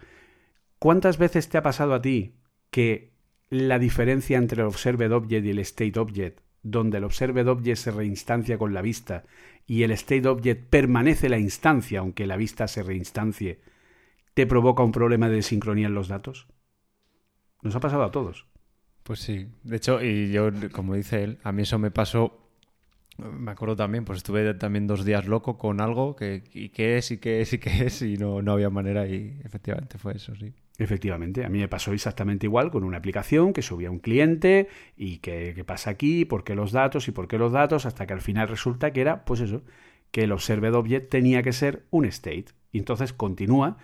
¿Cuántas 0.79 1.17
veces 1.17 1.47
te 1.47 1.57
ha 1.57 1.63
pasado 1.63 1.93
a 1.93 2.01
ti 2.01 2.35
que 2.71 3.13
la 3.49 3.79
diferencia 3.79 4.37
entre 4.37 4.63
el 4.63 4.67
observed 4.67 5.13
object 5.13 5.45
y 5.45 5.51
el 5.51 5.59
state 5.59 5.97
object 5.97 6.41
donde 6.63 6.97
el 6.97 7.03
observed 7.03 7.47
object 7.47 7.77
se 7.77 7.91
reinstancia 7.91 8.57
con 8.57 8.73
la 8.73 8.81
vista 8.81 9.23
y 9.65 9.83
el 9.83 9.91
state 9.91 10.27
object 10.27 10.69
permanece 10.69 11.29
la 11.29 11.39
instancia 11.39 11.99
aunque 11.99 12.27
la 12.27 12.38
vista 12.38 12.67
se 12.67 12.83
reinstancie, 12.83 13.61
te 14.33 14.47
provoca 14.47 14.83
un 14.83 14.91
problema 14.91 15.29
de 15.29 15.41
sincronía 15.41 15.88
en 15.88 15.93
los 15.93 16.07
datos? 16.07 16.47
Nos 17.61 17.75
ha 17.75 17.79
pasado 17.79 18.03
a 18.03 18.11
todos. 18.11 18.47
Pues 19.03 19.19
sí, 19.19 19.47
de 19.63 19.77
hecho, 19.77 20.03
y 20.03 20.31
yo, 20.31 20.49
como 20.71 20.95
dice 20.95 21.23
él, 21.23 21.39
a 21.43 21.51
mí 21.51 21.63
eso 21.63 21.79
me 21.79 21.91
pasó, 21.91 22.39
me 23.17 23.51
acuerdo 23.51 23.75
también, 23.75 24.05
pues 24.05 24.17
estuve 24.17 24.53
también 24.53 24.88
dos 24.88 25.05
días 25.05 25.27
loco 25.27 25.57
con 25.57 25.81
algo, 25.81 26.15
que, 26.15 26.43
y 26.53 26.69
qué 26.69 26.97
es, 26.97 27.11
y 27.11 27.17
qué 27.17 27.41
es, 27.41 27.53
y 27.53 27.57
qué 27.57 27.85
es, 27.85 28.01
y 28.01 28.17
no, 28.17 28.41
no 28.41 28.51
había 28.53 28.69
manera, 28.69 29.07
y 29.07 29.39
efectivamente 29.43 29.97
fue 29.97 30.15
eso, 30.15 30.35
sí. 30.35 30.53
Efectivamente, 30.81 31.45
a 31.45 31.49
mí 31.49 31.59
me 31.59 31.67
pasó 31.67 31.93
exactamente 31.93 32.47
igual 32.47 32.71
con 32.71 32.83
una 32.83 32.97
aplicación 32.97 33.53
que 33.53 33.61
subía 33.61 33.91
un 33.91 33.99
cliente 33.99 34.67
y 34.97 35.19
qué 35.19 35.63
pasa 35.63 35.91
aquí, 35.91 36.25
por 36.25 36.43
qué 36.43 36.55
los 36.55 36.71
datos 36.71 37.07
y 37.07 37.11
por 37.11 37.27
qué 37.27 37.37
los 37.37 37.51
datos, 37.51 37.85
hasta 37.85 38.07
que 38.07 38.13
al 38.13 38.21
final 38.21 38.47
resulta 38.47 38.91
que 38.91 39.01
era, 39.01 39.23
pues 39.23 39.41
eso, 39.41 39.61
que 40.09 40.23
el 40.23 40.31
observed 40.31 40.73
object 40.73 41.11
tenía 41.11 41.43
que 41.43 41.53
ser 41.53 41.85
un 41.91 42.05
state. 42.05 42.45
Y 42.71 42.79
entonces 42.79 43.13
continúa, 43.13 43.77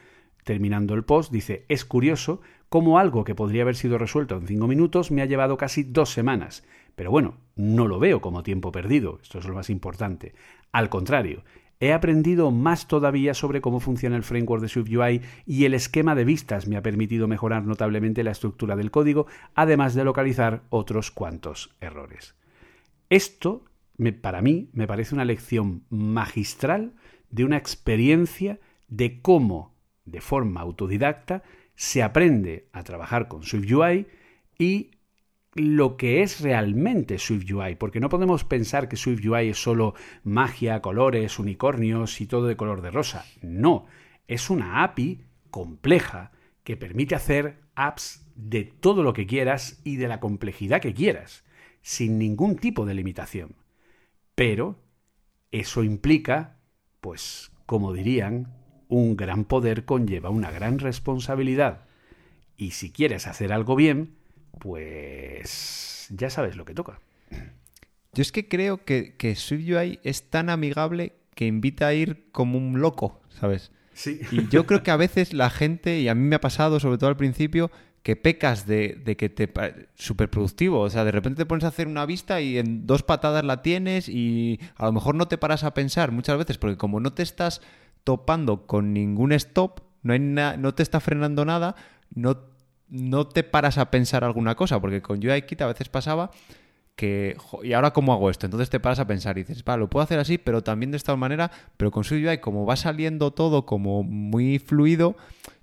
terminando 0.44 0.96
el 0.96 1.04
post, 1.04 1.32
dice, 1.32 1.66
es 1.70 1.86
curioso 1.86 2.42
cómo 2.68 2.98
algo 2.98 3.24
que 3.24 3.36
podría 3.36 3.62
haber 3.62 3.76
sido 3.76 4.00
resuelto 4.00 4.36
en 4.36 4.48
cinco 4.48 4.66
minutos 4.66 5.12
me 5.12 5.22
ha 5.22 5.26
llevado 5.26 5.56
casi 5.56 5.84
dos 5.84 6.10
semanas. 6.10 6.64
Pero 6.96 7.12
bueno, 7.12 7.38
no 7.56 7.88
lo 7.88 8.00
veo 8.00 8.22
como 8.22 8.42
tiempo 8.42 8.72
perdido, 8.72 9.20
esto 9.22 9.38
es 9.38 9.46
lo 9.46 9.54
más 9.54 9.70
importante. 9.70 10.34
Al 10.72 10.90
contrario, 10.90 11.44
He 11.80 11.94
aprendido 11.94 12.50
más 12.50 12.88
todavía 12.88 13.34
sobre 13.36 13.62
cómo 13.62 13.80
funciona 13.80 14.16
el 14.16 14.24
framework 14.24 14.62
de 14.62 14.70
SwiftUI 14.70 15.22
y 15.46 15.66
el 15.66 15.76
esquema 15.76 16.16
de 16.16 16.26
vistas 16.26 16.68
me 16.68 16.76
ha 16.76 16.82
permitido 16.82 17.28
mejorar 17.28 17.66
notablemente 17.66 18.24
la 18.24 18.32
estructura 18.32 18.76
del 18.76 18.90
código, 18.90 19.28
además 19.54 19.94
de 19.94 20.04
localizar 20.04 20.64
otros 20.70 21.12
cuantos 21.12 21.76
errores. 21.80 22.36
Esto, 23.10 23.66
para 24.22 24.42
mí, 24.42 24.70
me 24.74 24.88
parece 24.88 25.14
una 25.14 25.26
lección 25.26 25.84
magistral 25.90 26.94
de 27.30 27.46
una 27.46 27.58
experiencia 27.58 28.60
de 28.88 29.22
cómo, 29.22 29.76
de 30.06 30.22
forma 30.22 30.62
autodidacta, 30.62 31.44
se 31.76 32.02
aprende 32.02 32.70
a 32.74 32.84
trabajar 32.84 33.28
con 33.28 33.44
SwiftUI 33.44 34.08
y 34.58 34.92
lo 35.58 35.98
que 35.98 36.22
es 36.22 36.42
realmente 36.42 37.18
SwiftUI, 37.18 37.76
porque 37.76 38.00
no 38.00 38.10
podemos 38.10 38.44
pensar 38.44 38.88
que 38.88 38.96
SwiftUI 38.96 39.50
es 39.50 39.62
solo 39.62 39.96
magia, 40.24 40.82
colores, 40.82 41.40
unicornios 41.40 42.22
y 42.22 42.28
todo 42.28 42.48
de 42.48 42.56
color 42.56 42.82
de 42.82 42.92
rosa. 42.92 43.26
No, 43.42 43.88
es 44.28 44.50
una 44.50 44.84
API 44.84 45.26
compleja 45.50 46.32
que 46.64 46.78
permite 46.78 47.16
hacer 47.16 47.60
apps 47.76 48.26
de 48.36 48.64
todo 48.66 49.02
lo 49.02 49.14
que 49.14 49.26
quieras 49.26 49.82
y 49.84 49.96
de 49.96 50.08
la 50.08 50.20
complejidad 50.20 50.82
que 50.82 50.94
quieras, 50.94 51.44
sin 51.82 52.20
ningún 52.20 52.58
tipo 52.58 52.86
de 52.86 52.94
limitación. 52.94 53.56
Pero 54.36 54.80
eso 55.52 55.84
implica, 55.84 56.60
pues, 57.02 57.52
como 57.66 57.94
dirían, 57.94 58.54
un 58.90 59.18
gran 59.18 59.46
poder 59.46 59.86
conlleva 59.86 60.30
una 60.30 60.52
gran 60.52 60.80
responsabilidad. 60.80 61.86
Y 62.58 62.72
si 62.72 62.92
quieres 62.92 63.28
hacer 63.28 63.52
algo 63.54 63.76
bien, 63.76 64.17
pues 64.60 66.08
ya 66.10 66.30
sabes 66.30 66.56
lo 66.56 66.66
que 66.66 66.74
toca. 66.74 67.00
Yo 68.14 68.22
es 68.22 68.32
que 68.32 68.48
creo 68.48 68.84
que, 68.84 69.16
que 69.16 69.36
SwiftUI 69.36 70.00
es 70.04 70.30
tan 70.30 70.50
amigable 70.50 71.14
que 71.36 71.46
invita 71.46 71.88
a 71.88 71.94
ir 71.94 72.30
como 72.32 72.58
un 72.58 72.82
loco, 72.82 73.22
¿sabes? 73.30 73.72
Sí. 73.94 74.20
Y 74.32 74.48
yo 74.48 74.66
creo 74.66 74.84
que 74.84 74.92
a 74.92 74.98
veces 74.98 75.34
la 75.34 75.50
gente, 75.50 76.00
y 76.00 76.08
a 76.08 76.16
mí 76.16 76.28
me 76.28 76.36
ha 76.36 76.42
pasado, 76.42 76.80
sobre 76.80 76.98
todo 76.98 77.10
al 77.10 77.18
principio, 77.18 77.70
que 78.08 78.16
pecas 78.16 78.66
de, 78.66 79.00
de 79.04 79.18
que 79.18 79.28
te... 79.28 79.52
súper 79.96 80.30
productivo, 80.30 80.80
o 80.80 80.90
sea, 80.90 81.04
de 81.04 81.12
repente 81.12 81.44
te 81.44 81.46
pones 81.46 81.66
a 81.66 81.68
hacer 81.68 81.88
una 81.88 82.06
vista 82.06 82.40
y 82.40 82.58
en 82.58 82.88
dos 82.88 83.04
patadas 83.04 83.44
la 83.44 83.62
tienes 83.62 84.08
y 84.08 84.60
a 84.78 84.86
lo 84.86 84.94
mejor 84.94 85.16
no 85.16 85.28
te 85.28 85.38
paras 85.38 85.64
a 85.64 85.74
pensar 85.74 86.12
muchas 86.12 86.38
veces, 86.38 86.58
porque 86.58 86.78
como 86.78 87.00
no 87.00 87.12
te 87.12 87.22
estás 87.24 87.62
topando 88.06 88.66
con 88.66 88.94
ningún 88.94 89.34
stop, 89.34 89.82
no, 90.04 90.14
hay 90.14 90.20
no 90.20 90.74
te 90.74 90.84
está 90.84 91.02
frenando 91.02 91.44
nada, 91.44 91.76
no 92.16 92.38
no 92.90 93.28
te 93.28 93.44
paras 93.44 93.78
a 93.78 93.92
pensar 93.92 94.24
alguna 94.24 94.56
cosa, 94.56 94.80
porque 94.80 95.02
con 95.02 95.26
UIKit 95.26 95.62
a 95.62 95.68
veces 95.68 95.90
pasaba 95.90 96.32
que, 96.96 97.38
¿y 97.64 97.74
ahora 97.74 97.94
cómo 97.94 98.12
hago 98.12 98.30
esto? 98.30 98.48
Entonces 98.48 98.70
te 98.70 98.80
paras 98.80 99.00
a 99.00 99.08
pensar 99.08 99.38
y 99.38 99.44
dices, 99.44 99.64
vale, 99.64 99.82
lo 99.82 99.90
puedo 99.90 100.04
hacer 100.04 100.20
así, 100.20 100.38
pero 100.38 100.64
también 100.64 100.92
de 100.92 100.98
esta 100.98 101.16
manera, 101.16 101.52
pero 101.78 101.92
con 101.92 102.04
SwiftUI 102.04 102.40
como 102.40 102.66
va 102.66 102.76
saliendo 102.76 103.32
todo 103.32 103.66
como 103.66 104.04
muy 104.04 104.58
fluido, 104.58 105.16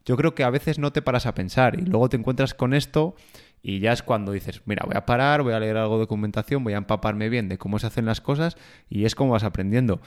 yo 0.04 0.16
creo 0.16 0.34
que 0.34 0.44
a 0.44 0.50
veces 0.50 0.78
no 0.78 0.92
te 0.92 1.02
paras 1.02 1.26
a 1.26 1.34
pensar 1.34 1.78
y 1.78 1.82
luego 1.82 2.08
te 2.08 2.16
encuentras 2.16 2.54
con 2.54 2.72
esto 2.72 3.16
y 3.62 3.80
ya 3.80 3.92
es 3.92 4.02
cuando 4.02 4.30
dices, 4.30 4.62
mira, 4.66 4.84
voy 4.86 4.94
a 4.96 5.06
parar, 5.06 5.42
voy 5.42 5.54
a 5.54 5.60
leer 5.60 5.76
algo 5.76 5.94
de 5.94 6.00
documentación, 6.00 6.62
voy 6.62 6.74
a 6.74 6.78
empaparme 6.78 7.28
bien 7.28 7.48
de 7.48 7.58
cómo 7.58 7.78
se 7.80 7.88
hacen 7.88 8.04
las 8.04 8.20
cosas 8.20 8.56
y 8.88 9.04
es 9.04 9.14
como 9.14 9.32
vas 9.32 9.42
aprendiendo. 9.42 10.00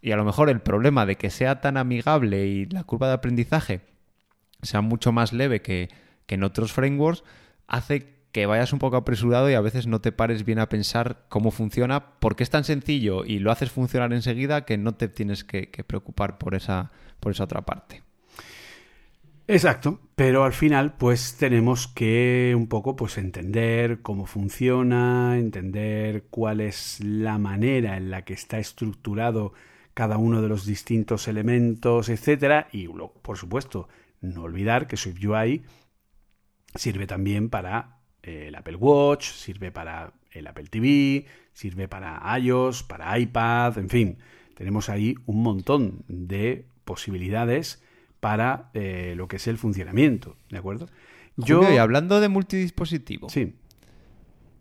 Y 0.00 0.10
a 0.10 0.16
lo 0.16 0.24
mejor 0.24 0.48
el 0.48 0.60
problema 0.60 1.06
de 1.06 1.16
que 1.16 1.30
sea 1.30 1.60
tan 1.60 1.76
amigable 1.76 2.46
y 2.46 2.66
la 2.66 2.82
curva 2.82 3.06
de 3.08 3.14
aprendizaje 3.14 3.82
sea 4.62 4.80
mucho 4.80 5.12
más 5.12 5.32
leve 5.32 5.60
que, 5.60 5.90
que 6.26 6.36
en 6.36 6.44
otros 6.44 6.72
frameworks, 6.72 7.24
hace 7.66 8.12
que 8.32 8.46
vayas 8.46 8.72
un 8.72 8.78
poco 8.78 8.96
apresurado 8.96 9.50
y 9.50 9.54
a 9.54 9.60
veces 9.60 9.86
no 9.86 10.00
te 10.00 10.10
pares 10.10 10.44
bien 10.44 10.58
a 10.58 10.68
pensar 10.68 11.24
cómo 11.28 11.50
funciona, 11.50 12.18
porque 12.18 12.42
es 12.42 12.50
tan 12.50 12.64
sencillo 12.64 13.24
y 13.24 13.38
lo 13.38 13.52
haces 13.52 13.70
funcionar 13.70 14.12
enseguida 14.12 14.64
que 14.64 14.78
no 14.78 14.94
te 14.94 15.08
tienes 15.08 15.44
que, 15.44 15.68
preocupar 15.86 16.38
por 16.38 16.54
esa, 16.54 16.90
por 17.20 17.32
esa 17.32 17.44
otra 17.44 17.62
parte. 17.62 18.02
Exacto, 19.48 20.00
pero 20.14 20.44
al 20.44 20.52
final 20.52 20.94
pues 20.94 21.36
tenemos 21.36 21.88
que 21.88 22.54
un 22.56 22.68
poco 22.68 22.96
pues 22.96 23.18
entender 23.18 24.00
cómo 24.00 24.24
funciona, 24.24 25.36
entender 25.36 26.24
cuál 26.30 26.60
es 26.60 27.00
la 27.00 27.36
manera 27.38 27.98
en 27.98 28.10
la 28.10 28.24
que 28.24 28.32
está 28.32 28.58
estructurado 28.58 29.52
cada 29.94 30.16
uno 30.16 30.40
de 30.40 30.48
los 30.48 30.64
distintos 30.64 31.28
elementos, 31.28 32.08
etcétera, 32.08 32.68
y 32.72 32.88
por 33.20 33.36
supuesto, 33.36 33.88
no 34.22 34.44
olvidar 34.44 34.86
que 34.86 34.96
SwiftUI 34.96 35.62
Sirve 36.74 37.06
también 37.06 37.50
para 37.50 37.98
eh, 38.22 38.46
el 38.48 38.54
Apple 38.54 38.76
Watch, 38.76 39.30
sirve 39.30 39.70
para 39.70 40.12
el 40.30 40.46
Apple 40.46 40.66
TV, 40.68 41.26
sirve 41.52 41.88
para 41.88 42.38
iOS, 42.38 42.82
para 42.82 43.18
iPad, 43.18 43.78
en 43.78 43.88
fin, 43.88 44.18
tenemos 44.54 44.88
ahí 44.88 45.16
un 45.26 45.42
montón 45.42 46.04
de 46.08 46.66
posibilidades 46.84 47.82
para 48.20 48.70
eh, 48.74 49.14
lo 49.16 49.28
que 49.28 49.36
es 49.36 49.46
el 49.48 49.58
funcionamiento, 49.58 50.36
¿de 50.50 50.58
acuerdo? 50.58 50.88
Yo, 51.36 51.72
y 51.72 51.78
hablando 51.78 52.20
de 52.20 52.28
multidispositivo. 52.28 53.28
Sí. 53.28 53.54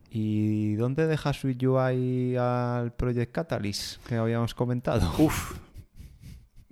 ¿Y 0.10 0.74
dónde 0.76 1.08
deja 1.08 1.32
SwiftUI 1.32 2.36
al 2.36 2.94
Project 2.94 3.32
Catalyst 3.32 4.06
que 4.06 4.16
habíamos 4.16 4.54
comentado? 4.54 5.14
Uf. 5.20 5.58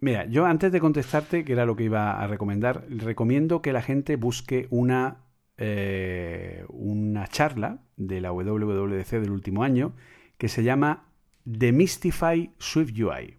Mira, 0.02 0.26
yo 0.26 0.46
antes 0.46 0.72
de 0.72 0.80
contestarte, 0.80 1.44
que 1.44 1.54
era 1.54 1.66
lo 1.66 1.76
que 1.76 1.84
iba 1.84 2.20
a 2.20 2.28
recomendar, 2.28 2.86
recomiendo 2.90 3.62
que 3.62 3.74
la 3.74 3.82
gente 3.82 4.16
busque 4.16 4.68
una 4.70 5.18
eh, 5.62 6.64
una 6.70 7.28
charla 7.28 7.84
de 7.98 8.22
la 8.22 8.32
WWDC 8.32 9.20
del 9.20 9.32
último 9.32 9.64
año 9.64 9.94
que 10.38 10.48
se 10.48 10.64
llama 10.64 11.10
Demystify 11.44 12.54
Swift 12.58 12.98
UI. 12.98 13.36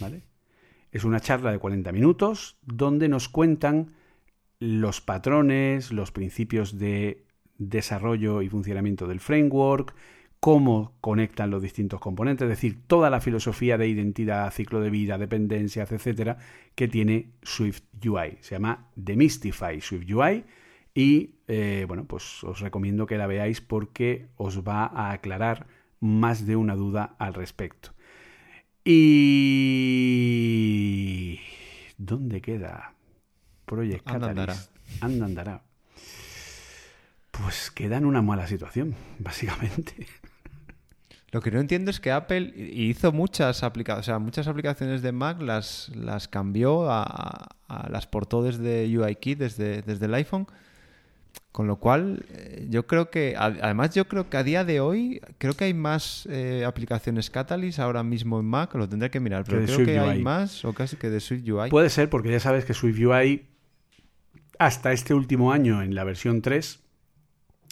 ¿Vale? 0.00 0.24
Es 0.90 1.04
una 1.04 1.20
charla 1.20 1.52
de 1.52 1.60
40 1.60 1.92
minutos 1.92 2.58
donde 2.62 3.08
nos 3.08 3.28
cuentan 3.28 3.92
los 4.58 5.00
patrones, 5.00 5.92
los 5.92 6.10
principios 6.10 6.78
de 6.78 7.24
desarrollo 7.58 8.42
y 8.42 8.48
funcionamiento 8.48 9.06
del 9.06 9.20
framework, 9.20 9.94
cómo 10.40 10.96
conectan 11.00 11.50
los 11.50 11.62
distintos 11.62 12.00
componentes, 12.00 12.46
es 12.46 12.50
decir, 12.56 12.82
toda 12.88 13.08
la 13.08 13.20
filosofía 13.20 13.78
de 13.78 13.86
identidad, 13.86 14.52
ciclo 14.52 14.80
de 14.80 14.90
vida, 14.90 15.16
dependencias, 15.16 15.92
etcétera, 15.92 16.38
que 16.74 16.88
tiene 16.88 17.34
Swift 17.44 17.84
UI. 18.04 18.38
Se 18.40 18.56
llama 18.56 18.88
Demystify 18.96 19.80
Swift 19.80 20.10
UI 20.10 20.44
y 20.94 21.34
eh, 21.48 21.84
bueno, 21.88 22.04
pues 22.04 22.42
os 22.44 22.60
recomiendo 22.60 23.06
que 23.06 23.18
la 23.18 23.26
veáis 23.26 23.60
porque 23.60 24.28
os 24.36 24.62
va 24.62 24.84
a 24.86 25.10
aclarar 25.12 25.66
más 26.00 26.46
de 26.46 26.56
una 26.56 26.74
duda 26.76 27.16
al 27.18 27.34
respecto. 27.34 27.90
Y... 29.64 31.40
¿Dónde 31.98 32.40
queda? 32.40 32.94
Project 33.64 34.04
Catalyst. 34.04 34.70
Anda, 35.00 35.24
andará. 35.24 35.62
Pues 37.30 37.70
queda 37.70 37.96
en 37.96 38.04
una 38.04 38.22
mala 38.22 38.46
situación, 38.46 38.94
básicamente. 39.18 40.06
Lo 41.32 41.40
que 41.40 41.50
no 41.50 41.58
entiendo 41.60 41.90
es 41.90 41.98
que 41.98 42.12
Apple 42.12 42.52
hizo 42.56 43.10
muchas 43.10 43.64
aplicaciones, 43.64 44.04
o 44.04 44.10
sea, 44.10 44.18
muchas 44.20 44.46
aplicaciones 44.46 45.02
de 45.02 45.10
Mac 45.10 45.40
las, 45.40 45.90
las 45.96 46.28
cambió, 46.28 46.88
a, 46.90 47.02
a- 47.68 47.88
las 47.90 48.06
portó 48.06 48.42
desde 48.44 48.86
UIKit, 48.96 49.38
desde, 49.38 49.82
desde 49.82 50.06
el 50.06 50.14
iPhone. 50.14 50.46
Con 51.52 51.68
lo 51.68 51.76
cual, 51.76 52.24
eh, 52.30 52.66
yo 52.68 52.88
creo 52.88 53.10
que, 53.10 53.36
además 53.38 53.94
yo 53.94 54.08
creo 54.08 54.28
que 54.28 54.36
a 54.36 54.42
día 54.42 54.64
de 54.64 54.80
hoy, 54.80 55.20
creo 55.38 55.54
que 55.54 55.64
hay 55.64 55.74
más 55.74 56.26
eh, 56.28 56.64
aplicaciones 56.66 57.30
Catalyst 57.30 57.78
ahora 57.78 58.02
mismo 58.02 58.40
en 58.40 58.46
Mac, 58.46 58.74
lo 58.74 58.88
tendré 58.88 59.08
que 59.08 59.20
mirar, 59.20 59.44
pero 59.44 59.64
creo 59.64 59.86
que 59.86 59.98
hay 60.00 60.20
más, 60.20 60.64
o 60.64 60.72
casi 60.72 60.96
que 60.96 61.10
de 61.10 61.20
Swift 61.20 61.48
UI. 61.48 61.70
Puede 61.70 61.90
ser, 61.90 62.10
porque 62.10 62.30
ya 62.32 62.40
sabes 62.40 62.64
que 62.64 62.74
Swift 62.74 62.98
UI, 62.98 63.46
hasta 64.58 64.92
este 64.92 65.14
último 65.14 65.52
año, 65.52 65.80
en 65.80 65.94
la 65.94 66.02
versión 66.02 66.42
3, 66.42 66.80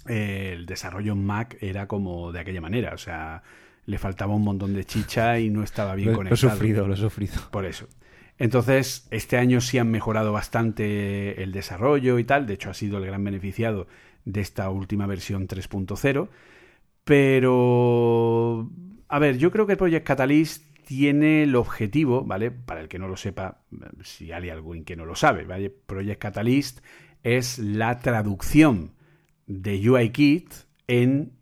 eh, 0.09 0.51
el 0.53 0.67
desarrollo 0.67 1.13
en 1.13 1.25
Mac 1.25 1.57
era 1.61 1.87
como 1.87 2.33
de 2.33 2.41
aquella 2.41 2.61
manera. 2.61 2.95
O 2.95 2.99
sea, 2.99 3.43
le 3.87 3.99
faltaba 3.99 4.35
un 4.35 4.43
montón 4.43 4.75
de 4.75 4.85
chicha 4.85 5.39
y 5.39 5.51
no 5.51 5.63
estaba 5.63 5.95
bien 5.95 6.11
lo, 6.11 6.13
lo 6.13 6.21
he 6.23 6.25
conectado. 6.25 6.53
sufrido, 6.53 6.87
lo 6.87 6.95
he 6.95 6.97
sufrido. 6.97 7.35
Por 7.51 7.65
eso. 7.65 7.89
Entonces, 8.39 9.07
este 9.11 9.37
año 9.37 9.61
sí 9.61 9.79
han 9.79 9.91
mejorado 9.91 10.33
bastante 10.33 11.43
el 11.43 11.53
desarrollo 11.53 12.19
y 12.19 12.25
tal. 12.25 12.47
De 12.47 12.55
hecho, 12.55 12.71
ha 12.71 12.75
sido 12.75 12.99
el 12.99 13.07
gran 13.07 13.23
beneficiado 13.23 13.87
de 14.25 14.41
esta 14.41 14.69
última 14.71 15.07
versión 15.07 15.47
3.0. 15.47 16.29
Pero, 17.05 18.71
a 19.09 19.19
ver, 19.19 19.39
yo 19.39 19.51
creo 19.51 19.67
que 19.67 19.73
el 19.73 19.79
Project 19.79 20.07
Catalyst 20.07 20.65
tiene 20.85 21.45
el 21.45 21.57
objetivo, 21.57 22.25
¿vale? 22.25 22.51
Para 22.51 22.81
el 22.81 22.89
que 22.89 22.99
no 22.99 23.09
lo 23.09 23.17
sepa, 23.17 23.63
si 24.03 24.33
hay 24.33 24.51
alguien 24.51 24.85
que 24.85 24.97
no 24.97 25.05
lo 25.05 25.15
sabe, 25.15 25.45
¿vale? 25.45 25.71
Project 25.71 26.21
Catalyst 26.21 26.81
es 27.23 27.59
la 27.59 27.99
traducción 27.99 28.95
de 29.47 29.89
UIKit 29.89 30.53
en 30.87 31.39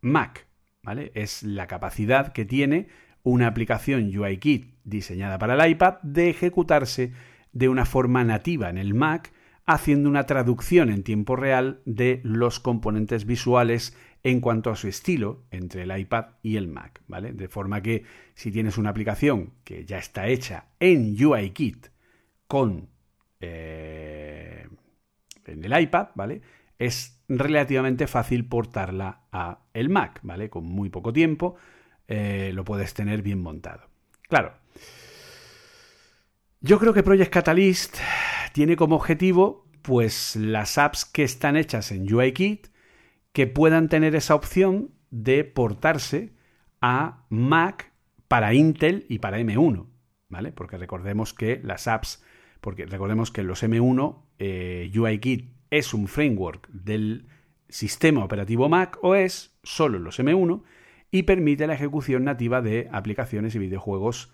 Mac, 0.00 0.46
¿vale? 0.82 1.12
Es 1.14 1.42
la 1.42 1.66
capacidad 1.66 2.32
que 2.32 2.44
tiene 2.44 2.88
una 3.22 3.46
aplicación 3.46 4.16
UIKit 4.16 4.74
diseñada 4.84 5.38
para 5.38 5.54
el 5.54 5.70
iPad 5.70 5.94
de 6.02 6.30
ejecutarse 6.30 7.12
de 7.52 7.68
una 7.68 7.84
forma 7.84 8.24
nativa 8.24 8.70
en 8.70 8.78
el 8.78 8.94
Mac, 8.94 9.32
haciendo 9.66 10.08
una 10.08 10.26
traducción 10.26 10.90
en 10.90 11.02
tiempo 11.02 11.36
real 11.36 11.80
de 11.84 12.20
los 12.24 12.60
componentes 12.60 13.24
visuales 13.24 13.96
en 14.22 14.40
cuanto 14.40 14.70
a 14.70 14.76
su 14.76 14.88
estilo 14.88 15.44
entre 15.50 15.82
el 15.82 15.98
iPad 15.98 16.26
y 16.42 16.56
el 16.56 16.68
Mac, 16.68 17.02
¿vale? 17.06 17.32
De 17.32 17.48
forma 17.48 17.82
que 17.82 18.04
si 18.34 18.50
tienes 18.50 18.78
una 18.78 18.90
aplicación 18.90 19.54
que 19.64 19.84
ya 19.84 19.98
está 19.98 20.26
hecha 20.26 20.66
en 20.78 21.16
UIKit 21.24 21.88
con 22.46 22.88
eh, 23.40 24.66
en 25.46 25.64
el 25.64 25.80
iPad, 25.80 26.08
¿vale? 26.14 26.42
Es 26.78 27.22
relativamente 27.28 28.06
fácil 28.06 28.46
portarla 28.46 29.22
a 29.32 29.60
el 29.72 29.88
Mac, 29.88 30.20
¿vale? 30.22 30.50
Con 30.50 30.64
muy 30.64 30.90
poco 30.90 31.12
tiempo 31.12 31.56
eh, 32.10 32.50
lo 32.52 32.64
puedes 32.64 32.92
tener 32.92 33.22
bien 33.22 33.40
montado. 33.40 33.88
Claro. 34.28 34.52
Yo 36.60 36.80
creo 36.80 36.92
que 36.92 37.04
Project 37.04 37.32
Catalyst 37.32 37.98
tiene 38.52 38.74
como 38.74 38.96
objetivo, 38.96 39.64
pues, 39.80 40.34
las 40.34 40.76
apps 40.76 41.04
que 41.04 41.22
están 41.22 41.56
hechas 41.56 41.92
en 41.92 42.12
UIKit 42.12 42.66
que 43.32 43.46
puedan 43.46 43.88
tener 43.88 44.16
esa 44.16 44.34
opción 44.34 44.90
de 45.10 45.44
portarse 45.44 46.32
a 46.80 47.26
Mac 47.28 47.92
para 48.26 48.54
Intel 48.54 49.06
y 49.08 49.20
para 49.20 49.38
M1, 49.38 49.86
¿vale? 50.28 50.50
Porque 50.50 50.78
recordemos 50.78 51.32
que 51.32 51.60
las 51.62 51.86
apps, 51.86 52.24
porque 52.60 52.86
recordemos 52.86 53.30
que 53.30 53.44
los 53.44 53.62
M1 53.62 54.24
eh, 54.40 54.90
UIKit 54.92 55.52
es 55.70 55.94
un 55.94 56.08
framework 56.08 56.68
del 56.70 57.28
sistema 57.68 58.24
operativo 58.24 58.68
Mac 58.68 58.98
OS, 59.00 59.56
solo 59.62 60.00
los 60.00 60.18
M1, 60.18 60.64
y 61.10 61.24
permite 61.24 61.66
la 61.66 61.74
ejecución 61.74 62.24
nativa 62.24 62.62
de 62.62 62.88
aplicaciones 62.92 63.54
y 63.54 63.58
videojuegos 63.58 64.32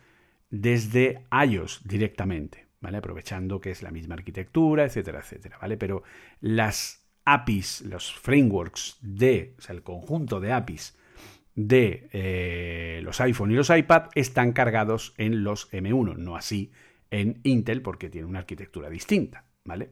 desde 0.51 1.25
iOS 1.33 1.83
directamente, 1.85 2.67
¿vale? 2.81 2.99
Aprovechando 2.99 3.61
que 3.61 3.71
es 3.71 3.83
la 3.83 3.91
misma 3.91 4.15
arquitectura, 4.15 4.85
etcétera, 4.85 5.21
etcétera, 5.21 5.59
¿vale? 5.61 5.77
Pero 5.77 6.03
las 6.41 7.07
APIs, 7.25 7.83
los 7.83 8.13
frameworks 8.13 8.99
de, 9.01 9.55
o 9.59 9.61
sea, 9.61 9.75
el 9.75 9.83
conjunto 9.83 10.41
de 10.41 10.53
APIs 10.53 10.97
de 11.55 12.09
eh, 12.13 13.01
los 13.03 13.21
iPhone 13.21 13.51
y 13.51 13.55
los 13.55 13.71
iPad 13.71 14.11
están 14.15 14.53
cargados 14.53 15.15
en 15.17 15.43
los 15.43 15.73
M1, 15.73 16.17
no 16.17 16.37
así 16.37 16.71
en 17.11 17.41
Intel 17.45 17.83
porque 17.83 18.11
tiene 18.11 18.27
una 18.27 18.41
arquitectura 18.41 18.91
distinta, 18.91 19.47
¿vale? 19.65 19.91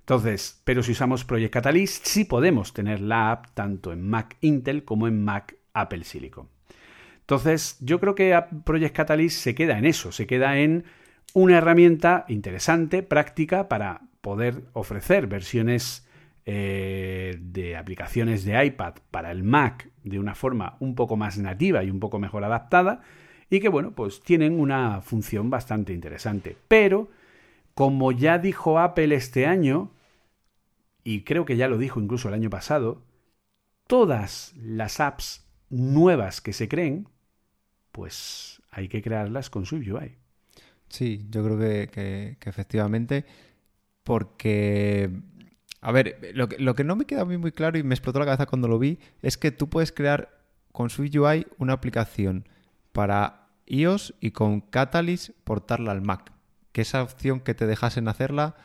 Entonces, 0.00 0.60
pero 0.64 0.82
si 0.82 0.92
usamos 0.92 1.24
Project 1.24 1.52
Catalyst, 1.52 2.06
sí 2.06 2.24
podemos 2.24 2.72
tener 2.72 3.00
la 3.00 3.32
app 3.32 3.54
tanto 3.54 3.92
en 3.92 4.08
Mac 4.08 4.36
Intel 4.40 4.84
como 4.84 5.08
en 5.08 5.24
Mac 5.24 5.56
Apple 5.80 6.04
Silicon. 6.04 6.48
Entonces, 7.20 7.76
yo 7.80 7.98
creo 7.98 8.14
que 8.14 8.40
Project 8.64 8.94
Catalyst 8.94 9.40
se 9.40 9.54
queda 9.54 9.78
en 9.78 9.84
eso, 9.84 10.12
se 10.12 10.26
queda 10.26 10.58
en 10.58 10.84
una 11.34 11.58
herramienta 11.58 12.24
interesante, 12.28 13.02
práctica, 13.02 13.68
para 13.68 14.02
poder 14.20 14.62
ofrecer 14.72 15.26
versiones 15.26 16.06
eh, 16.44 17.36
de 17.40 17.76
aplicaciones 17.76 18.44
de 18.44 18.64
iPad 18.64 18.94
para 19.10 19.32
el 19.32 19.42
Mac 19.42 19.90
de 20.04 20.20
una 20.20 20.36
forma 20.36 20.76
un 20.78 20.94
poco 20.94 21.16
más 21.16 21.36
nativa 21.38 21.82
y 21.82 21.90
un 21.90 21.98
poco 21.98 22.20
mejor 22.20 22.44
adaptada, 22.44 23.02
y 23.50 23.58
que, 23.60 23.68
bueno, 23.68 23.92
pues 23.92 24.20
tienen 24.22 24.58
una 24.58 25.00
función 25.00 25.50
bastante 25.50 25.92
interesante. 25.92 26.56
Pero, 26.68 27.10
como 27.74 28.12
ya 28.12 28.38
dijo 28.38 28.78
Apple 28.78 29.14
este 29.14 29.46
año, 29.46 29.90
y 31.02 31.22
creo 31.22 31.44
que 31.44 31.56
ya 31.56 31.68
lo 31.68 31.78
dijo 31.78 32.00
incluso 32.00 32.28
el 32.28 32.34
año 32.34 32.50
pasado, 32.50 33.02
todas 33.86 34.54
las 34.56 35.00
apps 35.00 35.45
nuevas 35.70 36.40
que 36.40 36.52
se 36.52 36.68
creen, 36.68 37.08
pues 37.92 38.62
hay 38.70 38.88
que 38.88 39.02
crearlas 39.02 39.50
con 39.50 39.66
SwiftUI. 39.66 40.16
Sí, 40.88 41.26
yo 41.30 41.44
creo 41.44 41.58
que, 41.58 42.36
que- 42.40 42.48
efectivamente, 42.48 43.24
porque, 44.04 45.10
a 45.80 45.92
ver, 45.92 46.18
lo 46.34 46.48
que, 46.48 46.58
lo 46.58 46.74
que 46.74 46.84
no 46.84 46.96
me 46.96 47.06
queda 47.06 47.22
a 47.22 47.24
mí 47.26 47.36
muy 47.38 47.52
claro 47.52 47.78
y 47.78 47.82
me 47.82 47.94
explotó 47.94 48.18
la 48.18 48.24
cabeza 48.26 48.46
cuando 48.46 48.68
lo 48.68 48.78
vi, 48.78 48.98
es 49.22 49.36
que 49.36 49.50
tú 49.50 49.68
puedes 49.68 49.92
crear 49.92 50.40
con 50.72 50.90
SwiftUI 50.90 51.46
una 51.58 51.74
aplicación 51.74 52.48
para 52.92 53.48
iOS 53.66 54.14
y 54.20 54.30
con 54.30 54.60
Catalyst 54.60 55.30
portarla 55.44 55.92
al 55.92 56.02
Mac. 56.02 56.32
Que 56.72 56.82
esa 56.82 57.02
opción 57.02 57.40
que 57.40 57.54
te 57.54 57.66
dejasen 57.66 58.08
hacerla, 58.08 58.56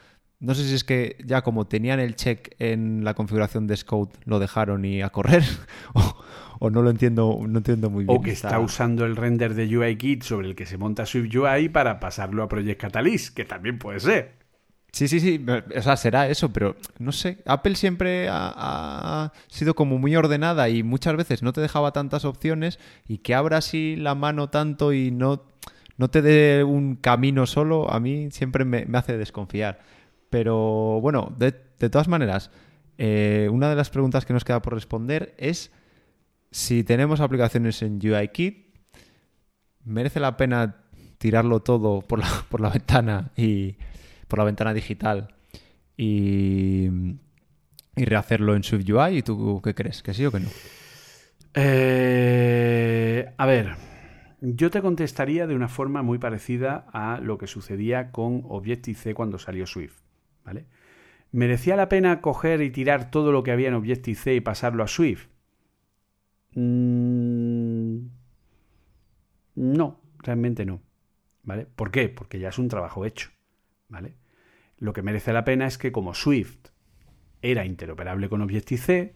no 0.41 0.55
sé 0.55 0.67
si 0.67 0.73
es 0.73 0.83
que 0.83 1.15
ya 1.23 1.43
como 1.43 1.65
tenían 1.65 1.99
el 1.99 2.15
check 2.15 2.55
en 2.59 3.03
la 3.03 3.13
configuración 3.13 3.67
de 3.67 3.77
Scout 3.77 4.11
lo 4.25 4.39
dejaron 4.39 4.83
y 4.83 5.01
a 5.01 5.09
correr, 5.11 5.43
o, 5.93 6.15
o 6.59 6.69
no 6.69 6.81
lo 6.81 6.89
entiendo, 6.89 7.39
no 7.47 7.59
entiendo 7.59 7.89
muy 7.89 8.05
bien. 8.05 8.17
O 8.17 8.21
que 8.21 8.31
está 8.31 8.59
usando 8.59 9.05
el 9.05 9.15
render 9.15 9.53
de 9.53 9.77
UIKit 9.77 10.23
sobre 10.23 10.49
el 10.49 10.55
que 10.55 10.65
se 10.65 10.77
monta 10.77 11.05
SwiftUI 11.05 11.69
para 11.69 11.99
pasarlo 11.99 12.43
a 12.43 12.49
Project 12.49 12.81
Catalyst, 12.81 13.35
que 13.35 13.45
también 13.45 13.77
puede 13.77 13.99
ser. 13.99 14.41
Sí, 14.91 15.07
sí, 15.07 15.21
sí, 15.21 15.45
o 15.47 15.81
sea, 15.81 15.95
será 15.95 16.27
eso, 16.27 16.51
pero 16.51 16.75
no 16.99 17.13
sé, 17.13 17.37
Apple 17.45 17.75
siempre 17.75 18.27
ha, 18.27 18.51
ha 18.55 19.33
sido 19.47 19.73
como 19.73 19.97
muy 19.97 20.15
ordenada 20.17 20.67
y 20.67 20.83
muchas 20.83 21.15
veces 21.15 21.43
no 21.43 21.53
te 21.53 21.61
dejaba 21.61 21.93
tantas 21.93 22.25
opciones 22.25 22.77
y 23.07 23.19
que 23.19 23.33
abra 23.33 23.57
así 23.57 23.95
la 23.95 24.15
mano 24.15 24.49
tanto 24.49 24.91
y 24.91 25.11
no, 25.11 25.43
no 25.97 26.09
te 26.09 26.21
dé 26.21 26.65
un 26.65 26.95
camino 26.95 27.45
solo, 27.45 27.89
a 27.89 28.01
mí 28.01 28.31
siempre 28.31 28.65
me, 28.65 28.85
me 28.85 28.97
hace 28.97 29.17
desconfiar. 29.17 29.79
Pero 30.31 30.99
bueno, 31.01 31.35
de, 31.37 31.51
todas 31.51 32.07
maneras, 32.07 32.49
eh, 32.97 33.47
una 33.51 33.69
de 33.69 33.75
las 33.75 33.91
preguntas 33.91 34.25
que 34.25 34.33
nos 34.33 34.43
queda 34.43 34.63
por 34.63 34.73
responder 34.73 35.35
es 35.37 35.71
si 36.49 36.83
tenemos 36.83 37.19
aplicaciones 37.19 37.83
en 37.83 37.99
UIKit, 38.03 38.75
¿merece 39.83 40.19
la 40.19 40.37
pena 40.37 40.77
tirarlo 41.19 41.59
todo 41.59 42.01
por 42.01 42.17
la, 42.17 42.27
por 42.49 42.61
la 42.61 42.69
ventana 42.69 43.31
y 43.35 43.75
por 44.27 44.39
la 44.39 44.45
ventana 44.45 44.73
digital 44.73 45.35
y, 45.95 46.87
y 47.95 48.05
rehacerlo 48.05 48.55
en 48.55 48.63
SwiftUI? 48.63 49.17
¿Y 49.17 49.21
tú 49.21 49.61
qué 49.63 49.75
crees? 49.75 50.01
¿Que 50.01 50.13
sí 50.13 50.25
o 50.25 50.31
que 50.31 50.39
no? 50.39 50.49
Eh, 51.53 53.33
a 53.37 53.45
ver, 53.45 53.75
yo 54.39 54.69
te 54.71 54.81
contestaría 54.81 55.47
de 55.47 55.55
una 55.55 55.67
forma 55.67 56.01
muy 56.01 56.17
parecida 56.17 56.87
a 56.93 57.19
lo 57.21 57.37
que 57.37 57.47
sucedía 57.47 58.11
con 58.11 58.43
Objective-C 58.47 59.13
cuando 59.13 59.37
salió 59.37 59.67
Swift, 59.67 59.99
¿vale? 60.43 60.65
¿Merecía 61.31 61.75
la 61.75 61.89
pena 61.89 62.21
coger 62.21 62.61
y 62.61 62.71
tirar 62.71 63.09
todo 63.09 63.31
lo 63.31 63.43
que 63.43 63.51
había 63.51 63.69
en 63.69 63.75
Objective-C 63.75 64.35
y 64.35 64.41
pasarlo 64.41 64.83
a 64.83 64.87
Swift? 64.87 65.27
Mm, 66.55 68.07
no, 69.55 70.01
realmente 70.19 70.65
no, 70.65 70.81
¿vale? 71.43 71.65
¿Por 71.65 71.91
qué? 71.91 72.09
Porque 72.09 72.39
ya 72.39 72.49
es 72.49 72.59
un 72.59 72.67
trabajo 72.67 73.05
hecho, 73.05 73.29
¿vale? 73.87 74.15
Lo 74.77 74.93
que 74.93 75.01
merece 75.01 75.31
la 75.31 75.45
pena 75.45 75.67
es 75.67 75.77
que 75.77 75.91
como 75.91 76.13
Swift 76.13 76.69
era 77.41 77.65
interoperable 77.65 78.27
con 78.27 78.41
Objective-C, 78.41 79.13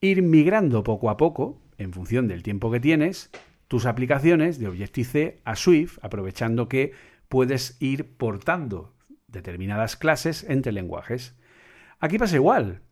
ir 0.00 0.22
migrando 0.22 0.82
poco 0.82 1.08
a 1.08 1.16
poco, 1.16 1.60
en 1.78 1.92
función 1.92 2.28
del 2.28 2.42
tiempo 2.42 2.70
que 2.70 2.80
tienes, 2.80 3.30
tus 3.68 3.86
aplicaciones 3.86 4.58
de 4.58 4.68
Objective-C 4.68 5.40
a 5.44 5.56
Swift, 5.56 5.98
aprovechando 6.02 6.68
que 6.68 6.92
puedes 7.28 7.80
ir 7.80 8.16
portando 8.16 8.92
determinadas 9.32 9.96
clases 9.96 10.44
entre 10.48 10.72
lenguajes. 10.72 11.36
Aquí 11.98 12.18
pasa 12.18 12.36
igual. 12.36 12.82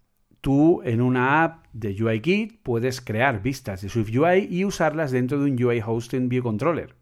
Tú 0.40 0.82
en 0.84 1.02
una 1.02 1.44
app 1.44 1.66
de 1.72 2.02
UIKit 2.02 2.62
puedes 2.62 3.00
crear 3.00 3.42
vistas 3.42 3.82
de 3.82 3.88
SwiftUI 3.88 4.48
y 4.50 4.64
usarlas 4.64 5.10
dentro 5.10 5.38
de 5.38 5.50
un 5.50 5.62
UI 5.62 5.82
Hosting 5.84 6.28
View 6.28 6.42
Controller. 6.42 6.94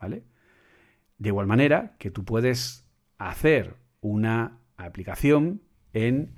¿Vale? 0.00 0.22
De 1.18 1.30
igual 1.30 1.46
manera 1.46 1.96
que 1.98 2.10
tú 2.10 2.24
puedes 2.24 2.86
hacer 3.18 3.74
una 4.00 4.60
aplicación 4.76 5.62
en 5.92 6.30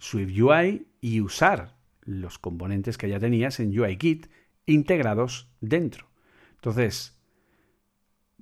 SwiftUI 0.00 0.88
y 1.00 1.20
usar 1.20 1.76
los 2.00 2.38
componentes 2.38 2.98
que 2.98 3.08
ya 3.08 3.20
tenías 3.20 3.60
en 3.60 3.78
UIKit 3.78 4.26
integrados 4.66 5.52
dentro. 5.60 6.08
Entonces, 6.54 7.21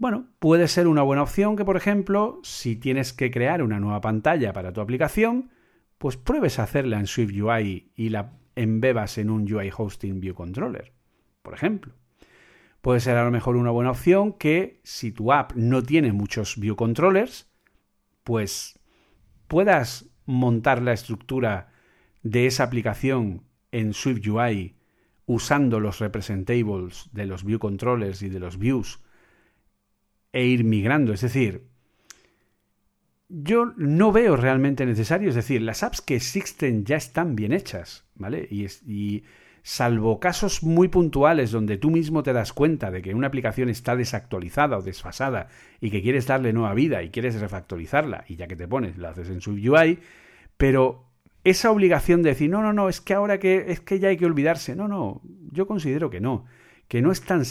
bueno, 0.00 0.28
puede 0.38 0.66
ser 0.66 0.88
una 0.88 1.02
buena 1.02 1.22
opción 1.22 1.56
que, 1.56 1.64
por 1.66 1.76
ejemplo, 1.76 2.40
si 2.42 2.74
tienes 2.74 3.12
que 3.12 3.30
crear 3.30 3.62
una 3.62 3.78
nueva 3.78 4.00
pantalla 4.00 4.54
para 4.54 4.72
tu 4.72 4.80
aplicación, 4.80 5.50
pues 5.98 6.16
pruebes 6.16 6.58
a 6.58 6.62
hacerla 6.62 6.98
en 6.98 7.06
SwiftUI 7.06 7.92
y 7.94 8.08
la 8.08 8.32
embebas 8.56 9.18
en 9.18 9.28
un 9.28 9.42
UI 9.52 9.70
Hosting 9.76 10.18
View 10.18 10.34
Controller, 10.34 10.94
por 11.42 11.52
ejemplo. 11.52 11.92
Puede 12.80 13.00
ser 13.00 13.18
a 13.18 13.24
lo 13.24 13.30
mejor 13.30 13.56
una 13.56 13.72
buena 13.72 13.90
opción 13.90 14.32
que 14.32 14.80
si 14.84 15.12
tu 15.12 15.34
app 15.34 15.52
no 15.54 15.82
tiene 15.82 16.14
muchos 16.14 16.58
view 16.58 16.76
controllers, 16.76 17.50
pues 18.24 18.78
puedas 19.48 20.08
montar 20.24 20.80
la 20.80 20.94
estructura 20.94 21.74
de 22.22 22.46
esa 22.46 22.64
aplicación 22.64 23.44
en 23.70 23.92
SwiftUI 23.92 24.76
usando 25.26 25.78
los 25.78 25.98
representables 25.98 27.10
de 27.12 27.26
los 27.26 27.44
view 27.44 27.58
controllers 27.58 28.22
y 28.22 28.30
de 28.30 28.40
los 28.40 28.56
views 28.56 28.98
e 30.32 30.44
ir 30.44 30.64
migrando. 30.64 31.12
Es 31.12 31.20
decir, 31.20 31.66
yo 33.28 33.72
no 33.76 34.12
veo 34.12 34.36
realmente 34.36 34.84
necesario, 34.86 35.28
es 35.28 35.34
decir, 35.34 35.62
las 35.62 35.82
apps 35.82 36.00
que 36.00 36.16
existen 36.16 36.84
ya 36.84 36.96
están 36.96 37.36
bien 37.36 37.52
hechas, 37.52 38.04
¿vale? 38.14 38.46
Y, 38.50 38.66
y, 38.86 39.24
salvo 39.62 40.20
casos 40.20 40.62
muy 40.62 40.88
puntuales 40.88 41.50
donde 41.50 41.76
tú 41.76 41.90
mismo 41.90 42.22
te 42.22 42.32
das 42.32 42.52
cuenta 42.52 42.90
de 42.90 43.02
que 43.02 43.14
una 43.14 43.26
aplicación 43.26 43.68
está 43.68 43.94
desactualizada 43.94 44.78
o 44.78 44.82
desfasada 44.82 45.48
y 45.80 45.90
que 45.90 46.02
quieres 46.02 46.26
darle 46.26 46.52
nueva 46.52 46.74
vida 46.74 47.02
y 47.02 47.10
quieres 47.10 47.38
refactorizarla 47.38 48.24
y 48.26 48.36
ya 48.36 48.46
que 48.46 48.56
te 48.56 48.66
pones, 48.66 48.96
la 48.96 49.10
haces 49.10 49.28
en 49.28 49.40
SwiftUI, 49.40 49.98
pero 50.56 51.04
esa 51.44 51.70
obligación 51.70 52.22
de 52.22 52.30
decir, 52.30 52.50
no, 52.50 52.62
no, 52.62 52.72
no, 52.72 52.88
es 52.88 53.00
que 53.00 53.14
ahora 53.14 53.38
que 53.38 53.66
es 53.68 53.80
que 53.80 53.98
ya 53.98 54.08
hay 54.08 54.16
que 54.16 54.26
olvidarse, 54.26 54.74
no, 54.76 54.88
no, 54.88 55.22
yo 55.52 55.66
considero 55.66 56.10
que 56.10 56.20
no, 56.20 56.46
que 56.88 57.02
no 57.02 57.12
es 57.12 57.22
tan, 57.22 57.44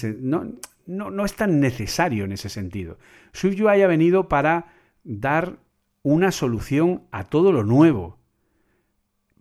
no, 0.89 1.11
no 1.11 1.23
es 1.23 1.35
tan 1.35 1.59
necesario 1.59 2.25
en 2.25 2.31
ese 2.31 2.49
sentido. 2.49 2.97
SwiftUI 3.33 3.83
ha 3.83 3.87
venido 3.87 4.27
para 4.27 4.73
dar 5.03 5.59
una 6.01 6.31
solución 6.31 7.03
a 7.11 7.25
todo 7.25 7.51
lo 7.51 7.63
nuevo. 7.63 8.17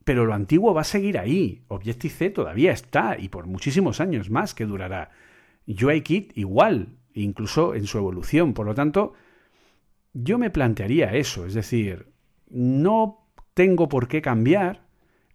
Pero 0.04 0.26
lo 0.26 0.34
antiguo 0.34 0.74
va 0.74 0.82
a 0.82 0.84
seguir 0.84 1.18
ahí. 1.18 1.64
Objective-C 1.68 2.30
todavía 2.30 2.72
está 2.72 3.18
y 3.18 3.30
por 3.30 3.46
muchísimos 3.46 4.00
años 4.00 4.28
más 4.28 4.54
que 4.54 4.66
durará. 4.66 5.10
UIKit 5.66 6.36
igual, 6.36 6.98
incluso 7.14 7.74
en 7.74 7.86
su 7.86 7.96
evolución. 7.96 8.52
Por 8.52 8.66
lo 8.66 8.74
tanto, 8.74 9.14
yo 10.12 10.38
me 10.38 10.50
plantearía 10.50 11.14
eso. 11.14 11.46
Es 11.46 11.54
decir, 11.54 12.12
no 12.50 13.32
tengo 13.54 13.88
por 13.88 14.06
qué 14.06 14.20
cambiar. 14.20 14.86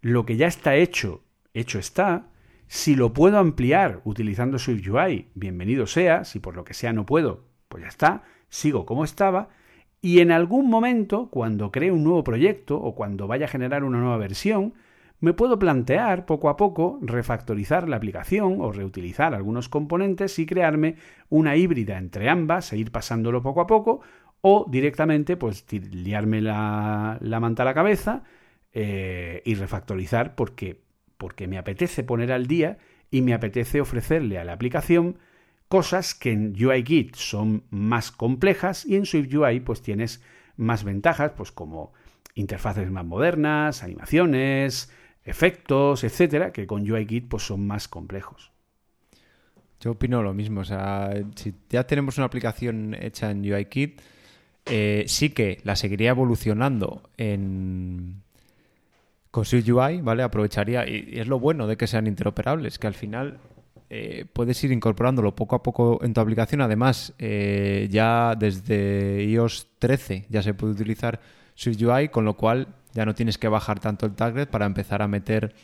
Lo 0.01 0.25
que 0.25 0.37
ya 0.37 0.47
está 0.47 0.75
hecho, 0.75 1.23
hecho 1.53 1.79
está. 1.79 2.32
Si 2.75 2.95
lo 2.95 3.13
puedo 3.13 3.37
ampliar 3.37 4.01
utilizando 4.03 4.57
SwiftUI, 4.57 5.27
bienvenido 5.35 5.85
sea. 5.85 6.23
Si 6.23 6.39
por 6.39 6.55
lo 6.55 6.63
que 6.63 6.73
sea 6.73 6.91
no 6.91 7.05
puedo, 7.05 7.43
pues 7.67 7.83
ya 7.83 7.87
está. 7.87 8.23
Sigo 8.49 8.87
como 8.87 9.03
estaba. 9.03 9.49
Y 10.01 10.21
en 10.21 10.31
algún 10.31 10.71
momento, 10.71 11.29
cuando 11.29 11.71
cree 11.71 11.91
un 11.91 12.03
nuevo 12.03 12.23
proyecto 12.23 12.81
o 12.81 12.95
cuando 12.95 13.27
vaya 13.27 13.45
a 13.45 13.47
generar 13.47 13.83
una 13.83 13.99
nueva 13.99 14.17
versión, 14.17 14.73
me 15.19 15.33
puedo 15.33 15.59
plantear 15.59 16.25
poco 16.25 16.49
a 16.49 16.57
poco 16.57 16.97
refactorizar 17.03 17.87
la 17.87 17.97
aplicación 17.97 18.57
o 18.59 18.71
reutilizar 18.71 19.35
algunos 19.35 19.69
componentes 19.69 20.39
y 20.39 20.47
crearme 20.47 20.95
una 21.29 21.55
híbrida 21.55 21.99
entre 21.99 22.27
ambas 22.27 22.73
e 22.73 22.77
ir 22.79 22.91
pasándolo 22.91 23.43
poco 23.43 23.61
a 23.61 23.67
poco 23.67 24.01
o 24.41 24.65
directamente 24.67 25.37
pues 25.37 25.63
liarme 25.71 26.41
la, 26.41 27.19
manta 27.39 27.61
a 27.61 27.65
la 27.67 27.75
cabeza 27.75 28.23
eh, 28.73 29.43
y 29.45 29.53
refactorizar 29.53 30.33
porque, 30.33 30.81
porque 31.17 31.47
me 31.47 31.57
apetece 31.57 32.03
poner 32.03 32.31
al 32.31 32.47
día 32.47 32.77
y 33.11 33.21
me 33.21 33.33
apetece 33.33 33.81
ofrecerle 33.81 34.39
a 34.39 34.43
la 34.43 34.53
aplicación 34.53 35.17
cosas 35.67 36.13
que 36.13 36.31
en 36.31 36.53
UIKit 36.53 37.15
son 37.15 37.63
más 37.69 38.11
complejas 38.11 38.85
y 38.85 38.95
en 38.95 39.05
SwiftUI 39.05 39.59
pues 39.59 39.81
tienes 39.81 40.23
más 40.55 40.83
ventajas, 40.83 41.31
pues 41.35 41.51
como 41.51 41.93
interfaces 42.35 42.89
más 42.91 43.05
modernas, 43.05 43.83
animaciones, 43.83 44.91
efectos, 45.25 46.03
etcétera, 46.03 46.51
que 46.51 46.67
con 46.67 46.89
UIKit 46.89 47.27
pues 47.27 47.43
son 47.43 47.65
más 47.65 47.87
complejos. 47.87 48.51
Yo 49.79 49.91
opino 49.91 50.23
lo 50.23 50.33
mismo, 50.33 50.61
o 50.61 50.65
sea, 50.65 51.11
si 51.35 51.53
ya 51.69 51.85
tenemos 51.85 52.17
una 52.17 52.27
aplicación 52.27 52.95
hecha 52.99 53.31
en 53.31 53.41
UIKit, 53.41 54.01
eh, 54.65 55.03
sí 55.07 55.31
que 55.31 55.59
la 55.63 55.75
seguiría 55.75 56.11
evolucionando 56.11 57.09
en 57.17 58.22
con 59.33 59.45
SwiftUI, 59.45 60.01
¿vale? 60.01 60.21
Aprovecharía, 60.21 60.87
y 60.87 61.19
es 61.19 61.25
lo 61.25 61.39
bueno 61.39 61.65
de 61.65 61.75
que 61.75 61.87
sean 61.87 62.05
interoperables, 62.05 62.77
que 62.77 62.85
al 62.85 62.93
final 62.93 63.39
eh, 63.89 64.25
puedes 64.31 64.63
ir 64.63 64.71
incorporándolo 64.71 65.35
poco 65.35 65.55
a 65.55 65.63
poco 65.63 65.99
en 66.03 66.13
tu 66.13 66.21
aplicación. 66.21 66.61
Además, 66.61 67.15
eh, 67.17 67.87
ya 67.89 68.35
desde 68.37 69.23
iOS 69.23 69.69
13 69.79 70.27
ya 70.29 70.43
se 70.43 70.53
puede 70.53 70.73
utilizar 70.73 71.19
SwiftUI, 71.55 72.09
con 72.09 72.25
lo 72.25 72.37
cual 72.37 72.75
ya 72.93 73.07
no 73.07 73.15
tienes 73.15 73.39
que 73.39 73.47
bajar 73.47 73.79
tanto 73.79 74.05
el 74.05 74.13
target 74.13 74.49
para 74.49 74.67
empezar 74.67 75.01
a 75.01 75.07
meter 75.07 75.55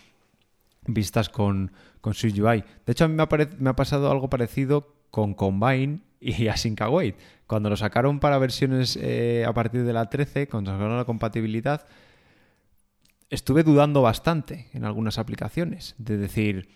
vistas 0.87 1.29
con, 1.29 1.71
con 2.01 2.15
SwiftUI. 2.15 2.63
De 2.87 2.91
hecho, 2.93 3.05
a 3.05 3.07
mí 3.07 3.13
me 3.13 3.69
ha, 3.69 3.75
pasado 3.75 4.09
algo 4.09 4.31
parecido 4.31 4.95
con 5.11 5.35
Combine 5.35 5.99
y 6.19 6.47
Async 6.47 6.81
Await. 6.81 7.17
Cuando 7.45 7.69
lo 7.69 7.77
sacaron 7.77 8.19
para 8.19 8.39
versiones 8.39 8.97
eh, 8.99 9.45
a 9.47 9.53
partir 9.53 9.83
de 9.83 9.93
la 9.93 10.09
13, 10.09 10.47
cuando 10.47 10.71
sacaron 10.71 10.97
la 10.97 11.05
compatibilidad, 11.05 11.85
estuve 13.29 13.63
dudando 13.63 14.01
bastante 14.01 14.67
en 14.73 14.85
algunas 14.85 15.17
aplicaciones. 15.17 15.95
De 15.97 16.17
decir, 16.17 16.69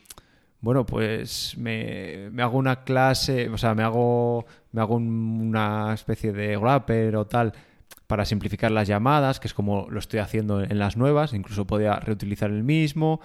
bueno, 0.62 0.86
pues 0.86 1.58
me, 1.58 2.30
hago 2.40 2.58
una 2.58 2.84
clase, 2.84 3.50
o 3.50 3.58
sea, 3.58 3.76
me 3.76 3.84
hago, 3.84 4.46
me 4.72 4.82
hago 4.82 4.96
una 4.96 5.94
especie 5.94 6.32
de 6.32 6.58
wrapper 6.58 7.16
o 7.16 7.28
tal 7.28 7.54
para 8.08 8.26
simplificar 8.26 8.72
las 8.72 8.88
llamadas, 8.88 9.40
que 9.40 9.48
es 9.48 9.54
como 9.54 9.88
lo 9.90 10.00
estoy 10.00 10.20
haciendo 10.20 10.62
en 10.62 10.78
las 10.78 10.98
nuevas, 10.98 11.34
incluso 11.34 11.66
podía 11.66 11.96
reutilizar 11.96 12.50
el 12.50 12.64
mismo, 12.64 13.20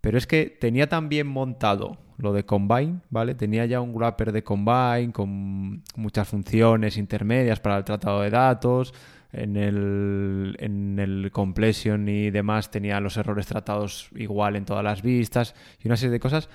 pero 0.00 0.18
es 0.18 0.26
que 0.26 0.46
tenía 0.46 0.88
tan 0.88 1.08
bien 1.08 1.26
montado 1.26 1.98
lo 2.18 2.32
de 2.32 2.44
Combine, 2.44 3.00
¿vale? 3.10 3.34
Tenía 3.34 3.66
ya 3.66 3.80
un 3.80 3.94
wrapper 3.94 4.32
de 4.32 4.42
Combine 4.42 5.12
con 5.12 5.82
muchas 5.94 6.28
funciones 6.28 6.96
intermedias 6.96 7.60
para 7.60 7.78
el 7.78 7.84
tratado 7.84 8.22
de 8.22 8.30
datos, 8.30 8.94
en 9.42 9.56
el, 9.56 10.56
en 10.58 10.98
el 10.98 11.30
completion 11.32 12.08
y 12.08 12.30
demás 12.30 12.70
tenía 12.70 13.00
los 13.00 13.16
errores 13.16 13.46
tratados 13.46 14.08
igual 14.14 14.56
en 14.56 14.64
todas 14.64 14.84
las 14.84 15.02
vistas 15.02 15.54
y 15.82 15.88
una 15.88 15.96
serie 15.96 16.12
de 16.12 16.20
cosas 16.20 16.48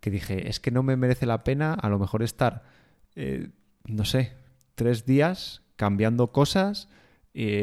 que 0.00 0.10
dije, 0.10 0.48
es 0.48 0.60
que 0.60 0.70
no 0.70 0.82
me 0.82 0.96
merece 0.96 1.26
la 1.26 1.44
pena 1.44 1.74
a 1.74 1.88
lo 1.88 1.98
mejor 1.98 2.22
estar, 2.22 2.64
eh, 3.14 3.48
no 3.84 4.04
sé, 4.04 4.34
tres 4.74 5.06
días 5.06 5.62
cambiando 5.76 6.32
cosas 6.32 6.88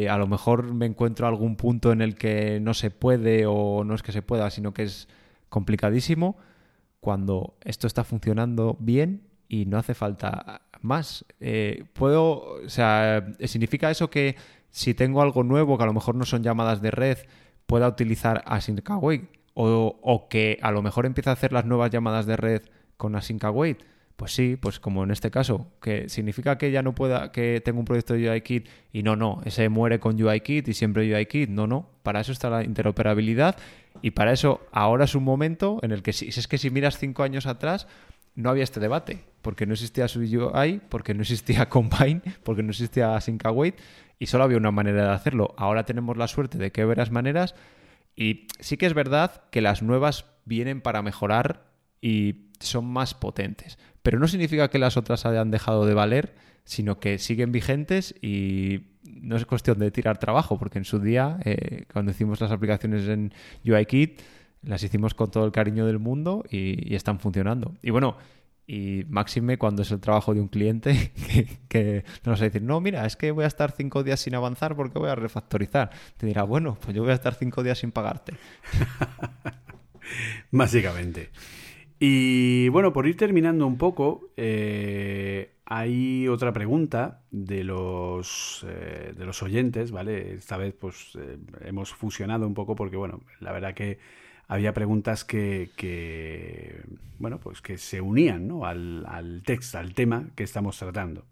a 0.09 0.17
lo 0.17 0.27
mejor 0.27 0.71
me 0.73 0.85
encuentro 0.85 1.25
algún 1.25 1.55
punto 1.55 1.91
en 1.91 2.01
el 2.01 2.13
que 2.15 2.59
no 2.59 2.75
se 2.75 2.91
puede 2.91 3.45
o 3.47 3.83
no 3.83 3.95
es 3.95 4.03
que 4.03 4.11
se 4.11 4.21
pueda, 4.21 4.51
sino 4.51 4.71
que 4.71 4.83
es 4.83 5.07
complicadísimo 5.49 6.37
cuando 6.99 7.57
esto 7.63 7.87
está 7.87 8.03
funcionando 8.03 8.77
bien 8.79 9.23
y 9.47 9.65
no 9.65 9.77
hace 9.77 9.95
falta 9.95 10.61
más. 10.81 11.25
Eh, 11.39 11.85
puedo, 11.93 12.63
o 12.65 12.69
sea, 12.69 13.33
significa 13.45 13.89
eso 13.89 14.11
que 14.11 14.35
si 14.73 14.95
tengo 14.95 15.21
algo 15.21 15.43
nuevo, 15.43 15.77
que 15.77 15.83
a 15.83 15.85
lo 15.85 15.93
mejor 15.93 16.15
no 16.15 16.25
son 16.25 16.41
llamadas 16.41 16.81
de 16.81 16.89
red, 16.89 17.19
pueda 17.67 17.87
utilizar 17.87 18.43
Async 18.47 18.89
Await 18.89 19.23
o, 19.53 20.27
que 20.31 20.57
a 20.63 20.71
lo 20.71 20.81
mejor 20.81 21.05
empieza 21.05 21.29
a 21.29 21.33
hacer 21.33 21.53
las 21.53 21.65
nuevas 21.65 21.91
llamadas 21.91 22.25
de 22.25 22.35
red 22.35 22.63
con 22.97 23.15
Async 23.15 23.43
Await. 23.43 23.83
Pues 24.15 24.33
sí, 24.33 24.57
pues 24.59 24.79
como 24.79 25.03
en 25.03 25.11
este 25.11 25.29
caso, 25.29 25.67
que 25.79 26.09
significa 26.09 26.57
que 26.57 26.71
ya 26.71 26.81
no 26.81 26.95
pueda, 26.95 27.31
que 27.31 27.61
tengo 27.63 27.79
un 27.79 27.85
proyecto 27.85 28.15
de 28.15 28.29
UIKit 28.29 28.67
y 28.91 29.03
no, 29.03 29.15
no, 29.15 29.41
ese 29.45 29.69
muere 29.69 29.99
con 29.99 30.19
UIKit 30.19 30.67
y 30.67 30.73
siempre 30.73 31.11
UIKit, 31.13 31.49
no, 31.49 31.67
no, 31.67 31.89
para 32.01 32.21
eso 32.21 32.31
está 32.31 32.49
la 32.49 32.63
interoperabilidad 32.63 33.57
y 34.01 34.11
para 34.11 34.31
eso 34.31 34.61
ahora 34.71 35.05
es 35.05 35.13
un 35.13 35.23
momento 35.23 35.79
en 35.83 35.91
el 35.91 36.01
que 36.01 36.13
si, 36.13 36.29
es 36.29 36.47
que 36.47 36.57
si 36.57 36.69
miras 36.71 36.97
cinco 36.97 37.23
años 37.23 37.45
atrás 37.45 37.87
no 38.35 38.49
había 38.49 38.63
este 38.63 38.79
debate, 38.79 39.23
porque 39.41 39.65
no 39.65 39.73
existía 39.73 40.05
UI, 40.15 40.81
porque 40.89 41.13
no 41.13 41.21
existía 41.21 41.69
Combine, 41.69 42.21
porque 42.43 42.63
no 42.63 42.71
existía 42.71 43.15
Async 43.15 43.45
Await 43.45 43.75
y 44.23 44.25
solo 44.25 44.45
había 44.45 44.55
una 44.55 44.71
manera 44.71 45.03
de 45.03 45.13
hacerlo. 45.13 45.53
Ahora 45.57 45.83
tenemos 45.83 46.15
la 46.15 46.29
suerte 46.29 46.57
de 46.57 46.71
que 46.71 46.85
varias 46.85 47.11
maneras 47.11 47.55
y 48.15 48.47
sí 48.61 48.77
que 48.77 48.85
es 48.85 48.93
verdad 48.93 49.43
que 49.51 49.59
las 49.59 49.83
nuevas 49.83 50.23
vienen 50.45 50.79
para 50.79 51.01
mejorar 51.01 51.65
y 51.99 52.45
son 52.61 52.85
más 52.85 53.15
potentes. 53.15 53.77
Pero 54.01 54.19
no 54.19 54.29
significa 54.29 54.69
que 54.69 54.79
las 54.79 54.95
otras 54.95 55.25
hayan 55.25 55.51
dejado 55.51 55.85
de 55.85 55.93
valer, 55.93 56.35
sino 56.63 57.01
que 57.01 57.19
siguen 57.19 57.51
vigentes 57.51 58.15
y 58.21 58.93
no 59.03 59.35
es 59.35 59.45
cuestión 59.45 59.77
de 59.79 59.91
tirar 59.91 60.19
trabajo, 60.19 60.57
porque 60.57 60.77
en 60.77 60.85
su 60.85 60.99
día, 60.99 61.37
eh, 61.43 61.83
cuando 61.91 62.11
hicimos 62.11 62.39
las 62.39 62.51
aplicaciones 62.51 63.05
en 63.09 63.33
UIKit, 63.65 64.21
las 64.61 64.83
hicimos 64.83 65.15
con 65.15 65.31
todo 65.31 65.43
el 65.43 65.51
cariño 65.51 65.85
del 65.85 65.99
mundo 65.99 66.45
y, 66.49 66.95
están 66.95 67.19
funcionando. 67.19 67.73
Y 67.81 67.89
bueno, 67.91 68.15
y 68.65 69.03
máxime 69.09 69.57
cuando 69.57 69.81
es 69.81 69.91
el 69.91 69.99
trabajo 69.99 70.33
de 70.33 70.41
un 70.41 70.47
cliente 70.47 71.11
que, 71.67 72.03
no 72.23 72.31
nos 72.31 72.39
va 72.39 72.45
a 72.45 72.49
decir, 72.49 72.61
no, 72.61 72.79
mira, 72.79 73.05
es 73.05 73.15
que 73.15 73.31
voy 73.31 73.43
a 73.43 73.47
estar 73.47 73.71
cinco 73.71 74.03
días 74.03 74.21
sin 74.21 74.35
avanzar 74.35 74.75
porque 74.75 74.99
voy 74.99 75.09
a 75.09 75.15
refactorizar. 75.15 75.89
Te 76.17 76.25
dirá, 76.25 76.43
bueno, 76.43 76.77
pues 76.81 76.95
yo 76.95 77.03
voy 77.03 77.11
a 77.11 77.15
estar 77.15 77.33
cinco 77.35 77.63
días 77.63 77.79
sin 77.79 77.91
pagarte. 77.91 78.33
Básicamente. 80.51 81.29
Y 81.99 82.69
bueno, 82.69 82.91
por 82.93 83.07
ir 83.07 83.15
terminando 83.17 83.65
un 83.65 83.77
poco, 83.77 84.31
eh, 84.35 85.55
hay 85.65 86.27
otra 86.27 86.51
pregunta 86.51 87.21
de 87.31 87.63
los, 87.63 88.65
eh, 88.67 89.13
de 89.17 89.25
los 89.25 89.41
oyentes, 89.41 89.91
¿vale? 89.91 90.33
Esta 90.33 90.57
vez 90.57 90.73
pues 90.73 91.17
eh, 91.17 91.37
hemos 91.61 91.93
fusionado 91.93 92.45
un 92.45 92.53
poco 92.53 92.75
porque, 92.75 92.97
bueno, 92.97 93.21
la 93.39 93.51
verdad 93.51 93.73
que 93.73 93.99
había 94.53 94.73
preguntas 94.73 95.25
que, 95.25 96.83
bueno, 97.17 97.39
pues 97.39 97.61
que 97.61 97.77
se 97.77 98.01
unían 98.01 98.47
¿no? 98.47 98.65
al, 98.65 99.03
al 99.07 99.41
texto, 99.43 99.79
al 99.79 99.93
tema 99.93 100.27
que 100.35 100.43
estamos 100.43 100.77
tratando. 100.77 101.25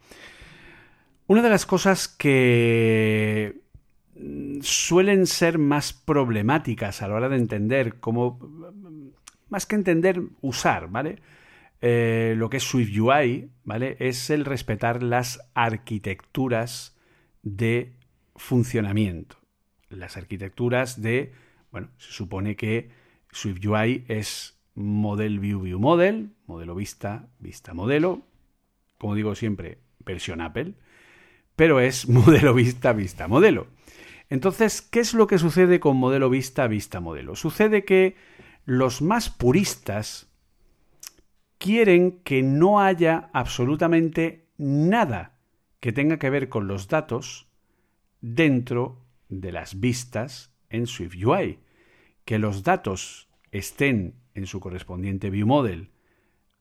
Una 1.27 1.43
de 1.43 1.49
las 1.49 1.65
cosas 1.65 2.07
que 2.07 3.61
suelen 4.61 5.27
ser 5.27 5.59
más 5.59 5.93
problemáticas 5.93 7.01
a 7.01 7.07
la 7.07 7.15
hora 7.15 7.29
de 7.29 7.37
entender 7.37 7.99
cómo 7.99 8.39
más 9.49 9.67
que 9.67 9.75
entender, 9.75 10.21
usar, 10.41 10.89
¿vale? 10.89 11.19
Eh, 11.81 12.33
lo 12.37 12.49
que 12.49 12.57
es 12.57 12.63
Swift 12.63 12.97
UI, 12.97 13.51
¿vale? 13.65 13.97
Es 13.99 14.29
el 14.29 14.45
respetar 14.45 15.03
las 15.03 15.41
arquitecturas 15.53 16.97
de 17.43 17.93
funcionamiento. 18.35 19.37
Las 19.89 20.17
arquitecturas 20.17 21.01
de, 21.01 21.33
bueno, 21.71 21.89
se 21.97 22.13
supone 22.13 22.55
que 22.55 23.00
Swift 23.31 23.65
UI 23.65 24.05
es 24.07 24.59
Model 24.75 25.39
View 25.39 25.61
View 25.61 25.79
Model, 25.79 26.31
modelo 26.47 26.75
vista, 26.75 27.27
vista 27.39 27.73
modelo, 27.73 28.21
como 28.97 29.15
digo 29.15 29.35
siempre, 29.35 29.79
versión 29.99 30.41
Apple, 30.41 30.73
pero 31.55 31.79
es 31.79 32.07
modelo 32.09 32.53
vista, 32.53 32.93
vista 32.93 33.27
modelo. 33.27 33.67
Entonces, 34.29 34.81
¿qué 34.81 35.01
es 35.01 35.13
lo 35.13 35.27
que 35.27 35.37
sucede 35.37 35.79
con 35.79 35.97
modelo 35.97 36.29
vista, 36.29 36.67
vista 36.67 36.99
modelo? 36.99 37.35
Sucede 37.35 37.83
que 37.83 38.15
los 38.65 39.01
más 39.01 39.29
puristas 39.29 40.29
quieren 41.57 42.21
que 42.23 42.41
no 42.41 42.79
haya 42.79 43.29
absolutamente 43.33 44.47
nada 44.57 45.37
que 45.79 45.91
tenga 45.91 46.17
que 46.17 46.29
ver 46.29 46.47
con 46.47 46.67
los 46.67 46.87
datos 46.87 47.47
dentro 48.21 49.03
de 49.29 49.51
las 49.51 49.79
vistas 49.79 50.53
en 50.69 50.87
SwiftUI. 50.87 51.59
Que 52.31 52.39
los 52.39 52.63
datos 52.63 53.27
estén 53.51 54.15
en 54.35 54.47
su 54.47 54.61
correspondiente 54.61 55.29
ViewModel 55.29 55.91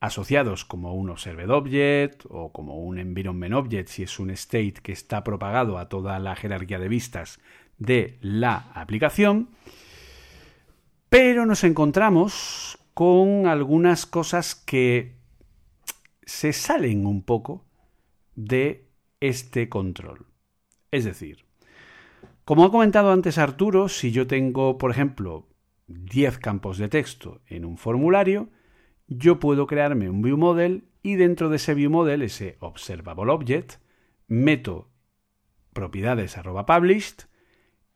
asociados 0.00 0.64
como 0.64 0.94
un 0.96 1.10
Observed 1.10 1.48
Object 1.48 2.24
o 2.28 2.50
como 2.50 2.80
un 2.80 2.98
Environment 2.98 3.54
Object 3.54 3.88
si 3.88 4.02
es 4.02 4.18
un 4.18 4.30
state 4.30 4.74
que 4.82 4.90
está 4.90 5.22
propagado 5.22 5.78
a 5.78 5.88
toda 5.88 6.18
la 6.18 6.34
jerarquía 6.34 6.80
de 6.80 6.88
vistas 6.88 7.38
de 7.78 8.18
la 8.20 8.72
aplicación 8.74 9.50
pero 11.08 11.46
nos 11.46 11.62
encontramos 11.62 12.76
con 12.92 13.46
algunas 13.46 14.06
cosas 14.06 14.56
que 14.56 15.20
se 16.22 16.52
salen 16.52 17.06
un 17.06 17.22
poco 17.22 17.64
de 18.34 18.88
este 19.20 19.68
control. 19.68 20.26
Es 20.90 21.04
decir, 21.04 21.44
como 22.44 22.64
ha 22.64 22.72
comentado 22.72 23.12
antes 23.12 23.38
Arturo, 23.38 23.88
si 23.88 24.10
yo 24.10 24.26
tengo, 24.26 24.76
por 24.76 24.90
ejemplo, 24.90 25.46
10 25.90 26.38
campos 26.38 26.78
de 26.78 26.88
texto 26.88 27.40
en 27.46 27.64
un 27.64 27.76
formulario, 27.76 28.48
yo 29.08 29.40
puedo 29.40 29.66
crearme 29.66 30.08
un 30.08 30.22
ViewModel 30.22 30.84
y 31.02 31.16
dentro 31.16 31.48
de 31.48 31.56
ese 31.56 31.74
ViewModel, 31.74 32.22
ese 32.22 32.56
Observable 32.60 33.32
Object, 33.32 33.74
meto 34.28 34.88
propiedades 35.72 36.36
published 36.66 37.26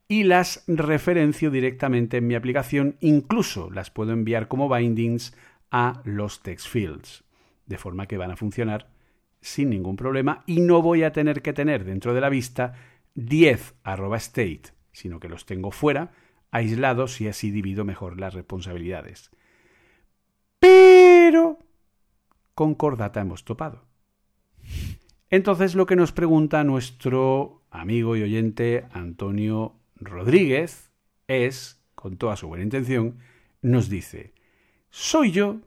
y 0.07 0.23
las 0.23 0.63
referencio 0.67 1.49
directamente 1.49 2.17
en 2.17 2.27
mi 2.27 2.35
aplicación, 2.35 2.97
incluso 2.99 3.71
las 3.71 3.89
puedo 3.89 4.11
enviar 4.11 4.47
como 4.47 4.69
bindings 4.69 5.35
a 5.71 6.01
los 6.03 6.41
text 6.41 6.67
fields, 6.67 7.23
de 7.65 7.77
forma 7.77 8.07
que 8.07 8.17
van 8.17 8.31
a 8.31 8.35
funcionar 8.35 8.89
sin 9.41 9.69
ningún 9.69 9.95
problema 9.95 10.43
y 10.45 10.59
no 10.59 10.81
voy 10.81 11.03
a 11.03 11.11
tener 11.11 11.41
que 11.41 11.53
tener 11.53 11.85
dentro 11.85 12.13
de 12.13 12.21
la 12.21 12.29
vista 12.29 12.73
10 13.15 13.75
state, 14.17 14.61
sino 14.91 15.19
que 15.19 15.29
los 15.29 15.45
tengo 15.45 15.71
fuera, 15.71 16.11
aislados 16.55 17.19
y 17.19 17.27
así 17.27 17.51
divido 17.51 17.83
mejor 17.83 18.19
las 18.19 18.33
responsabilidades. 18.33 19.29
Pero 20.59 21.59
con 22.53 22.75
Cordata 22.75 23.19
hemos 23.19 23.43
topado. 23.43 23.83
Entonces 25.29 25.75
lo 25.75 25.85
que 25.85 25.97
nos 25.97 26.13
pregunta 26.13 26.63
nuestro 26.63 27.63
amigo 27.71 28.15
y 28.15 28.23
oyente 28.23 28.85
Antonio 28.93 29.75
Rodríguez 29.95 30.91
es, 31.27 31.83
con 31.93 32.15
toda 32.17 32.37
su 32.37 32.47
buena 32.47 32.63
intención, 32.63 33.17
nos 33.61 33.89
dice, 33.89 34.33
¿soy 34.89 35.31
yo 35.31 35.59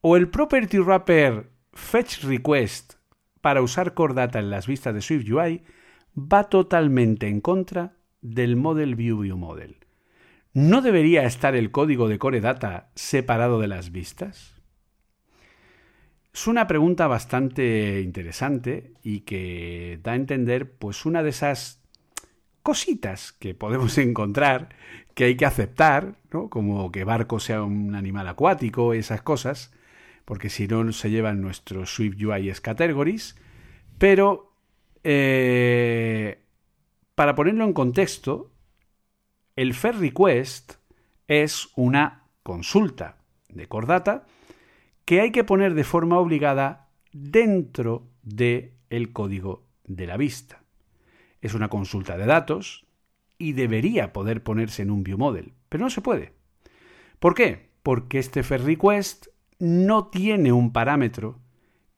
o 0.00 0.16
el 0.16 0.28
property 0.28 0.78
wrapper 0.78 1.50
fetch 1.74 2.22
request 2.24 2.94
para 3.42 3.60
usar 3.60 3.92
Core 3.92 4.14
Data 4.14 4.38
en 4.38 4.48
las 4.48 4.66
vistas 4.66 4.94
de 4.94 5.02
Swift 5.02 5.28
UI 5.30 5.62
va 6.16 6.44
totalmente 6.44 7.28
en 7.28 7.42
contra 7.42 7.96
del 8.22 8.56
Model 8.56 8.94
View 8.94 9.18
View 9.18 9.36
Model? 9.36 9.85
¿No 10.56 10.80
debería 10.80 11.24
estar 11.24 11.54
el 11.54 11.70
código 11.70 12.08
de 12.08 12.18
Core 12.18 12.40
Data 12.40 12.88
separado 12.94 13.60
de 13.60 13.66
las 13.66 13.92
vistas? 13.92 14.54
Es 16.32 16.46
una 16.46 16.66
pregunta 16.66 17.06
bastante 17.08 18.00
interesante 18.00 18.94
y 19.02 19.20
que 19.20 20.00
da 20.02 20.12
a 20.12 20.16
entender 20.16 20.72
pues 20.72 21.04
una 21.04 21.22
de 21.22 21.28
esas 21.28 21.82
cositas 22.62 23.32
que 23.32 23.54
podemos 23.54 23.98
encontrar 23.98 24.70
que 25.14 25.24
hay 25.24 25.36
que 25.36 25.44
aceptar, 25.44 26.16
¿no? 26.32 26.48
como 26.48 26.90
que 26.90 27.04
barco 27.04 27.38
sea 27.38 27.62
un 27.62 27.94
animal 27.94 28.26
acuático, 28.26 28.94
esas 28.94 29.20
cosas, 29.20 29.74
porque 30.24 30.48
si 30.48 30.66
no 30.68 30.90
se 30.92 31.10
llevan 31.10 31.42
nuestros 31.42 31.90
Swift 31.90 32.16
UI 32.18 32.50
categories, 32.62 33.36
pero 33.98 34.54
eh, 35.04 36.40
para 37.14 37.34
ponerlo 37.34 37.64
en 37.64 37.74
contexto, 37.74 38.55
el 39.56 39.74
FAIR 39.74 39.98
request 39.98 40.74
es 41.26 41.68
una 41.74 42.24
consulta 42.42 43.18
de 43.48 43.66
Cordata 43.66 44.26
que 45.04 45.20
hay 45.20 45.32
que 45.32 45.44
poner 45.44 45.74
de 45.74 45.84
forma 45.84 46.18
obligada 46.18 46.88
dentro 47.12 48.08
del 48.22 48.72
el 48.90 49.12
código 49.12 49.64
de 49.84 50.06
la 50.06 50.16
vista 50.16 50.62
es 51.46 51.54
una 51.54 51.68
consulta 51.68 52.16
de 52.16 52.26
datos 52.26 52.86
y 53.38 53.52
debería 53.52 54.12
poder 54.12 54.42
ponerse 54.42 54.82
en 54.82 54.90
un 54.90 55.02
ViewModel, 55.02 55.52
pero 55.68 55.84
no 55.84 55.90
se 55.90 56.00
puede. 56.00 56.32
¿Por 57.18 57.34
qué? 57.34 57.70
Porque 57.82 58.18
este 58.18 58.42
FetchRequest 58.42 59.28
no 59.58 60.08
tiene 60.08 60.52
un 60.52 60.72
parámetro 60.72 61.40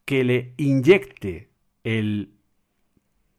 que 0.05 0.25
le 0.25 0.55
inyecte 0.57 1.51
el 1.85 2.35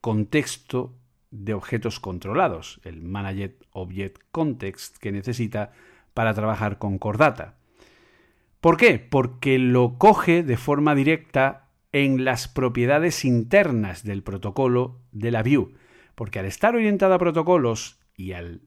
contexto 0.01 0.95
de 1.31 1.53
objetos 1.53 1.99
controlados, 1.99 2.79
el 2.83 3.01
Managed 3.01 3.53
Object 3.71 4.21
Context 4.31 4.97
que 4.97 5.11
necesita 5.11 5.71
para 6.13 6.33
trabajar 6.33 6.77
con 6.77 6.97
Cordata. 6.97 7.55
¿Por 8.61 8.77
qué? 8.77 8.99
Porque 8.99 9.57
lo 9.59 9.97
coge 9.97 10.43
de 10.43 10.57
forma 10.57 10.95
directa 10.95 11.69
en 11.91 12.25
las 12.25 12.47
propiedades 12.47 13.25
internas 13.25 14.03
del 14.03 14.23
protocolo 14.23 14.99
de 15.11 15.31
la 15.31 15.43
view 15.43 15.73
porque 16.19 16.37
al 16.39 16.47
estar 16.47 16.75
orientada 16.75 17.15
a 17.15 17.17
protocolos 17.17 17.97
y 18.13 18.33
al 18.33 18.59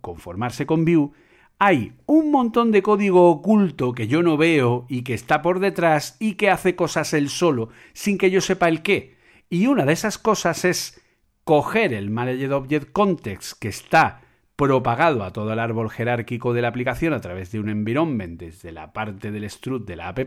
conformarse 0.00 0.66
con 0.66 0.84
Vue, 0.84 1.12
hay 1.60 1.92
un 2.06 2.32
montón 2.32 2.72
de 2.72 2.82
código 2.82 3.30
oculto 3.30 3.92
que 3.92 4.08
yo 4.08 4.24
no 4.24 4.36
veo 4.36 4.84
y 4.88 5.02
que 5.02 5.14
está 5.14 5.40
por 5.40 5.60
detrás 5.60 6.16
y 6.18 6.34
que 6.34 6.50
hace 6.50 6.74
cosas 6.74 7.14
él 7.14 7.28
solo, 7.28 7.68
sin 7.92 8.18
que 8.18 8.32
yo 8.32 8.40
sepa 8.40 8.68
el 8.68 8.82
qué. 8.82 9.14
Y 9.50 9.68
una 9.68 9.84
de 9.84 9.92
esas 9.92 10.18
cosas 10.18 10.64
es 10.64 11.00
coger 11.44 11.92
el 11.92 12.10
Managed 12.10 12.52
Object 12.52 12.92
Context 12.92 13.58
que 13.58 13.68
está 13.68 14.22
propagado 14.56 15.24
a 15.24 15.32
todo 15.32 15.52
el 15.52 15.58
árbol 15.58 15.90
jerárquico 15.90 16.52
de 16.52 16.62
la 16.62 16.68
aplicación 16.68 17.12
a 17.12 17.20
través 17.20 17.50
de 17.50 17.60
un 17.60 17.68
environment 17.68 18.38
desde 18.38 18.70
la 18.70 18.92
parte 18.92 19.30
del 19.30 19.44
strut 19.44 19.86
de 19.86 19.96
la 19.96 20.08
app 20.08 20.20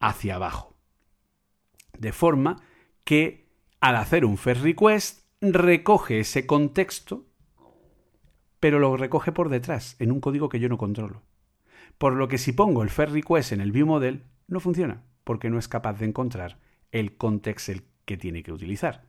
hacia 0.00 0.34
abajo. 0.34 0.76
De 1.96 2.12
forma 2.12 2.56
que 3.04 3.46
al 3.80 3.96
hacer 3.96 4.24
un 4.24 4.38
FER 4.38 4.62
request, 4.62 5.24
recoge 5.40 6.20
ese 6.20 6.46
contexto, 6.46 7.26
pero 8.58 8.78
lo 8.78 8.96
recoge 8.96 9.30
por 9.30 9.50
detrás, 9.50 9.96
en 9.98 10.10
un 10.10 10.20
código 10.20 10.48
que 10.48 10.58
yo 10.58 10.68
no 10.68 10.78
controlo. 10.78 11.22
Por 11.98 12.14
lo 12.14 12.28
que 12.28 12.38
si 12.38 12.52
pongo 12.52 12.82
el 12.82 12.90
Fair 12.90 13.10
Request 13.10 13.52
en 13.52 13.60
el 13.60 13.72
ViewModel, 13.72 14.24
no 14.48 14.58
funciona, 14.58 15.02
porque 15.22 15.50
no 15.50 15.58
es 15.58 15.68
capaz 15.68 15.98
de 15.98 16.06
encontrar 16.06 16.58
el 16.90 17.16
context 17.16 17.68
el 17.68 17.82
que 18.04 18.16
tiene 18.16 18.42
que 18.42 18.52
utilizar. 18.52 19.04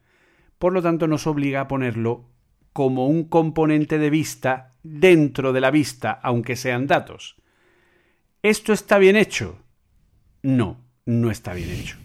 Por 0.60 0.74
lo 0.74 0.82
tanto, 0.82 1.08
nos 1.08 1.28
obliga 1.28 1.62
a 1.62 1.68
ponerlo 1.68 2.30
como 2.74 3.08
un 3.08 3.24
componente 3.26 3.98
de 3.98 4.10
vista 4.10 4.76
dentro 4.84 5.54
de 5.54 5.62
la 5.62 5.72
vista, 5.72 6.12
aunque 6.12 6.56
sean 6.56 6.88
datos. 6.88 7.38
¿Esto 8.42 8.74
está 8.74 8.98
bien 8.98 9.16
hecho? 9.16 9.58
No, 10.44 10.82
no 11.06 11.32
está 11.32 11.54
bien 11.54 11.72
hecho. 11.72 11.98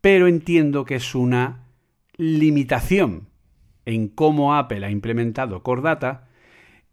Pero 0.00 0.26
entiendo 0.26 0.84
que 0.84 0.96
es 0.96 1.14
una 1.14 1.66
limitación 2.16 3.28
en 3.84 4.08
cómo 4.08 4.54
Apple 4.54 4.84
ha 4.84 4.90
implementado 4.90 5.62
Core 5.62 5.82
Data 5.82 6.28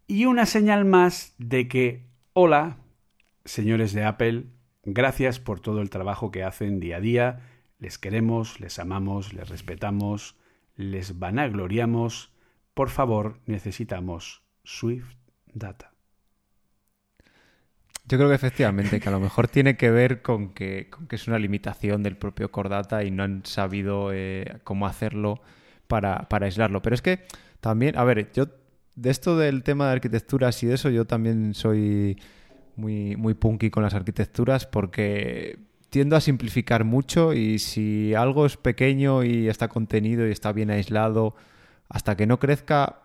y 0.06 0.26
una 0.26 0.46
señal 0.46 0.84
más 0.84 1.34
de 1.38 1.68
que, 1.68 2.06
hola, 2.32 2.78
señores 3.44 3.92
de 3.92 4.04
Apple, 4.04 4.44
gracias 4.84 5.40
por 5.40 5.60
todo 5.60 5.82
el 5.82 5.90
trabajo 5.90 6.30
que 6.30 6.44
hacen 6.44 6.80
día 6.80 6.98
a 6.98 7.00
día, 7.00 7.40
les 7.78 7.98
queremos, 7.98 8.60
les 8.60 8.78
amamos, 8.78 9.32
les 9.32 9.48
respetamos, 9.48 10.38
les 10.76 11.18
vanagloriamos, 11.18 12.32
por 12.74 12.90
favor 12.90 13.40
necesitamos 13.46 14.42
Swift 14.62 15.16
Data. 15.52 15.92
Yo 18.08 18.18
creo 18.18 18.28
que 18.28 18.36
efectivamente, 18.36 19.00
que 19.00 19.08
a 19.08 19.12
lo 19.12 19.18
mejor 19.18 19.48
tiene 19.48 19.76
que 19.76 19.90
ver 19.90 20.22
con 20.22 20.54
que, 20.54 20.90
es 21.10 21.26
una 21.26 21.40
limitación 21.40 22.04
del 22.04 22.16
propio 22.16 22.52
Core 22.52 22.68
Data 22.68 23.02
y 23.02 23.10
no 23.10 23.24
han 23.24 23.44
sabido 23.44 24.10
eh, 24.12 24.60
cómo 24.62 24.86
hacerlo 24.86 25.40
para, 25.88 26.28
aislarlo. 26.30 26.82
Pero 26.82 26.94
es 26.94 27.02
que 27.02 27.24
también, 27.60 27.98
a 27.98 28.04
ver, 28.04 28.30
yo 28.32 28.46
de 28.94 29.10
esto 29.10 29.36
del 29.36 29.64
tema 29.64 29.86
de 29.86 29.92
arquitecturas 29.94 30.62
y 30.62 30.66
de 30.66 30.74
eso, 30.74 30.88
yo 30.88 31.04
también 31.04 31.52
soy 31.54 32.16
muy, 32.76 33.16
muy 33.16 33.34
punky 33.34 33.70
con 33.70 33.82
las 33.82 33.94
arquitecturas 33.94 34.66
porque 34.66 35.65
tiendo 35.96 36.14
a 36.14 36.20
simplificar 36.20 36.84
mucho 36.84 37.32
y 37.32 37.58
si 37.58 38.12
algo 38.12 38.44
es 38.44 38.58
pequeño 38.58 39.24
y 39.24 39.48
está 39.48 39.68
contenido 39.68 40.28
y 40.28 40.30
está 40.30 40.52
bien 40.52 40.68
aislado, 40.70 41.34
hasta 41.88 42.18
que 42.18 42.26
no 42.26 42.38
crezca, 42.38 43.00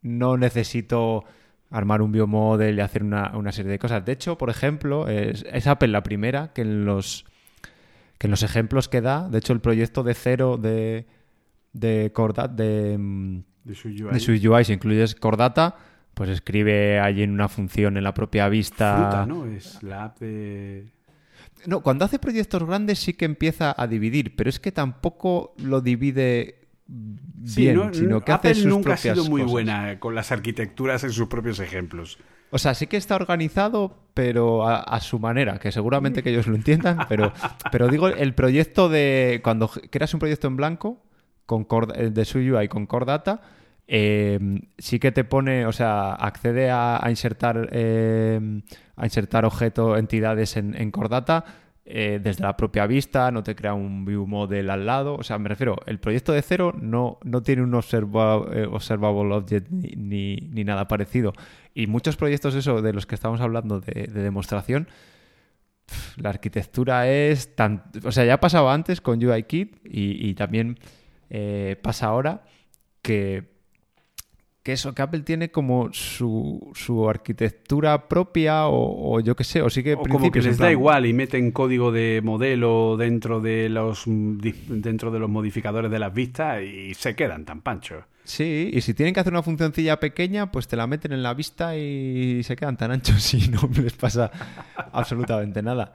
no 0.00 0.36
necesito 0.36 1.22
armar 1.70 2.02
un 2.02 2.10
biomodel 2.10 2.78
y 2.78 2.80
hacer 2.80 3.04
una, 3.04 3.52
serie 3.52 3.70
de 3.70 3.78
cosas. 3.78 4.04
De 4.04 4.10
hecho, 4.10 4.38
por 4.38 4.50
ejemplo, 4.50 5.06
es, 5.06 5.44
Apple 5.68 5.86
la 5.86 6.02
primera 6.02 6.52
que 6.52 6.62
en 6.62 6.84
los 6.84 7.26
que 8.18 8.26
en 8.26 8.32
los 8.32 8.42
ejemplos 8.42 8.88
que 8.88 9.00
da, 9.00 9.28
de 9.28 9.38
hecho 9.38 9.52
el 9.52 9.60
proyecto 9.60 10.02
de 10.02 10.14
cero 10.14 10.56
de 10.56 11.06
de 11.72 12.10
Cordata 12.12 12.52
de, 12.52 12.98
mm, 12.98 13.42
de 13.62 13.74
su 14.18 14.32
UI, 14.32 14.64
si 14.64 14.72
incluyes 14.72 15.14
Cordata, 15.14 15.76
pues 16.12 16.28
escribe 16.28 16.98
allí 16.98 17.22
en 17.22 17.30
una 17.30 17.48
función 17.48 17.96
en 17.96 18.02
la 18.02 18.14
propia 18.14 18.48
vista. 18.48 18.96
Fruta, 18.96 19.26
¿no? 19.26 19.46
Es 19.46 19.80
la 19.84 20.06
app 20.06 20.18
de 20.18 20.90
no, 21.66 21.80
cuando 21.80 22.04
hace 22.04 22.18
proyectos 22.18 22.64
grandes 22.64 22.98
sí 22.98 23.14
que 23.14 23.24
empieza 23.24 23.74
a 23.76 23.86
dividir, 23.86 24.36
pero 24.36 24.50
es 24.50 24.60
que 24.60 24.72
tampoco 24.72 25.54
lo 25.58 25.80
divide 25.80 26.68
bien, 26.86 27.94
sino 27.94 28.20
que 28.22 28.32
hace 28.32 28.54
sus 28.54 28.66
nunca 28.66 28.94
ha 28.94 28.96
sido 28.96 29.24
muy 29.24 29.42
buena 29.42 29.98
con 29.98 30.14
las 30.14 30.32
arquitecturas 30.32 31.04
en 31.04 31.12
sus 31.12 31.28
propios 31.28 31.60
ejemplos. 31.60 32.18
O 32.50 32.58
sea, 32.58 32.74
sí 32.74 32.86
que 32.86 32.98
está 32.98 33.16
organizado, 33.16 33.96
pero 34.12 34.68
a, 34.68 35.00
su 35.00 35.18
manera, 35.18 35.58
que 35.58 35.72
seguramente 35.72 36.22
que 36.22 36.30
ellos 36.30 36.46
lo 36.46 36.54
entiendan, 36.54 37.06
pero, 37.08 37.32
pero 37.70 37.88
digo, 37.88 38.08
el 38.08 38.34
proyecto 38.34 38.90
de... 38.90 39.40
Cuando 39.42 39.70
creas 39.90 40.12
un 40.12 40.20
proyecto 40.20 40.48
en 40.48 40.56
blanco, 40.56 41.02
con 41.46 41.66
eh, 41.94 42.10
de 42.10 42.24
su 42.26 42.38
UI 42.38 42.68
con 42.68 42.86
Core 42.86 43.06
Data, 43.06 43.40
eh, 43.86 44.38
sí 44.78 44.98
que 44.98 45.12
te 45.12 45.24
pone, 45.24 45.66
o 45.66 45.72
sea, 45.72 46.14
accede 46.14 46.70
a, 46.70 47.00
insertar 47.08 47.68
eh, 47.72 48.62
a 48.96 49.04
insertar 49.04 49.44
objetos, 49.44 49.98
entidades 49.98 50.56
en, 50.56 50.74
en 50.74 50.90
Core 50.90 51.08
Data 51.08 51.44
eh, 51.84 52.20
desde 52.22 52.44
la 52.44 52.56
propia 52.56 52.86
vista, 52.86 53.32
no 53.32 53.42
te 53.42 53.56
crea 53.56 53.74
un 53.74 54.04
view 54.04 54.26
model 54.26 54.70
al 54.70 54.86
lado. 54.86 55.16
O 55.16 55.24
sea, 55.24 55.38
me 55.38 55.48
refiero, 55.48 55.76
el 55.86 55.98
proyecto 55.98 56.32
de 56.32 56.40
cero 56.40 56.72
no, 56.80 57.18
no 57.24 57.42
tiene 57.42 57.62
un 57.62 57.74
observable, 57.74 58.66
observable 58.66 59.34
object 59.34 59.68
ni, 59.70 60.36
ni, 60.36 60.64
nada 60.64 60.86
parecido. 60.86 61.32
Y 61.74 61.88
muchos 61.88 62.16
proyectos, 62.16 62.54
eso, 62.54 62.82
de 62.82 62.92
los 62.92 63.06
que 63.06 63.16
estamos 63.16 63.40
hablando 63.40 63.80
de, 63.80 64.06
demostración, 64.06 64.88
la 66.16 66.30
arquitectura 66.30 67.10
es 67.10 67.56
tan. 67.56 67.82
O 68.04 68.12
sea, 68.12 68.24
ya 68.24 68.34
ha 68.34 68.40
pasado 68.40 68.70
antes 68.70 69.00
con 69.00 69.22
UIKit 69.22 69.84
y, 69.84 70.28
y 70.28 70.34
también 70.34 70.78
eh, 71.30 71.76
pasa 71.82 72.06
ahora 72.06 72.44
que 73.02 73.51
que 74.62 74.72
eso, 74.72 74.94
que 74.94 75.02
Apple 75.02 75.20
tiene 75.20 75.50
como 75.50 75.92
su, 75.92 76.70
su 76.74 77.08
arquitectura 77.08 78.08
propia 78.08 78.68
o, 78.68 79.18
yo 79.20 79.34
qué 79.34 79.44
sé, 79.44 79.60
o 79.60 79.68
sí 79.68 79.82
que... 79.82 79.94
O 79.94 80.02
como 80.02 80.30
que 80.30 80.40
les 80.40 80.58
da 80.58 80.70
igual 80.70 81.06
y 81.06 81.12
meten 81.12 81.50
código 81.50 81.90
de 81.90 82.20
modelo 82.22 82.96
dentro 82.96 83.40
de 83.40 83.68
los 83.68 84.04
dentro 84.06 85.10
de 85.10 85.18
los 85.18 85.28
modificadores 85.28 85.90
de 85.90 85.98
las 85.98 86.14
vistas 86.14 86.62
y 86.62 86.94
se 86.94 87.16
quedan 87.16 87.44
tan 87.44 87.60
panchos. 87.60 88.04
Sí, 88.24 88.70
y 88.72 88.80
si 88.82 88.94
tienen 88.94 89.14
que 89.14 89.20
hacer 89.20 89.32
una 89.32 89.42
funcioncilla 89.42 89.98
pequeña, 89.98 90.52
pues 90.52 90.68
te 90.68 90.76
la 90.76 90.86
meten 90.86 91.12
en 91.12 91.24
la 91.24 91.34
vista 91.34 91.76
y 91.76 92.42
se 92.44 92.54
quedan 92.54 92.76
tan 92.76 92.92
anchos 92.92 93.34
y 93.34 93.48
no 93.48 93.68
les 93.74 93.94
pasa 93.94 94.30
absolutamente 94.92 95.62
nada. 95.62 95.92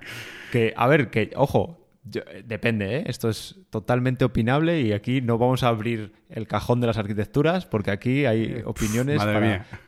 Que, 0.51 0.73
a 0.75 0.87
ver, 0.87 1.09
que, 1.09 1.31
ojo, 1.35 1.86
eh, 2.13 2.43
depende, 2.45 2.97
¿eh? 2.97 3.03
esto 3.07 3.29
es 3.29 3.55
totalmente 3.69 4.25
opinable 4.25 4.81
y 4.81 4.93
aquí 4.93 5.21
no 5.21 5.37
vamos 5.37 5.63
a 5.63 5.69
abrir 5.69 6.13
el 6.29 6.47
cajón 6.47 6.81
de 6.81 6.87
las 6.87 6.97
arquitecturas 6.97 7.65
porque 7.65 7.91
aquí 7.91 8.25
hay 8.25 8.61
opiniones 8.65 9.21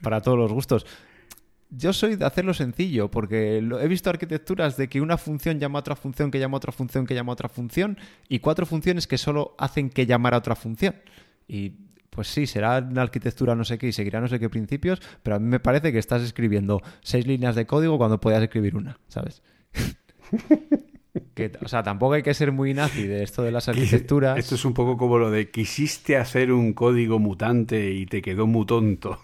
para, 0.02 0.22
todos 0.22 0.38
los 0.38 0.52
gustos. 0.52 0.86
Yo 1.70 1.94
soy 1.94 2.16
de 2.16 2.26
hacerlo 2.26 2.54
sencillo 2.54 3.12
porque 3.12 3.58
he 3.58 3.88
visto 3.88 4.10
arquitecturas 4.10 4.76
de 4.76 4.90
que 4.90 5.02
una 5.02 5.18
función 5.18 5.60
llama 5.60 5.80
a 5.80 5.82
otra 5.82 5.96
función, 5.96 6.32
que 6.32 6.40
llama 6.40 6.56
a 6.56 6.58
otra 6.58 6.72
función, 6.72 7.06
que 7.06 7.14
llama 7.14 7.32
a 7.32 7.34
otra 7.34 7.50
función 7.50 7.98
y 8.28 8.40
cuatro 8.40 8.66
funciones 8.66 9.06
que 9.06 9.20
solo 9.20 9.56
hacen 9.60 9.90
que 9.90 10.08
llamar 10.08 10.34
a 10.34 10.38
otra 10.38 10.56
función. 10.56 10.96
Y 11.48 11.74
pues 12.10 12.28
sí, 12.28 12.48
será 12.48 12.80
una 12.80 13.04
arquitectura 13.04 13.56
no 13.56 13.64
sé 13.64 13.78
qué 13.78 13.88
y 13.88 13.92
seguirá 13.92 14.20
no 14.20 14.28
sé 14.28 14.40
qué 14.40 14.50
principios, 14.50 15.00
pero 15.22 15.36
a 15.36 15.40
mí 15.40 15.48
me 15.48 15.60
parece 15.60 15.92
que 15.92 16.00
estás 16.00 16.24
escribiendo 16.24 16.82
seis 17.02 17.28
líneas 17.28 17.56
de 17.56 17.68
código 17.68 17.98
cuando 17.98 18.20
podías 18.20 18.42
escribir 18.42 18.76
una, 18.76 19.00
¿sabes? 19.08 19.44
o 21.62 21.68
sea, 21.68 21.84
tampoco 21.84 22.14
hay 22.14 22.24
que 22.24 22.34
ser 22.34 22.52
muy 22.52 22.74
nazi 22.74 23.08
de 23.08 23.24
esto 23.24 23.44
de 23.44 23.52
las 23.52 23.68
arquitecturas. 23.70 24.38
Esto 24.38 24.56
es 24.56 24.66
un 24.66 24.74
poco 24.74 24.98
como 24.98 25.18
lo 25.18 25.32
de 25.32 25.50
quisiste 25.50 26.18
hacer 26.18 26.52
un 26.52 26.74
código 26.74 27.20
mutante 27.20 27.92
y 27.92 28.06
te 28.06 28.22
quedó 28.22 28.48
muy 28.48 28.66
tonto. 28.66 29.20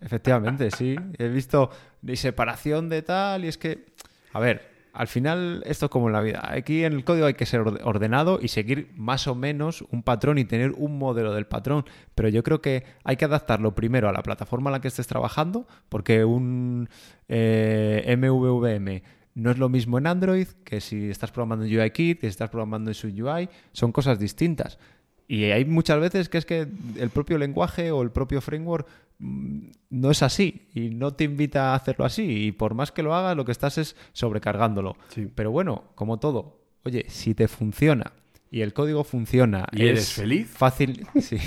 Efectivamente, 0.00 0.70
sí. 0.70 0.96
He 1.18 1.28
visto 1.28 1.70
separación 2.14 2.88
de 2.88 3.02
tal 3.02 3.44
y 3.44 3.48
es 3.48 3.56
que, 3.56 3.86
a 4.32 4.40
ver, 4.40 4.74
al 4.94 5.08
final 5.08 5.62
esto 5.66 5.86
es 5.86 5.90
como 5.90 6.06
en 6.06 6.12
la 6.12 6.20
vida. 6.20 6.40
Aquí 6.52 6.84
en 6.84 6.92
el 6.92 7.04
código 7.04 7.26
hay 7.26 7.34
que 7.34 7.46
ser 7.46 7.60
ordenado 7.60 8.38
y 8.40 8.48
seguir 8.48 8.92
más 8.96 9.26
o 9.26 9.34
menos 9.34 9.84
un 9.90 10.02
patrón 10.02 10.38
y 10.38 10.44
tener 10.44 10.70
un 10.76 10.98
modelo 10.98 11.34
del 11.34 11.46
patrón. 11.46 11.84
Pero 12.14 12.28
yo 12.28 12.42
creo 12.44 12.62
que 12.62 12.84
hay 13.02 13.16
que 13.16 13.24
adaptarlo 13.24 13.74
primero 13.74 14.08
a 14.08 14.12
la 14.12 14.22
plataforma 14.22 14.70
en 14.70 14.72
la 14.72 14.80
que 14.80 14.88
estés 14.88 15.08
trabajando, 15.08 15.66
porque 15.88 16.24
un 16.24 16.88
eh, 17.28 18.16
MVVM 18.16 19.02
no 19.34 19.50
es 19.50 19.58
lo 19.58 19.68
mismo 19.68 19.98
en 19.98 20.06
Android 20.06 20.46
que 20.64 20.80
si 20.80 21.10
estás 21.10 21.32
programando 21.32 21.64
en 21.66 21.78
UIKit, 21.78 22.20
que 22.20 22.26
si 22.26 22.30
estás 22.30 22.50
programando 22.50 22.90
en 22.90 22.94
su 22.94 23.08
UI, 23.08 23.48
son 23.72 23.92
cosas 23.92 24.18
distintas. 24.18 24.78
Y 25.26 25.44
hay 25.44 25.64
muchas 25.64 26.00
veces 26.00 26.28
que 26.28 26.38
es 26.38 26.46
que 26.46 26.68
el 26.96 27.10
propio 27.10 27.38
lenguaje 27.38 27.90
o 27.90 28.02
el 28.02 28.10
propio 28.10 28.40
framework 28.40 28.86
mm, 29.18 29.58
no 29.90 30.10
es 30.10 30.22
así 30.22 30.68
y 30.74 30.90
no 30.90 31.14
te 31.14 31.24
invita 31.24 31.72
a 31.72 31.74
hacerlo 31.74 32.04
así. 32.04 32.46
Y 32.46 32.52
por 32.52 32.74
más 32.74 32.92
que 32.92 33.02
lo 33.02 33.14
hagas, 33.14 33.36
lo 33.36 33.44
que 33.44 33.52
estás 33.52 33.78
es 33.78 33.96
sobrecargándolo. 34.12 34.96
Pero 35.34 35.50
bueno, 35.50 35.84
como 35.94 36.18
todo, 36.18 36.60
oye, 36.84 37.06
si 37.08 37.34
te 37.34 37.48
funciona 37.48 38.12
y 38.50 38.60
el 38.60 38.72
código 38.72 39.02
funciona. 39.02 39.66
¿Y 39.72 39.86
eres 39.86 40.12
feliz? 40.12 40.48
Fácil, 40.48 41.06
sí, 41.20 41.38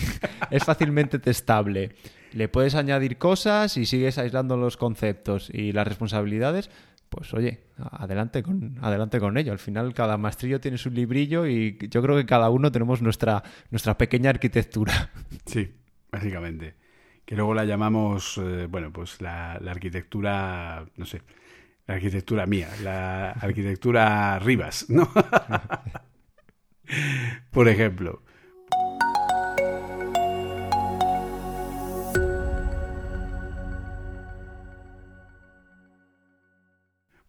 es 0.51 0.63
fácilmente 0.63 1.19
testable. 1.19 1.95
Le 2.33 2.49
puedes 2.49 2.75
añadir 2.75 3.17
cosas 3.17 3.77
y 3.77 3.85
sigues 3.85 4.17
aislando 4.17 4.57
los 4.57 4.75
conceptos 4.75 5.49
y 5.53 5.71
las 5.71 5.87
responsabilidades 5.87 6.69
pues 7.17 7.33
oye, 7.33 7.63
adelante 7.77 8.43
con, 8.43 8.77
adelante 8.79 9.19
con 9.19 9.39
ello. 9.39 9.51
Al 9.51 9.57
final 9.57 9.91
cada 9.95 10.17
maestrillo 10.17 10.61
tiene 10.61 10.77
su 10.77 10.91
librillo 10.91 11.47
y 11.47 11.75
yo 11.89 12.03
creo 12.03 12.15
que 12.15 12.27
cada 12.27 12.51
uno 12.51 12.71
tenemos 12.71 13.01
nuestra, 13.01 13.41
nuestra 13.71 13.97
pequeña 13.97 14.29
arquitectura. 14.29 15.09
Sí, 15.45 15.73
básicamente. 16.11 16.75
Que 17.25 17.35
luego 17.35 17.53
la 17.53 17.65
llamamos, 17.65 18.37
eh, 18.37 18.67
bueno, 18.69 18.91
pues 18.91 19.21
la, 19.21 19.57
la, 19.61 19.71
arquitectura, 19.71 20.85
no 20.97 21.05
sé, 21.05 21.21
la 21.87 21.95
arquitectura 21.95 22.45
mía, 22.45 22.69
la 22.83 23.31
arquitectura 23.31 24.37
Rivas, 24.39 24.89
¿no? 24.89 25.09
Por 27.51 27.67
ejemplo. 27.67 28.21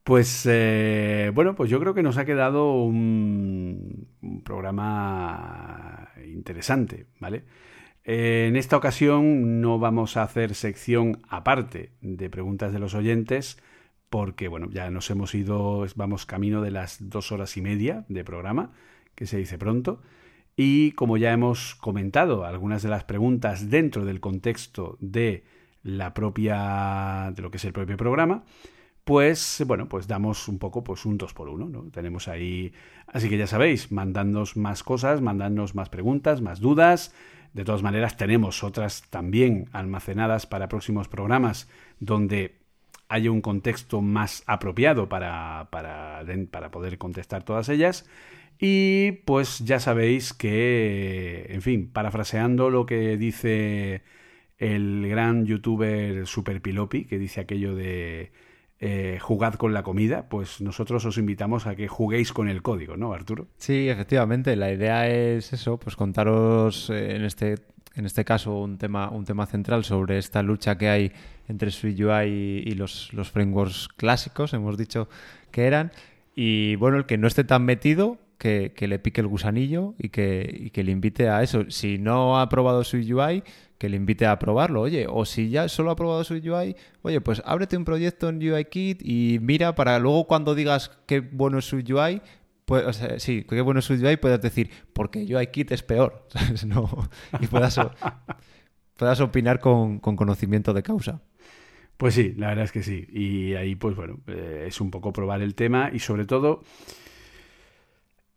Pues 0.09 0.49
eh, 0.51 1.31
bueno, 1.35 1.55
pues 1.55 1.69
yo 1.69 1.79
creo 1.81 1.93
que 1.93 2.03
nos 2.03 2.17
ha 2.17 2.25
quedado 2.25 2.83
un, 2.83 4.09
programa 4.43 6.13
interesante, 6.25 7.09
¿vale? 7.21 7.45
en 8.05 8.57
esta 8.57 8.79
ocasión 8.79 9.61
no 9.61 9.79
vamos 9.79 10.17
a 10.17 10.23
hacer 10.23 10.55
sección 10.55 11.21
aparte 11.29 11.93
de 12.01 12.31
preguntas 12.31 12.73
de 12.73 12.79
los 12.79 12.95
oyentes, 12.95 13.59
porque 14.09 14.49
bueno, 14.49 14.71
ya 14.71 14.89
nos 14.89 15.11
hemos 15.11 15.35
ido, 15.35 15.85
vamos 15.95 16.25
camino 16.25 16.63
de 16.63 16.71
las 16.71 17.11
dos 17.11 17.31
horas 17.31 17.59
y 17.59 17.61
media 17.61 18.07
de 18.09 18.25
programa, 18.25 18.73
que 19.15 19.27
se 19.27 19.37
dice 19.37 19.59
pronto. 19.59 20.01
Y 20.57 20.93
como 20.93 21.19
ya 21.19 21.35
hemos 21.35 21.75
comentado 21.75 22.47
algunas 22.47 22.83
de 22.83 22.89
las 22.89 23.05
preguntas 23.05 23.69
dentro 23.69 24.07
del 24.07 24.21
contexto 24.21 24.97
de 25.01 25.45
la 25.83 26.15
propia 26.15 27.31
de 27.37 27.43
lo 27.43 27.51
que 27.51 27.59
es 27.59 27.65
el 27.67 27.75
propio 27.75 27.99
programa, 27.99 28.47
pues 29.09 29.65
bueno, 29.67 29.89
pues 29.89 30.07
damos 30.07 30.49
un 30.49 30.59
poco 30.59 30.85
pues 30.85 31.07
un 31.07 31.17
2 31.17 31.33
por 31.33 31.49
1 31.49 31.71
¿no? 31.71 31.85
Tenemos 31.91 32.29
ahí, 32.29 32.75
así 33.07 33.31
que 33.31 33.39
ya 33.39 33.47
sabéis, 33.47 33.91
mandadnos 33.91 34.59
más 34.59 34.83
cosas, 34.83 35.23
mandadnos 35.23 35.75
más 35.75 35.89
preguntas, 35.89 36.43
más 36.43 36.61
dudas. 36.61 37.15
De 37.55 37.65
todas 37.65 37.83
maneras, 37.83 38.19
tenemos 38.19 38.63
otras 38.63 39.05
también 39.09 39.71
almacenadas 39.73 40.45
para 40.45 40.69
próximos 40.69 41.09
programas 41.09 41.71
donde 42.01 42.59
haya 43.09 43.31
un 43.31 43.41
contexto 43.41 44.03
más 44.03 44.45
apropiado 44.47 45.09
para, 45.09 45.69
para, 45.71 46.23
para 46.51 46.71
poder 46.71 46.99
contestar 46.99 47.45
todas 47.45 47.71
ellas. 47.71 48.07
Y 48.59 49.13
pues 49.25 49.61
ya 49.61 49.81
sabéis 49.81 50.35
que, 50.35 51.47
en 51.49 51.63
fin, 51.63 51.89
parafraseando 51.91 52.69
lo 52.69 52.85
que 52.85 53.17
dice 53.17 54.03
el 54.59 55.09
gran 55.09 55.47
youtuber 55.47 56.27
Super 56.27 56.61
Pilopi, 56.61 57.07
que 57.07 57.19
dice 57.19 57.41
aquello 57.41 57.75
de 57.75 58.33
eh, 58.81 59.19
jugad 59.21 59.55
con 59.55 59.75
la 59.75 59.83
comida, 59.83 60.29
pues 60.29 60.61
nosotros 60.61 61.05
os 61.05 61.19
invitamos 61.19 61.67
a 61.67 61.75
que 61.75 61.89
juguéis 61.89 62.33
con 62.33 62.49
el 62.49 62.63
código, 62.63 62.97
¿no, 62.97 63.13
Arturo? 63.13 63.49
Sí, 63.57 63.89
efectivamente. 63.89 64.55
La 64.55 64.73
idea 64.73 65.09
es 65.09 65.53
eso, 65.53 65.79
pues 65.79 65.97
contaros 65.97 66.89
eh, 66.91 67.17
en 67.17 67.25
este 67.25 67.57
en 67.95 68.07
este 68.07 68.25
caso 68.25 68.61
un 68.61 68.79
tema, 68.79 69.11
un 69.11 69.25
tema 69.25 69.47
central 69.47 69.83
sobre 69.83 70.19
esta 70.19 70.41
lucha 70.45 70.79
que 70.79 70.89
hay 70.89 71.13
entre 71.49 71.73
SwiftUI 71.73 72.29
y, 72.29 72.63
y 72.65 72.73
los, 72.75 73.13
los 73.13 73.33
frameworks 73.33 73.89
clásicos, 73.97 74.55
hemos 74.55 74.79
dicho 74.79 75.09
que 75.51 75.67
eran. 75.67 75.91
Y 76.37 76.77
bueno, 76.77 76.99
el 76.99 77.07
que 77.07 77.19
no 77.19 77.27
esté 77.27 77.43
tan 77.43 77.65
metido, 77.65 78.19
que, 78.39 78.73
le 78.81 78.99
pique 78.99 79.21
el 79.21 79.27
gusanillo 79.27 79.95
y 79.99 80.11
que, 80.11 80.71
que, 80.73 80.85
le 80.85 80.93
invite 80.93 81.29
a 81.29 81.43
eso. 81.43 81.69
Si 81.71 81.99
no 81.99 82.41
ha 82.41 82.49
probado 82.49 82.85
SwiftUI, 82.85 83.43
que 83.79 83.89
le 83.89 83.97
invite 83.97 84.27
a 84.27 84.39
probarlo, 84.39 84.81
oye, 84.81 85.07
o 85.09 85.25
si 85.25 85.51
ya 85.51 85.69
solo 85.69 85.91
ha 85.91 85.97
probado 85.97 86.25
SwiftUI, 86.25 86.77
oye, 87.03 87.21
pues 87.21 87.41
ábrete 87.45 87.77
un 87.77 87.85
proyecto 87.85 88.29
en 88.29 88.39
UIKit 88.39 89.01
y 89.03 89.39
mira 89.41 89.75
para 89.75 89.99
luego 89.99 90.27
cuando 90.27 90.55
digas 90.55 90.91
qué 91.07 91.21
bueno 91.21 91.59
es 91.59 91.67
SwiftUI, 91.67 92.21
pues, 92.65 92.85
o 92.85 92.93
sea, 92.93 93.19
sí, 93.21 93.47
qué 93.49 93.61
bueno 93.61 93.81
es 93.81 93.87
SwiftUI, 93.87 94.17
puedes 94.17 94.41
decir, 94.41 94.71
porque 94.93 95.25
UIKit 95.25 95.73
es 95.73 95.83
peor, 95.83 96.27
¿sabes? 96.29 96.67
No, 96.67 97.09
y 97.41 97.47
puedas, 97.47 97.81
puedas 98.97 99.21
opinar 99.21 99.61
con, 99.61 100.01
con 100.01 100.17
conocimiento 100.17 100.75
de 100.75 100.83
causa. 100.83 101.23
Pues 101.97 102.15
sí, 102.15 102.33
la 102.37 102.49
verdad 102.49 102.65
es 102.65 102.73
que 102.73 102.83
sí. 102.85 103.07
Y 103.11 103.55
ahí, 103.55 103.75
pues 103.75 103.97
bueno, 103.97 104.21
eh, 104.29 104.67
es 104.69 104.81
un 104.81 104.91
poco 104.91 105.13
probar 105.13 105.43
el 105.43 105.57
tema 105.57 105.91
y 105.93 105.99
sobre 105.99 106.27
todo 106.27 106.63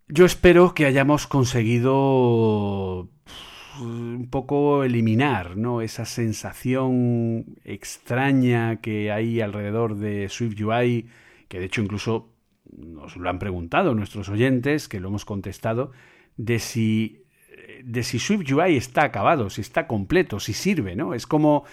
yo 0.08 0.26
espero 0.26 0.74
que 0.74 0.86
hayamos 0.86 1.28
conseguido 1.28 3.08
un 3.82 4.28
poco 4.30 4.84
eliminar 4.84 5.58
¿no? 5.58 5.82
esa 5.82 6.06
sensación 6.06 7.58
extraña 7.64 8.78
que 8.78 9.12
hay 9.12 9.42
alrededor 9.42 9.96
de 9.96 10.30
SwiftUI, 10.30 11.08
que 11.48 11.60
de 11.60 11.66
hecho 11.66 11.82
incluso 11.82 12.30
nos 12.72 13.18
lo 13.18 13.30
han 13.30 13.40
preguntado 13.40 13.94
nuestros 13.96 14.30
oyentes, 14.30 14.88
que 14.88 15.00
lo 15.00 15.10
hemos 15.10 15.26
contestado, 15.26 15.92
de 16.38 16.60
si, 16.60 17.24
de 17.84 18.04
si 18.04 18.20
SwiftUI 18.20 18.78
está 18.78 19.04
acabado, 19.04 19.50
si 19.50 19.62
está 19.62 19.88
completo, 19.88 20.40
si 20.40 20.54
sirve, 20.54 20.96
¿no? 20.96 21.14
Es 21.14 21.28
como 21.28 21.66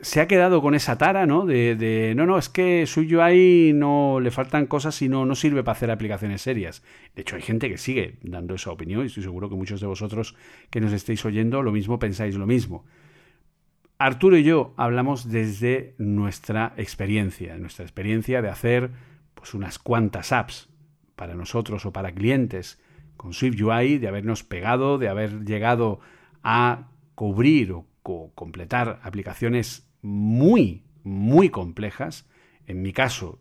se 0.00 0.20
ha 0.20 0.26
quedado 0.26 0.60
con 0.62 0.74
esa 0.74 0.98
tara, 0.98 1.26
¿no? 1.26 1.46
De, 1.46 2.12
no, 2.16 2.26
no, 2.26 2.38
es 2.38 2.48
que 2.48 2.86
SwiftUI 2.86 3.72
no 3.74 4.18
le 4.20 4.30
faltan 4.30 4.66
cosas 4.66 5.00
y 5.02 5.08
no, 5.08 5.24
no 5.24 5.34
sirve 5.34 5.62
para 5.62 5.76
hacer 5.76 5.90
aplicaciones 5.90 6.42
serias. 6.42 6.82
De 7.14 7.22
hecho, 7.22 7.36
hay 7.36 7.42
gente 7.42 7.68
que 7.68 7.78
sigue 7.78 8.18
dando 8.22 8.54
esa 8.54 8.72
opinión 8.72 9.02
y 9.02 9.06
estoy 9.06 9.22
seguro 9.22 9.48
que 9.48 9.54
muchos 9.54 9.80
de 9.80 9.86
vosotros 9.86 10.34
que 10.70 10.80
nos 10.80 10.92
estéis 10.92 11.24
oyendo 11.24 11.62
lo 11.62 11.72
mismo 11.72 11.98
pensáis 11.98 12.34
lo 12.34 12.46
mismo. 12.46 12.84
Arturo 13.98 14.36
y 14.36 14.42
yo 14.42 14.74
hablamos 14.76 15.30
desde 15.30 15.94
nuestra 15.98 16.74
experiencia, 16.76 17.56
nuestra 17.56 17.84
experiencia 17.84 18.42
de 18.42 18.48
hacer 18.48 18.90
pues 19.34 19.54
unas 19.54 19.78
cuantas 19.78 20.32
apps 20.32 20.68
para 21.14 21.34
nosotros 21.34 21.86
o 21.86 21.92
para 21.92 22.12
clientes 22.12 22.80
con 23.16 23.32
SwiftUI, 23.32 23.98
de 23.98 24.08
habernos 24.08 24.42
pegado, 24.42 24.98
de 24.98 25.08
haber 25.08 25.44
llegado 25.44 26.00
a 26.42 26.88
cubrir 27.14 27.70
o 27.70 27.86
completar 28.02 29.00
aplicaciones 29.02 29.88
muy, 30.02 30.82
muy 31.04 31.50
complejas. 31.50 32.28
En 32.66 32.82
mi 32.82 32.92
caso, 32.92 33.40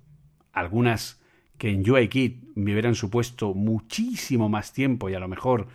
algunas 0.52 1.22
que 1.58 1.70
en 1.70 1.90
UIKit 1.90 2.44
me 2.56 2.72
hubieran 2.72 2.96
supuesto 2.96 3.54
muchísimo 3.54 4.50
más 4.50 4.74
tiempo 4.74 5.10
y 5.10 5.14
a 5.14 5.20
lo 5.20 5.28
mejor 5.28 5.68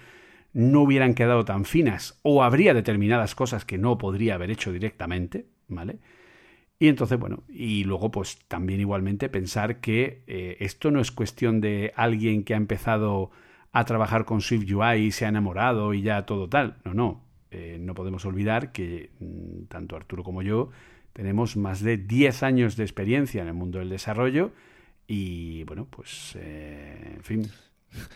no 0.53 0.83
hubieran 0.83 1.15
quedado 1.15 1.45
tan 1.45 1.65
finas 1.65 2.19
o 2.23 2.43
habría 2.43 2.75
determinadas 2.75 3.35
cosas 3.35 3.65
que 3.65 3.79
no 3.79 3.99
podría 3.99 4.35
haber 4.35 4.51
hecho 4.51 4.73
directamente, 4.73 5.47
¿vale? 5.69 5.99
Y 6.79 6.89
entonces, 6.89 7.19
bueno, 7.19 7.45
y 7.49 7.85
luego 7.85 8.11
pues 8.11 8.39
también 8.49 8.81
igualmente 8.81 9.29
pensar 9.29 9.81
que 9.81 10.23
eh, 10.27 10.57
esto 10.61 10.91
no 10.91 11.01
es 11.01 11.11
cuestión 11.11 11.61
de 11.61 11.93
alguien 11.97 12.45
que 12.45 12.55
ha 12.55 12.59
empezado 12.59 13.31
a 13.73 13.85
trabajar 13.85 14.25
con 14.25 14.41
SwiftUI 14.41 15.07
y 15.07 15.13
se 15.13 15.27
ha 15.27 15.29
enamorado 15.29 15.95
y 15.95 16.03
ya 16.03 16.27
todo 16.27 16.49
tal. 16.49 16.79
No, 16.85 16.95
no. 16.95 17.26
Eh, 17.51 17.79
no 17.81 17.95
podemos 17.95 18.25
olvidar 18.25 18.73
que 18.73 19.11
mm, 19.21 19.67
tanto 19.69 19.97
Arturo 19.97 20.25
como 20.25 20.43
yo 20.43 20.71
tenemos 21.13 21.57
más 21.57 21.81
de 21.81 21.97
10 21.97 22.43
años 22.43 22.77
de 22.77 22.85
experiencia 22.85 23.41
en 23.41 23.49
el 23.49 23.55
mundo 23.55 23.79
del 23.79 23.89
desarrollo 23.89 24.53
y 25.07 25.65
bueno, 25.65 25.87
pues 25.89 26.37
eh, 26.39 27.15
en 27.17 27.23
fin. 27.23 27.51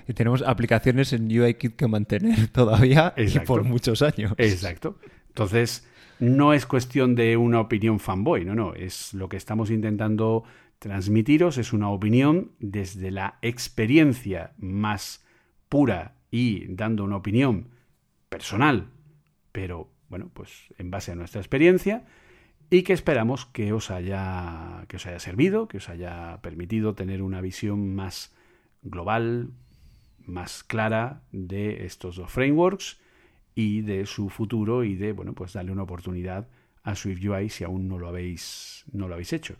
Y 0.07 0.12
tenemos 0.12 0.42
aplicaciones 0.42 1.12
en 1.12 1.26
UIKit 1.26 1.76
que 1.76 1.89
mantener 1.89 2.49
todavía 2.52 3.15
y 3.17 3.39
por 3.41 3.65
muchos 3.65 4.02
años. 4.02 4.34
Exacto. 4.36 4.99
Entonces, 5.28 5.89
no 6.18 6.52
es 6.52 6.67
cuestión 6.67 7.15
de 7.15 7.36
una 7.36 7.60
opinión 7.60 8.00
fanboy, 8.00 8.44
no, 8.44 8.55
no, 8.55 8.75
es 8.75 9.15
lo 9.15 9.28
que 9.28 9.39
estamos 9.39 9.70
intentando 9.70 10.44
transmitiros, 10.78 11.57
es 11.57 11.73
una 11.73 11.89
opinión 11.89 12.52
desde 12.59 13.10
la 13.10 13.39
experiencia 13.41 14.52
más 14.59 15.25
pura 15.68 16.17
y 16.31 16.67
dando 16.75 17.05
una 17.05 17.17
opinión 17.17 17.68
personal 18.28 18.89
pero 19.53 19.91
bueno, 20.09 20.31
pues 20.33 20.51
en 20.79 20.91
base 20.91 21.12
a 21.12 21.15
nuestra 21.15 21.41
experiencia 21.41 22.05
y 22.70 22.83
que 22.83 22.93
esperamos 22.93 23.47
que 23.47 23.73
os 23.73 23.91
haya 23.91 24.85
que 24.89 24.97
os 24.97 25.07
haya 25.07 25.19
servido, 25.19 25.69
que 25.69 25.79
os 25.79 25.89
haya 25.89 26.41
permitido 26.43 26.95
tener 26.95 27.23
una 27.23 27.41
visión 27.41 27.95
más 27.95 28.33
global, 28.83 29.51
más 30.25 30.62
clara 30.62 31.23
de 31.33 31.85
estos 31.85 32.17
dos 32.17 32.31
frameworks 32.31 32.99
y 33.55 33.83
de 33.83 34.07
su 34.07 34.29
futuro 34.29 34.85
y 34.85 34.95
de 34.95 35.12
bueno, 35.12 35.35
pues 35.35 35.53
darle 35.53 35.73
una 35.73 35.83
oportunidad 35.83 36.49
a 36.83 36.95
SwiftUI 36.95 37.51
si 37.51 37.65
aún 37.65 37.89
no 37.89 37.99
lo 37.99 38.09
habéis 38.09 38.85
no 38.93 39.09
lo 39.09 39.15
habéis 39.15 39.33
hecho. 39.33 39.57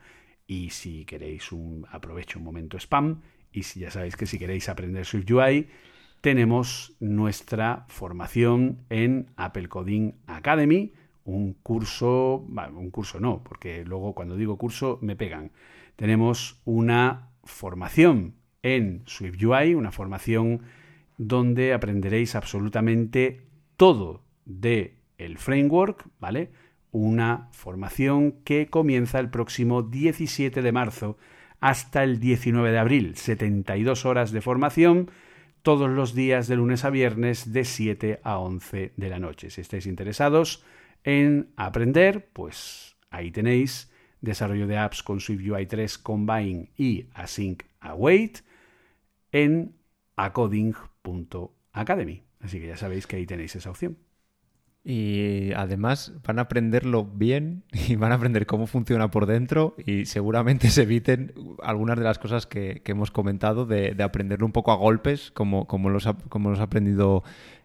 Y 0.47 0.71
si 0.71 1.05
queréis 1.05 1.53
un 1.53 1.87
aprovecho 1.91 2.39
un 2.39 2.45
momento 2.45 2.77
spam 2.77 3.21
y 3.53 3.65
si 3.65 3.81
ya 3.81 3.91
sabéis 3.91 4.17
que 4.17 4.27
si 4.27 4.39
queréis 4.39 4.69
aprender 4.69 5.05
SwiftUI 5.05 5.69
tenemos 6.21 6.97
nuestra 7.01 7.87
formación 7.89 8.79
en 8.91 9.31
Apple 9.37 9.69
Coding 9.69 10.13
Academy, 10.27 10.93
un 11.25 11.55
curso, 11.55 12.47
un 12.75 12.91
curso 12.91 13.21
no, 13.21 13.43
porque 13.43 13.85
luego 13.85 14.15
cuando 14.15 14.37
digo 14.37 14.59
curso 14.59 14.99
me 15.01 15.17
pegan. 15.17 15.53
Tenemos 15.97 16.61
una 16.65 17.31
formación 17.45 18.35
en 18.63 19.03
SwiftUI, 19.07 19.75
una 19.75 19.93
formación 19.93 20.63
donde 21.17 21.73
aprenderéis 21.73 22.35
absolutamente 22.35 23.47
todo 23.77 24.25
de 24.45 24.99
el 25.19 25.39
framework, 25.39 26.07
¿vale? 26.19 26.51
Una 26.93 27.49
formación 27.53 28.33
que 28.45 28.69
comienza 28.69 29.21
el 29.21 29.31
próximo 29.31 29.83
17 29.83 30.63
de 30.63 30.73
marzo 30.73 31.19
hasta 31.61 32.03
el 32.03 32.21
19 32.21 32.73
de 32.73 32.79
abril, 32.79 33.17
72 33.17 34.07
horas 34.07 34.33
de 34.33 34.41
formación 34.41 35.11
todos 35.63 35.91
los 35.91 36.15
días 36.15 36.49
de 36.49 36.57
lunes 36.57 36.85
a 36.85 36.91
viernes 36.91 37.53
de 37.53 37.65
7 37.65 38.21
a 38.23 38.39
11 38.39 38.93
de 38.97 39.09
la 39.09 39.19
noche. 39.19 39.51
Si 39.51 39.61
estáis 39.61 39.87
interesados 39.87 40.65
en 41.05 41.53
aprender, 41.57 42.31
pues 42.33 42.97
ahí 43.11 43.31
tenéis 43.31 43.91
desarrollo 44.21 44.67
de 44.67 44.79
apps 44.79 45.03
con 45.03 45.21
SwiftUI 45.21 45.67
3 45.67 45.99
Combine 45.99 46.71
y 46.77 47.09
Async 47.15 47.65
Await 47.81 48.39
en 49.33 49.75
acoding.academy. 50.17 52.25
Así 52.41 52.61
que 52.61 52.67
ya 52.67 52.77
sabéis 52.77 53.07
que 53.07 53.17
ahí 53.17 53.25
tenéis 53.27 53.57
esa 53.57 53.71
opción. 53.71 53.97
Y 54.83 55.53
además 55.53 56.15
van 56.27 56.39
a 56.39 56.43
aprenderlo 56.43 57.05
bien 57.05 57.65
y 57.89 57.97
van 57.97 58.13
a 58.13 58.15
aprender 58.15 58.47
cómo 58.47 58.67
funciona 58.67 59.11
por 59.11 59.27
dentro 59.27 59.75
y 59.85 60.07
seguramente 60.07 60.71
se 60.71 60.83
eviten 60.83 61.35
algunas 61.63 61.99
de 61.99 62.05
las 62.05 62.19
cosas 62.19 62.47
que, 62.47 62.83
hemos 62.87 63.11
comentado 63.11 63.67
de, 63.67 63.95
aprenderlo 64.03 64.47
un 64.47 64.53
poco 64.53 64.73
a 64.73 64.77
golpes, 64.77 65.31
como, 65.33 65.67
como, 65.67 65.91
los, 65.91 66.09
como 66.29 66.51
los 66.51 66.61
ha 66.61 66.65
aprendido 66.65 67.23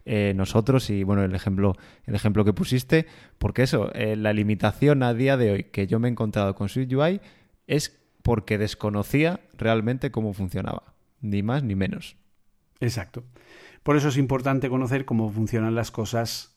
eh, 0.07 0.33
nosotros 0.35 0.91
y 0.91 1.03
bueno, 1.03 1.23
el 1.23 1.33
ejemplo, 1.33 1.75
el 2.05 2.13
ejemplo 2.13 2.45
que 2.45 2.53
pusiste, 2.53 3.07
porque 3.39 3.63
eso, 3.63 3.91
eh, 3.95 4.15
la 4.15 4.33
limitación 4.33 5.01
a 5.01 5.15
día 5.15 5.35
de 5.35 5.51
hoy 5.51 5.63
que 5.63 5.87
yo 5.87 5.99
me 5.99 6.07
he 6.07 6.11
encontrado 6.11 6.53
con 6.53 6.69
SwiftUI 6.69 7.21
es 7.65 7.99
porque 8.21 8.59
desconocía 8.59 9.39
realmente 9.57 10.11
cómo 10.11 10.33
funcionaba, 10.33 10.93
ni 11.21 11.41
más 11.41 11.63
ni 11.63 11.73
menos. 11.73 12.17
Exacto. 12.79 13.23
Por 13.81 13.97
eso 13.97 14.09
es 14.09 14.17
importante 14.17 14.69
conocer 14.69 15.05
cómo 15.05 15.31
funcionan 15.31 15.73
las 15.73 15.89
cosas 15.89 16.54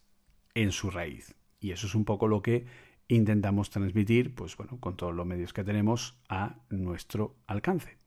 en 0.55 0.73
su 0.73 0.91
raíz. 0.91 1.35
Y 1.61 1.73
eso 1.73 1.87
es 1.87 1.95
un 1.95 2.05
poco 2.05 2.29
lo 2.29 2.43
que 2.43 2.67
intentamos 3.09 3.71
transmitir, 3.71 4.35
pues 4.35 4.57
bueno, 4.57 4.79
con 4.81 4.97
todos 4.97 5.15
los 5.15 5.27
medios 5.27 5.53
que 5.53 5.65
tenemos 5.65 6.19
a 6.29 6.57
nuestro 6.71 7.37
alcance. 7.47 7.99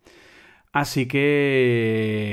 Así 0.72 1.08
que 1.08 2.32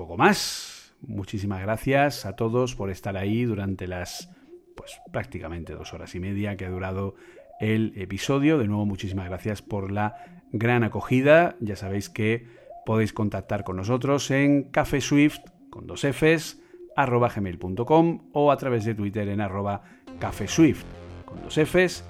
poco 0.00 0.16
más. 0.16 0.94
Muchísimas 1.02 1.60
gracias 1.60 2.24
a 2.24 2.36
todos 2.36 2.74
por 2.74 2.90
estar 2.90 3.18
ahí 3.18 3.44
durante 3.44 3.86
las 3.86 4.30
pues 4.74 4.98
prácticamente 5.12 5.74
dos 5.74 5.92
horas 5.92 6.14
y 6.14 6.20
media 6.20 6.56
que 6.56 6.64
ha 6.64 6.70
durado 6.70 7.16
el 7.60 7.92
episodio. 7.96 8.56
De 8.56 8.66
nuevo, 8.66 8.86
muchísimas 8.86 9.26
gracias 9.26 9.60
por 9.60 9.92
la 9.92 10.42
gran 10.52 10.84
acogida. 10.84 11.56
Ya 11.60 11.76
sabéis 11.76 12.08
que 12.08 12.46
podéis 12.86 13.12
contactar 13.12 13.62
con 13.62 13.76
nosotros 13.76 14.30
en 14.30 14.64
cafeswift 14.70 15.40
con 15.68 15.86
dos 15.86 16.00
Fs 16.04 16.59
gmail.com 17.06 18.20
o 18.32 18.52
a 18.52 18.56
través 18.56 18.84
de 18.84 18.94
Twitter 18.94 19.28
en 19.28 19.40
arroba 19.40 19.82
cafeswift 20.18 20.84
con 21.24 21.42
dos 21.42 21.54
Fs. 21.58 22.04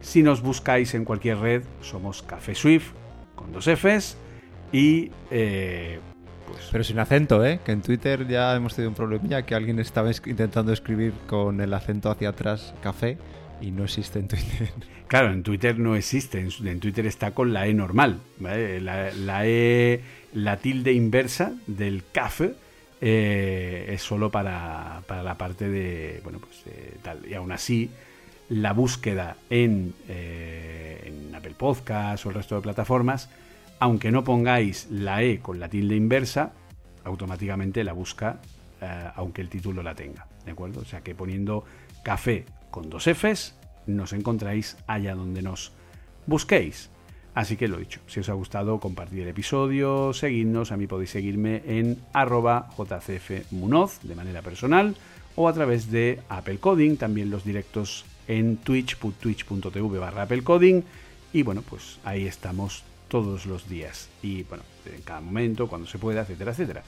Si 0.00 0.22
nos 0.22 0.40
buscáis 0.42 0.94
en 0.94 1.04
cualquier 1.04 1.38
red, 1.38 1.62
somos 1.80 2.22
cafeswift 2.22 2.92
con 3.34 3.52
dos 3.52 3.66
Fs 3.66 4.16
y 4.72 5.10
eh, 5.30 5.98
pues... 6.46 6.68
Pero 6.72 6.84
sin 6.84 6.98
acento, 6.98 7.44
¿eh? 7.44 7.60
Que 7.64 7.72
en 7.72 7.82
Twitter 7.82 8.26
ya 8.26 8.54
hemos 8.54 8.74
tenido 8.74 8.90
un 8.90 8.96
problemilla 8.96 9.42
que 9.42 9.54
alguien 9.54 9.78
estaba 9.78 10.10
intentando 10.10 10.72
escribir 10.72 11.12
con 11.26 11.60
el 11.60 11.74
acento 11.74 12.10
hacia 12.10 12.30
atrás 12.30 12.74
café 12.82 13.18
y 13.60 13.70
no 13.70 13.84
existe 13.84 14.18
en 14.18 14.28
Twitter. 14.28 14.70
Claro, 15.10 15.32
en 15.32 15.42
Twitter 15.42 15.76
no 15.76 15.96
existe, 15.96 16.38
en, 16.38 16.78
Twitter 16.78 17.04
está 17.04 17.32
con 17.32 17.52
la 17.52 17.66
E 17.66 17.74
normal, 17.74 18.20
la, 18.38 19.44
E, 19.44 20.00
la 20.32 20.56
tilde 20.58 20.92
inversa 20.92 21.52
del 21.66 22.04
café 22.12 22.54
eh, 23.00 23.86
es 23.88 24.02
solo 24.02 24.30
para, 24.30 25.02
la 25.08 25.38
parte 25.38 25.68
de, 25.68 26.20
bueno, 26.22 26.38
pues 26.38 26.64
tal. 27.02 27.26
Y 27.28 27.34
aún 27.34 27.52
así, 27.52 27.90
la 28.50 28.72
búsqueda 28.72 29.36
en, 29.48 29.94
eh, 30.08 31.04
en 31.06 31.34
Apple 31.34 31.54
Podcast 31.56 32.26
o 32.26 32.30
el 32.30 32.34
resto 32.34 32.56
de 32.56 32.62
plataformas, 32.62 33.30
aunque 33.78 34.10
no 34.10 34.24
pongáis 34.24 34.88
la 34.90 35.22
E 35.22 35.38
con 35.38 35.60
la 35.60 35.68
tilde 35.68 35.96
inversa, 35.96 36.52
automáticamente 37.04 37.84
la 37.84 37.92
busca, 37.92 38.40
eh, 38.80 39.10
aunque 39.14 39.40
el 39.40 39.48
título 39.48 39.82
la 39.82 39.94
tenga, 39.94 40.26
¿de 40.44 40.50
acuerdo? 40.50 40.80
O 40.80 40.84
sea 40.84 41.00
que 41.00 41.14
poniendo 41.14 41.64
café 42.02 42.44
con 42.70 42.90
dos 42.90 43.06
Fs, 43.06 43.54
nos 43.86 44.12
encontráis 44.12 44.76
allá 44.86 45.14
donde 45.14 45.42
nos 45.42 45.72
busquéis. 46.26 46.90
Así 47.40 47.56
que 47.56 47.68
lo 47.68 47.78
dicho, 47.78 48.00
si 48.06 48.20
os 48.20 48.28
ha 48.28 48.34
gustado, 48.34 48.78
compartir 48.80 49.22
el 49.22 49.28
episodio, 49.28 50.12
seguidnos, 50.12 50.72
a 50.72 50.76
mí 50.76 50.86
podéis 50.86 51.08
seguirme 51.08 51.62
en 51.66 51.96
arroba 52.12 52.68
jcfmunoz 52.76 54.00
de 54.02 54.14
manera 54.14 54.42
personal 54.42 54.94
o 55.36 55.48
a 55.48 55.54
través 55.54 55.90
de 55.90 56.20
Apple 56.28 56.58
Coding, 56.58 56.98
también 56.98 57.30
los 57.30 57.42
directos 57.42 58.04
en 58.28 58.58
twitch, 58.58 58.98
twitch.tv 58.98 59.98
barra 59.98 60.24
Apple 60.24 60.42
y 61.32 61.42
bueno, 61.42 61.62
pues 61.62 61.98
ahí 62.04 62.26
estamos 62.26 62.82
todos 63.08 63.46
los 63.46 63.66
días 63.70 64.10
y 64.22 64.42
bueno, 64.42 64.62
en 64.84 65.00
cada 65.00 65.22
momento, 65.22 65.66
cuando 65.66 65.88
se 65.88 65.96
pueda, 65.96 66.20
etcétera, 66.20 66.50
etcétera. 66.50 66.82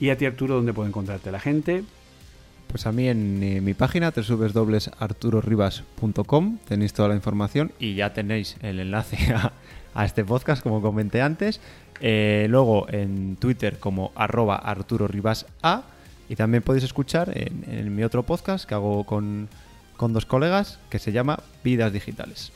Y 0.00 0.10
a 0.10 0.18
ti 0.18 0.26
Arturo, 0.26 0.56
¿dónde 0.56 0.72
puede 0.72 0.88
encontrarte 0.88 1.30
la 1.30 1.38
gente? 1.38 1.84
Pues 2.66 2.86
a 2.86 2.92
mí 2.92 3.06
en 3.06 3.40
eh, 3.40 3.60
mi 3.60 3.74
página 3.74 4.10
www.arturoribas.com 4.10 6.58
tenéis 6.66 6.92
toda 6.92 7.10
la 7.10 7.14
información 7.14 7.70
y 7.78 7.94
ya 7.94 8.12
tenéis 8.12 8.56
el 8.62 8.80
enlace 8.80 9.32
a, 9.34 9.52
este 10.00 10.24
podcast 10.24 10.62
como 10.62 10.80
comenté 10.80 11.20
antes. 11.20 11.60
Eh, 12.00 12.46
luego 12.48 12.86
en 12.88 13.36
Twitter 13.36 13.78
como 13.78 14.12
arroba 14.16 14.56
Arturo 14.56 15.08
A 15.62 15.82
y 16.28 16.36
también 16.36 16.62
podéis 16.62 16.84
escuchar 16.84 17.30
en, 17.34 17.94
mi 17.94 18.02
otro 18.02 18.22
podcast 18.22 18.64
que 18.64 18.74
hago 18.74 19.04
con, 19.04 19.48
con 19.96 20.12
dos 20.12 20.26
colegas 20.26 20.78
que 20.90 20.98
se 20.98 21.12
llama 21.12 21.40
Vidas 21.62 21.92
Digitales. 21.92 22.52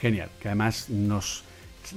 Genial, 0.00 0.28
que 0.40 0.48
además 0.48 0.90
nos, 0.90 1.42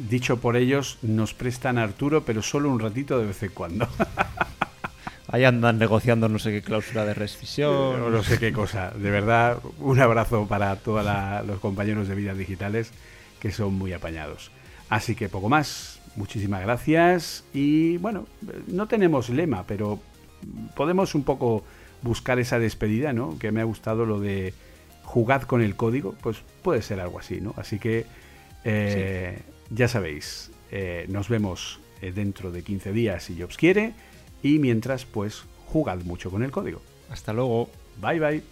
dicho 0.10 0.38
por 0.38 0.56
ellos, 0.56 0.98
nos 1.02 1.34
prestan 1.34 1.78
a 1.78 1.84
Arturo, 1.84 2.24
pero 2.24 2.42
solo 2.42 2.70
un 2.70 2.80
ratito 2.80 3.20
de 3.20 3.28
vez 3.28 3.44
en 3.44 3.52
cuando. 3.52 3.88
Ahí 5.30 5.44
andan 5.44 5.78
negociando 5.78 6.30
no 6.30 6.40
sé 6.40 6.52
qué 6.52 6.62
cláusula 6.62 7.04
de 7.04 7.14
rescisión. 7.14 8.00
No, 8.00 8.10
no 8.10 8.24
sé 8.24 8.40
qué 8.40 8.54
cosa. 8.54 8.92
De 8.92 9.12
verdad, 9.12 9.60
un 9.80 10.00
abrazo 10.00 10.48
para 10.48 10.78
todos 10.78 11.06
los 11.46 11.60
compañeros 11.60 12.08
de 12.08 12.16
Vidas 12.16 12.38
Digitales 12.38 12.94
que 13.40 13.52
son 13.52 13.74
muy 13.74 13.94
apañados. 13.94 14.52
Así 14.90 15.16
que 15.16 15.30
poco 15.30 15.50
más. 15.50 16.00
Muchísimas 16.16 16.62
gracias. 16.62 17.44
Y 17.54 17.98
bueno, 17.98 18.26
no 18.68 18.88
tenemos 18.88 19.30
lema, 19.30 19.66
pero 19.68 20.00
podemos 20.76 21.14
un 21.16 21.24
poco 21.24 21.64
buscar 22.02 22.40
esa 22.40 22.60
despedida, 22.60 23.14
¿no? 23.14 23.38
Que 23.38 23.52
me 23.52 23.62
ha 23.62 23.66
gustado 23.66 24.06
lo 24.06 24.20
de 24.20 24.54
jugad 25.04 25.44
con 25.44 25.62
el 25.62 25.76
código. 25.76 26.16
Pues 26.22 26.38
puede 26.64 26.82
ser 26.82 27.00
algo 27.00 27.20
así, 27.20 27.40
¿no? 27.42 27.54
Así 27.58 27.80
que 27.80 28.06
eh, 28.64 29.40
ya 29.70 29.88
sabéis, 29.88 30.52
eh, 30.72 31.06
nos 31.10 31.30
vemos 31.30 31.80
eh, 32.02 32.12
dentro 32.12 32.52
de 32.52 32.64
15 32.64 32.92
días 32.92 33.24
si 33.24 33.40
Jobs 33.40 33.58
quiere 33.58 33.94
y 34.44 34.60
mientras, 34.60 35.06
pues, 35.06 35.44
jugad 35.68 36.00
mucho 36.04 36.30
con 36.30 36.44
el 36.44 36.52
código. 36.52 36.82
Hasta 37.10 37.34
luego. 37.34 37.70
Bye 38.02 38.20
bye. 38.20 38.44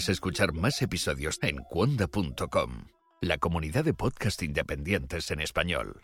Puedes 0.00 0.16
escuchar 0.16 0.54
más 0.54 0.80
episodios 0.80 1.38
en 1.42 1.58
cuonda.com, 1.58 2.86
la 3.20 3.36
comunidad 3.36 3.84
de 3.84 3.92
podcast 3.92 4.42
independientes 4.42 5.30
en 5.30 5.42
español. 5.42 6.00